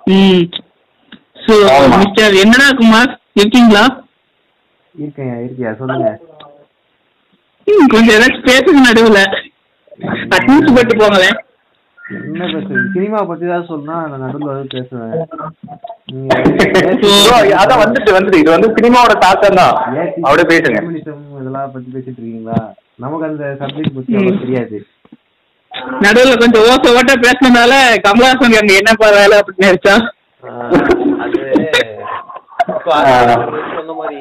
ம். 0.07 0.43
ஸோ 1.45 1.53
ஆமா. 1.75 1.97
மிஸ்டர் 1.97 2.35
என்னடா 2.43 2.67
குமார் 2.77 3.11
இருக்கீங்களா? 3.35 3.83
இருக்கேன் 4.95 5.33
இருக்கியா 5.43 5.71
சொல்லுங்க. 5.79 6.09
கொஞ்சம் 7.93 8.15
ஏதாச்சும் 8.15 8.49
பேசுங்க 8.49 8.81
நடுவுல. 8.87 9.19
அட்மிஸ் 10.35 10.75
போட்டு 10.75 10.95
போங்களேன். 10.95 11.37
என்ன 12.27 12.43
பேசுறது? 12.51 12.83
சினிமா 12.93 13.19
பத்தி 13.29 13.45
தான் 13.47 13.67
சொன்னா 13.71 13.95
நான் 14.11 14.23
நடுவில் 14.25 14.51
வந்து 14.51 14.75
பேசுவேன். 14.75 15.15
அதான் 17.61 17.81
வந்துட்டு 17.83 18.11
வந்துட்டு. 18.15 18.39
இது 18.43 18.49
வந்து 18.53 18.69
சினிமாவோட 18.77 19.15
தாக்கம் 19.25 19.59
தான். 19.59 19.75
அப்படியே 20.23 20.47
பேசுங்க. 20.53 20.79
இதெல்லாம் 21.41 21.73
பத்தி 21.73 21.89
பேசிட்டு 21.95 22.19
இருக்கீங்களா? 22.19 22.59
நமக்கு 22.95 23.27
அந்த 23.27 23.43
சப்ஜெக்ட் 23.61 23.97
பத்தி 23.97 24.13
தெரியாது. 24.43 24.77
நடுவுல 26.03 26.33
கொஞ்சம் 26.37 26.65
ஓச 26.69 26.93
ஓட்ட 26.97 27.13
பேசுனதால 27.25 27.73
கமலஹாசன் 28.05 28.59
அங்க 28.61 28.73
என்ன 28.79 28.95
வேலை 29.17 29.35
அப்படின்னு 29.39 29.69
நினைச்சா? 29.69 29.95
சொன்ன 33.75 33.93
மாதிரி 33.99 34.19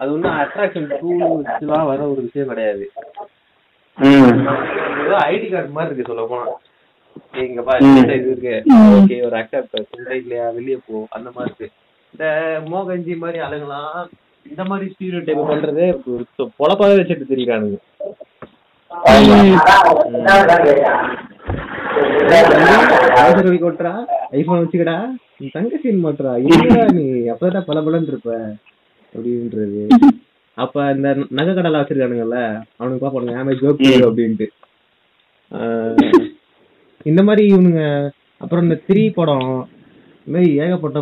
அது 0.00 0.08
ஒன்றும் 0.12 0.38
அட்ராக்ஷன் 0.40 0.88
டூலாம் 1.00 1.88
வர 1.90 2.00
ஒரு 2.12 2.20
விஷயம் 2.24 2.50
கிடையாது. 2.50 2.84
ஐடி 5.26 5.46
கார்டு 5.48 5.76
மாதிரி 5.76 5.88
இருக்கு 5.88 6.10
சொல்ல 6.10 6.24
போனா. 6.26 6.54
இங்க 7.44 7.62
பா 7.62 7.74
ம். 7.78 7.96
இந்த 7.98 8.14
இது 8.18 8.30
இருக்கு. 8.32 8.54
ஓகே 8.96 9.16
ஒரு 9.26 9.36
அக்செப்ட் 9.40 9.96
இந்த 9.98 10.10
இல்லையா 10.20 10.46
வெளியே 10.56 10.78
போ 10.86 11.04
அந்த 11.16 11.28
மாதிரி 11.36 11.50
இருக்கு. 11.50 11.68
இந்த 12.14 12.24
மோகஞ்சி 12.72 13.14
மாதிரி 13.22 13.38
ஆளுங்கலாம் 13.46 13.98
இந்த 14.46 14.64
மாதிரி 14.64 14.86
ஸ்டீரியோ 14.92 15.22
டைப் 15.24 15.48
பண்றதே 15.50 15.86
பொழப்பாவே 16.60 16.98
வச்சுட்டு 16.98 17.30
தெரியுறானுங்க. 17.32 17.78
கொட்டுறா 23.62 23.92
ஐபோன் 24.32 24.62
வச்சுக்கடா 24.62 24.96
தங்க 25.54 25.76
சீன் 25.82 26.04
மாட்டுறா. 26.04 26.32
இல்லையா 26.44 26.84
நீ 26.96 27.02
அப்பதான் 27.32 27.68
பல 27.68 27.80
பலன் 27.82 28.08
இருப்ப? 28.08 28.30
அப்படின்றது. 29.14 29.82
அப்ப 30.58 30.92
இந்த 30.96 31.08
நகை 31.28 31.54
கடைலாம் 31.54 31.82
வச்சிருக்கானுங்கல்ல 31.82 32.38
அவனுக்கு 32.76 33.02
பாப்பானுங்க 33.02 33.40
ஆமே 33.40 33.54
ஜோக் 33.60 33.82
அப்படின்ட்டு. 34.06 34.46
ஆஹ் 35.52 36.22
இந்த 37.02 37.22
மாதிரி 37.22 37.54
இவனுங்க 37.54 37.82
அப்புறம் 38.40 38.64
இந்த 38.64 38.80
த்ரீ 38.88 39.12
படம் 39.14 39.50
இந்த 40.26 40.32
மாதிரி 40.34 40.56
ஏகப்பட்ட 40.56 41.00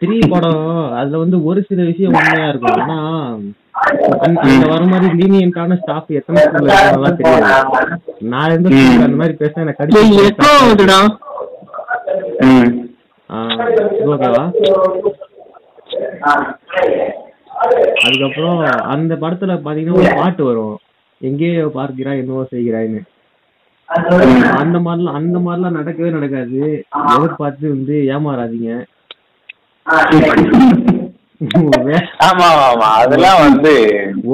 த்ரீ 0.00 0.18
படம் 0.28 0.62
அதுல 0.92 1.18
வந்து 1.18 1.44
ஒரு 1.44 1.62
சில 1.68 1.82
விஷயம் 1.82 2.12
உண்மையா 2.12 2.48
இருக்கும். 2.48 2.80
ஆனா 2.80 2.98
அந்த 4.18 4.66
வர 4.66 4.84
மாதிரி 4.84 5.06
லீனியன்டான 5.20 5.78
ஸ்டாஃப் 5.80 6.10
எத்தனை 6.10 6.42
தெரியாது. 6.42 7.14
நான் 8.24 8.50
எந்த 8.50 8.68
அந்த 9.02 9.16
மாதிரி 9.16 9.36
பேசினா 9.40 9.64
எனக்கு 9.64 9.82
கடிச்சு 9.82 10.24
ஓகேவா? 14.12 14.42
அதுக்கப்புறம் 18.04 18.58
அந்த 18.94 19.12
படத்துல 19.22 19.52
பாத்தீங்கன்னா 19.64 20.00
ஒரு 20.02 20.12
பாட்டு 20.20 20.42
வரும். 20.44 20.74
எங்கேயோ 21.20 21.66
பார்க்கிறாய் 21.76 22.20
என்னவோ 22.22 22.42
செய்கிறாய்ன்னு. 22.52 23.00
அந்த 24.60 24.76
மாதிரிலாம் 24.86 25.18
அந்த 25.20 25.38
மாதிரிலாம் 25.46 25.78
நடக்கவே 25.78 26.10
நடக்காது. 26.10 26.60
எதிர்பார்த்து 27.14 27.74
வந்து 27.74 27.96
ஏமாறாதீங்க. 28.14 28.70
ஆமா 32.26 32.46
ஆமா 32.48 32.66
ஆமா. 32.70 32.88
அதெல்லாம் 33.02 33.40
வந்து 33.46 33.72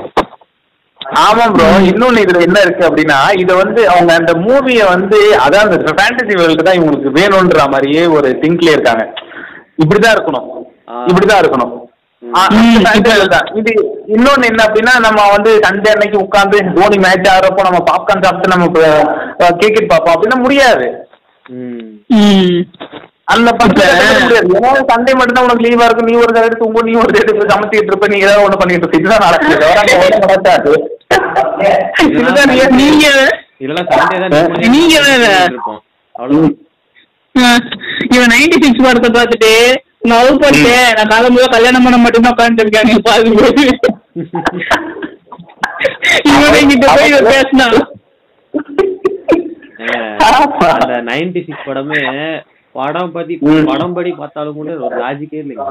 ஆமா 1.25 1.45
ப்ரோ 1.53 1.67
இன்னொன்னு 1.89 2.23
இதுல 2.25 2.41
என்ன 2.47 2.59
இருக்கு 2.65 2.83
அப்படின்னா 2.87 3.19
இத 3.43 3.51
வந்து 3.61 3.81
அவங்க 3.93 4.11
அந்த 4.19 4.33
மூவிய 4.45 4.81
வந்து 4.93 5.19
அதான் 5.45 5.65
அந்த 5.67 5.93
ஃபேண்டசி 5.97 6.33
வேர்ல்டு 6.39 6.67
தான் 6.67 6.79
இவங்களுக்கு 6.79 7.11
வேணும்ன்ற 7.19 7.63
மாதிரியே 7.73 8.03
ஒரு 8.17 8.31
திங்க்ல 8.43 8.73
இருக்காங்க. 8.75 9.05
இப்படிதான் 9.83 10.15
இருக்கணும். 10.17 10.47
இப்படிதான் 11.09 11.41
இருக்கணும். 11.43 11.73
இது 13.59 13.71
இன்னொன்னு 14.15 14.47
என்ன 14.49 14.61
அப்படின்னா 14.65 14.93
நம்ம 15.05 15.19
வந்து 15.33 15.51
சண்டே 15.65 15.91
அன்னைக்கு 15.93 16.17
உட்கார்ந்து 16.23 16.57
தோனி 16.77 16.97
மேட்ச் 17.05 17.29
ஆடுறப்போ 17.33 17.67
நம்ம 17.67 17.79
பாப்கார்ன் 17.89 18.25
சாப்பிட்டு 18.25 18.53
நம்ம 18.53 18.67
கிரிக்கெட் 19.59 19.91
பார்ப்போம். 19.91 20.15
அப்படின்னா 20.15 20.39
முடியாது. 20.45 20.87
ம். 21.45 21.85
ம் 22.17 22.59
அந்த 23.33 23.49
பத்து 23.59 23.81
முடியாது. 24.21 24.53
ஏன்னா 24.57 24.69
சண்டே 24.91 25.11
மட்டும் 25.17 25.37
தான் 25.37 25.47
உனக்கு 25.47 25.65
லீவா 25.67 25.87
இருக்கும். 25.87 26.09
நீ 26.09 26.15
ஒரு 26.23 26.31
சைடு 26.37 26.59
தூங்கும் 26.61 26.87
நீ 26.89 26.93
ஒரு 27.01 27.11
சைடு 27.15 27.51
சமைச்சிட்டு 27.53 27.91
இருப்ப. 27.91 28.07
நீ 28.13 28.17
ஏதாவது 28.25 28.45
ஒண்ணு 28.45 28.61
பண்ணிட்டு 28.61 28.85
இருப்ப. 28.85 29.01
இதுதான் 29.01 29.25
நடக்குது. 29.27 29.55
இதுதான் 32.17 32.51
நீங்க 32.81 33.07
நீங்க. 34.71 34.97
இவன் 38.15 38.31
நைன்டி 38.33 38.57
சிக்ஸ் 38.63 38.85
படத்தை 38.85 39.09
பார்த்துட்டு 39.11 39.53
நான் 40.01 40.21
லவ் 40.21 40.41
பண்ணிட்டேன் 40.41 40.93
நான் 40.97 41.09
காலம் 41.09 41.33
முழுக்க 41.33 41.55
கல்யாணம் 41.55 41.85
பண்ண 41.85 41.97
மட்டும்தான் 41.99 42.33
உட்காந்துட்டு 42.33 42.65
இருக்காங்க. 42.65 42.93
பாதி 43.01 43.31
பேரு. 43.31 43.65
இவன் 46.29 46.69
கிட்ட 46.71 46.85
போய் 46.93 47.17
அந்த 50.75 50.95
நைன்டி 51.07 51.41
சிக்ஸ் 51.41 51.67
படமே 51.67 51.99
படம் 52.75 53.11
பத்தி 53.11 53.33
ம். 53.45 53.67
படம் 53.69 53.93
படி 53.93 54.11
பார்த்தாலும் 54.13 54.57
கூட 54.57 54.71
ஒரு 54.87 54.95
லாஜிக்கே 55.01 55.39
இல்லைங்க. 55.43 55.67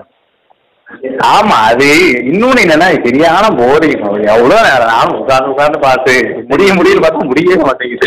ஆமா 1.29 1.57
அது 1.71 1.87
இன்னொன்னு 2.29 2.63
என்னன்னா 2.65 2.87
சரியான 2.99 3.47
போரிங் 3.59 3.97
எவ்வளவு 4.31 4.63
நேரம் 4.67 4.93
நானும் 4.93 5.19
உட்கார்ந்து 5.21 5.53
உட்கார்ந்து 5.53 5.79
பார்த்து 5.83 6.13
முடிய 6.51 6.71
முடியல 6.75 7.03
பார்த்தா 7.05 7.27
முடியவே 7.27 7.59
மாட்டேங்குது. 7.63 8.07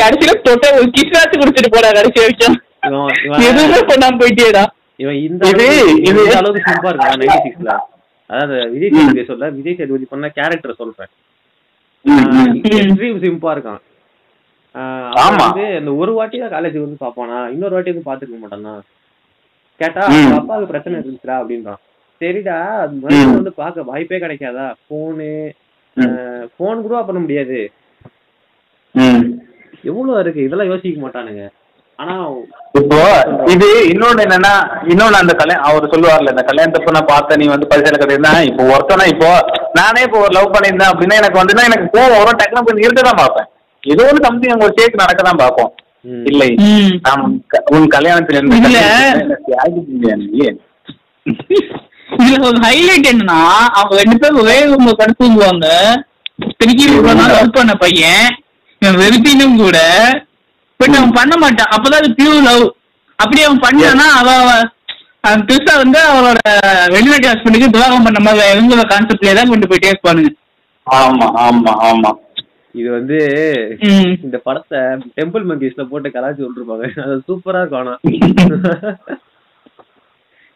கடைசியில 0.00 0.34
தொட்ட 0.42 0.66
ஒரு 0.76 0.86
கிஸ்ராச்சு 0.96 1.40
குடுத்துட்டு 1.40 1.74
போடா 1.74 1.90
கடைசி 1.90 2.20
வரைக்கும். 2.20 2.56
எதுவுமே 2.80 4.26
போயிட்டேடா 4.26 4.66
இவன் 4.96 5.14
இந்த 5.14 5.48
அளவுக்கு- 5.48 6.62
சிம்பா 6.66 6.88
இருக்கான். 6.88 7.12
நைன்டி 7.12 7.48
சிக்ஸ்ல 7.48 7.78
அதாவது 8.26 8.70
விஜய் 8.70 8.90
சேதுபதி 8.90 9.24
சொல்ல 9.24 9.48
விஜய் 9.48 9.74
சேதுபதி 9.74 10.04
பண்ண 10.04 10.28
கேரக்டர் 10.28 10.74
சொல்றேன். 10.74 11.06
எக்ஸ்ட்ரீம் 12.62 13.22
சிம்பா 13.24 13.54
இருக்கான். 13.54 13.80
அவன். 15.10 15.36
வந்து 15.36 15.76
இந்த 15.78 15.94
ஒரு 15.94 16.12
வாட்டி 16.12 16.38
தான் 16.38 16.50
காலேஜ் 16.50 16.86
வந்து 16.86 16.96
பாப்பானா 17.00 17.50
இன்னொரு 17.50 17.74
வாட்டி 17.74 17.92
வந்து 17.92 18.26
பாத்துக்க 18.26 18.44
மாட்டானா? 18.44 18.80
கேட்டா. 19.76 20.00
அவங்க 20.00 20.34
அப்பாவுக்கு 20.34 20.72
பிரச்சனை 20.72 20.98
இருந்துச்சுடா 21.00 21.30
அப்படின்றான். 21.30 21.76
சரிடா 22.20 22.78
அது 22.78 22.96
மனுஷன் 22.96 23.32
வந்து 23.32 23.52
பார்க்க 23.52 23.82
வாய்ப்பே 23.82 24.18
கிடைக்காதா? 24.18 24.74
போனு 24.90 25.50
போன் 26.56 26.82
கூட 26.82 27.02
பண்ண 27.02 27.20
முடியாது. 27.20 27.70
எவ்வளவு 29.82 30.20
இருக்கு? 30.20 30.42
இதெல்லாம் 30.42 30.66
யோசிக்க 30.66 31.08
மாட்டானுங்க. 31.08 31.48
ஆனா 32.00 32.14
இப்போ 32.80 32.98
இது 33.54 33.66
இன்னொன்னு 33.92 34.24
என்னன்னா 34.26 34.52
இன்னொன்னு 34.90 35.20
அந்த 35.22 35.32
கல்யாணம் 35.40 35.66
அவர் 35.70 35.92
சொல்லுவார்ல 35.92 36.32
இந்த 36.34 36.44
கல்யாணத்தப்ப 36.50 36.94
நான் 36.96 37.12
பார்த்தேன் 37.14 37.40
நீ 37.40 37.46
வந்து 37.52 37.68
பரிசையில 37.70 37.98
கட்டியிருந்தா 38.00 38.34
இப்போ 38.50 38.62
ஒருத்தனா 38.74 39.06
இப்போ 39.14 39.30
நானே 39.78 40.02
இப்போ 40.06 40.18
ஒரு 40.24 40.32
லவ் 40.36 40.54
பண்ணியிருந்தேன் 40.54 40.92
அப்படின்னா 40.92 41.18
எனக்கு 41.20 41.40
வந்துன்னா 41.40 41.64
எனக்கு 41.70 41.86
கோவம் 41.96 42.20
வரும் 42.20 42.38
டக்குனு 42.40 42.64
போய் 42.66 42.80
நிறுத்த 42.80 43.04
தான் 43.08 43.20
பார்ப்பேன். 43.22 43.48
ஏதோ 43.82 44.02
ஒரு 44.10 44.20
சம்திங் 44.26 44.64
ஒரு 44.66 44.74
சேக் 44.78 45.02
நடக்க 45.02 45.20
தான் 45.28 45.42
பார்ப்போம். 45.42 45.70
இல்லை. 46.30 46.48
உன் 47.76 47.92
கல்யாணத்தில் 47.94 48.38
இருந்து? 48.38 48.56
இதுல 52.20 52.38
ஒரு 52.48 52.58
ஹைலைட் 52.66 53.10
என்னன்னா 53.12 53.40
அவங்க 53.78 53.94
ரெண்டு 54.02 54.16
பேரும் 54.22 54.88
படுத்து 55.00 55.20
தூங்குவாங்க. 55.22 55.66
திருக்கி 56.60 56.86
லவ் 57.34 57.56
பண்ண 57.58 57.74
பையன் 57.84 58.26
வெறுப்பினும் 59.02 59.60
கூட 59.62 59.78
பட் 60.80 60.96
அவன் 60.96 61.16
பண்ண 61.16 61.34
மாட்டான். 61.38 61.72
அப்பதான் 61.74 62.02
அது 62.02 62.10
பியூர் 62.18 62.44
லவ் 62.46 62.66
அப்படி 63.18 63.40
அவன் 63.44 63.64
பண்ணானா 63.64 64.06
அவ 64.20 64.28
பெருசா 65.42 65.72
வந்து 65.80 65.98
அவளோட 66.06 66.38
வெளிநாட்டு 66.92 67.30
ஹஸ்பண்டுக்கு 67.30 67.74
துரோகம் 67.74 68.06
பண்ண 68.06 68.20
மாதிரி 68.20 68.44
இவங்களோட 68.52 68.84
கான்செப்ட்லயே 68.92 69.34
தான் 69.38 69.50
கொண்டு 69.50 69.68
போயிட்டே 69.70 69.90
இருப்பானுங்க 69.92 70.30
ஆமா 70.86 71.26
ஆமா 71.42 71.72
ஆமா. 71.88 72.10
இது 72.74 72.88
வந்து. 72.90 73.16
இந்த 74.24 74.36
படத்தை 74.44 74.78
டெம்பிள் 75.16 75.44
மங்கீஸ்ல 75.48 75.84
போட்டு 75.88 76.08
கலாச்சி 76.10 76.42
விட்டுருப்பாங்க. 76.42 76.86
அது 77.04 77.16
சூப்பரா 77.28 77.60
இருக்கும் 77.62 77.82
ஆனா. 77.82 77.94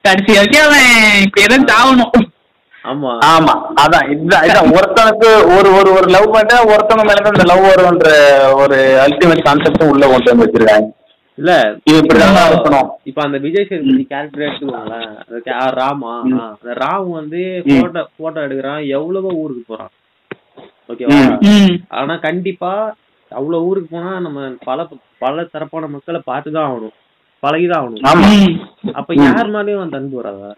கடைசி 0.04 0.32
வரைக்கும் 0.32 0.66
அவன் 0.66 0.88
இப்ப 1.26 1.38
எதுவும் 1.40 1.70
தாவணும் 1.70 2.12
ஆமா. 2.84 3.12
ஆமா 3.34 3.52
அதான் 3.82 4.10
இதுதான் 4.10 4.44
இதான். 4.44 4.72
ஒருத்தனுக்கு 4.76 5.28
ஒரு 5.56 5.68
ஒரு 5.78 5.90
ஒரு 5.92 6.08
லவ் 6.08 6.34
பண்ணா 6.34 6.56
ஒருத்தவங்க 6.72 7.04
மேல 7.10 7.30
இந்த 7.32 7.46
லவ் 7.52 7.64
வரும்ன்ற 7.70 8.10
ஒரு 8.54 8.76
அல்டிமேட் 9.04 9.46
கான்செப்டும் 9.46 9.88
உள்ள 9.88 10.06
கொண்டு 10.08 10.30
வந்து 10.30 10.44
வச்சிருக்காங்க. 10.44 10.88
இல்ல 11.38 11.52
இது 11.84 11.96
இப்படிதான் 12.00 12.50
இருக்கணும் 12.50 12.88
இப்ப 13.04 13.22
அந்த 13.22 13.38
விஜய் 13.38 13.66
சேதுபதி 13.68 14.04
கேரக்டர் 14.04 14.44
எடுத்துக்கோங்களேன். 14.46 15.08
அந்த 15.22 15.70
ராமா. 15.70 16.12
அந்த 16.50 16.74
ராம் 16.74 17.10
வந்து. 17.10 17.40
போட்டோ 17.80 18.08
போட்டோ 18.16 18.40
எடுக்கிறான். 18.40 18.88
எவ்வளவோ 18.88 19.28
ஊருக்கு 19.34 19.64
போறான். 19.66 19.92
ஓகேவா. 20.88 21.18
ஆனா 21.88 22.16
கண்டிப்பா 22.16 22.72
அவ்வளவு 23.32 23.66
ஊருக்கு 23.66 23.96
போனா 23.96 24.18
நம்ம 24.18 24.40
பல 24.64 24.86
பல 25.18 25.42
தரப்பான 25.54 25.88
மக்களை 25.88 26.20
பார்த்துதான் 26.30 26.68
ஆகணும். 26.68 26.94
பழகிதான் 27.42 27.80
ஆகணும். 27.80 28.04
அப்ப 28.92 29.14
யார் 29.14 29.50
மேலயும் 29.50 29.80
அந்த 29.80 29.96
அன்பு 29.96 30.16
வராதா? 30.16 30.50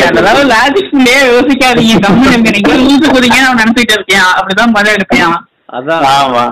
அதெல்லாம் 0.00 0.38
லாஜிக்லயே 0.50 1.18
யோசிக்காதீங்க. 1.28 1.96
கம்மி 2.04 2.26
நீங்க 2.46 2.74
லூசு 2.80 3.06
அவன் 3.40 3.60
நினைச்சிட்டு 3.62 3.94
இருக்கேன் 3.96 4.26
அப்படிதான் 4.30 4.74
மழை 4.76 4.92
எடுப்பேன் 4.96 5.34
அதான். 5.76 6.04
ஆமா. 6.14 6.44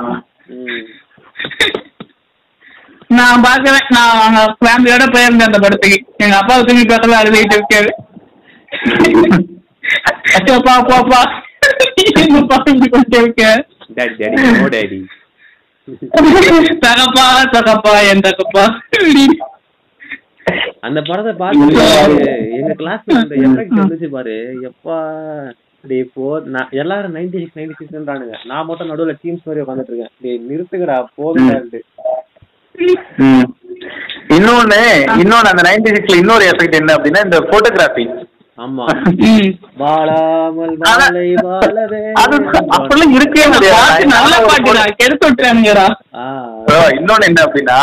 நான் 3.11 3.43
பாக்குறேன் 3.45 3.89
நான் 3.97 4.19
ஃபேமிலியோட 4.61 5.05
போயிருந்தேன் 5.15 5.49
அந்த 5.49 5.59
படத்துக்கு. 5.59 5.99
எங்க 6.19 6.37
அப்பா 6.39 6.55
திரும்பி 6.61 6.85
பக்கத்துல 6.85 7.19
அழுதுகிட்டு 7.21 7.59
இருக்காரு. 7.59 7.91
அப்பா 10.51 10.73
அப்பா 10.75 10.97
அப்பா 10.97 11.21
எங்க 12.15 12.39
அப்பா 12.41 12.57
இப்படி 12.69 12.89
கொண்டு 12.89 13.19
இருக்க 13.19 13.43
தகப்பா 16.85 17.25
தகப்பா 17.55 17.93
என் 18.11 18.25
தகப்பா 18.27 18.65
அந்த 20.83 21.01
படத்தை 21.03 21.33
பார்த்து 21.35 21.85
எங்க 22.59 22.73
கிளாஸ்ல 22.81 23.19
அந்த 23.19 23.35
எஃபெக்ட் 23.47 23.83
வந்துச்சு 23.83 24.09
பாரு. 24.15 24.37
எப்பா 24.69 24.97
டேய் 25.85 26.11
போ 26.15 26.25
நான் 26.53 26.73
எல்லாரும் 26.81 27.15
நைன்டி 27.17 27.39
சிக்ஸ் 27.39 27.59
நைன்டி 27.59 27.77
சிக்ஸ்ன்றானுங்க 27.79 28.37
நான் 28.47 28.67
மட்டும் 28.67 28.91
நடுவுல 28.91 29.15
டீம்ஸ் 29.23 29.47
மாதிரி 29.47 29.63
உட்காந்துட்டு 29.65 29.93
இருக்கேன். 29.93 30.13
டேய் 30.23 30.45
நிறுத்துக்கடா 30.51 30.97
போகலான்ட்டு. 31.19 31.81
இன்னொன்னு 34.37 34.81
இன்னொன்னு 35.23 35.51
அந்த 35.51 35.65
நைன்டி 35.67 35.91
சிக்ஸ்ல 35.97 36.21
இன்னொரு 36.21 36.45
எஃபெக்ட் 36.53 36.79
என்ன 36.79 36.95
அப்படின்னா 36.97 37.25
இந்த 37.27 37.41
போட்டோகிராஃபி 37.51 38.05
ஆமா. 38.59 38.85
வாழாமல் 39.81 40.73
வாழை 40.81 41.23
வாழவே. 41.45 42.01
அப்படிலாம் 42.17 42.69
நல்ல 44.15 44.35
முடியாது 44.45 44.49
பாட்டுடா 44.49 44.83
கெடுத்து 45.01 45.27
விட்டுறானுங்கடா. 45.29 45.87
ஆ. 46.15 46.25
bro, 46.67 46.81
இன்னொன்னு 46.99 47.29
என்ன 47.31 47.41
அப்படின்னா 47.47 47.79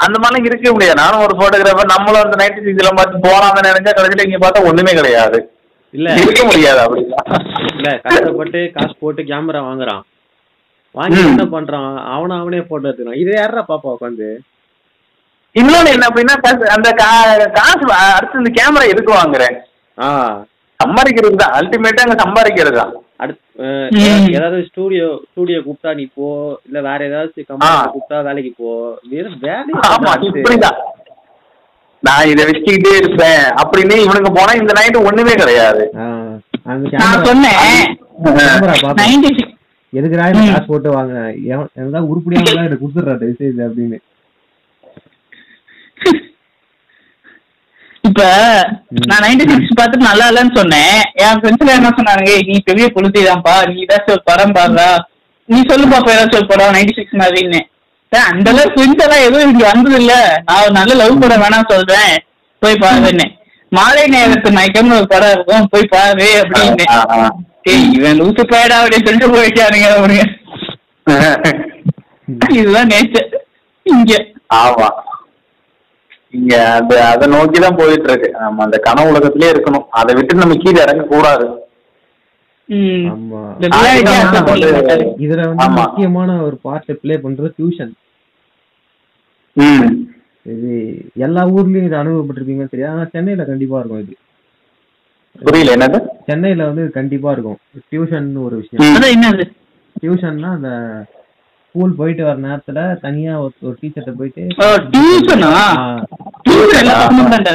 அந்த 0.00 0.18
மாதிரிலாம் 0.18 0.44
இருக்கவே 0.44 0.70
முடியாது. 0.70 1.00
நானும் 1.00 1.20
ஒரு 1.20 1.34
போட்டோகிராஃபர் 1.36 1.94
நம்மளும் 1.96 2.22
அந்த 2.22 2.36
நைன்டி 2.36 2.60
சிக்ஸ்ல 2.66 2.94
பார்த்து 2.94 3.24
போலாம்னு 3.28 3.68
நினைச்சா 3.70 3.92
கடைசியில 3.96 4.26
இங்க 4.26 4.38
பார்த்தா 4.38 4.66
ஒண்ணுமே 4.66 4.94
கிடையாது. 4.94 5.38
இல்ல. 5.94 6.08
இருக்க 6.14 6.44
முடியாது 6.44 6.80
அப்படின்னா. 6.84 7.18
இல்ல 7.76 7.98
கஷ்டப்பட்டு 7.98 8.70
காசு 8.74 8.94
போட்டு 9.00 9.22
கேமரா 9.22 9.60
வாங்குறான். 9.60 10.02
வாங்கி. 10.94 11.20
என்ன 11.22 11.44
பண்றான்? 11.44 11.96
அவன 12.14 12.38
அவனே 12.40 12.60
போட்டோ 12.60 12.88
எடுத்துக்கிறான். 12.88 13.14
இது 13.14 13.30
யாரா 13.30 13.64
பாப்பா 13.68 13.96
உட்காந்து? 13.96 14.28
இன்னொன்னு 15.56 15.92
என்ன 15.92 16.06
அப்படின்னா 16.06 16.34
அந்த 16.68 16.90
காசு 17.52 17.84
அடுத்து 18.16 18.38
இந்த 18.38 18.62
கேமரா 18.62 18.88
எதுக்கு 18.88 19.12
வாங்குறேன்? 19.14 19.56
ஆ. 19.98 20.08
சம்பாதிக்கிறது 20.80 21.36
தான். 21.36 21.52
அல்டிமேட்டா 21.52 22.00
அங்க 22.00 22.24
சம்பாதிக்கிறது 22.24 22.76
தான். 22.76 22.92
அடுத்து. 23.20 23.64
ஏதாவது- 24.26 24.66
ஸ்டூடியோ 24.66 25.20
ஸ்டூடியோ 25.30 25.58
கூப்பிட்டா 25.58 25.94
நீ 25.94 26.08
போ 26.14 26.58
இல்ல 26.64 26.80
வேற 26.80 27.06
ஏதாவது 27.06 27.32
கம்பெனி. 27.46 27.72
கூப்பிட்டா 27.72 28.24
வேலைக்கு 28.24 28.54
போ. 28.56 28.98
வேலை 29.10 29.32
இப்படிதான் 30.30 30.76
நான் 32.00 32.26
இதை 32.26 32.44
வச்சுக்கிட்டே 32.44 32.96
இருப்பேன். 32.96 33.40
அப்படின்னு 33.40 34.02
இவனுக்கு 34.02 34.32
போனா 34.32 34.52
இந்த 34.52 34.72
நைட்டு 34.72 35.04
ஒண்ணுமே 35.04 35.32
கிடையாது. 35.32 35.90
நான் 35.92 37.24
சொன்னேன். 37.24 37.98
எதுக்குடா. 39.96 40.32
காசு 40.32 40.64
போட்டு 40.66 40.90
வாங்கினேன் 40.90 41.42
எதாவது 41.44 42.08
உருப்படியாக 42.08 42.62
எனக்கு 42.62 42.86
கொடுத்துட்றா 42.86 43.18
அப்படின்னு. 43.70 43.98
இப்ப 48.20 48.32
நான் 49.06 49.22
நைன்டி 49.24 49.44
சிக்ஸ் 49.50 49.76
பார்த்துட்டு 49.78 50.08
நல்லா 50.08 50.24
இல்லைன்னு 50.28 50.56
சொன்னேன். 50.56 50.96
என் 51.24 51.38
ஃப்ரெண்ட்ஸ்ல 51.38 51.74
என்ன 51.74 51.90
சொன்னாங்க 51.98 52.24
"ஏய், 52.32 52.44
நீ 52.46 52.56
பெரிய 52.64 52.86
புளுத்திதான்ப்பா 52.94 53.54
நீ 53.68 53.74
ஏதாச்சும் 53.84 54.14
ஒரு 54.16 54.22
படம் 54.24 54.54
பாடுறா. 54.54 54.88
நீ 55.48 55.58
சொல்லு 55.68 55.86
பாப்பா 55.86 56.10
ஏதாச்சும் 56.14 56.40
ஒரு 56.40 56.46
படம் 56.46 56.74
நைன்டி 56.74 56.94
சிக்ஸ் 56.94 57.20
மாதிரின்னு 57.22 57.60
அந்த 58.12 58.50
அளவுக்கு 58.50 58.74
ஃப்ரெண்ட்ஸ் 58.74 59.04
எல்லாம் 59.04 59.24
எதுவும் 59.26 59.50
இங்க 59.50 59.64
வந்தது 59.66 59.96
இல்ல. 59.96 60.14
நான் 60.46 60.72
நல்ல 60.72 60.94
லவ் 60.94 61.20
படம் 61.20 61.42
வேணாம் 61.42 61.70
சொல்றேன். 61.72 62.14
போய் 62.62 62.80
பாருன்னு. 62.82 63.26
மாலை 63.72 64.06
நேரத்து 64.08 64.50
மயக்கம்னு 64.50 64.96
ஒரு 64.96 65.06
படம் 65.06 65.32
இருக்கும். 65.32 65.68
போய் 65.68 65.90
பாரு 65.90 66.28
அப்படின்னு. 66.42 66.86
இவன் 67.96 68.18
லூசு 68.20 68.44
பேடா 68.52 68.76
அப்படின்னு 68.80 69.06
சொல்லிட்டு 69.06 69.34
போயிட்டானுங்க 69.34 69.88
அவனுங்க 69.96 70.24
இதுதான் 72.54 72.90
நேச்சர் 72.92 73.30
இங்க. 73.86 74.12
ஆமா. 74.54 74.88
இங்க 76.34 76.54
அது 76.72 76.96
அதை 77.06 77.26
நோக்கி 77.28 77.58
தான் 77.60 77.78
போயிட்டு 77.78 78.08
இருக்கு 78.08 78.28
நம்ம 78.38 78.62
அந்த 78.64 78.76
கனவு 78.84 79.10
உலகத்திலே 79.10 79.48
இருக்கணும். 79.52 79.86
அதை 80.00 80.12
விட்டு 80.16 80.42
நம்ம 80.42 80.56
கீழே 80.56 80.80
இறங்க 80.82 81.04
கூடாது. 81.06 81.46
இதுல 85.18 85.40
வந்து. 85.48 85.66
முக்கியமான 85.78 86.36
ஒரு 86.42 86.56
பார்ட் 86.62 86.90
ப்ளே 87.00 87.16
பண்றது 87.16 87.50
டியூஷன் 87.56 87.92
ம். 89.56 89.88
இது 90.46 90.68
எல்லா 91.18 91.42
ஊர்லயும் 91.54 91.86
இது 91.88 91.96
அனுபவப்பட்டிருப்பீங்கன்னு 91.96 92.72
தெரியாது 92.72 92.94
ஆனா 92.94 93.06
சென்னையில 93.14 93.44
கண்டிப்பா 93.44 93.78
இருக்கும் 93.80 94.02
இது. 94.04 94.14
புரியல 95.36 95.74
என்னது? 95.76 95.98
சென்னையில 96.28 96.66
வந்து 96.68 96.84
கண்டிப்பா 96.90 97.32
இருக்கும். 97.32 97.58
டியூஷன் 97.90 98.28
ஒரு 98.44 98.56
விஷயம். 98.56 99.42
டியூஷன்னா 99.96 100.50
அந்த 100.56 100.70
ஸ்கூல் 101.70 101.92
போயிட்டு 101.98 102.22
வர 102.26 102.36
நேரத்துல 102.46 102.80
தனியா 103.04 103.32
ஒரு 103.42 103.74
டீச்சர்ட்ட 103.80 104.12
போயிட்டு 104.20 104.42
டியூஷனா 104.94 105.50
டியூஷன் 106.46 106.88
தான்டா. 107.34 107.54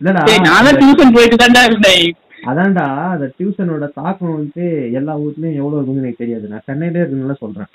இல்லடா. 0.00 0.22
நான் 0.46 0.66
தான் 0.66 0.78
டியூஷன் 0.80 1.14
போயிட்டு 1.16 1.36
தான்டா 1.42 1.62
இருந்தேன். 1.68 2.04
அதான்டா 2.50 2.84
அந்த 3.14 3.26
டியூஷனோட 3.38 3.86
தாக்கம் 3.98 4.36
வந்து 4.38 4.64
எல்லா 4.98 5.14
ஊர்லயும் 5.24 5.58
எவ்வளவு 5.60 5.78
இருக்குன்னு 5.78 6.02
எனக்கு 6.04 6.22
தெரியாது. 6.22 6.46
நான் 6.52 6.66
சென்னையிலே 6.68 7.02
இருக்குன்னு 7.02 7.42
சொல்றேன். 7.44 7.70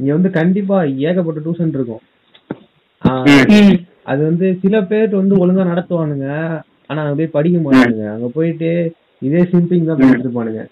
இங்க 0.00 0.10
வந்து 0.16 0.30
கண்டிப்பா 0.38 0.76
ஏகப்பட்ட 1.08 1.40
டியூஷன் 1.46 1.76
இருக்கும். 1.78 2.02
அது 4.10 4.20
வந்து 4.30 4.46
சில 4.62 4.76
பேர் 4.90 5.20
வந்து 5.22 5.34
ஒழுங்கா 5.42 5.64
நடத்துவானுங்க. 5.72 6.28
ஆனா 6.90 7.00
அங்க 7.04 7.16
போய் 7.20 7.36
படிக்க 7.36 7.58
மாட்டானுங்க. 7.64 8.06
அங்க 8.16 8.28
போயிட்டு 8.36 8.70
இதே 9.28 9.42
சிம்பிங் 9.54 9.88
தான் 9.88 9.98
பண்ணிட்டு 10.00 10.26
இருப்பானுங்க 10.26 10.62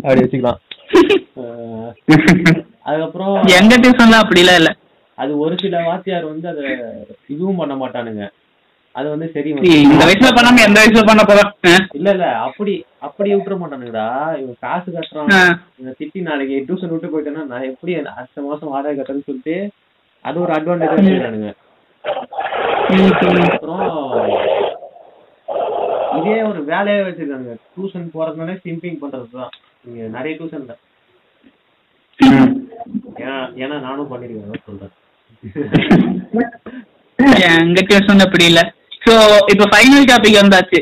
அப்படி 0.00 0.20
வச்சுக்கலாம். 0.22 0.58
அதுக்கப்புறம் 2.88 3.32
எங்க 3.56 3.74
டியூஷன்லாம் 3.82 4.22
அப்படிலாம் 4.22 4.58
இல்ல. 4.60 4.70
அது 5.18 5.32
ஒரு 5.44 5.54
சில 5.62 5.76
வாத்தியார் 5.86 6.30
வந்து 6.30 6.46
அத 6.48 6.60
இதுவும் 7.32 7.60
பண்ண 7.60 7.74
மாட்டானுங்க. 7.76 8.24
அது 8.94 9.06
வந்து 9.10 9.26
சரி 9.34 9.48
இந்த 9.86 10.04
வயசுல 10.06 10.30
பண்ணாம 10.36 10.62
எந்த 10.66 10.78
வயசுல 10.80 11.02
பண்ண 11.08 11.22
போறோம் 11.22 11.50
இல்ல 11.98 12.08
இல்ல 12.14 12.26
அப்படி 12.46 12.72
அப்படி 13.06 13.28
விட்டுற 13.34 13.56
மாட்டானுங்கடா. 13.60 14.06
இவன் 14.40 14.58
காசு 14.64 14.88
கட்டுறான். 14.90 15.32
திட்டி 16.00 16.20
நாளைக்கு 16.28 16.56
டியூஷன் 16.68 16.92
விட்டு 16.94 17.12
போயிட்டேன்னா 17.12 17.44
நான் 17.52 17.68
எப்படி 17.72 17.94
அடுத்த 18.14 18.46
மாசம் 18.48 18.72
வாடகை 18.74 18.94
கட்டுறேன்னு 18.94 19.28
சொல்லிட்டு 19.28 19.56
அது 20.24 20.36
ஒரு 20.44 20.52
அட்வான்டேஜ் 20.56 20.94
அப்புறம் 23.48 23.82
இதே 26.18 26.36
ஒரு 26.50 26.60
வேலையே 26.70 27.00
வச்சிருக்காங்க. 27.06 27.52
டியூஷன் 27.74 28.06
போறதுனாலே 28.14 28.54
சிம்பிங் 28.64 29.00
பண்றதுதான். 29.02 29.52
நீங்க 29.84 30.02
நிறைய 30.16 30.32
டியூஷன்ல 30.38 30.74
ம். 32.18 32.54
ஏன்னா 33.62 33.76
நானும் 33.86 34.10
பண்ணிருக்கேன் 34.12 34.64
சொல்றேன். 34.68 34.94
எங்க 37.50 37.80
டியூஷன் 37.88 38.24
அப்படி 38.26 38.44
இல்ல? 38.50 38.62
சோ 39.04 39.12
இப்ப 39.52 39.66
ஃபைனல் 39.72 40.08
டாபிக் 40.10 40.40
வந்தாச்சு. 40.42 40.80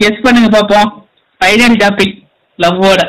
கெஸ் 0.00 0.24
பண்ணுங்க 0.24 0.48
பாப்போம் 0.56 0.88
ஃபைனல் 1.40 1.76
டாபிக் 1.82 2.16
லவ்வோட 2.58 3.02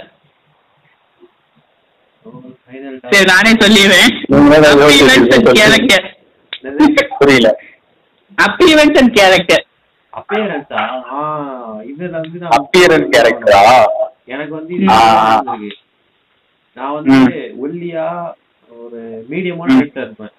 சரி 3.12 3.26
நானே 3.32 3.52
சொல்லிடுவேன்? 3.62 4.14
புரியல. 7.20 7.50
Appearance 8.38 8.98
and 9.02 9.10
character. 9.18 9.60
ஆ, 11.12 11.20
இதுல 11.86 12.10
வந்து 12.16 12.40
நான் 12.40 12.56
அப்பியரன்ஸ் 12.58 13.12
கேரக்டரா 13.14 13.62
எனக்கு 14.26 14.54
வந்து. 14.54 14.76
நான் 16.78 16.94
வந்து 16.94 17.18
ஒல்லியா 17.62 18.06
ஒரு 18.70 19.00
மீடியமான 19.30 19.76
இருப்பேன். 19.98 20.34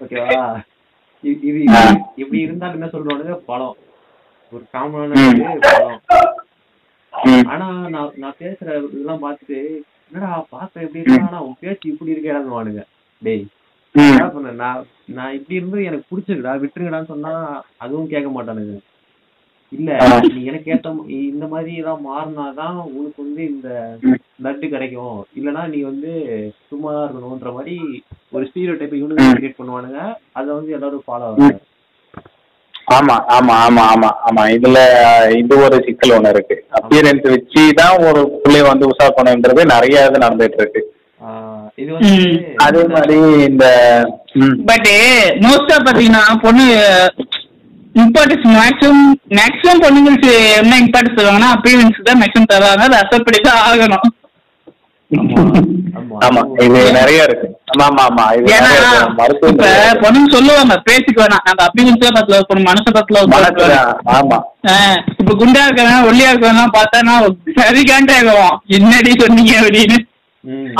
ஓகேவா? 0.00 0.40
இது 1.24 1.48
இப்படி 2.16 2.38
இருந்தாலும் 2.40 2.74
என்ன 2.74 2.88
சொல்றானுங்க? 2.92 3.34
பழம். 3.46 3.76
ஒரு 4.52 4.64
காமனான 4.72 5.24
பழம். 5.66 6.00
ஆனா 7.46 7.66
நான் 7.88 8.12
நான் 8.16 8.38
பேசுற 8.40 8.68
இதெல்லாம் 8.86 9.22
பார்த்துட்டு 9.22 9.58
என்னடா 10.12 10.46
பார்க்க 10.50 10.80
எப்படி 10.80 11.00
இருக்கா 11.00 11.26
ஆனா 11.26 11.40
உன் 11.40 11.56
பேச்சு 11.60 11.88
இப்படி 11.88 12.12
இருக்கேடான்னு 12.12 12.84
டேய். 13.22 13.44
ம். 13.44 13.57
என்ன 13.94 14.28
பண்ண 14.28 14.50
நான் 14.58 14.84
நான் 15.16 15.34
இப்படி 15.36 15.58
இருந்து 15.58 15.88
எனக்கு 15.88 16.08
பிடிச்சிருக்குடா 16.08 16.54
விட்டுருங்கடான்னு 16.62 17.12
சொன்னா 17.12 17.32
அதுவும் 17.78 18.10
கேட்க 18.10 18.28
மாட்டானுங்க. 18.30 18.76
இல்ல. 19.72 19.90
நீ 20.28 20.40
எனக்கு 20.50 20.70
ஏத்த 20.74 20.90
இந்த 21.28 21.46
மாதிரி 21.46 21.72
எல்லாம் 21.80 22.04
மாறினாதான் 22.06 22.76
உனக்கு 22.90 23.18
வந்து 23.24 23.42
இந்த 23.46 23.68
ம். 24.02 24.18
லட்டு 24.44 24.66
கிடைக்கும். 24.68 25.18
இல்லனா 25.36 25.62
நீ 25.72 25.78
வந்து 25.88 26.10
சும்மா 26.68 26.90
தான் 26.92 27.06
இருக்கணும்ன்ற 27.06 27.50
மாதிரி 27.56 27.74
ஒரு 28.32 28.44
ஸ்டீரியோ 28.48 28.76
டைப் 28.78 28.94
இவனுங்க 28.94 29.26
கிரியேட் 29.32 29.58
பண்ணுவானுங்க. 29.58 30.00
அதை 30.38 30.48
வந்து 30.54 30.76
எல்லாரும் 30.78 31.06
ஃபாலோ 31.06 31.26
ஆகுறாங்க 31.28 31.64
ஆமா 32.90 33.14
ஆமா 33.36 33.54
ஆமா 33.64 33.82
ஆமா 33.92 34.10
ஆமா. 34.26 34.42
இதுல 34.54 34.78
இது 35.38 35.54
ஒரு 35.64 35.78
சிக்கல் 35.86 36.14
ஒண்ணு 36.16 36.30
இருக்கு. 36.34 36.56
அப்பியரன்ஸ் 36.78 37.26
வச்சு 37.32 37.62
தான் 37.80 37.96
ஒரு 38.06 38.20
பிள்ளைய 38.36 38.64
வந்து 38.68 38.88
உஷார் 38.90 39.16
பண்ணுன்றது 39.18 39.64
நிறைய 39.72 40.06
இது 40.06 40.24
நடந்துட்டு 40.24 40.60
இருக்கு. 40.62 40.82
அதே 42.66 42.82
மாதிரி 42.94 43.18
இந்த. 43.48 43.64
பட் 44.68 44.90
மோஸ்டா 45.44 45.76
பாத்தீங்கன்னா 45.86 46.22
பொண்ணு 46.44 46.64
இம்பார்ட்டன்ஸ் 47.94 48.46
மேக்ஸிமம் 48.58 49.04
மேக்ஸிமம் 49.38 49.82
பொண்ணுங்களுக்கு 49.84 50.32
என்ன 50.60 50.78
இம்பார்ட்டன்ஸ் 50.84 51.18
தருவாங்கன்னா 51.18 51.50
அப்பீரன்ஸ் 51.56 52.06
தான் 52.08 52.20
மேக்ஸிமம் 52.22 52.52
தருவாங்க. 52.52 52.84
அதை 52.88 52.98
அக்செப்ட் 53.02 53.26
பண்ணி 53.28 53.40
தான் 53.48 53.62
ஆகணும். 53.68 54.06
ஆமா. 56.26 56.40
இது 56.64 56.78
நிறைய 56.98 57.26
இருக்கு. 57.26 57.46
ஆமா 57.72 57.84
ஆமா 57.88 58.02
ஆமா. 58.08 58.24
இது 58.38 58.46
இப்ப. 59.52 59.68
பொண்ணுங்க 60.02 60.28
சொல்லுவாங்க 60.36 60.74
பேசிக்கு 60.88 61.22
வேணாம். 61.22 61.44
நம்ம 61.48 61.64
அப்பீரன்ஸ் 61.66 62.04
பத்துல 62.18 62.38
இருக்கணும் 62.38 62.68
மனசு 62.70 62.90
பத்துல. 62.98 63.22
ஆமா. 64.18 64.38
இப்ப 65.20 65.34
குண்டா 65.42 65.64
இருக்கவன் 65.66 66.08
ஒல்லியா 66.10 66.30
இருக்கவன் 66.32 66.76
பார்த்தானா 66.78 67.14
சரி 67.60 67.82
காண்டாகும் 67.90 68.54
என்னடி 68.78 69.12
சொன்னீங்க 69.24 69.54
அப்படின்னு. 69.62 69.98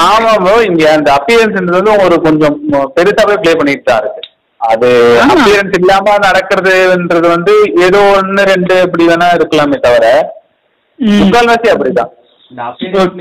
ஆமா 0.04 0.32
ப்ரோ 0.36 0.54
இங்க 0.66 0.84
அந்த 0.92 1.08
அப்பியரன்ஸ்ன்றது 1.16 1.76
ஒரு 2.04 2.16
கொஞ்சம் 2.26 2.56
பெருசாவே 2.96 3.36
ப்ளே 3.42 3.52
பண்ணிட்டு 3.54 3.88
தான் 3.88 4.02
இருக்கு. 4.02 4.22
அது. 4.60 4.88
அப்பியரன்ஸ் 5.26 5.76
இல்லாம 5.78 6.14
நடக்கிறதுன்றது 6.24 7.26
வந்து 7.34 7.54
ஏதோ 7.86 8.00
ஒன்னு 8.14 8.44
ரெண்டு 8.50 8.76
இப்படி 8.86 9.04
வேணா 9.10 9.28
இருக்கலாமே 9.36 9.78
தவிர 9.80 10.06
முக்கால்வாசி 11.18 11.68
அப்படிதான். 11.72 12.12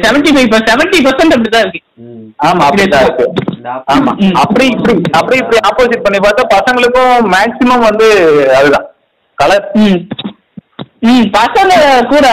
செவன்டி 0.03 0.29
ஃபைவ் 0.33 0.53
செவன்டி 0.69 0.99
பர்சன்ட் 1.05 1.33
அப்படிதான் 1.35 1.65
இருக்கு. 1.65 1.81
ஆமா 2.39 2.61
அப்படிதான் 2.67 3.05
இருக்கு. 3.05 3.25
ஆமா. 3.93 4.11
அப்படி 4.41 4.65
இப்படி 4.75 4.93
அப்படி 5.19 5.37
இப்படி 5.41 5.59
ஆப்போசிட் 5.69 6.05
பண்ணி 6.05 6.19
பார்த்தா 6.19 6.45
பசங்களுக்கும் 6.53 7.27
மேக்சிமம் 7.33 7.87
வந்து 7.89 8.07
அதுதான். 8.59 8.87
கலர் 9.37 9.65
பசங்க 11.33 11.73
கூட 12.11 12.27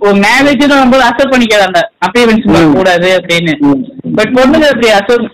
ஒரு 0.00 0.14
மேரேஜ் 0.14 0.66
நம்ம 0.66 1.08
அக்செப்ட் 1.08 1.32
பண்ணிக்கிறாங்க 1.32 1.82
அப்பியரன்ஸ். 2.06 2.72
கூடாது 2.72 3.20
அப்படின்னு. 3.20 3.74
பட் 4.14 4.28
பொண்ணுங்க 4.28 4.64
அப்படி 4.64 4.88
அக்செப்ட் 4.88 5.30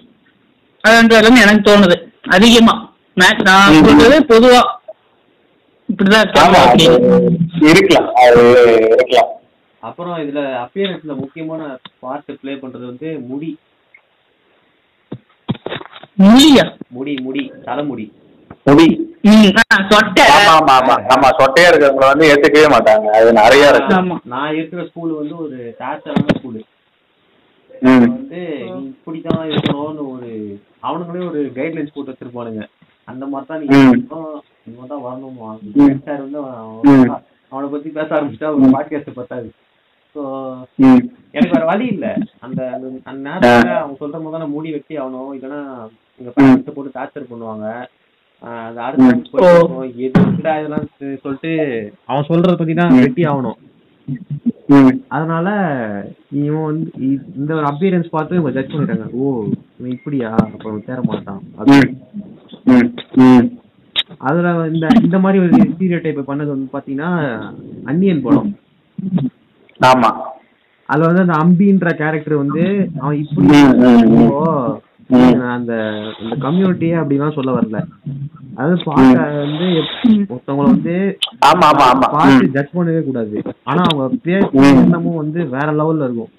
அதுன்றதுல 0.88 1.40
எனக்கு 1.40 1.70
தோணுது. 1.70 2.12
அதிகமா. 2.28 2.94
நான். 3.14 3.84
சொல்றது 3.84 4.20
பொதுவா. 4.20 4.60
இப்படிதான் 5.88 6.28
இருக்கலாம். 7.60 8.12
அது 8.14 8.50
இருக்கலாம். 8.92 9.28
அப்புறம் 9.78 10.16
இதுல 10.18 10.38
அப்பியரன்ஸ்ல 10.38 11.16
முக்கியமான 11.16 11.78
பார்ட் 11.98 12.40
ப்ளே 12.40 12.52
பண்றது 12.52 12.86
வந்து 12.86 13.18
முடி. 13.28 13.58
முடியா? 16.14 16.72
முடி 16.88 17.14
முடி 17.22 17.52
தலைமுடி. 17.64 18.12
முடி. 18.64 19.05
ஆமா 19.26 19.62
ஆமா 20.48 20.74
ஆமா 20.76 20.94
ஆமா. 21.14 21.28
சொட்டையா 21.38 21.68
இருக்கிறவங்கள 21.68 22.06
வந்து 22.06 22.28
ஏத்துக்கவே 22.28 22.68
மாட்டாங்க. 22.72 23.06
அது 23.18 23.32
நிறைய 23.32 23.68
இருக்கு. 23.68 23.94
ஆமா 23.94 24.16
நான் 24.24 24.54
இருக்கிற 24.54 24.86
ஸ்கூல் 24.86 25.12
வந்து 25.14 25.36
ஒரு 25.38 25.76
டாச்சரான 25.80 26.34
ஸ்கூலு 26.36 26.60
வந்து 27.80 28.40
நீ 28.66 28.84
இப்படித்தான் 28.86 29.48
இருக்கணும்னு 29.48 30.04
ஒரு 30.12 30.28
அவனுங்களே 30.82 31.28
ஒரு 31.28 31.52
கைட்லைன்ஸ் 31.54 31.94
போட்டு 31.94 32.12
வச்சிருப்பானுங்க. 32.12 32.62
அந்த 33.08 33.26
மாதிரி 33.26 33.46
தான் 33.48 33.60
நீ 33.60 33.66
ம். 33.78 33.90
இருக்கணும், 33.90 34.36
இந்த 34.66 34.76
மாதிரி 34.76 34.92
தான் 34.92 35.04
வரணுமா. 35.06 35.48
சார் 36.04 36.22
வந்து 36.22 36.40
அவன் 37.52 37.70
பத்தி 37.70 37.88
பேச 37.90 38.08
ஆரம்பிச்சிட்டா 38.16 38.52
ஒரு 38.54 38.70
பாட்காஸ்ட் 38.70 39.10
பத்தாது. 39.14 39.48
ஸோ 40.16 40.22
எனக்கு 41.32 41.52
வேற 41.52 41.64
வழி 41.64 41.86
இல்ல. 41.86 42.06
அந்த 42.40 42.60
அந்த- 43.04 43.22
நேரத்துல 43.26 43.74
அவங்க 43.76 43.98
சொல்ற 44.00 44.38
நான் 44.38 44.50
மூடி 44.50 44.70
வெட்டி 44.70 44.98
ஆகணும். 44.98 45.30
இல்லைன்னா 45.34 45.60
எங்க 46.20 46.30
பேரண்ட்ஸ் 46.30 46.74
போட்டு 46.74 46.98
டார்ச்சர் 46.98 47.30
பண்ணுவாங்க. 47.30 47.66
இதெல்லாம் 50.04 50.88
சொல்லிட்டு 51.22 51.52
அவன் 52.06 52.28
சொல்றத 52.28 52.54
பத்தி 52.58 52.74
தான். 52.74 52.98
வெட்டி 53.04 53.22
ஆகணும். 53.24 53.58
அதனால 55.16 55.48
இவன் 56.42 56.66
வந்து 56.68 56.90
இந்த 57.38 57.50
ஒரு 57.54 57.66
அப்பியரன்ஸ் 57.70 58.14
பார்த்து 58.14 58.38
இவங்க 58.38 58.54
ஜட்ஜ் 58.56 58.74
பண்ணிட்டாங்க. 58.74 59.06
ஓ 59.12 59.44
இவன் 59.78 59.94
இப்படியா? 59.96 60.30
அப்ப 60.30 60.64
அவன் 60.70 60.86
தேர 60.88 60.98
மாட்டான். 61.10 61.40
அதுல 64.28 64.48
இந்த 64.72 64.86
இந்த 65.02 65.18
மாதிரி 65.18 65.38
ஒரு 65.44 65.52
ஸ்டீரியோ 65.72 66.00
டைப் 66.02 66.30
பண்ணது 66.30 66.52
வந்து 66.54 66.68
பாத்தீங்கன்னா 66.72 67.10
அன்னியன் 67.84 68.22
படம். 68.22 68.50
ஆமா. 69.80 70.10
அதுல 70.88 71.08
வந்து 71.10 71.22
அந்த 71.24 71.36
அம்பின்ற 71.42 71.86
கேரக்டர் 72.02 72.42
வந்து 72.44 72.64
அவன் 73.00 73.18
இப்படி. 73.22 73.58
அந்த 75.10 75.72
அந்த 76.20 76.36
கம்யூனிட்டியே 76.44 76.94
அப்படிலாம் 77.00 77.34
சொல்ல 77.34 77.50
வரல. 77.52 77.78
அதாவது 78.56 78.76
பார்க்க 78.84 79.24
வந்து 79.42 79.66
ஒருத்தவங்கள 80.30 80.66
வந்து 80.68 80.94
ஆமா 81.48 81.66
ஆமா 81.68 81.84
ஆமா. 81.86 82.08
பார்த்து 82.14 82.44
ம். 82.44 82.52
ஜட்ஜ் 82.54 82.76
பண்ணவே 82.76 83.02
கூடாது. 83.02 83.36
ஆனா 83.64 83.82
அவங்க 83.86 84.06
பேச 84.26 84.44
ம். 84.60 84.78
எண்ணமும் 84.82 85.20
வந்து 85.22 85.40
வேற 85.54 85.68
லெவல்ல 85.72 86.08
இருக்கும். 86.08 86.32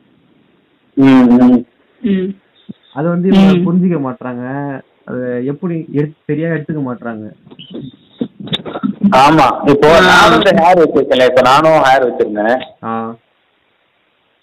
அது 2.95 3.07
வந்து. 3.10 3.30
புரிஞ்சுக்க 3.65 3.99
மாட்றாங்க. 4.06 4.44
அது 5.10 5.19
எப்படி 5.45 5.76
எடுத்து 5.94 6.18
சரியா 6.26 6.49
எடுத்துக்க 6.49 6.81
மாட்றாங்க. 6.88 7.26
ஆமா. 9.19 9.45
இப்போ 9.72 9.89
நானும் 10.07 10.39
இந்த 10.39 10.52
ஹேர் 10.60 10.81
வச்சிருக்கேன் 10.81 11.30
இப்ப 11.30 11.44
நானும் 11.44 11.85
ஹேர் 11.85 12.06
வச்சிருந்தேன். 12.07 12.57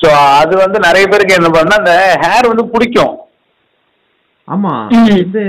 ஸோ 0.01 0.09
அது 0.39 0.55
வந்து 0.57 0.79
நிறைய 0.81 1.05
பேருக்கு 1.07 1.37
என்ன 1.37 1.51
பண்ணா 1.51 1.77
அந்த 1.79 1.93
ஹேர் 2.25 2.51
வந்து 2.51 2.65
பிடிக்கும். 2.67 3.13
ஆமா. 4.49 4.73
இது 5.21 5.43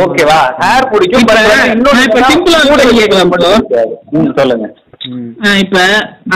ஓகேவா 0.00 0.38
ஹேர் 0.60 0.90
பிடிக்கும் 0.90 1.22
இப்ப 1.22 1.34
ஆ 1.36 2.28
கூட 2.38 2.58
கூட 2.70 2.82
கேட்கலாம் 2.90 3.30
bro. 3.32 3.48
பிடிக்காது. 3.54 3.94
ம், 4.16 4.30
சொல்லுங்க. 4.38 4.66
இப்ப 5.62 5.78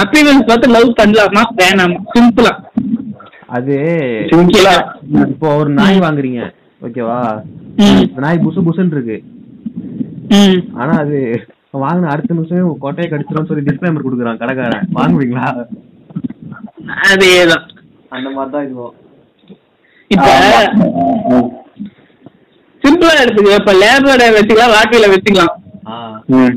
அப்பியரன்ஸ் 0.02 0.48
பார்த்து 0.48 0.74
லவ் 0.74 0.98
பண்ணலாமா 1.00 1.42
வேணாமா? 1.60 1.98
சிம்பிளா 2.14 2.52
அது 3.56 3.74
சிம்பிளா 4.30 4.74
இப்போ 5.26 5.48
ஒரு 5.60 5.70
நாய் 5.78 6.02
வாங்குறீங்க 6.04 6.42
ஓகேவா? 6.82 7.18
நாய் 8.24 8.42
புசு 8.44 8.60
புசுன்னு 8.66 8.96
இருக்கு. 8.96 9.18
ம். 10.34 10.58
ஆனா 10.76 10.92
அது 11.02 11.18
வாங்கின 11.82 12.10
அடுத்த 12.12 12.34
நிமிஷமே 12.34 12.64
உங்க 12.64 12.78
கொட்டையை 12.82 13.08
கடிச்சிடும் 13.08 13.48
சொல்லி 13.48 13.66
டிஸ்க்ளைமர் 13.68 14.06
கொடுக்குறான் 14.06 14.40
கடைக்காரன். 14.42 14.86
வாங்குவீங்களா? 14.98 15.46
அதேதான். 17.08 17.64
அந்த 18.12 18.28
மாதிரி 18.30 18.52
தான் 18.52 18.66
இதுவும். 18.66 18.94
இப்ப 20.10 20.26
ம், 21.32 21.48
சிம்பிளா 22.84 23.14
எடுத்துக்க. 23.22 23.58
இப்ப 23.60 23.74
லேபரோட 23.82 24.24
வச்சுக்கலாம் 24.36 24.74
வாட்டில 24.76 25.08
வச்சுக்கலாம் 25.12 25.52
ஆ. 25.86 25.96
ம், 26.34 26.54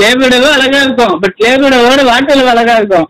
லேபரோட 0.00 0.34
அழகா 0.56 0.80
இருக்கும். 0.84 1.14
பட் 1.22 1.38
லேபரோட 1.44 1.76
வாட்டில 2.10 2.50
அழகா 2.54 2.74
இருக்கும். 2.80 3.08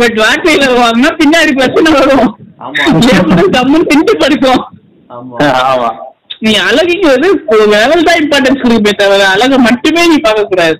பட் 0.00 0.18
வாட்டில 0.22 0.64
வாங்கினா 0.78 1.10
பின்னாடி 1.20 1.52
பிரச்சனை 1.58 1.90
வரும். 1.96 2.30
கம்முன்னு 3.54 3.90
திண்டு 3.90 4.12
படுக்கும் 4.16 4.62
நீ 6.44 6.52
அழகுக்கு 6.64 7.06
வந்து 7.10 7.28
லெவல் 7.74 8.06
தான் 8.06 8.18
இம்பார்ட்டன்ஸ் 8.22 8.62
கொடுப்பே 8.62 8.92
தவிர 8.94 9.22
அழகை 9.34 9.58
மட்டுமே 9.66 10.02
நீ 10.10 10.16
பார்க்க 10.20 10.42
கூடாது 10.46 10.76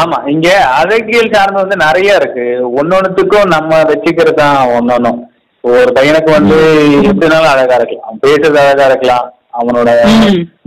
ஆமா. 0.00 0.18
இங்க 0.32 0.48
அழகியல் 0.76 1.32
சார்ந்து 1.34 1.60
வந்து 1.60 1.76
நிறைய 1.82 2.18
இருக்கு. 2.18 2.44
ஒன்னொன்னுத்துக்கும் 2.78 3.52
நம்ம 3.54 3.80
வச்சுக்கிறது 3.90 4.38
தான் 4.38 4.56
ஒன்னொன்னும் 4.76 5.18
ஒரு 5.62 5.92
பையனுக்கு 5.94 6.30
வந்து 6.30 6.56
எப்படினாலும் 7.02 7.52
அழகா 7.52 7.74
இருக்கலாம். 7.74 8.04
அவன் 8.04 8.20
பேசுறது 8.22 8.56
அழகா 8.56 8.84
இருக்கலாம். 8.84 9.32
அவனோட. 9.60 9.90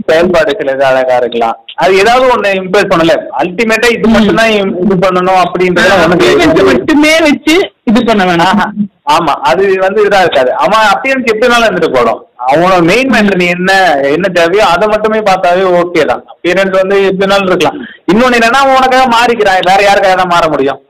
செயல்பாடு 0.06 0.56
சிலது 0.58 0.80
அழகா 0.80 1.16
இருக்கலாம். 1.16 1.56
அது 1.74 1.96
ஏதாவது 1.96 2.34
ஒண்ணு 2.34 2.54
இம்ப்ரெஸ் 2.54 2.90
பண்ணல. 2.90 3.14
அல்டிமேட்டா 3.38 3.90
இது 3.90 4.08
ம். 4.08 4.10
மட்டும்தான் 4.10 4.48
இம்- 4.48 4.76
இது 4.82 4.94
பண்ணணும் 4.96 5.52
கிடையாது. 5.52 6.64
மட்டுமே 6.64 7.18
வச்சு 7.20 7.70
இது 7.84 8.04
பண்ண 8.04 8.24
வேணாம். 8.24 8.62
ஆமா. 9.10 9.32
அது 9.42 9.78
வந்து 9.78 10.06
இதா 10.06 10.20
இருக்காது. 10.20 10.52
அவன் 10.54 10.80
அப்பியன்ஸ் 10.94 11.32
எப்படினாலும் 11.32 11.66
இருந்துட்டு 11.66 11.94
போடும் 11.94 12.24
அவனோட 12.46 12.82
மெயின் 12.82 13.10
மேட்டர் 13.10 13.34
நீ 13.34 13.46
என்ன 13.46 13.98
என்ன 14.02 14.28
தேவையோ 14.28 14.66
அதை 14.66 14.88
மட்டுமே 14.88 15.18
பார்த்தாவே 15.18 15.82
ஓகே 15.82 16.04
தான். 16.04 16.24
அப்பியரன்ஸ் 16.34 16.70
வந்து 16.70 17.10
எப்படினாலும் 17.12 17.46
இருக்கலாம். 17.46 17.78
இன்னொன்னு 18.12 18.38
என்னன்னா 18.38 18.76
உனக்காக 18.76 19.06
மாறிக்கிறான். 19.06 19.66
வேற 19.66 19.92
யாருக்காக 19.92 20.16
தான் 20.16 20.30
மாற 20.30 20.48
முடியும்? 20.48 20.80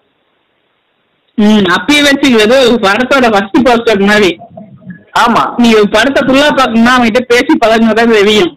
ம் 1.38 1.64
அப்பயே 1.74 2.00
வச்சுக்கிறது 2.02 2.56
படத்தோட 2.84 3.30
ஃபர்ஸ்ட் 3.30 3.58
போஸ்டர் 3.64 4.06
மாதிரி. 4.06 4.30
ஆமா. 5.18 5.42
நீ 5.56 5.70
படத்தை 5.90 6.20
ஃபுல்லா 6.22 6.48
பார்க்கணும்னா 6.54 6.94
அவன்கிட்ட 6.96 7.20
பேசி 7.28 7.52
பழகுனதான் 7.64 8.10
தெரியும் 8.10 8.52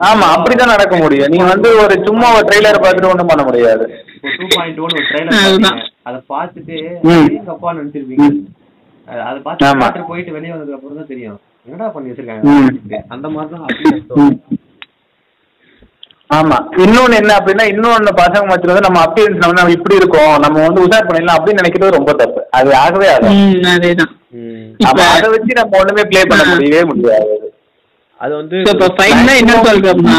ஆமா 0.00 0.26
அப்படிதான் 0.36 0.66
நடக்க 0.66 0.96
முடியும். 0.96 1.28
நீ 1.28 1.38
வந்து 1.42 1.78
ஒரு 1.78 1.94
சும்மா 2.04 2.34
ஒரு 2.36 2.46
ட்ரெய்லர் 2.46 2.82
பார்த்துட்டு 2.82 3.08
ஒண்ணும் 3.08 3.26
பண்ண 3.26 3.42
முடியாது. 3.44 3.84
டூ 4.38 4.46
பாயிண்ட் 4.54 4.78
ஒன் 4.78 4.96
ஒரு. 5.00 5.30
பார்த்தீங்க. 5.34 5.88
அதை 6.02 6.20
பார்த்துட்டு 6.28 6.76
ம். 7.02 7.44
தப்பா 7.44 7.72
நினைச்சிருப்பீங்க. 7.72 8.26
அது- 9.08 9.42
பார்த்து 9.42 10.02
போயிட்டு 10.02 10.32
வெளியே 10.32 10.52
வந்ததுக்கு 10.52 10.76
அப்புறம் 10.78 10.96
தான் 10.96 11.06
தெரியும். 11.06 11.38
என்னடா 11.68 11.90
பண்ணி. 11.90 12.10
வச்சிருக்காங்க? 12.10 13.02
அந்த 13.08 13.28
மாதிரி 13.28 13.54
தான். 13.54 14.40
ஆமா. 16.30 16.56
இன்னொன்னு 16.82 17.18
என்ன 17.20 17.32
அப்படின்னா 17.38 17.64
இன்னொன்னு 17.70 18.12
பசங்க 18.20 18.44
மத்தியில 18.46 18.72
வந்து 18.72 18.86
நம்ம 18.86 19.00
அப்பியரன்ஸ் 19.06 19.42
வந்து 19.42 19.60
நம்ம 19.60 19.74
இப்படி 19.76 19.98
இருக்கோம் 20.00 20.32
நம்ம 20.44 20.62
வந்து 20.66 20.82
உஷார் 20.84 21.08
பண்ணிடலாம் 21.08 21.38
அப்படின்னு 21.38 21.60
நினைக்கிறது 21.62 21.96
ரொம்ப 21.96 22.12
தப்பு. 22.20 22.40
அது 22.58 22.70
ஆகவே 22.80 23.08
ஆகும் 23.14 23.40
அதேதான். 23.74 24.12
அதை 25.12 25.28
வச்சு 25.34 25.58
நம்ம 25.58 25.78
ஒண்ணுமே 25.80 26.04
ப்ளே 26.10 26.22
பண்ண. 26.24 26.44
முடியவே 26.52 26.82
முடியாது. 26.92 27.34
அது 28.20 28.32
வந்து 28.36 28.56
So, 28.66 28.72
இப்ப 28.74 28.88
ஃபைனலா 28.98 29.34
என்ன 29.42 29.54
சொல்றோம்னா. 29.66 30.18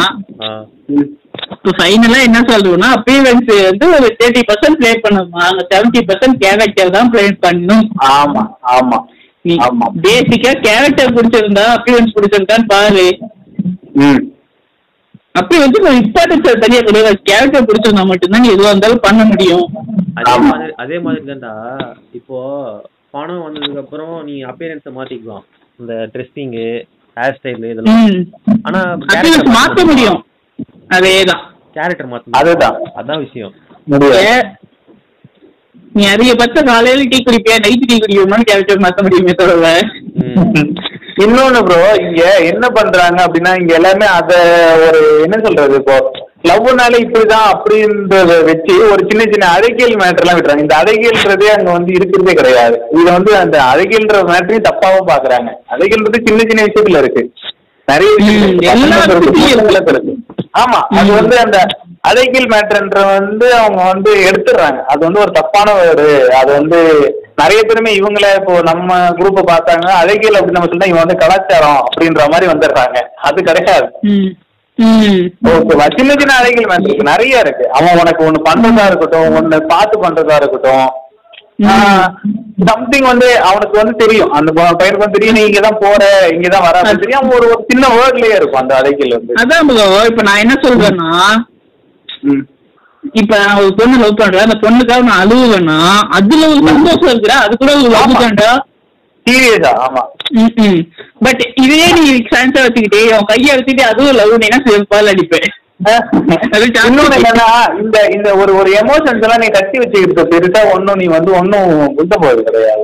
இப்போ 1.56 1.72
ஃபைனலா 1.77 2.19
என்ன 2.27 2.40
சொல்றோம்னா 2.49 2.90
அப்பியரன்ஸ் 2.98 3.52
வந்து 3.64 3.86
ஒரு 3.98 4.07
தேர்ட்டி 4.19 4.41
பர்சன்ட் 4.49 4.80
ப்ளே 4.82 4.91
பண்ணுமா? 5.06 5.41
அங்க 5.49 5.64
செவன்டி 5.72 6.02
பர்சன்ட் 6.10 6.40
கேரக்டர் 6.44 6.95
தான் 6.98 7.11
ப்ளே 7.14 7.26
பண்ணும். 7.45 7.86
ஆமா 8.14 8.44
ஆமா 8.76 8.99
பேசிக்கா 10.06 10.52
கேரக்டர் 10.68 11.15
பிடிச்சிருந்தா 11.18 11.65
அப்பியரன்ஸ் 11.76 12.15
பிடிச்சிருக்கான்னு 12.15 12.72
பாரு. 12.72 13.07
ம். 14.02 14.22
அப்படி 15.36 15.57
வந்து 15.64 15.80
ஒரு 15.86 15.95
இம்பார்ட்டன்ஸ் 16.02 16.62
தனியா 16.64 16.82
கிடையாது 16.82 17.20
கேரக்டர் 17.30 17.68
பிடிச்சிருந்தா 17.70 18.03
மட்டும்தான் 18.12 18.52
எதுவா 18.53 18.72
இருந்தாலும் 18.72 19.06
பண்ண 19.07 19.22
முடியும். 19.32 19.66
அதே. 20.20 20.34
மாதிரி 20.49 20.74
அதே 20.84 20.98
மாதிரி 21.06 21.24
தான்டா 21.30 21.53
இப்போ 22.20 22.38
பணம் 23.16 23.44
வந்ததுக்கு 23.45 23.82
அப்புறம் 23.84 24.14
நீ 24.28 24.36
அப்பியரன்ஸை 24.52 24.91
மாத்திக்கலாம். 24.98 25.44
இந்த 25.80 25.94
ட்ரெஸ்ஸிங்கு 26.14 26.68
ஹேர் 27.18 27.36
ஸ்டைல் 27.38 27.66
இதெல்லாம். 27.72 28.06
ஆனா 28.68 28.80
அப்பியரன்ஸ் 29.14 29.56
மாத்த 29.57 29.86
முடியும். 29.91 30.20
அதேதான். 30.98 31.44
கேரக்டர் 31.78 32.12
மாத்த 32.12 32.38
அதுதான். 32.40 32.78
அதான் 33.02 33.24
விஷயம். 33.26 33.53
நீ 35.95 36.03
அதிகபட்ச 36.14 36.62
காலையில 36.70 37.03
டீ 37.12 37.18
குடிப்பியா 37.26 37.57
நைட்டு 37.66 37.90
டீ 37.91 37.95
குடிக்கணும்னு 37.98 38.48
கேரக்டர் 38.49 38.84
மாத்த 38.86 39.03
முடியுமே 39.06 39.34
தவிர. 39.41 39.68
இன்னொன்னு 41.24 41.60
ப்ரோ 41.68 41.82
இங்க 42.06 42.22
என்ன 42.52 42.66
பண்றாங்க 42.78 43.20
அப்படின்னா 43.26 43.52
இங்க 43.60 43.74
எல்லாமே 43.80 44.08
அத 44.18 44.32
ஒரு 44.86 45.02
என்ன 45.26 45.36
சொல்றது 45.46 45.76
இப்போ 45.82 45.98
லவ்னால 46.50 46.98
இப்படிதான் 47.04 47.48
அப்படின்றத 47.54 48.34
வச்சு 48.50 48.74
ஒரு 48.94 49.02
சின்ன 49.10 49.24
சின்ன 49.32 49.46
அழகியல் 49.56 49.96
மேட்டர்லாம் 50.02 50.36
விட்டுறாங்க. 50.38 50.66
இந்த 50.66 50.76
அழகியல்ன்றதே 50.82 51.48
அங்க 51.54 51.70
வந்து 51.72 51.92
இருக்கிறதே 51.98 52.34
கிடையாது. 52.40 52.76
இது 52.98 53.08
வந்து 53.18 53.32
அந்த 53.38 53.58
அழகியல்ன்ற 53.72 54.20
மேட்டரையும் 54.32 54.68
தப்பாவும் 54.68 55.10
பாக்குறாங்க. 55.12 55.50
அழகியல்ன்றது 55.76 56.22
சின்ன 56.28 56.44
சின்ன 56.52 56.68
விஷயத்துல 56.68 57.02
இருக்கு. 57.04 57.24
நிறைய 57.88 58.12
இருக்கு. 58.12 58.36
ஆமா 60.64 60.82
அது 61.00 61.10
வந்து 61.20 61.36
அந்த 61.46 61.58
அழகியல் 62.07 62.52
மேட்டர்ன்ற 62.53 62.99
வந்து 63.11 63.48
அவங்க 63.61 63.82
வந்து 63.91 64.11
எடுத்துடுறாங்க. 64.30 64.80
அது 64.91 65.02
வந்து 65.07 65.23
ஒரு 65.26 65.32
தப்பான 65.38 65.76
ஒரு 65.90 66.07
அது 66.40 66.49
வந்து 66.57 66.80
நிறைய 67.41 67.60
பேருமே 67.68 67.91
இவங்கள 67.99 68.26
இப்போ 68.40 68.53
நம்ம 68.69 68.98
குரூப்பை 69.19 69.44
பார்த்தாங்க 69.52 69.88
அழகியல் 70.02 70.38
அப்படின்னு 70.38 70.57
நம்ம 70.57 70.72
சொன்னா 70.72 70.90
இவன் 70.91 71.03
வந்து 71.03 71.22
கலாச்சாரம் 71.23 71.80
அப்படின்ற 71.86 72.26
மாதிரி 72.34 72.52
வந்துடுறாங்க. 72.52 72.98
அது 73.30 73.48
கிடையாது 73.49 73.88
சின்ன 75.98 76.14
சின்ன 76.22 76.34
அழகியல் 76.41 76.69
மேட்டர் 76.69 76.90
இருக்கு. 76.90 77.11
நிறைய 77.11 77.44
இருக்கு. 77.44 77.65
அவன் 77.77 77.99
உனக்கு 78.02 78.22
ஒண்ணு 78.27 78.40
பண்றதா 78.49 78.86
இருக்கட்டும் 78.91 79.36
ஒண்ணு 79.40 79.57
பார்த்து 79.73 79.98
பண்றதா 80.06 80.38
இருக்கட்டும். 80.41 80.88
சம்திங் 82.69 83.07
வந்து 83.10 83.27
அவனுக்கு 83.49 83.76
வந்து 83.82 83.94
தெரியும். 84.02 84.32
அந்த 84.38 84.49
பையனுக்கு 84.57 85.03
வந்து 85.03 85.18
தெரியும் 85.18 85.38
நீ 85.38 85.44
இங்கதான் 85.49 85.82
போற 85.84 86.03
இங்கதான் 86.36 86.65
வர 86.68 86.82
தெரியும். 87.03 87.30
ஒரு 87.38 87.48
சின்ன 87.69 87.91
வேர்ட்லயே 87.98 88.38
இருக்கும் 88.40 88.64
அந்த 88.64 88.73
அழகியல் 88.82 89.18
வந்து. 89.18 89.38
அதான் 89.41 90.10
இப்ப 90.11 90.23
நான் 90.30 90.44
என்ன 90.45 90.57
சொல்றேன்னா. 90.65 91.11
இப்ப 93.14 93.34
நான் 93.39 93.60
ஒரு 93.61 93.73
பொண்ணு 93.80 93.97
லவ் 93.97 94.19
பண்றேன். 94.22 94.45
அந்த 94.45 94.57
பொண்ணுக்காக 94.61 95.03
நான் 95.10 95.22
அழுவேன்னா 95.23 95.77
அதுல 96.18 96.47
ஒரு 96.53 96.61
சந்தோஷம் 96.69 97.11
இருக்குடா. 97.11 97.38
அது 97.45 97.53
கூட 97.57 97.72
ஒரு 97.80 97.91
லவ். 97.95 98.15
தான்டா. 98.22 98.49
சீரியஸா 99.26 99.69
ஆமா. 99.84 100.02
பட் 101.26 101.43
இதே 101.64 101.85
நீ 101.97 102.03
சயின்ஸா 102.31 102.64
வச்சுக்கிட்டே 102.65 103.02
அவன் 103.11 103.30
கையை 103.31 103.52
வச்சுட்டு 103.56 103.84
அதுவும் 103.91 104.18
லவ் 104.19 104.41
நீனா 104.43 104.60
சிறப்பால் 104.65 105.11
அடிப்பேன். 105.14 105.47
இன்னொன்னு 106.88 107.15
என்னன்னா 107.18 107.47
இந்த 107.81 107.97
இந்த 108.15 108.30
ஒரு 108.41 108.52
ஒரு 108.60 108.69
எமோஷன்ஸ் 108.81 109.23
எல்லாம் 109.26 109.41
நீ 109.43 109.47
கட்டி 109.56 109.77
வச்சுக்கிட்டு 109.81 110.23
பெருசா 110.34 110.61
ஒண்ணும் 110.73 110.99
நீ 111.02 111.07
வந்து 111.15 111.31
ஒன்னும் 111.39 111.69
குத்த 111.97 112.14
போறது 112.22 112.45
கிடையாது. 112.47 112.84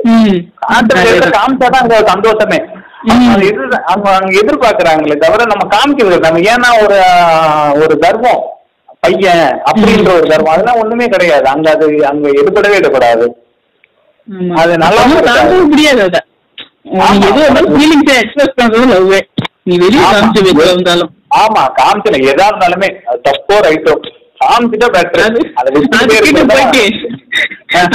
காமிச்சாதான் 1.38 1.84
அங்க 1.84 2.00
சந்தோஷமே. 2.12 2.60
அவங்க 3.92 4.10
அங்க 4.18 4.34
எதிர்பார்க்கறாங்களே 4.42 5.16
தவிர 5.24 5.46
நம்ம 5.52 5.64
காமிக்கிறது 5.76 6.26
நம்ம 6.26 6.44
ஏன்னா 6.54 6.72
ஒரு 6.84 6.98
ஒரு 7.84 7.96
கர்வம் 8.00 8.42
பையன் 9.04 9.46
அப்படின்ற 9.70 10.10
ஒரு 10.16 10.26
கர்வம் 10.32 10.54
அதெல்லாம் 10.54 10.80
ஒண்ணுமே 10.82 11.06
கிடையாது. 11.08 11.46
அங்க 11.52 11.68
அது 11.76 11.86
அங்க 12.10 12.28
எடுபடவே 12.42 12.76
எடுபடாது. 12.82 13.26
அது 14.62 14.74
நல்லா 14.84 15.04
முடியாது 15.68 16.02
அத. 16.08 16.18
நீ 19.64 19.74
வெளியே. 19.78 20.04
காமிச்சு 20.06 20.42
வைக்க 20.46 20.62
வந்தாலும். 20.72 21.12
ஆமா 21.40 21.64
காமிச்சல 21.78 22.20
எதா 22.32 22.48
இருந்தாலுமே 22.50 22.88
தப்போ 23.28 23.58
ரைட்டோ 23.66 23.94
காமிச்சுட்டா 24.42 24.88
பெட்டர் 24.94 25.24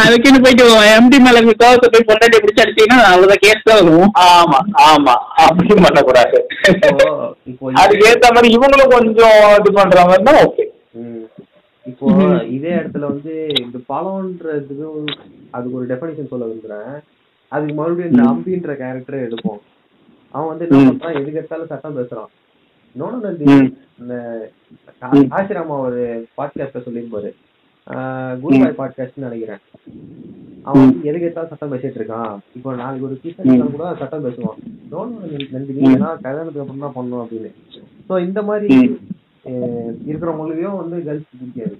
அதுக்குன்னு 0.05 0.41
போயிட்டு. 0.45 0.65
எம்டி 0.93 1.19
மேல 1.25 1.39
கோவத்தை 1.55 1.89
போய் 1.89 2.07
பொண்டாட்டி 2.09 2.39
பிடிச்சு 2.39 2.63
அடிச்சீங்கன்னா 2.65 3.09
அவ்வளவுதான் 3.09 3.43
கேஸ் 3.43 3.67
தான் 3.67 3.79
வரும். 3.81 4.13
ஆமா 4.29 4.59
ஆமா. 4.87 5.15
அப்படியும் 5.45 5.85
பண்ணக்கூடாது. 5.87 6.39
அதுக்கு 7.81 8.07
ஏத்த 8.11 8.33
மாதிரி 8.35 8.49
இவங்களும் 8.57 8.95
கொஞ்சம் 8.95 9.37
இது 9.59 9.73
பண்ற 9.73 9.99
மாதிரினா 10.07 10.35
ஓகே 10.45 10.65
ம். 10.65 10.73
இப்போ 11.87 12.07
இதே 12.57 12.73
இடத்துல 12.73 12.99
வந்து 12.99 13.33
இந்த 13.65 13.79
பழம்ன்றதுக்கு 13.89 14.87
அதுக்கு 15.51 15.77
ஒரு 15.77 15.87
டெஃபனிஷன் 15.87 16.31
சொல்ல 16.31 16.47
விரும்புறேன். 16.47 16.95
அதுக்கு 17.53 17.75
மறுபடியும் 17.75 18.13
இந்த 18.13 18.25
அம்பின்ற 18.31 18.73
கேரக்டரை 18.83 19.21
எடுப்போம். 19.27 19.61
அவன் 20.35 20.49
வந்து 20.49 20.65
என்ன. 20.69 20.91
பண்றான் 20.91 21.19
எதுக்கு 21.21 21.41
எடுத்தாலும் 21.41 21.67
சட்டம் 21.67 21.99
பேசுறான். 21.99 22.31
இன்னொன்னு 22.97 23.21
நந்தி. 23.21 23.47
இந்த. 24.01 24.15
ஆசிரமா 25.37 25.77
ஒரு 25.89 26.29
பாட்காஸ்ட்ல 26.39 26.83
சொல்லியிருப்பாரு. 26.87 27.31
குருபாய் 28.43 28.79
பாட்காஸ்ட்னு 28.79 29.27
நினைக்கிறேன். 29.29 29.61
அவன் 30.63 30.85
வந்து 30.85 31.09
எதுக்கு 31.09 31.27
எடுத்தாலும் 31.27 31.51
சட்டம் 31.51 31.73
பேசிட்டு 31.73 32.01
இருக்கான். 32.01 32.33
இப்போ 32.57 32.75
நாளைக்கு 32.75 33.07
ஒரு 33.07 33.19
கீசன் 33.23 33.77
கூட 33.77 33.95
சட்டம் 33.99 34.25
பேசுவான். 34.25 34.59
இன்னொன்னு 34.85 35.49
நந்தி 35.51 35.75
கல்யாணத்துக்கு 36.25 36.65
அப்புறம் 36.65 36.85
தான் 36.87 36.97
பண்ணணும் 36.99 37.23
அப்படின்னு. 37.25 37.53
ஸோ 38.09 38.25
இந்த 38.27 38.43
மாதிரி 38.43 38.99
ம். 39.47 39.53
அஹ் 39.53 39.95
இருக்கிறவங்களையும் 40.07 40.77
வந்து 40.77 41.03
கேர்ள்ஸ் 41.03 41.31
பிடிக்காது 41.33 41.77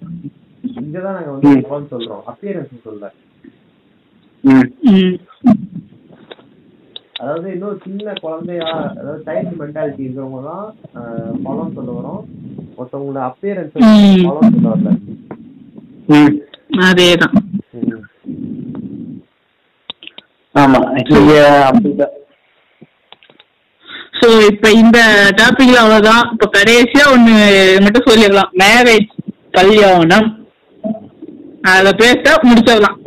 இதுதான் 0.81 1.15
நாங்க 1.15 1.31
வந்து 1.31 1.51
சொல்றோம். 1.91 2.23
அப்பியரன்ஸ் 2.27 3.15
ம். 4.45 5.17
அதாவது 7.19 7.53
இன்னும் 7.53 7.81
சின்ன 7.85 8.13
குழந்தையா 8.21 8.67
அதாவது 8.91 9.23
சைல்டு 9.27 9.61
மென்டாலிட்டி 9.61 9.99
இருக்கிறவங்க 9.99 10.43
தான் 10.43 10.67
பழம் 11.43 11.73
சொல்ல 11.75 11.93
வரோம். 11.93 12.23
ஒருத்தவங்களோட 12.79 13.21
அப்பியரன்ஸ். 13.29 13.73
பழம் 13.73 14.53
சொல்ல 14.53 14.69
வரல. 14.69 14.93
அதேதான். 16.83 17.37
ஆமா. 20.55 20.81
இங்க 21.15 21.33
அப்படிதான். 21.67 22.15
சோ 24.19 24.29
இப்ப 24.51 24.67
இந்த 24.83 24.99
டாபிக்ல 25.39 25.79
அவ்வளவுதான். 25.83 26.25
இப்ப 26.35 26.47
கடைசியா 26.57 27.05
ஒண்ணு 27.15 27.35
மட்டும் 27.85 28.09
சொல்லிடலாம். 28.09 28.51
மேரேஜ் 28.63 29.09
கல்யாணம் 29.59 30.29
அத 31.73 31.93
பேச 32.03 32.23
முடிச்சிடலாம். 32.49 32.99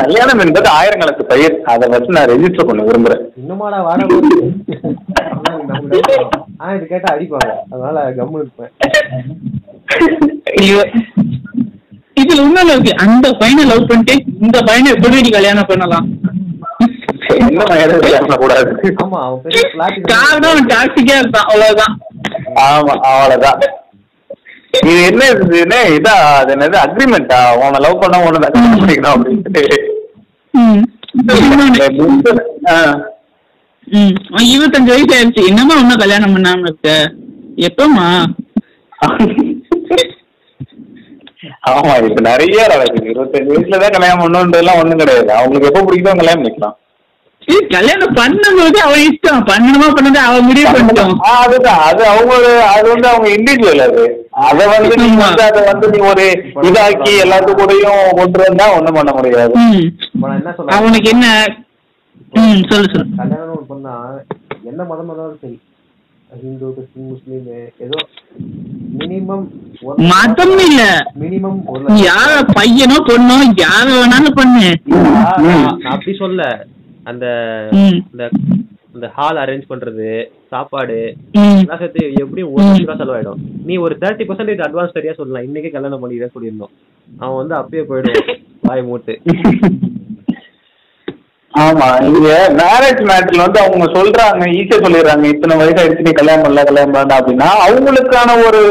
கல்யாணம் 0.00 0.42
என்பது 0.44 0.68
ஆயிரங்களுக்கு 0.78 1.24
பயிர். 1.32 1.56
அதை 1.72 1.88
வச்சு 1.92 2.16
நான் 2.16 2.30
ரெஜிஸ்டர் 2.32 2.68
பண்ண 2.68 2.82
விரும்புறேன். 2.88 3.22
இன்னுமாடா 3.40 3.78
வாட 3.88 4.00
ஆனா 6.58 6.72
இது 6.76 6.86
கேட்டா 6.92 7.08
அடிப்பாங்க. 7.14 7.52
அதனால 7.72 7.96
கம்மு 8.18 8.42
இருப்பேன். 8.42 8.72
ஐயோ. 10.60 10.82
இதுல 12.16 12.42
இன்னொன்னு 12.46 12.72
இருக்கு. 12.74 12.92
அந்த 13.04 13.26
பையனை 13.40 13.62
லவ் 13.70 13.88
பண்ணிட்டு 13.90 14.14
இந்த 14.44 14.58
பையனை 14.68 14.90
எப்படி 14.94 15.22
நீ 15.26 15.30
கல்யாணம் 15.36 15.70
பண்ணலாம்? 15.70 16.08
காரணம் 20.12 20.68
டாக்ஸிக்கா 20.72 21.14
இருப்பான். 21.20 21.48
அவ்வளவுதான். 21.50 21.94
ஆமா 22.66 22.94
அவ்வளவுதான். 23.10 23.60
இது 24.80 25.00
என்ன 25.08 25.22
இது 25.96 26.10
அது 26.38 26.52
என்னது 26.54 26.76
அக்ரிமெண்டா 26.82 27.38
உன்னை 27.62 27.80
லவ் 27.86 28.02
பண்ண 28.02 28.20
உன்னை 28.26 28.40
கல்யாணம் 28.44 28.80
பண்ணிக்கணும் 28.82 29.14
அப்படின்ட்டு. 29.14 29.64
இருபத்தஞ்சு 34.46 34.92
வயசு 34.94 35.14
ஆயிடுச்சு. 35.16 35.48
என்னம்மா 35.50 35.74
இன்னும் 35.82 36.02
கல்யாணம் 36.04 36.34
பண்ணாம 36.36 36.64
இருக்க? 36.68 36.90
எப்பமா 37.68 38.06
ஆமா 41.62 41.94
இப்ப 42.06 42.20
நிறைய 42.26 42.62
நடக்குது 42.70 43.10
இருபத்தஞ்சு 43.10 43.50
வயசுல 43.52 43.80
தான் 43.82 43.94
கல்யாணம் 43.96 44.22
பண்ணணுன்றதுலாம் 44.22 44.80
ஒண்ணும் 44.80 45.02
கிடையாது. 45.02 45.30
அவங்களுக்கு 45.36 45.68
எப்ப 45.70 45.82
பிடிக்குதோ 45.82 46.14
கல்யாணம் 46.14 46.40
பண்ணிக்கலாம். 46.40 46.76
கல்யாணம் 47.72 48.16
பண்ணும்போது 48.16 48.78
அவன் 48.84 49.04
இஷ்டம். 49.04 49.40
பண்ணணுமா 49.48 49.86
பண்ணது 49.94 50.18
அவன் 50.22 50.44
முடிவு 50.48 50.66
அதுதான். 51.32 51.80
அது 51.88 52.02
அவங்க 52.10 52.34
அது 52.72 52.86
வந்து 52.92 53.08
அவங்க 53.10 53.28
இண்டிவிஜுவல் 53.36 53.82
அது. 53.86 54.02
அத 54.42 54.58
வந்து 54.72 54.94
நீ. 55.00 55.06
வந்து 55.20 55.42
அதை 55.48 55.62
வந்து 55.70 55.86
நீ 55.94 55.98
ஒரு 56.10 56.26
இதாக்கி 56.68 57.12
எல்லாத்து 57.24 57.52
கூடயும் 57.54 57.98
கொண்டு 58.18 58.38
வந்தா 58.44 58.66
ஒண்ணும் 58.76 58.98
பண்ண 58.98 59.12
முடியாது. 59.18 59.54
அவனுக்கு 60.76 61.10
என்ன? 61.14 61.26
ம் 62.36 62.62
சொல்லு 62.70 62.88
சொல்லு. 62.92 63.08
கல்யாணம் 63.18 63.54
ஒரு 63.56 63.66
பொண்ணா 63.70 63.94
எந்த 64.70 64.82
மதம் 64.84 65.08
இருந்தாலும் 65.08 65.40
சரி. 65.42 65.58
ஹிந்து 66.36 66.66
கிறிஸ்டின் 66.76 67.08
முஸ்லீம் 67.10 67.48
ஏதோ 67.84 67.98
மினிமம் 68.98 69.44
மதம் 70.10 70.56
இல்ல 70.66 70.82
மினிமம் 71.20 71.58
யார 72.08 72.32
பையனோ 72.56 72.98
பொண்ணோ 73.08 73.36
யார 73.62 73.86
வேணாலும் 73.98 74.38
பண்ணு. 74.40 74.68
அப்படி 75.92 76.12
சொல்ல 76.22 76.42
அந்த. 77.10 77.26
இந்த 78.94 79.08
ஹால் 79.16 79.40
அரேஞ்ச் 79.42 79.70
பண்றது 79.70 80.08
சாப்பாடு 80.48 80.96
சேர்த்து 81.34 82.02
எப்படியும் 82.22 82.52
ஒரு 82.52 82.64
லட்சம் 82.64 82.88
ரூபா 82.88 82.96
செலவாயிடும். 83.00 83.40
நீ 83.68 83.76
ஒரு 83.86 83.94
தேர்ட்டி 84.00 84.24
பர்சன்டேஜ் 84.30 84.64
அட்வான்ஸ் 84.66 84.96
சரியா 84.96 85.12
சொல்லலாம். 85.20 85.46
இன்னைக்கே 85.48 85.70
கல்யாணம் 85.76 86.02
பண்ணிக்கிறேன் 86.02 86.34
சொல்லியிருந்தோம். 86.36 86.74
அவன் 87.24 87.40
வந்து 87.40 87.56
அப்பயே 87.60 87.84
போயிடுவான் 87.90 88.38
வாய் 88.68 88.88
மூட்டு. 88.90 89.14
ஆமா 91.54 91.88
இங்க 92.08 92.28
மேரேஜ் 92.60 93.00
மேட்டர்ல 93.08 93.46
வந்து 93.46 93.62
அவங்க 93.62 93.86
சொல்றாங்க 93.96 94.44
ஈஸியா 94.58 94.78
சொல்லிடுறாங்க. 94.84 95.24
இத்தனை 95.32 95.56
வயசு 95.60 95.80
ஆயிடுச்சு 95.80 96.06
நீ 96.06 96.12
கல்யாணம் 96.18 96.44
பண்ணல 96.44 96.64
கல்யாணம் 96.68 96.94
பண்ணல 96.94 97.18
அப்படின்னா 97.20 97.48
அவங்களுக்கான 97.66 98.36
ஒரு 98.46 98.62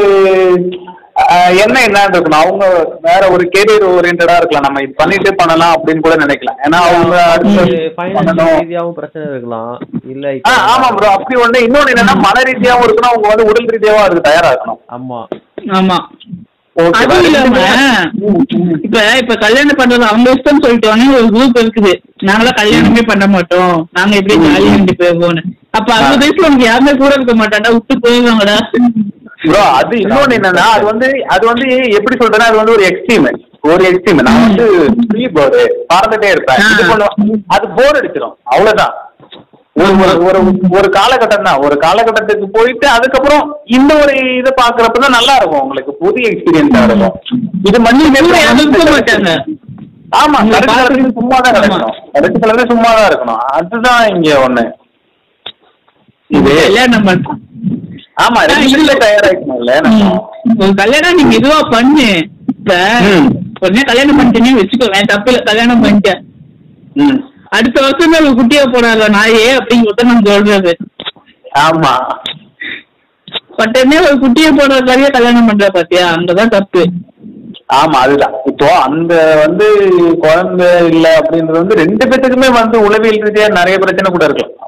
எண்ணம் 1.62 1.86
என்ன 1.86 2.02
இருக்கணும். 2.04 2.42
அவங்க 2.42 2.64
வேற 3.06 3.22
ஒரு 3.34 3.44
கெரியர் 3.54 3.84
ஓரியன்டா 3.94 4.36
இருக்கலாம். 4.38 4.66
நம்ம 4.66 4.82
இது 4.84 4.94
பண்ணிட்டு 5.00 5.30
பண்ணலாம் 5.40 5.74
அப்படின்னு 5.76 6.04
கூட 6.06 6.14
நினைக்கலாம். 6.22 6.58
ஏன்னா 6.66 6.78
அவங்க 6.88 7.16
ரீதியாவும் 8.62 8.96
பிரச்சனை 9.00 9.24
இருக்கலாம். 9.32 9.74
இல்ல 10.14 10.32
ஆ 10.50 10.54
ஆமா 10.72 10.88
ப்ரோ 10.96 11.10
அப்படி 11.16 11.36
ஒண்ணு. 11.44 11.66
இன்னொன்னு 11.66 11.94
என்னன்னா 11.94 12.16
மன 12.26 12.44
ரீதியாவும் 12.50 12.86
இருக்கணும். 12.86 13.12
அவங்க 13.12 13.28
வந்து 13.32 13.48
உடல் 13.50 13.72
ரீதியாவும் 13.74 14.06
அதுக்கு 14.06 14.28
தயாரா 14.30 14.52
இருக்கணும். 14.54 14.80
ஆமா. 14.98 15.20
ஆமா. 15.80 15.98
அதுவும் 16.76 17.26
இல்லாம 17.28 17.56
இப்ப 18.86 18.98
இப்ப 19.22 19.34
கல்யாணம் 19.42 19.78
பண்றது 19.80 20.04
அவங்க 20.10 20.28
இஷ்டம் 20.36 20.62
சொல்லிட்டு 20.64 20.88
ஒரு 21.18 21.26
குரூப் 21.34 21.58
இருக்குது. 21.62 21.92
நாங்களாம் 22.28 22.58
கல்யாணமே 22.60 23.02
பண்ண 23.10 23.24
மாட்டோம். 23.34 23.74
நாங்க 23.98 24.14
எப்படி 24.20 24.36
ஜாலியா 24.44 24.72
ரெண்டு 24.76 24.94
போவோம்னு. 25.00 25.42
அப்ப 25.78 25.88
அந்த 25.98 26.14
வயசுல 26.22 26.48
உனக்கு 26.48 26.68
யாருமே 26.70 26.92
கூட 27.02 27.12
இருக்க 27.16 27.34
மாட்டாண்டா 27.40 27.72
விட்டு 27.76 27.96
போயிடுவாங்கடா. 28.04 28.56
ப்ரோ 29.44 29.62
அது 29.78 29.94
இன்னொன்னு 30.02 30.36
என்னன்னா 30.38 30.66
அது 30.74 30.84
வந்து 30.90 31.08
அது 31.34 31.44
வந்து 31.50 31.66
எப்படி 31.98 32.16
சொல்றேன்னா 32.18 32.48
அது 32.50 32.60
வந்து 32.60 32.76
ஒரு 32.76 32.84
எக்ஸ்ட்ரீம் 32.90 33.28
ஒரு 33.70 33.82
எக்ஸ்ட்ரீம் 33.90 34.22
நான் 34.26 34.44
வந்து 34.46 34.66
ஃப்ரீ 35.08 35.24
பேர்டு 35.36 35.60
பறந்துட்டே 35.92 36.28
இருப்பேன். 36.34 36.60
இது 36.74 36.84
பண்ணுவேன் 36.90 37.42
அது 37.56 37.66
போர் 37.78 37.98
அடிச்சிடும் 38.00 38.36
அவ்வளவுதான். 38.54 38.94
ஒரு 39.76 39.92
ஒரு 40.28 40.38
ஒரு 40.78 40.88
காலகட்டம் 40.96 41.46
தான். 41.46 41.60
ஒரு 41.66 41.74
காலகட்டத்துக்கு 41.84 42.46
போயிட்டு 42.56 42.86
அதுக்கப்புறம் 42.96 43.44
இந்த 43.76 43.92
ஒரு 44.02 44.14
இதை 44.40 44.50
பாக்குறப்ப 44.60 45.00
தான் 45.04 45.16
நல்லா 45.18 45.34
இருக்கும். 45.38 45.62
உங்களுக்கு 45.64 45.92
புதிய 46.02 46.32
எக்ஸ்பீரியன்ஸா 46.32 46.82
இருக்கும். 46.88 47.14
இது 47.68 47.78
மண்ணி. 47.86 48.04
ஆமா 50.20 50.38
கலர்ல 50.52 51.08
சும்மா 51.18 51.36
தான் 51.44 51.54
கிடக்கணும் 51.56 51.94
கடைசி 52.14 52.38
கலர்ல 52.42 52.64
சும்மா 52.72 52.90
தான் 52.96 53.08
இருக்கணும். 53.10 53.40
அதுதான் 53.56 54.02
இங்க 54.14 54.30
ஒண்ணு. 54.46 54.64
இது 56.30 56.52
பண்ண. 57.08 57.38
ஆமா 58.24 58.40
ரெண்டுல 58.50 58.92
தயாராக்கணும்ல 59.04 59.74
நம்ம 59.86 60.70
கல்யாணம் 60.82 61.18
நீங்க 61.20 61.34
இதுவா 61.40 61.60
பண்ணு. 61.74 62.08
இப்ப. 62.52 62.72
உடனே 63.62 63.82
கல்யாணம் 63.90 64.18
பண்ணிட்டேன்னு 64.18 64.58
வச்சுக்கோ 64.60 64.88
வேன் 64.94 65.10
தப்பு 65.12 65.30
இல்ல. 65.32 65.40
கல்யாணம் 65.50 65.82
பண்ணிட்டேன். 65.84 66.20
அடுத்த 67.52 67.80
வருஷம் 67.80 68.12
ஒரு 68.12 68.28
குட்டியா 68.28 68.72
போடாத 68.72 69.08
நாயே 69.08 69.56
அப்படிங்கிறத 69.56 70.02
நான் 70.02 70.24
சொல்றது. 70.24 70.76
ஆமா. 71.58 71.94
உடனே 73.56 73.98
ஒரு 73.98 74.14
குட்டியை 74.14 74.50
போடுற 74.50 74.68
மாதிரியே 74.68 75.06
கல்யாணம் 75.06 75.46
பண்ற 75.46 75.68
பாத்தியா? 75.70 76.12
அங்கதான் 76.12 76.48
தப்பு. 76.48 76.84
ஆமா 77.74 77.96
அதுதான். 77.96 78.32
இப்போ 78.44 78.66
அந்த 78.74 79.42
வந்து 79.46 79.66
குழந்தை 80.20 80.66
இல்ல 80.86 81.18
அப்படின்றது 81.18 81.50
வந்து 81.50 81.74
ரெண்டு 81.74 82.08
பேத்துக்குமே 82.08 82.52
வந்து 82.52 82.80
உளவியல் 82.80 83.18
ரீதியா 83.18 83.48
நிறைய 83.48 83.78
பிரச்சனை 83.78 84.10
கூட 84.10 84.24
இருக்கலாம் 84.24 84.60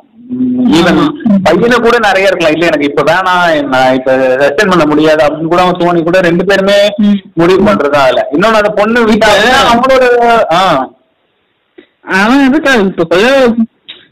ஈவன். 0.72 1.12
பையனை 1.42 1.78
கூட 1.80 1.98
நிறைய 1.98 2.26
இருக்கலாம். 2.26 2.52
இல்ல 2.52 2.66
எனக்கு 2.66 2.86
இப்ப 2.86 3.02
வேணாம். 3.02 3.62
நான் 3.62 3.94
இப்ப 3.94 4.16
ரெஸ்டன் 4.16 4.68
பண்ண 4.68 4.86
முடியாது. 4.86 5.26
அப்படின்னு 5.26 5.46
கூட 5.46 5.62
அவன் 5.62 5.74
தோணி 5.74 6.02
கூட 6.02 6.20
ரெண்டு 6.20 6.44
பேருமே. 6.44 6.88
முடிவு 7.34 7.64
பண்றதா 7.64 8.06
இல்ல 8.06 8.28
இன்னொன்னு 8.32 8.52
அந்த 8.52 8.68
பொண்ணு 8.68 9.04
வீட்டா 9.04 9.26
இப்ப- 9.26 9.74
அவங்களோட 9.74 10.04
ஆ. 10.52 10.90
அவன் 12.04 12.46
எதுக்கா 12.48 12.72
இப்ப 12.82 13.04
கொல்ல 13.04 13.28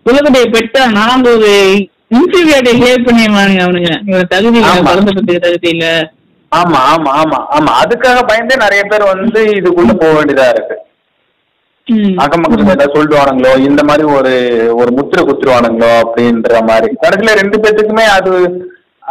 உலகடைய 0.02 0.44
பெட்டா 0.52 0.82
நாங்க 0.92 1.26
ஒரு 1.30 1.50
இன்டர்வியூட்டை 2.10 2.72
கிளியர் 2.72 3.06
பண்ணிடுவானுங்க 3.06 3.62
அவனுங்க. 3.62 3.92
இவன் 4.06 4.30
தகுதி. 4.30 4.58
குழந்தை 4.88 5.36
தகுதி 5.38 5.68
இல்ல. 5.68 5.86
ஆமா 6.52 6.78
ஆமா 6.92 7.10
ஆமா 7.20 7.38
ஆமா. 7.56 7.70
அதுக்காக 7.82 8.22
பயந்தே 8.26 8.56
நிறைய 8.56 8.82
பேர் 8.82 9.04
வந்து 9.12 9.40
இதுக்குள்ள 9.58 9.92
போக 9.94 10.12
வேண்டியதா 10.12 10.46
இருக்கு. 10.48 10.76
அக்கம் 12.16 12.42
பக்கத்துல 12.42 12.70
ஏதாவது 12.70 12.94
சொல்லிடுவானுங்களோ 12.94 13.52
இந்த 13.60 13.82
மாதிரி 13.84 14.04
ஒரு 14.16 14.32
ஒரு 14.74 14.90
முத்திரை 14.92 15.22
குத்துருவானுங்களோ 15.24 15.90
அப்படின்ற 16.02 16.60
மாதிரி. 16.62 16.92
கடைசியில 17.02 17.34
ரெண்டு 17.40 17.58
பேத்துக்குமே 17.58 18.04
அது 18.16 18.32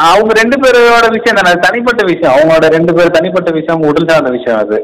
அவங்க 0.07 0.33
ரெண்டு 0.33 0.57
பேரோட 0.61 1.07
விஷயம் 1.11 1.39
தானே 1.39 1.53
தனிப்பட்ட 1.59 2.01
விஷயம். 2.05 2.33
அவங்களோட 2.35 2.67
ரெண்டு 2.69 2.93
பேர் 2.93 3.15
தனிப்பட்ட 3.17 3.51
விஷயம் 3.51 3.81
உடல் 3.81 4.09
சார்ந்த 4.09 4.29
விஷயம் 4.29 4.59
அது. 4.59 4.77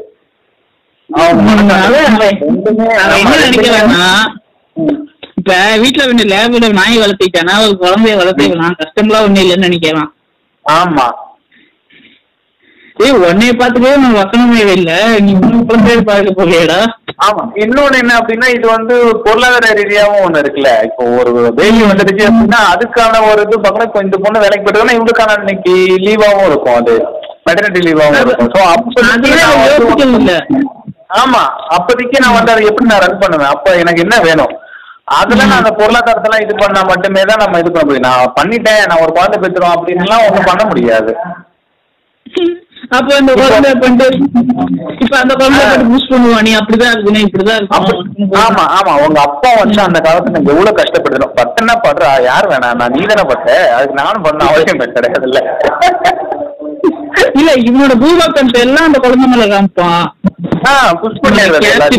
நினைக்கிறான்னா. 3.40 4.08
இப்ப 5.38 5.52
வீட்டுல 5.82 6.06
வந்து 6.10 6.24
லேபில் 6.32 6.76
நாய் 6.78 7.02
வளர்த்திட்டானா 7.02 7.54
ஒரு 7.64 7.74
குழந்தைய 7.82 8.14
வளர்த்திக்கலாம் 8.20 8.78
கஷ்டம்லாம் 8.80 9.24
ஒண்ணும் 9.26 9.42
இல்லைன்னு 9.44 9.68
நினைக்கிறான் 9.68 10.10
ஆமா. 10.66 11.06
ஏய் 12.96 13.16
உன்னைய 13.26 13.52
பார்த்துக்கவே 13.58 13.98
நான் 14.02 14.16
வசனமே 14.18 14.62
இல்ல. 14.76 14.92
நீ 15.24 15.30
இன்னும் 15.34 15.66
குழந்தைய 15.68 15.98
பார்க்க 16.08 16.38
போகலையடா 16.38 16.78
ஆமா. 17.26 17.42
இன்னொன்னு 17.64 18.00
என்ன 18.02 18.12
அப்படின்னா 18.20 18.48
இது 18.56 18.66
வந்து 18.68 18.94
பொருளாதார 19.24 19.70
ரீதியாவும் 19.80 20.24
ஒண்ணு 20.26 20.42
இருக்குல்ல. 20.42 20.72
இப்போ 20.88 21.04
ஒரு 21.20 21.30
பேபி 21.58 21.80
வந்துடுச்சு 21.90 22.24
அப்படின்னா 22.28 22.60
அதுக்கான 22.72 23.22
ஒரு 23.30 23.42
இது 23.46 23.56
இப்போ 23.86 24.02
இந்த 24.06 24.18
பொண்ணு 24.24 24.42
வேலைக்கு 24.44 24.66
போயிட்டு 24.66 24.96
இவங்களுக்கான 24.96 25.36
இன்னைக்கு 25.42 25.74
லீவாவும் 26.06 26.48
இருக்கும். 26.50 26.78
அது 26.80 26.94
மெட்டர்னிட்டி 27.48 27.82
லீவாவும் 27.88 28.20
இருக்கும். 28.20 28.52
ஸோ 28.54 28.60
இல்ல. 30.20 30.34
ஆமா 31.10 31.42
அப்போதைக்கு 31.76 32.22
நான் 32.22 32.36
வந்து 32.36 32.52
அதை 32.52 32.64
எப்படி 32.70 32.88
நான் 32.88 33.04
ரன் 33.04 33.20
பண்ணுவேன்? 33.20 33.52
அப்ப 33.54 33.76
எனக்கு 33.82 34.04
என்ன 34.04 34.16
வேணும்? 34.26 34.54
அதுல 35.18 35.44
நான் 35.44 35.60
அந்த 35.60 35.72
பொருளாதாரத்தெல்லாம் 35.76 36.44
இது 36.44 36.54
பண்ணா 36.56 36.80
மட்டுமே 36.88 37.20
தான் 37.28 37.42
நம்ம 37.42 37.60
இது 37.62 37.70
பண்ண 37.70 37.84
முடியும். 37.86 38.08
நான் 38.08 38.34
பண்ணிட்டேன் 38.38 38.82
நான் 38.88 39.02
ஒரு 39.04 39.12
குழந்தை 39.16 39.38
பெற்றுறோம் 39.44 39.74
அப்படின்லாம் 39.76 40.24
ஒண்ணும் 40.26 40.48
பண்ண 40.50 40.62
முடியாது. 40.70 41.12
அப்ப 42.96 43.08
அந்த 43.16 43.32
குழந்தை 43.38 43.70
பண்ணிட்டு 43.76 44.06
இப்ப 45.02 45.14
அந்த 45.22 45.32
குழந்தை 45.34 45.62
பண்ணிட்டு 45.62 45.88
புஷ் 45.92 46.10
பண்ணுவான் 46.12 46.44
நீ 46.46 46.52
அப்படிதான் 46.58 46.92
இருக்கணும் 46.94 47.24
இப்படிதான் 47.26 47.66
ஆமா 48.44 48.64
ஆமா. 48.76 48.92
உங்க 49.04 49.18
அப்பா 49.28 49.50
வந்து 49.60 49.80
அந்த 49.86 50.00
காலத்துல 50.06 50.42
எவ்வளவு 50.46 50.78
கஷ்டப்பட்டுடும் 50.80 51.34
பத்தனா 51.40 51.74
படுறா. 51.86 52.10
யார் 52.28 52.50
வேணாம்? 52.52 52.78
நான் 52.80 52.94
நீ 52.96 53.02
தானே 53.12 53.24
பட்ட 53.32 53.48
அதுக்கு 53.76 54.00
நானும் 54.02 54.26
பண்ண 54.26 54.50
அவசியம் 54.50 54.80
கிடையாதுல்ல. 54.96 55.40
இல்ல 55.88 56.37
இவனோட 57.62 57.94
பூபாக்கத்தை 58.02 58.60
எல்லாம் 58.60 58.86
அந்த 58.88 58.98
குழந்தை 58.98 59.26
மேல 59.28 59.46
காமிப்பான் 59.46 60.06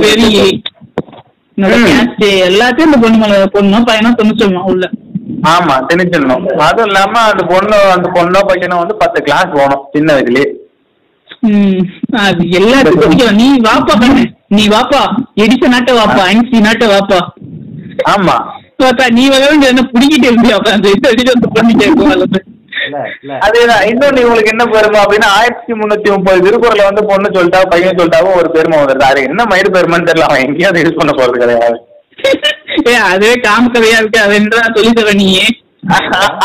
வெறி 0.03 0.27
எல்லாத்தையும். 2.43 2.87
இந்த 2.87 2.97
பொண்ணு 3.03 3.17
மேல 3.23 3.37
பொண்ணும் 3.53 3.87
பையனும் 3.87 4.17
தொண்ணூச்சோம் 4.19 4.57
உள்ள. 4.69 4.85
ஆமா 5.49 5.75
திணிச்சிடணும். 5.87 6.45
அதுவும் 6.67 6.87
இல்லாம 6.87 7.13
அந்த 7.31 7.43
பொண்ணு 7.45 7.77
அந்த 7.95 8.07
பொண்ணோ 8.15 8.39
பையனோ 8.49 8.77
வந்து 8.77 8.95
பத்து 9.01 9.19
கிளாஸ் 9.23 9.53
போகணும் 9.55 9.83
சின்ன 9.93 10.09
வயசுலயே 10.13 10.47
ம் 11.47 11.81
அது 12.21 12.43
எல்லாத்தையும் 12.59 13.01
பிடிக்கும் 13.01 13.37
நீ 13.37 13.47
வாப்பா 13.67 13.93
கண்ணு. 13.95 14.23
நீ 14.49 14.63
வாப்பா. 14.67 15.01
எடிசன் 15.43 15.73
நாட்ட 15.75 15.91
வாப்பா 15.99 16.23
ஐன்ஸ்டி 16.31 16.59
நாட்ட 16.65 16.85
வாப்பா. 16.93 17.19
ஆமா. 18.13 18.35
பார்த்தா 18.79 19.05
நீ 19.09 19.23
வேண்டிய 19.33 19.71
என்ன 19.71 19.83
பிடிக்கிட்டு 19.93 20.27
இருந்தியா 20.29 20.57
உட்காந்து 20.59 20.91
அடிச்சு 21.09 21.33
வந்து 21.33 21.49
பண்ணிட்டே 21.55 21.85
இருக்கும் 21.85 22.11
இல்ல 22.11 22.25
இல்ல 22.25 22.39
அதேதான். 23.45 23.83
இன்னொன்னு 23.91 24.21
இவங்களுக்கு 24.23 24.53
என்ன 24.53 24.65
பெருமை 24.65 24.99
அப்படின்னா 25.03 25.25
ஆயிரத்தி 25.39 25.73
முன்னூத்தி 25.73 26.15
முப்பது 26.15 26.41
திருக்குறளை 26.41 26.85
வந்து 26.85 27.05
பொண்ணு 27.05 27.29
சொல்லிட்டா 27.29 27.69
பையன் 27.69 27.95
சொல்லிட்டாவும் 27.95 28.35
ஒரு 28.35 28.51
பெருமை 28.51 28.79
வந்துருது. 28.79 29.03
அது 29.03 29.23
என்ன 29.23 29.43
மயிறு 29.43 29.69
பெருமைன்னு 29.73 30.09
தெரியல 30.09 30.27
அவன் 30.29 30.45
எங்கேயும் 30.45 30.69
அதை 30.69 30.81
யூஸ் 30.81 30.97
பண்ண 30.97 31.11
போறது 31.15 31.37
கிடையாது. 31.37 31.77
அதுவே 33.11 33.33
காம 33.33 33.71
கதையா 33.71 33.97
இருக்கு. 33.97 34.19
அது 34.19 34.35
என்ன 34.35 34.71
சொல்லி 34.75 34.93
தர 34.93 35.13
நீ? 35.13 35.29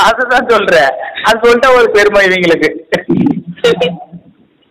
அதுதான் 0.05 0.49
சொல்றேன். 0.49 0.91
அது 1.25 1.39
சொல்லிட்டா 1.45 1.77
ஒரு 1.77 1.91
பெருமை 1.91 2.27
இவங்களுக்கு. 2.27 2.71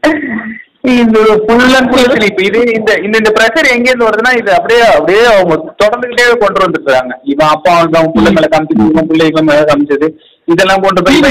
இந்த 0.83 1.17
ஃபுல் 1.43 1.75
அண்ட் 1.77 1.89
ஃபுல் 1.91 2.09
ஸ்லீப் 2.13 2.39
இது 2.45 2.61
இந்த 2.77 2.91
இந்த 3.05 3.15
இந்த 3.19 3.29
ப்ரெஷர் 3.35 3.69
எங்க 3.73 3.87
இருந்து 3.89 4.07
வருதுன்னா 4.07 4.31
இது 4.39 4.49
அப்படியே 4.57 4.81
அப்படியே 4.95 5.21
அவங்க 5.33 5.53
தொடர்ந்துகிட்டே 5.81 6.25
கொண்டு 6.41 6.63
வந்துருக்காங்க 6.63 7.13
இவன் 7.31 7.51
அப்பா 7.53 7.73
வந்து 7.79 7.97
அவன் 7.99 8.13
பிள்ளை 8.15 8.31
மேல 8.35 8.47
காமிச்சது 8.53 8.89
இவன் 8.91 9.07
பிள்ளை 9.11 9.27
இவன் 9.31 9.47
மேல 9.49 9.61
காமிச்சது 9.69 10.07
இதெல்லாம் 10.47 10.83
கொண்டு 10.85 11.03
போய் 11.03 11.21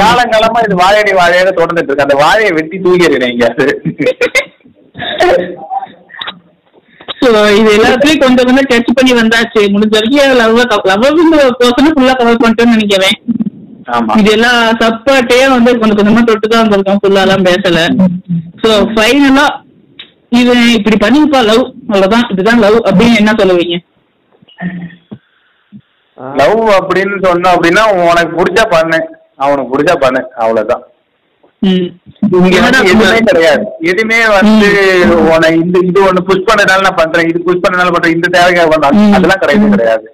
காலங்காலமா 0.00 0.60
இது 0.66 0.80
வாழையடி 0.82 1.12
வாழையாக 1.18 1.52
தொடர்ந்துட்டு 1.58 1.90
இருக்கு. 1.90 2.06
அந்த 2.06 2.16
வாழையை 2.22 2.52
வெட்டி 2.58 2.76
தூக்கிறேன் 2.84 3.28
எங்கேயாவது 3.28 3.66
இது 7.58 7.70
எல்லாத்துலயும் 7.76 8.22
கொஞ்சம் 8.22 8.46
கொஞ்சம் 8.48 8.68
டச் 8.70 8.96
பண்ணி 8.96 9.12
வந்தாச்சு. 9.18 9.60
முடிஞ்ச 9.74 9.94
வரைக்கும் 9.96 10.38
லவ் 10.40 10.58
லவ்ங்கிற 10.90 11.44
பர்சனை 11.60 11.90
ஃபுல்லா 11.94 12.14
கவர் 12.18 12.42
பண்ணிட்டோம்னு 12.42 12.76
நினைக்கிறேன். 12.76 13.16
இது 14.20 14.30
எல்லாம் 14.36 14.60
சப்பாட்டையே 14.80 15.46
வந்து 15.54 15.70
கொஞ்சம் 15.80 15.98
கொஞ்சமா 15.98 16.22
தொட்டு 16.28 16.46
தான் 16.48 16.62
வந்திருக்கோம் 16.64 17.00
ஃபுல்லாலாம் 17.02 17.46
பேசல. 17.48 17.80
ஸோ 18.62 18.70
ஃபைனலா 18.94 19.46
இது 20.40 20.54
இப்படி 20.78 20.96
பண்ணிப்பா 21.02 21.40
லவ் 21.50 21.64
அவ்வளவுதான். 21.90 22.24
இதுதான் 22.32 22.62
லவ் 22.64 22.78
அப்படின்னு 22.90 23.20
என்ன 23.22 23.34
சொல்லுவீங்க? 23.40 23.76
லவ் 26.40 26.64
அப்படின்னு 26.78 27.16
சொன்னோம் 27.26 27.54
அப்படின்னா 27.56 27.84
உனக்கு 28.08 28.32
பிடிச்சா 28.40 28.64
பண்ணு. 28.74 28.98
அவனுக்கு 29.44 29.72
பிடிச்சா 29.74 29.94
பண்ணு. 30.04 30.22
அவ்வளவுதான். 30.42 30.84
எதுவுமே 32.88 33.20
கிடையாது. 33.28 33.64
எதுவுமே 33.90 34.18
வந்து 34.38 34.70
உன 35.34 35.50
இந்த 35.60 35.76
இது 35.90 36.00
ஒண்ணு 36.08 36.26
புஷ் 36.30 36.48
பண்ணனால 36.48 36.84
நான் 36.86 37.00
பண்றேன். 37.02 37.28
இது 37.30 37.44
புஷ் 37.46 37.62
பண்ணனால 37.64 37.92
பண்றேன். 37.94 38.16
இந்த 38.16 38.28
தேவைக்காக 38.36 38.68
பண்றேன். 38.72 38.98
ம். 39.02 39.14
அதெல்லாம் 39.16 39.42
கிடையவே 39.42 39.70
கிடையாது. 39.74 40.06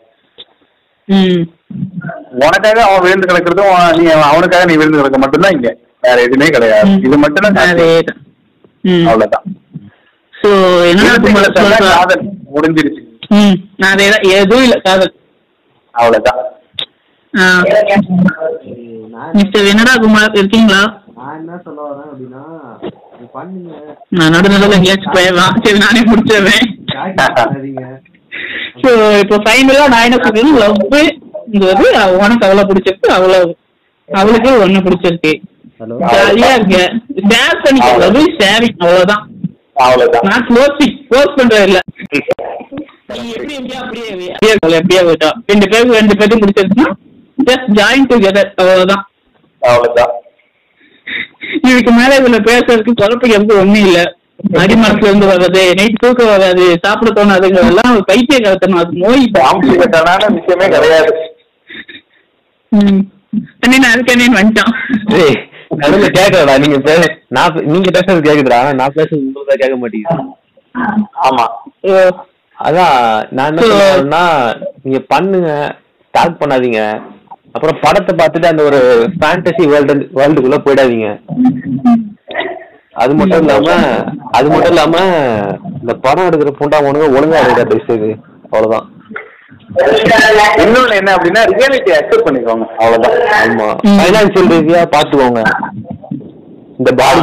உனக்காக 2.40 2.78
அவன் 2.84 3.04
விழுந்து 3.04 3.28
கிடக்கிறதும் 3.28 3.70
நீ 3.98 4.04
அவனுக்காக 4.28 4.64
நீ 4.70 4.74
விழுந்து 4.80 5.00
கிடக்க 5.00 5.18
மட்டும்தான் 5.22 5.54
இங்க. 5.56 5.70
வேற 6.04 6.16
எதுவுமே 6.26 6.46
கிடையாது. 6.54 6.92
இது 7.06 7.16
மட்டும்தான் 7.24 7.58
அவ்வளவுதான். 9.04 9.46
ஸோ 10.34 10.50
என்ன 10.90 11.08
காதல் 11.88 12.22
முடிஞ்சிருச்சு. 12.54 13.02
ம். 13.36 13.56
நான் 13.80 13.92
அதேதான் 13.94 14.26
எதுவும் 14.38 14.64
இல்லை 14.66 14.78
காதல். 14.86 15.12
அவ்வளவுதான். 15.94 16.40
மிஸ்டர் 19.36 19.66
வெனடா 19.66 19.94
குமார் 20.02 20.38
இருக்கீங்களா? 20.40 20.80
நான் 21.18 21.36
என்ன 21.40 21.58
சொல்ல 21.64 21.80
வரேன் 21.88 22.08
அப்படின்னா 22.10 22.42
பண்ணுங்க. 23.34 23.72
நான் 24.18 24.32
நடு 24.34 24.48
நடுவில் 24.52 24.76
எங்கேயாச்சும் 24.78 25.14
போயிடலாம். 25.16 25.56
சரி 25.64 25.78
நானே 25.84 26.02
பண்ணாதீங்க. 26.10 27.84
ஸோ 28.82 28.90
இப்போ 29.22 29.36
ஃபைனலா 29.44 29.86
நான் 29.94 30.06
என்ன 30.08 30.18
சொல்றேன்? 30.24 30.54
லவ் 30.62 30.80
இங்கிறது 31.50 31.86
உனக்கு 32.18 32.46
அவ்வளோ 32.46 32.64
பிடிச்சிருக்கு 32.68 33.08
அவ்வளோ 33.16 33.38
அவளுக்கு 34.08 34.50
ஒன்று 34.62 34.80
பிடிச்சிருக்கு. 34.80 35.32
ஜாலியா 36.12 36.50
இருக்கு 36.56 36.80
ஷேர் 37.30 37.60
பண்ணிக்கிறது 37.64 38.22
ஷேரிங் 38.38 38.78
அவ்வளவுதான். 38.80 39.22
நான் 40.28 40.46
க்ளோசிங் 40.48 40.96
க்ளோஸ் 41.08 41.36
பண்றது 41.38 41.66
இல்ல. 41.68 41.78
எப்படி 43.10 43.54
எப்படியா 43.54 43.78
அப்படியே 43.82 44.08
எப்படியா 44.80 45.02
ரெண்டு 45.50 45.66
பேருக்கு 45.70 45.98
ரெண்டு 45.98 46.16
பேரும் 46.18 46.42
முடிச்சிருச்சுன்னா 46.42 46.88
ஜஸ்ட் 47.38 47.70
ஜாயின் 47.78 48.08
டுகெதர் 48.10 48.50
அவ்வளவுதான். 48.58 49.02
அவ்வளவுதான். 49.62 50.12
இதுக்கு 51.64 51.92
மேல 51.92 52.18
இதுல 52.20 52.38
பேசுறதுக்கு 52.46 52.92
குழப்பிக்கிறது 53.00 53.60
ஒண்ணும் 53.62 53.84
இல்ல. 53.86 54.00
அடிமரத்துல 54.60 55.08
இருந்து 55.08 55.30
வர்றது 55.30 55.62
நைட் 55.78 56.02
தூக்கம் 56.02 56.30
வராது 56.30 56.66
சாப்பிட 56.84 57.10
தோணாதுங்கிறதெல்லாம் 57.16 57.96
பைத்திய 58.08 58.38
கருத்தணும் 58.40 58.80
அது 58.82 59.02
நோய். 59.02 59.24
விஷயமே 60.36 60.68
கிடையாது 60.68 61.12
ம் 61.18 61.18
அண்ணே 61.18 61.18
அதுக்கு 61.18 61.18
அண்ணே 61.18 61.26
வந்துட்டான் 61.26 61.26
ஏய் 62.30 62.56
நடுவுல 65.80 66.08
கேட்கறடா 66.16 66.58
நீங்க 66.58 66.78
பேச 66.78 67.00
நான் 67.28 67.56
நீங்க 67.64 67.88
பேசுறது 67.90 68.26
கேக்குதுடா 68.28 68.72
நான் 68.72 68.96
பேசுறது 68.96 69.26
உங்களுக்கு 69.28 69.60
கேட்க 69.62 69.76
மாட்டேங்குது. 69.76 70.24
ஆமா. 71.26 71.44
அதான் 72.58 72.96
நான் 73.32 73.50
என்ன 73.50 73.62
So- 73.62 73.70
சொல்றேன்னா 73.72 74.22
நீங்க 74.82 74.98
பண்ணுங்க 75.08 75.50
ஸ்டார்ட் 76.08 76.40
பண்ணாதீங்க. 76.40 76.80
அப்புறம் 77.52 77.78
படத்தை 77.82 78.12
பார்த்துட்டு 78.16 78.50
அந்த 78.50 78.62
ஒரு 78.62 78.80
ஃபேண்டசி 79.14 79.64
வேர்ல்டு 79.68 79.94
வேர்ல்டுக்குள்ள 80.18 80.58
போயிடாதீங்க. 80.66 81.08
அது 82.94 83.14
மட்டும் 83.14 83.42
இல்லாம 83.42 83.70
அது 84.30 84.48
மட்டும் 84.48 84.72
இல்லாம 84.72 84.96
இந்த 85.80 85.94
படம் 86.06 86.26
எடுக்கிற 86.26 86.52
புண்டாமனுங்க 86.60 87.08
ஒழுங்கா 87.16 87.40
ட்ரெஸ் 87.70 87.96
இது 87.96 88.10
அவ்வளவுதான். 88.52 88.86
இன்னொன்னு 90.62 90.94
என்ன 90.94 91.10
அப்படின்னா 91.14 91.42
ரியாலிட்டி 91.50 91.90
அக்செப்ட் 91.92 92.26
பண்ணிக்கோங்க 92.26 92.66
அவ்வளவுதான். 92.78 93.16
ஆமா. 93.40 93.68
ம். 93.86 93.98
ஃபைனான்சியல் 93.98 94.50
ரீதியா 94.52 94.82
பாத்துக்கோங்க. 94.94 95.42
இந்த 96.78 96.90
பாடி 96.94 97.20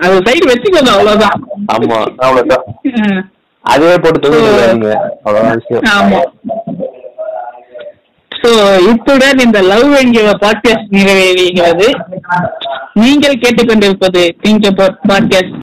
அது 0.00 0.14
சைடு 0.26 0.46
வச்சுக்கோங்க 0.50 0.90
அவ்வளவுதான். 0.90 1.36
ஆமா 1.74 1.98
அவ்வளவுதான். 2.18 2.64
அதுவே 3.64 3.96
போட்டு 3.98 4.18
தூங்கிடுங்க 4.24 4.90
அவ்வளவுதான் 5.24 5.60
சோ 8.32 8.50
இத்துடன் 8.88 9.38
இந்த 9.38 9.58
லவ் 9.64 9.92
என்கிற 9.94 10.30
பாட்காஸ்ட் 10.42 10.90
நிறைவேறுகிறது 10.96 11.86
நீங்கள் 12.94 13.40
கேட்டுக்கொண்டிருப்பது 13.42 14.22
திங்க் 14.42 14.66
பாட்காஸ்ட் 15.08 15.56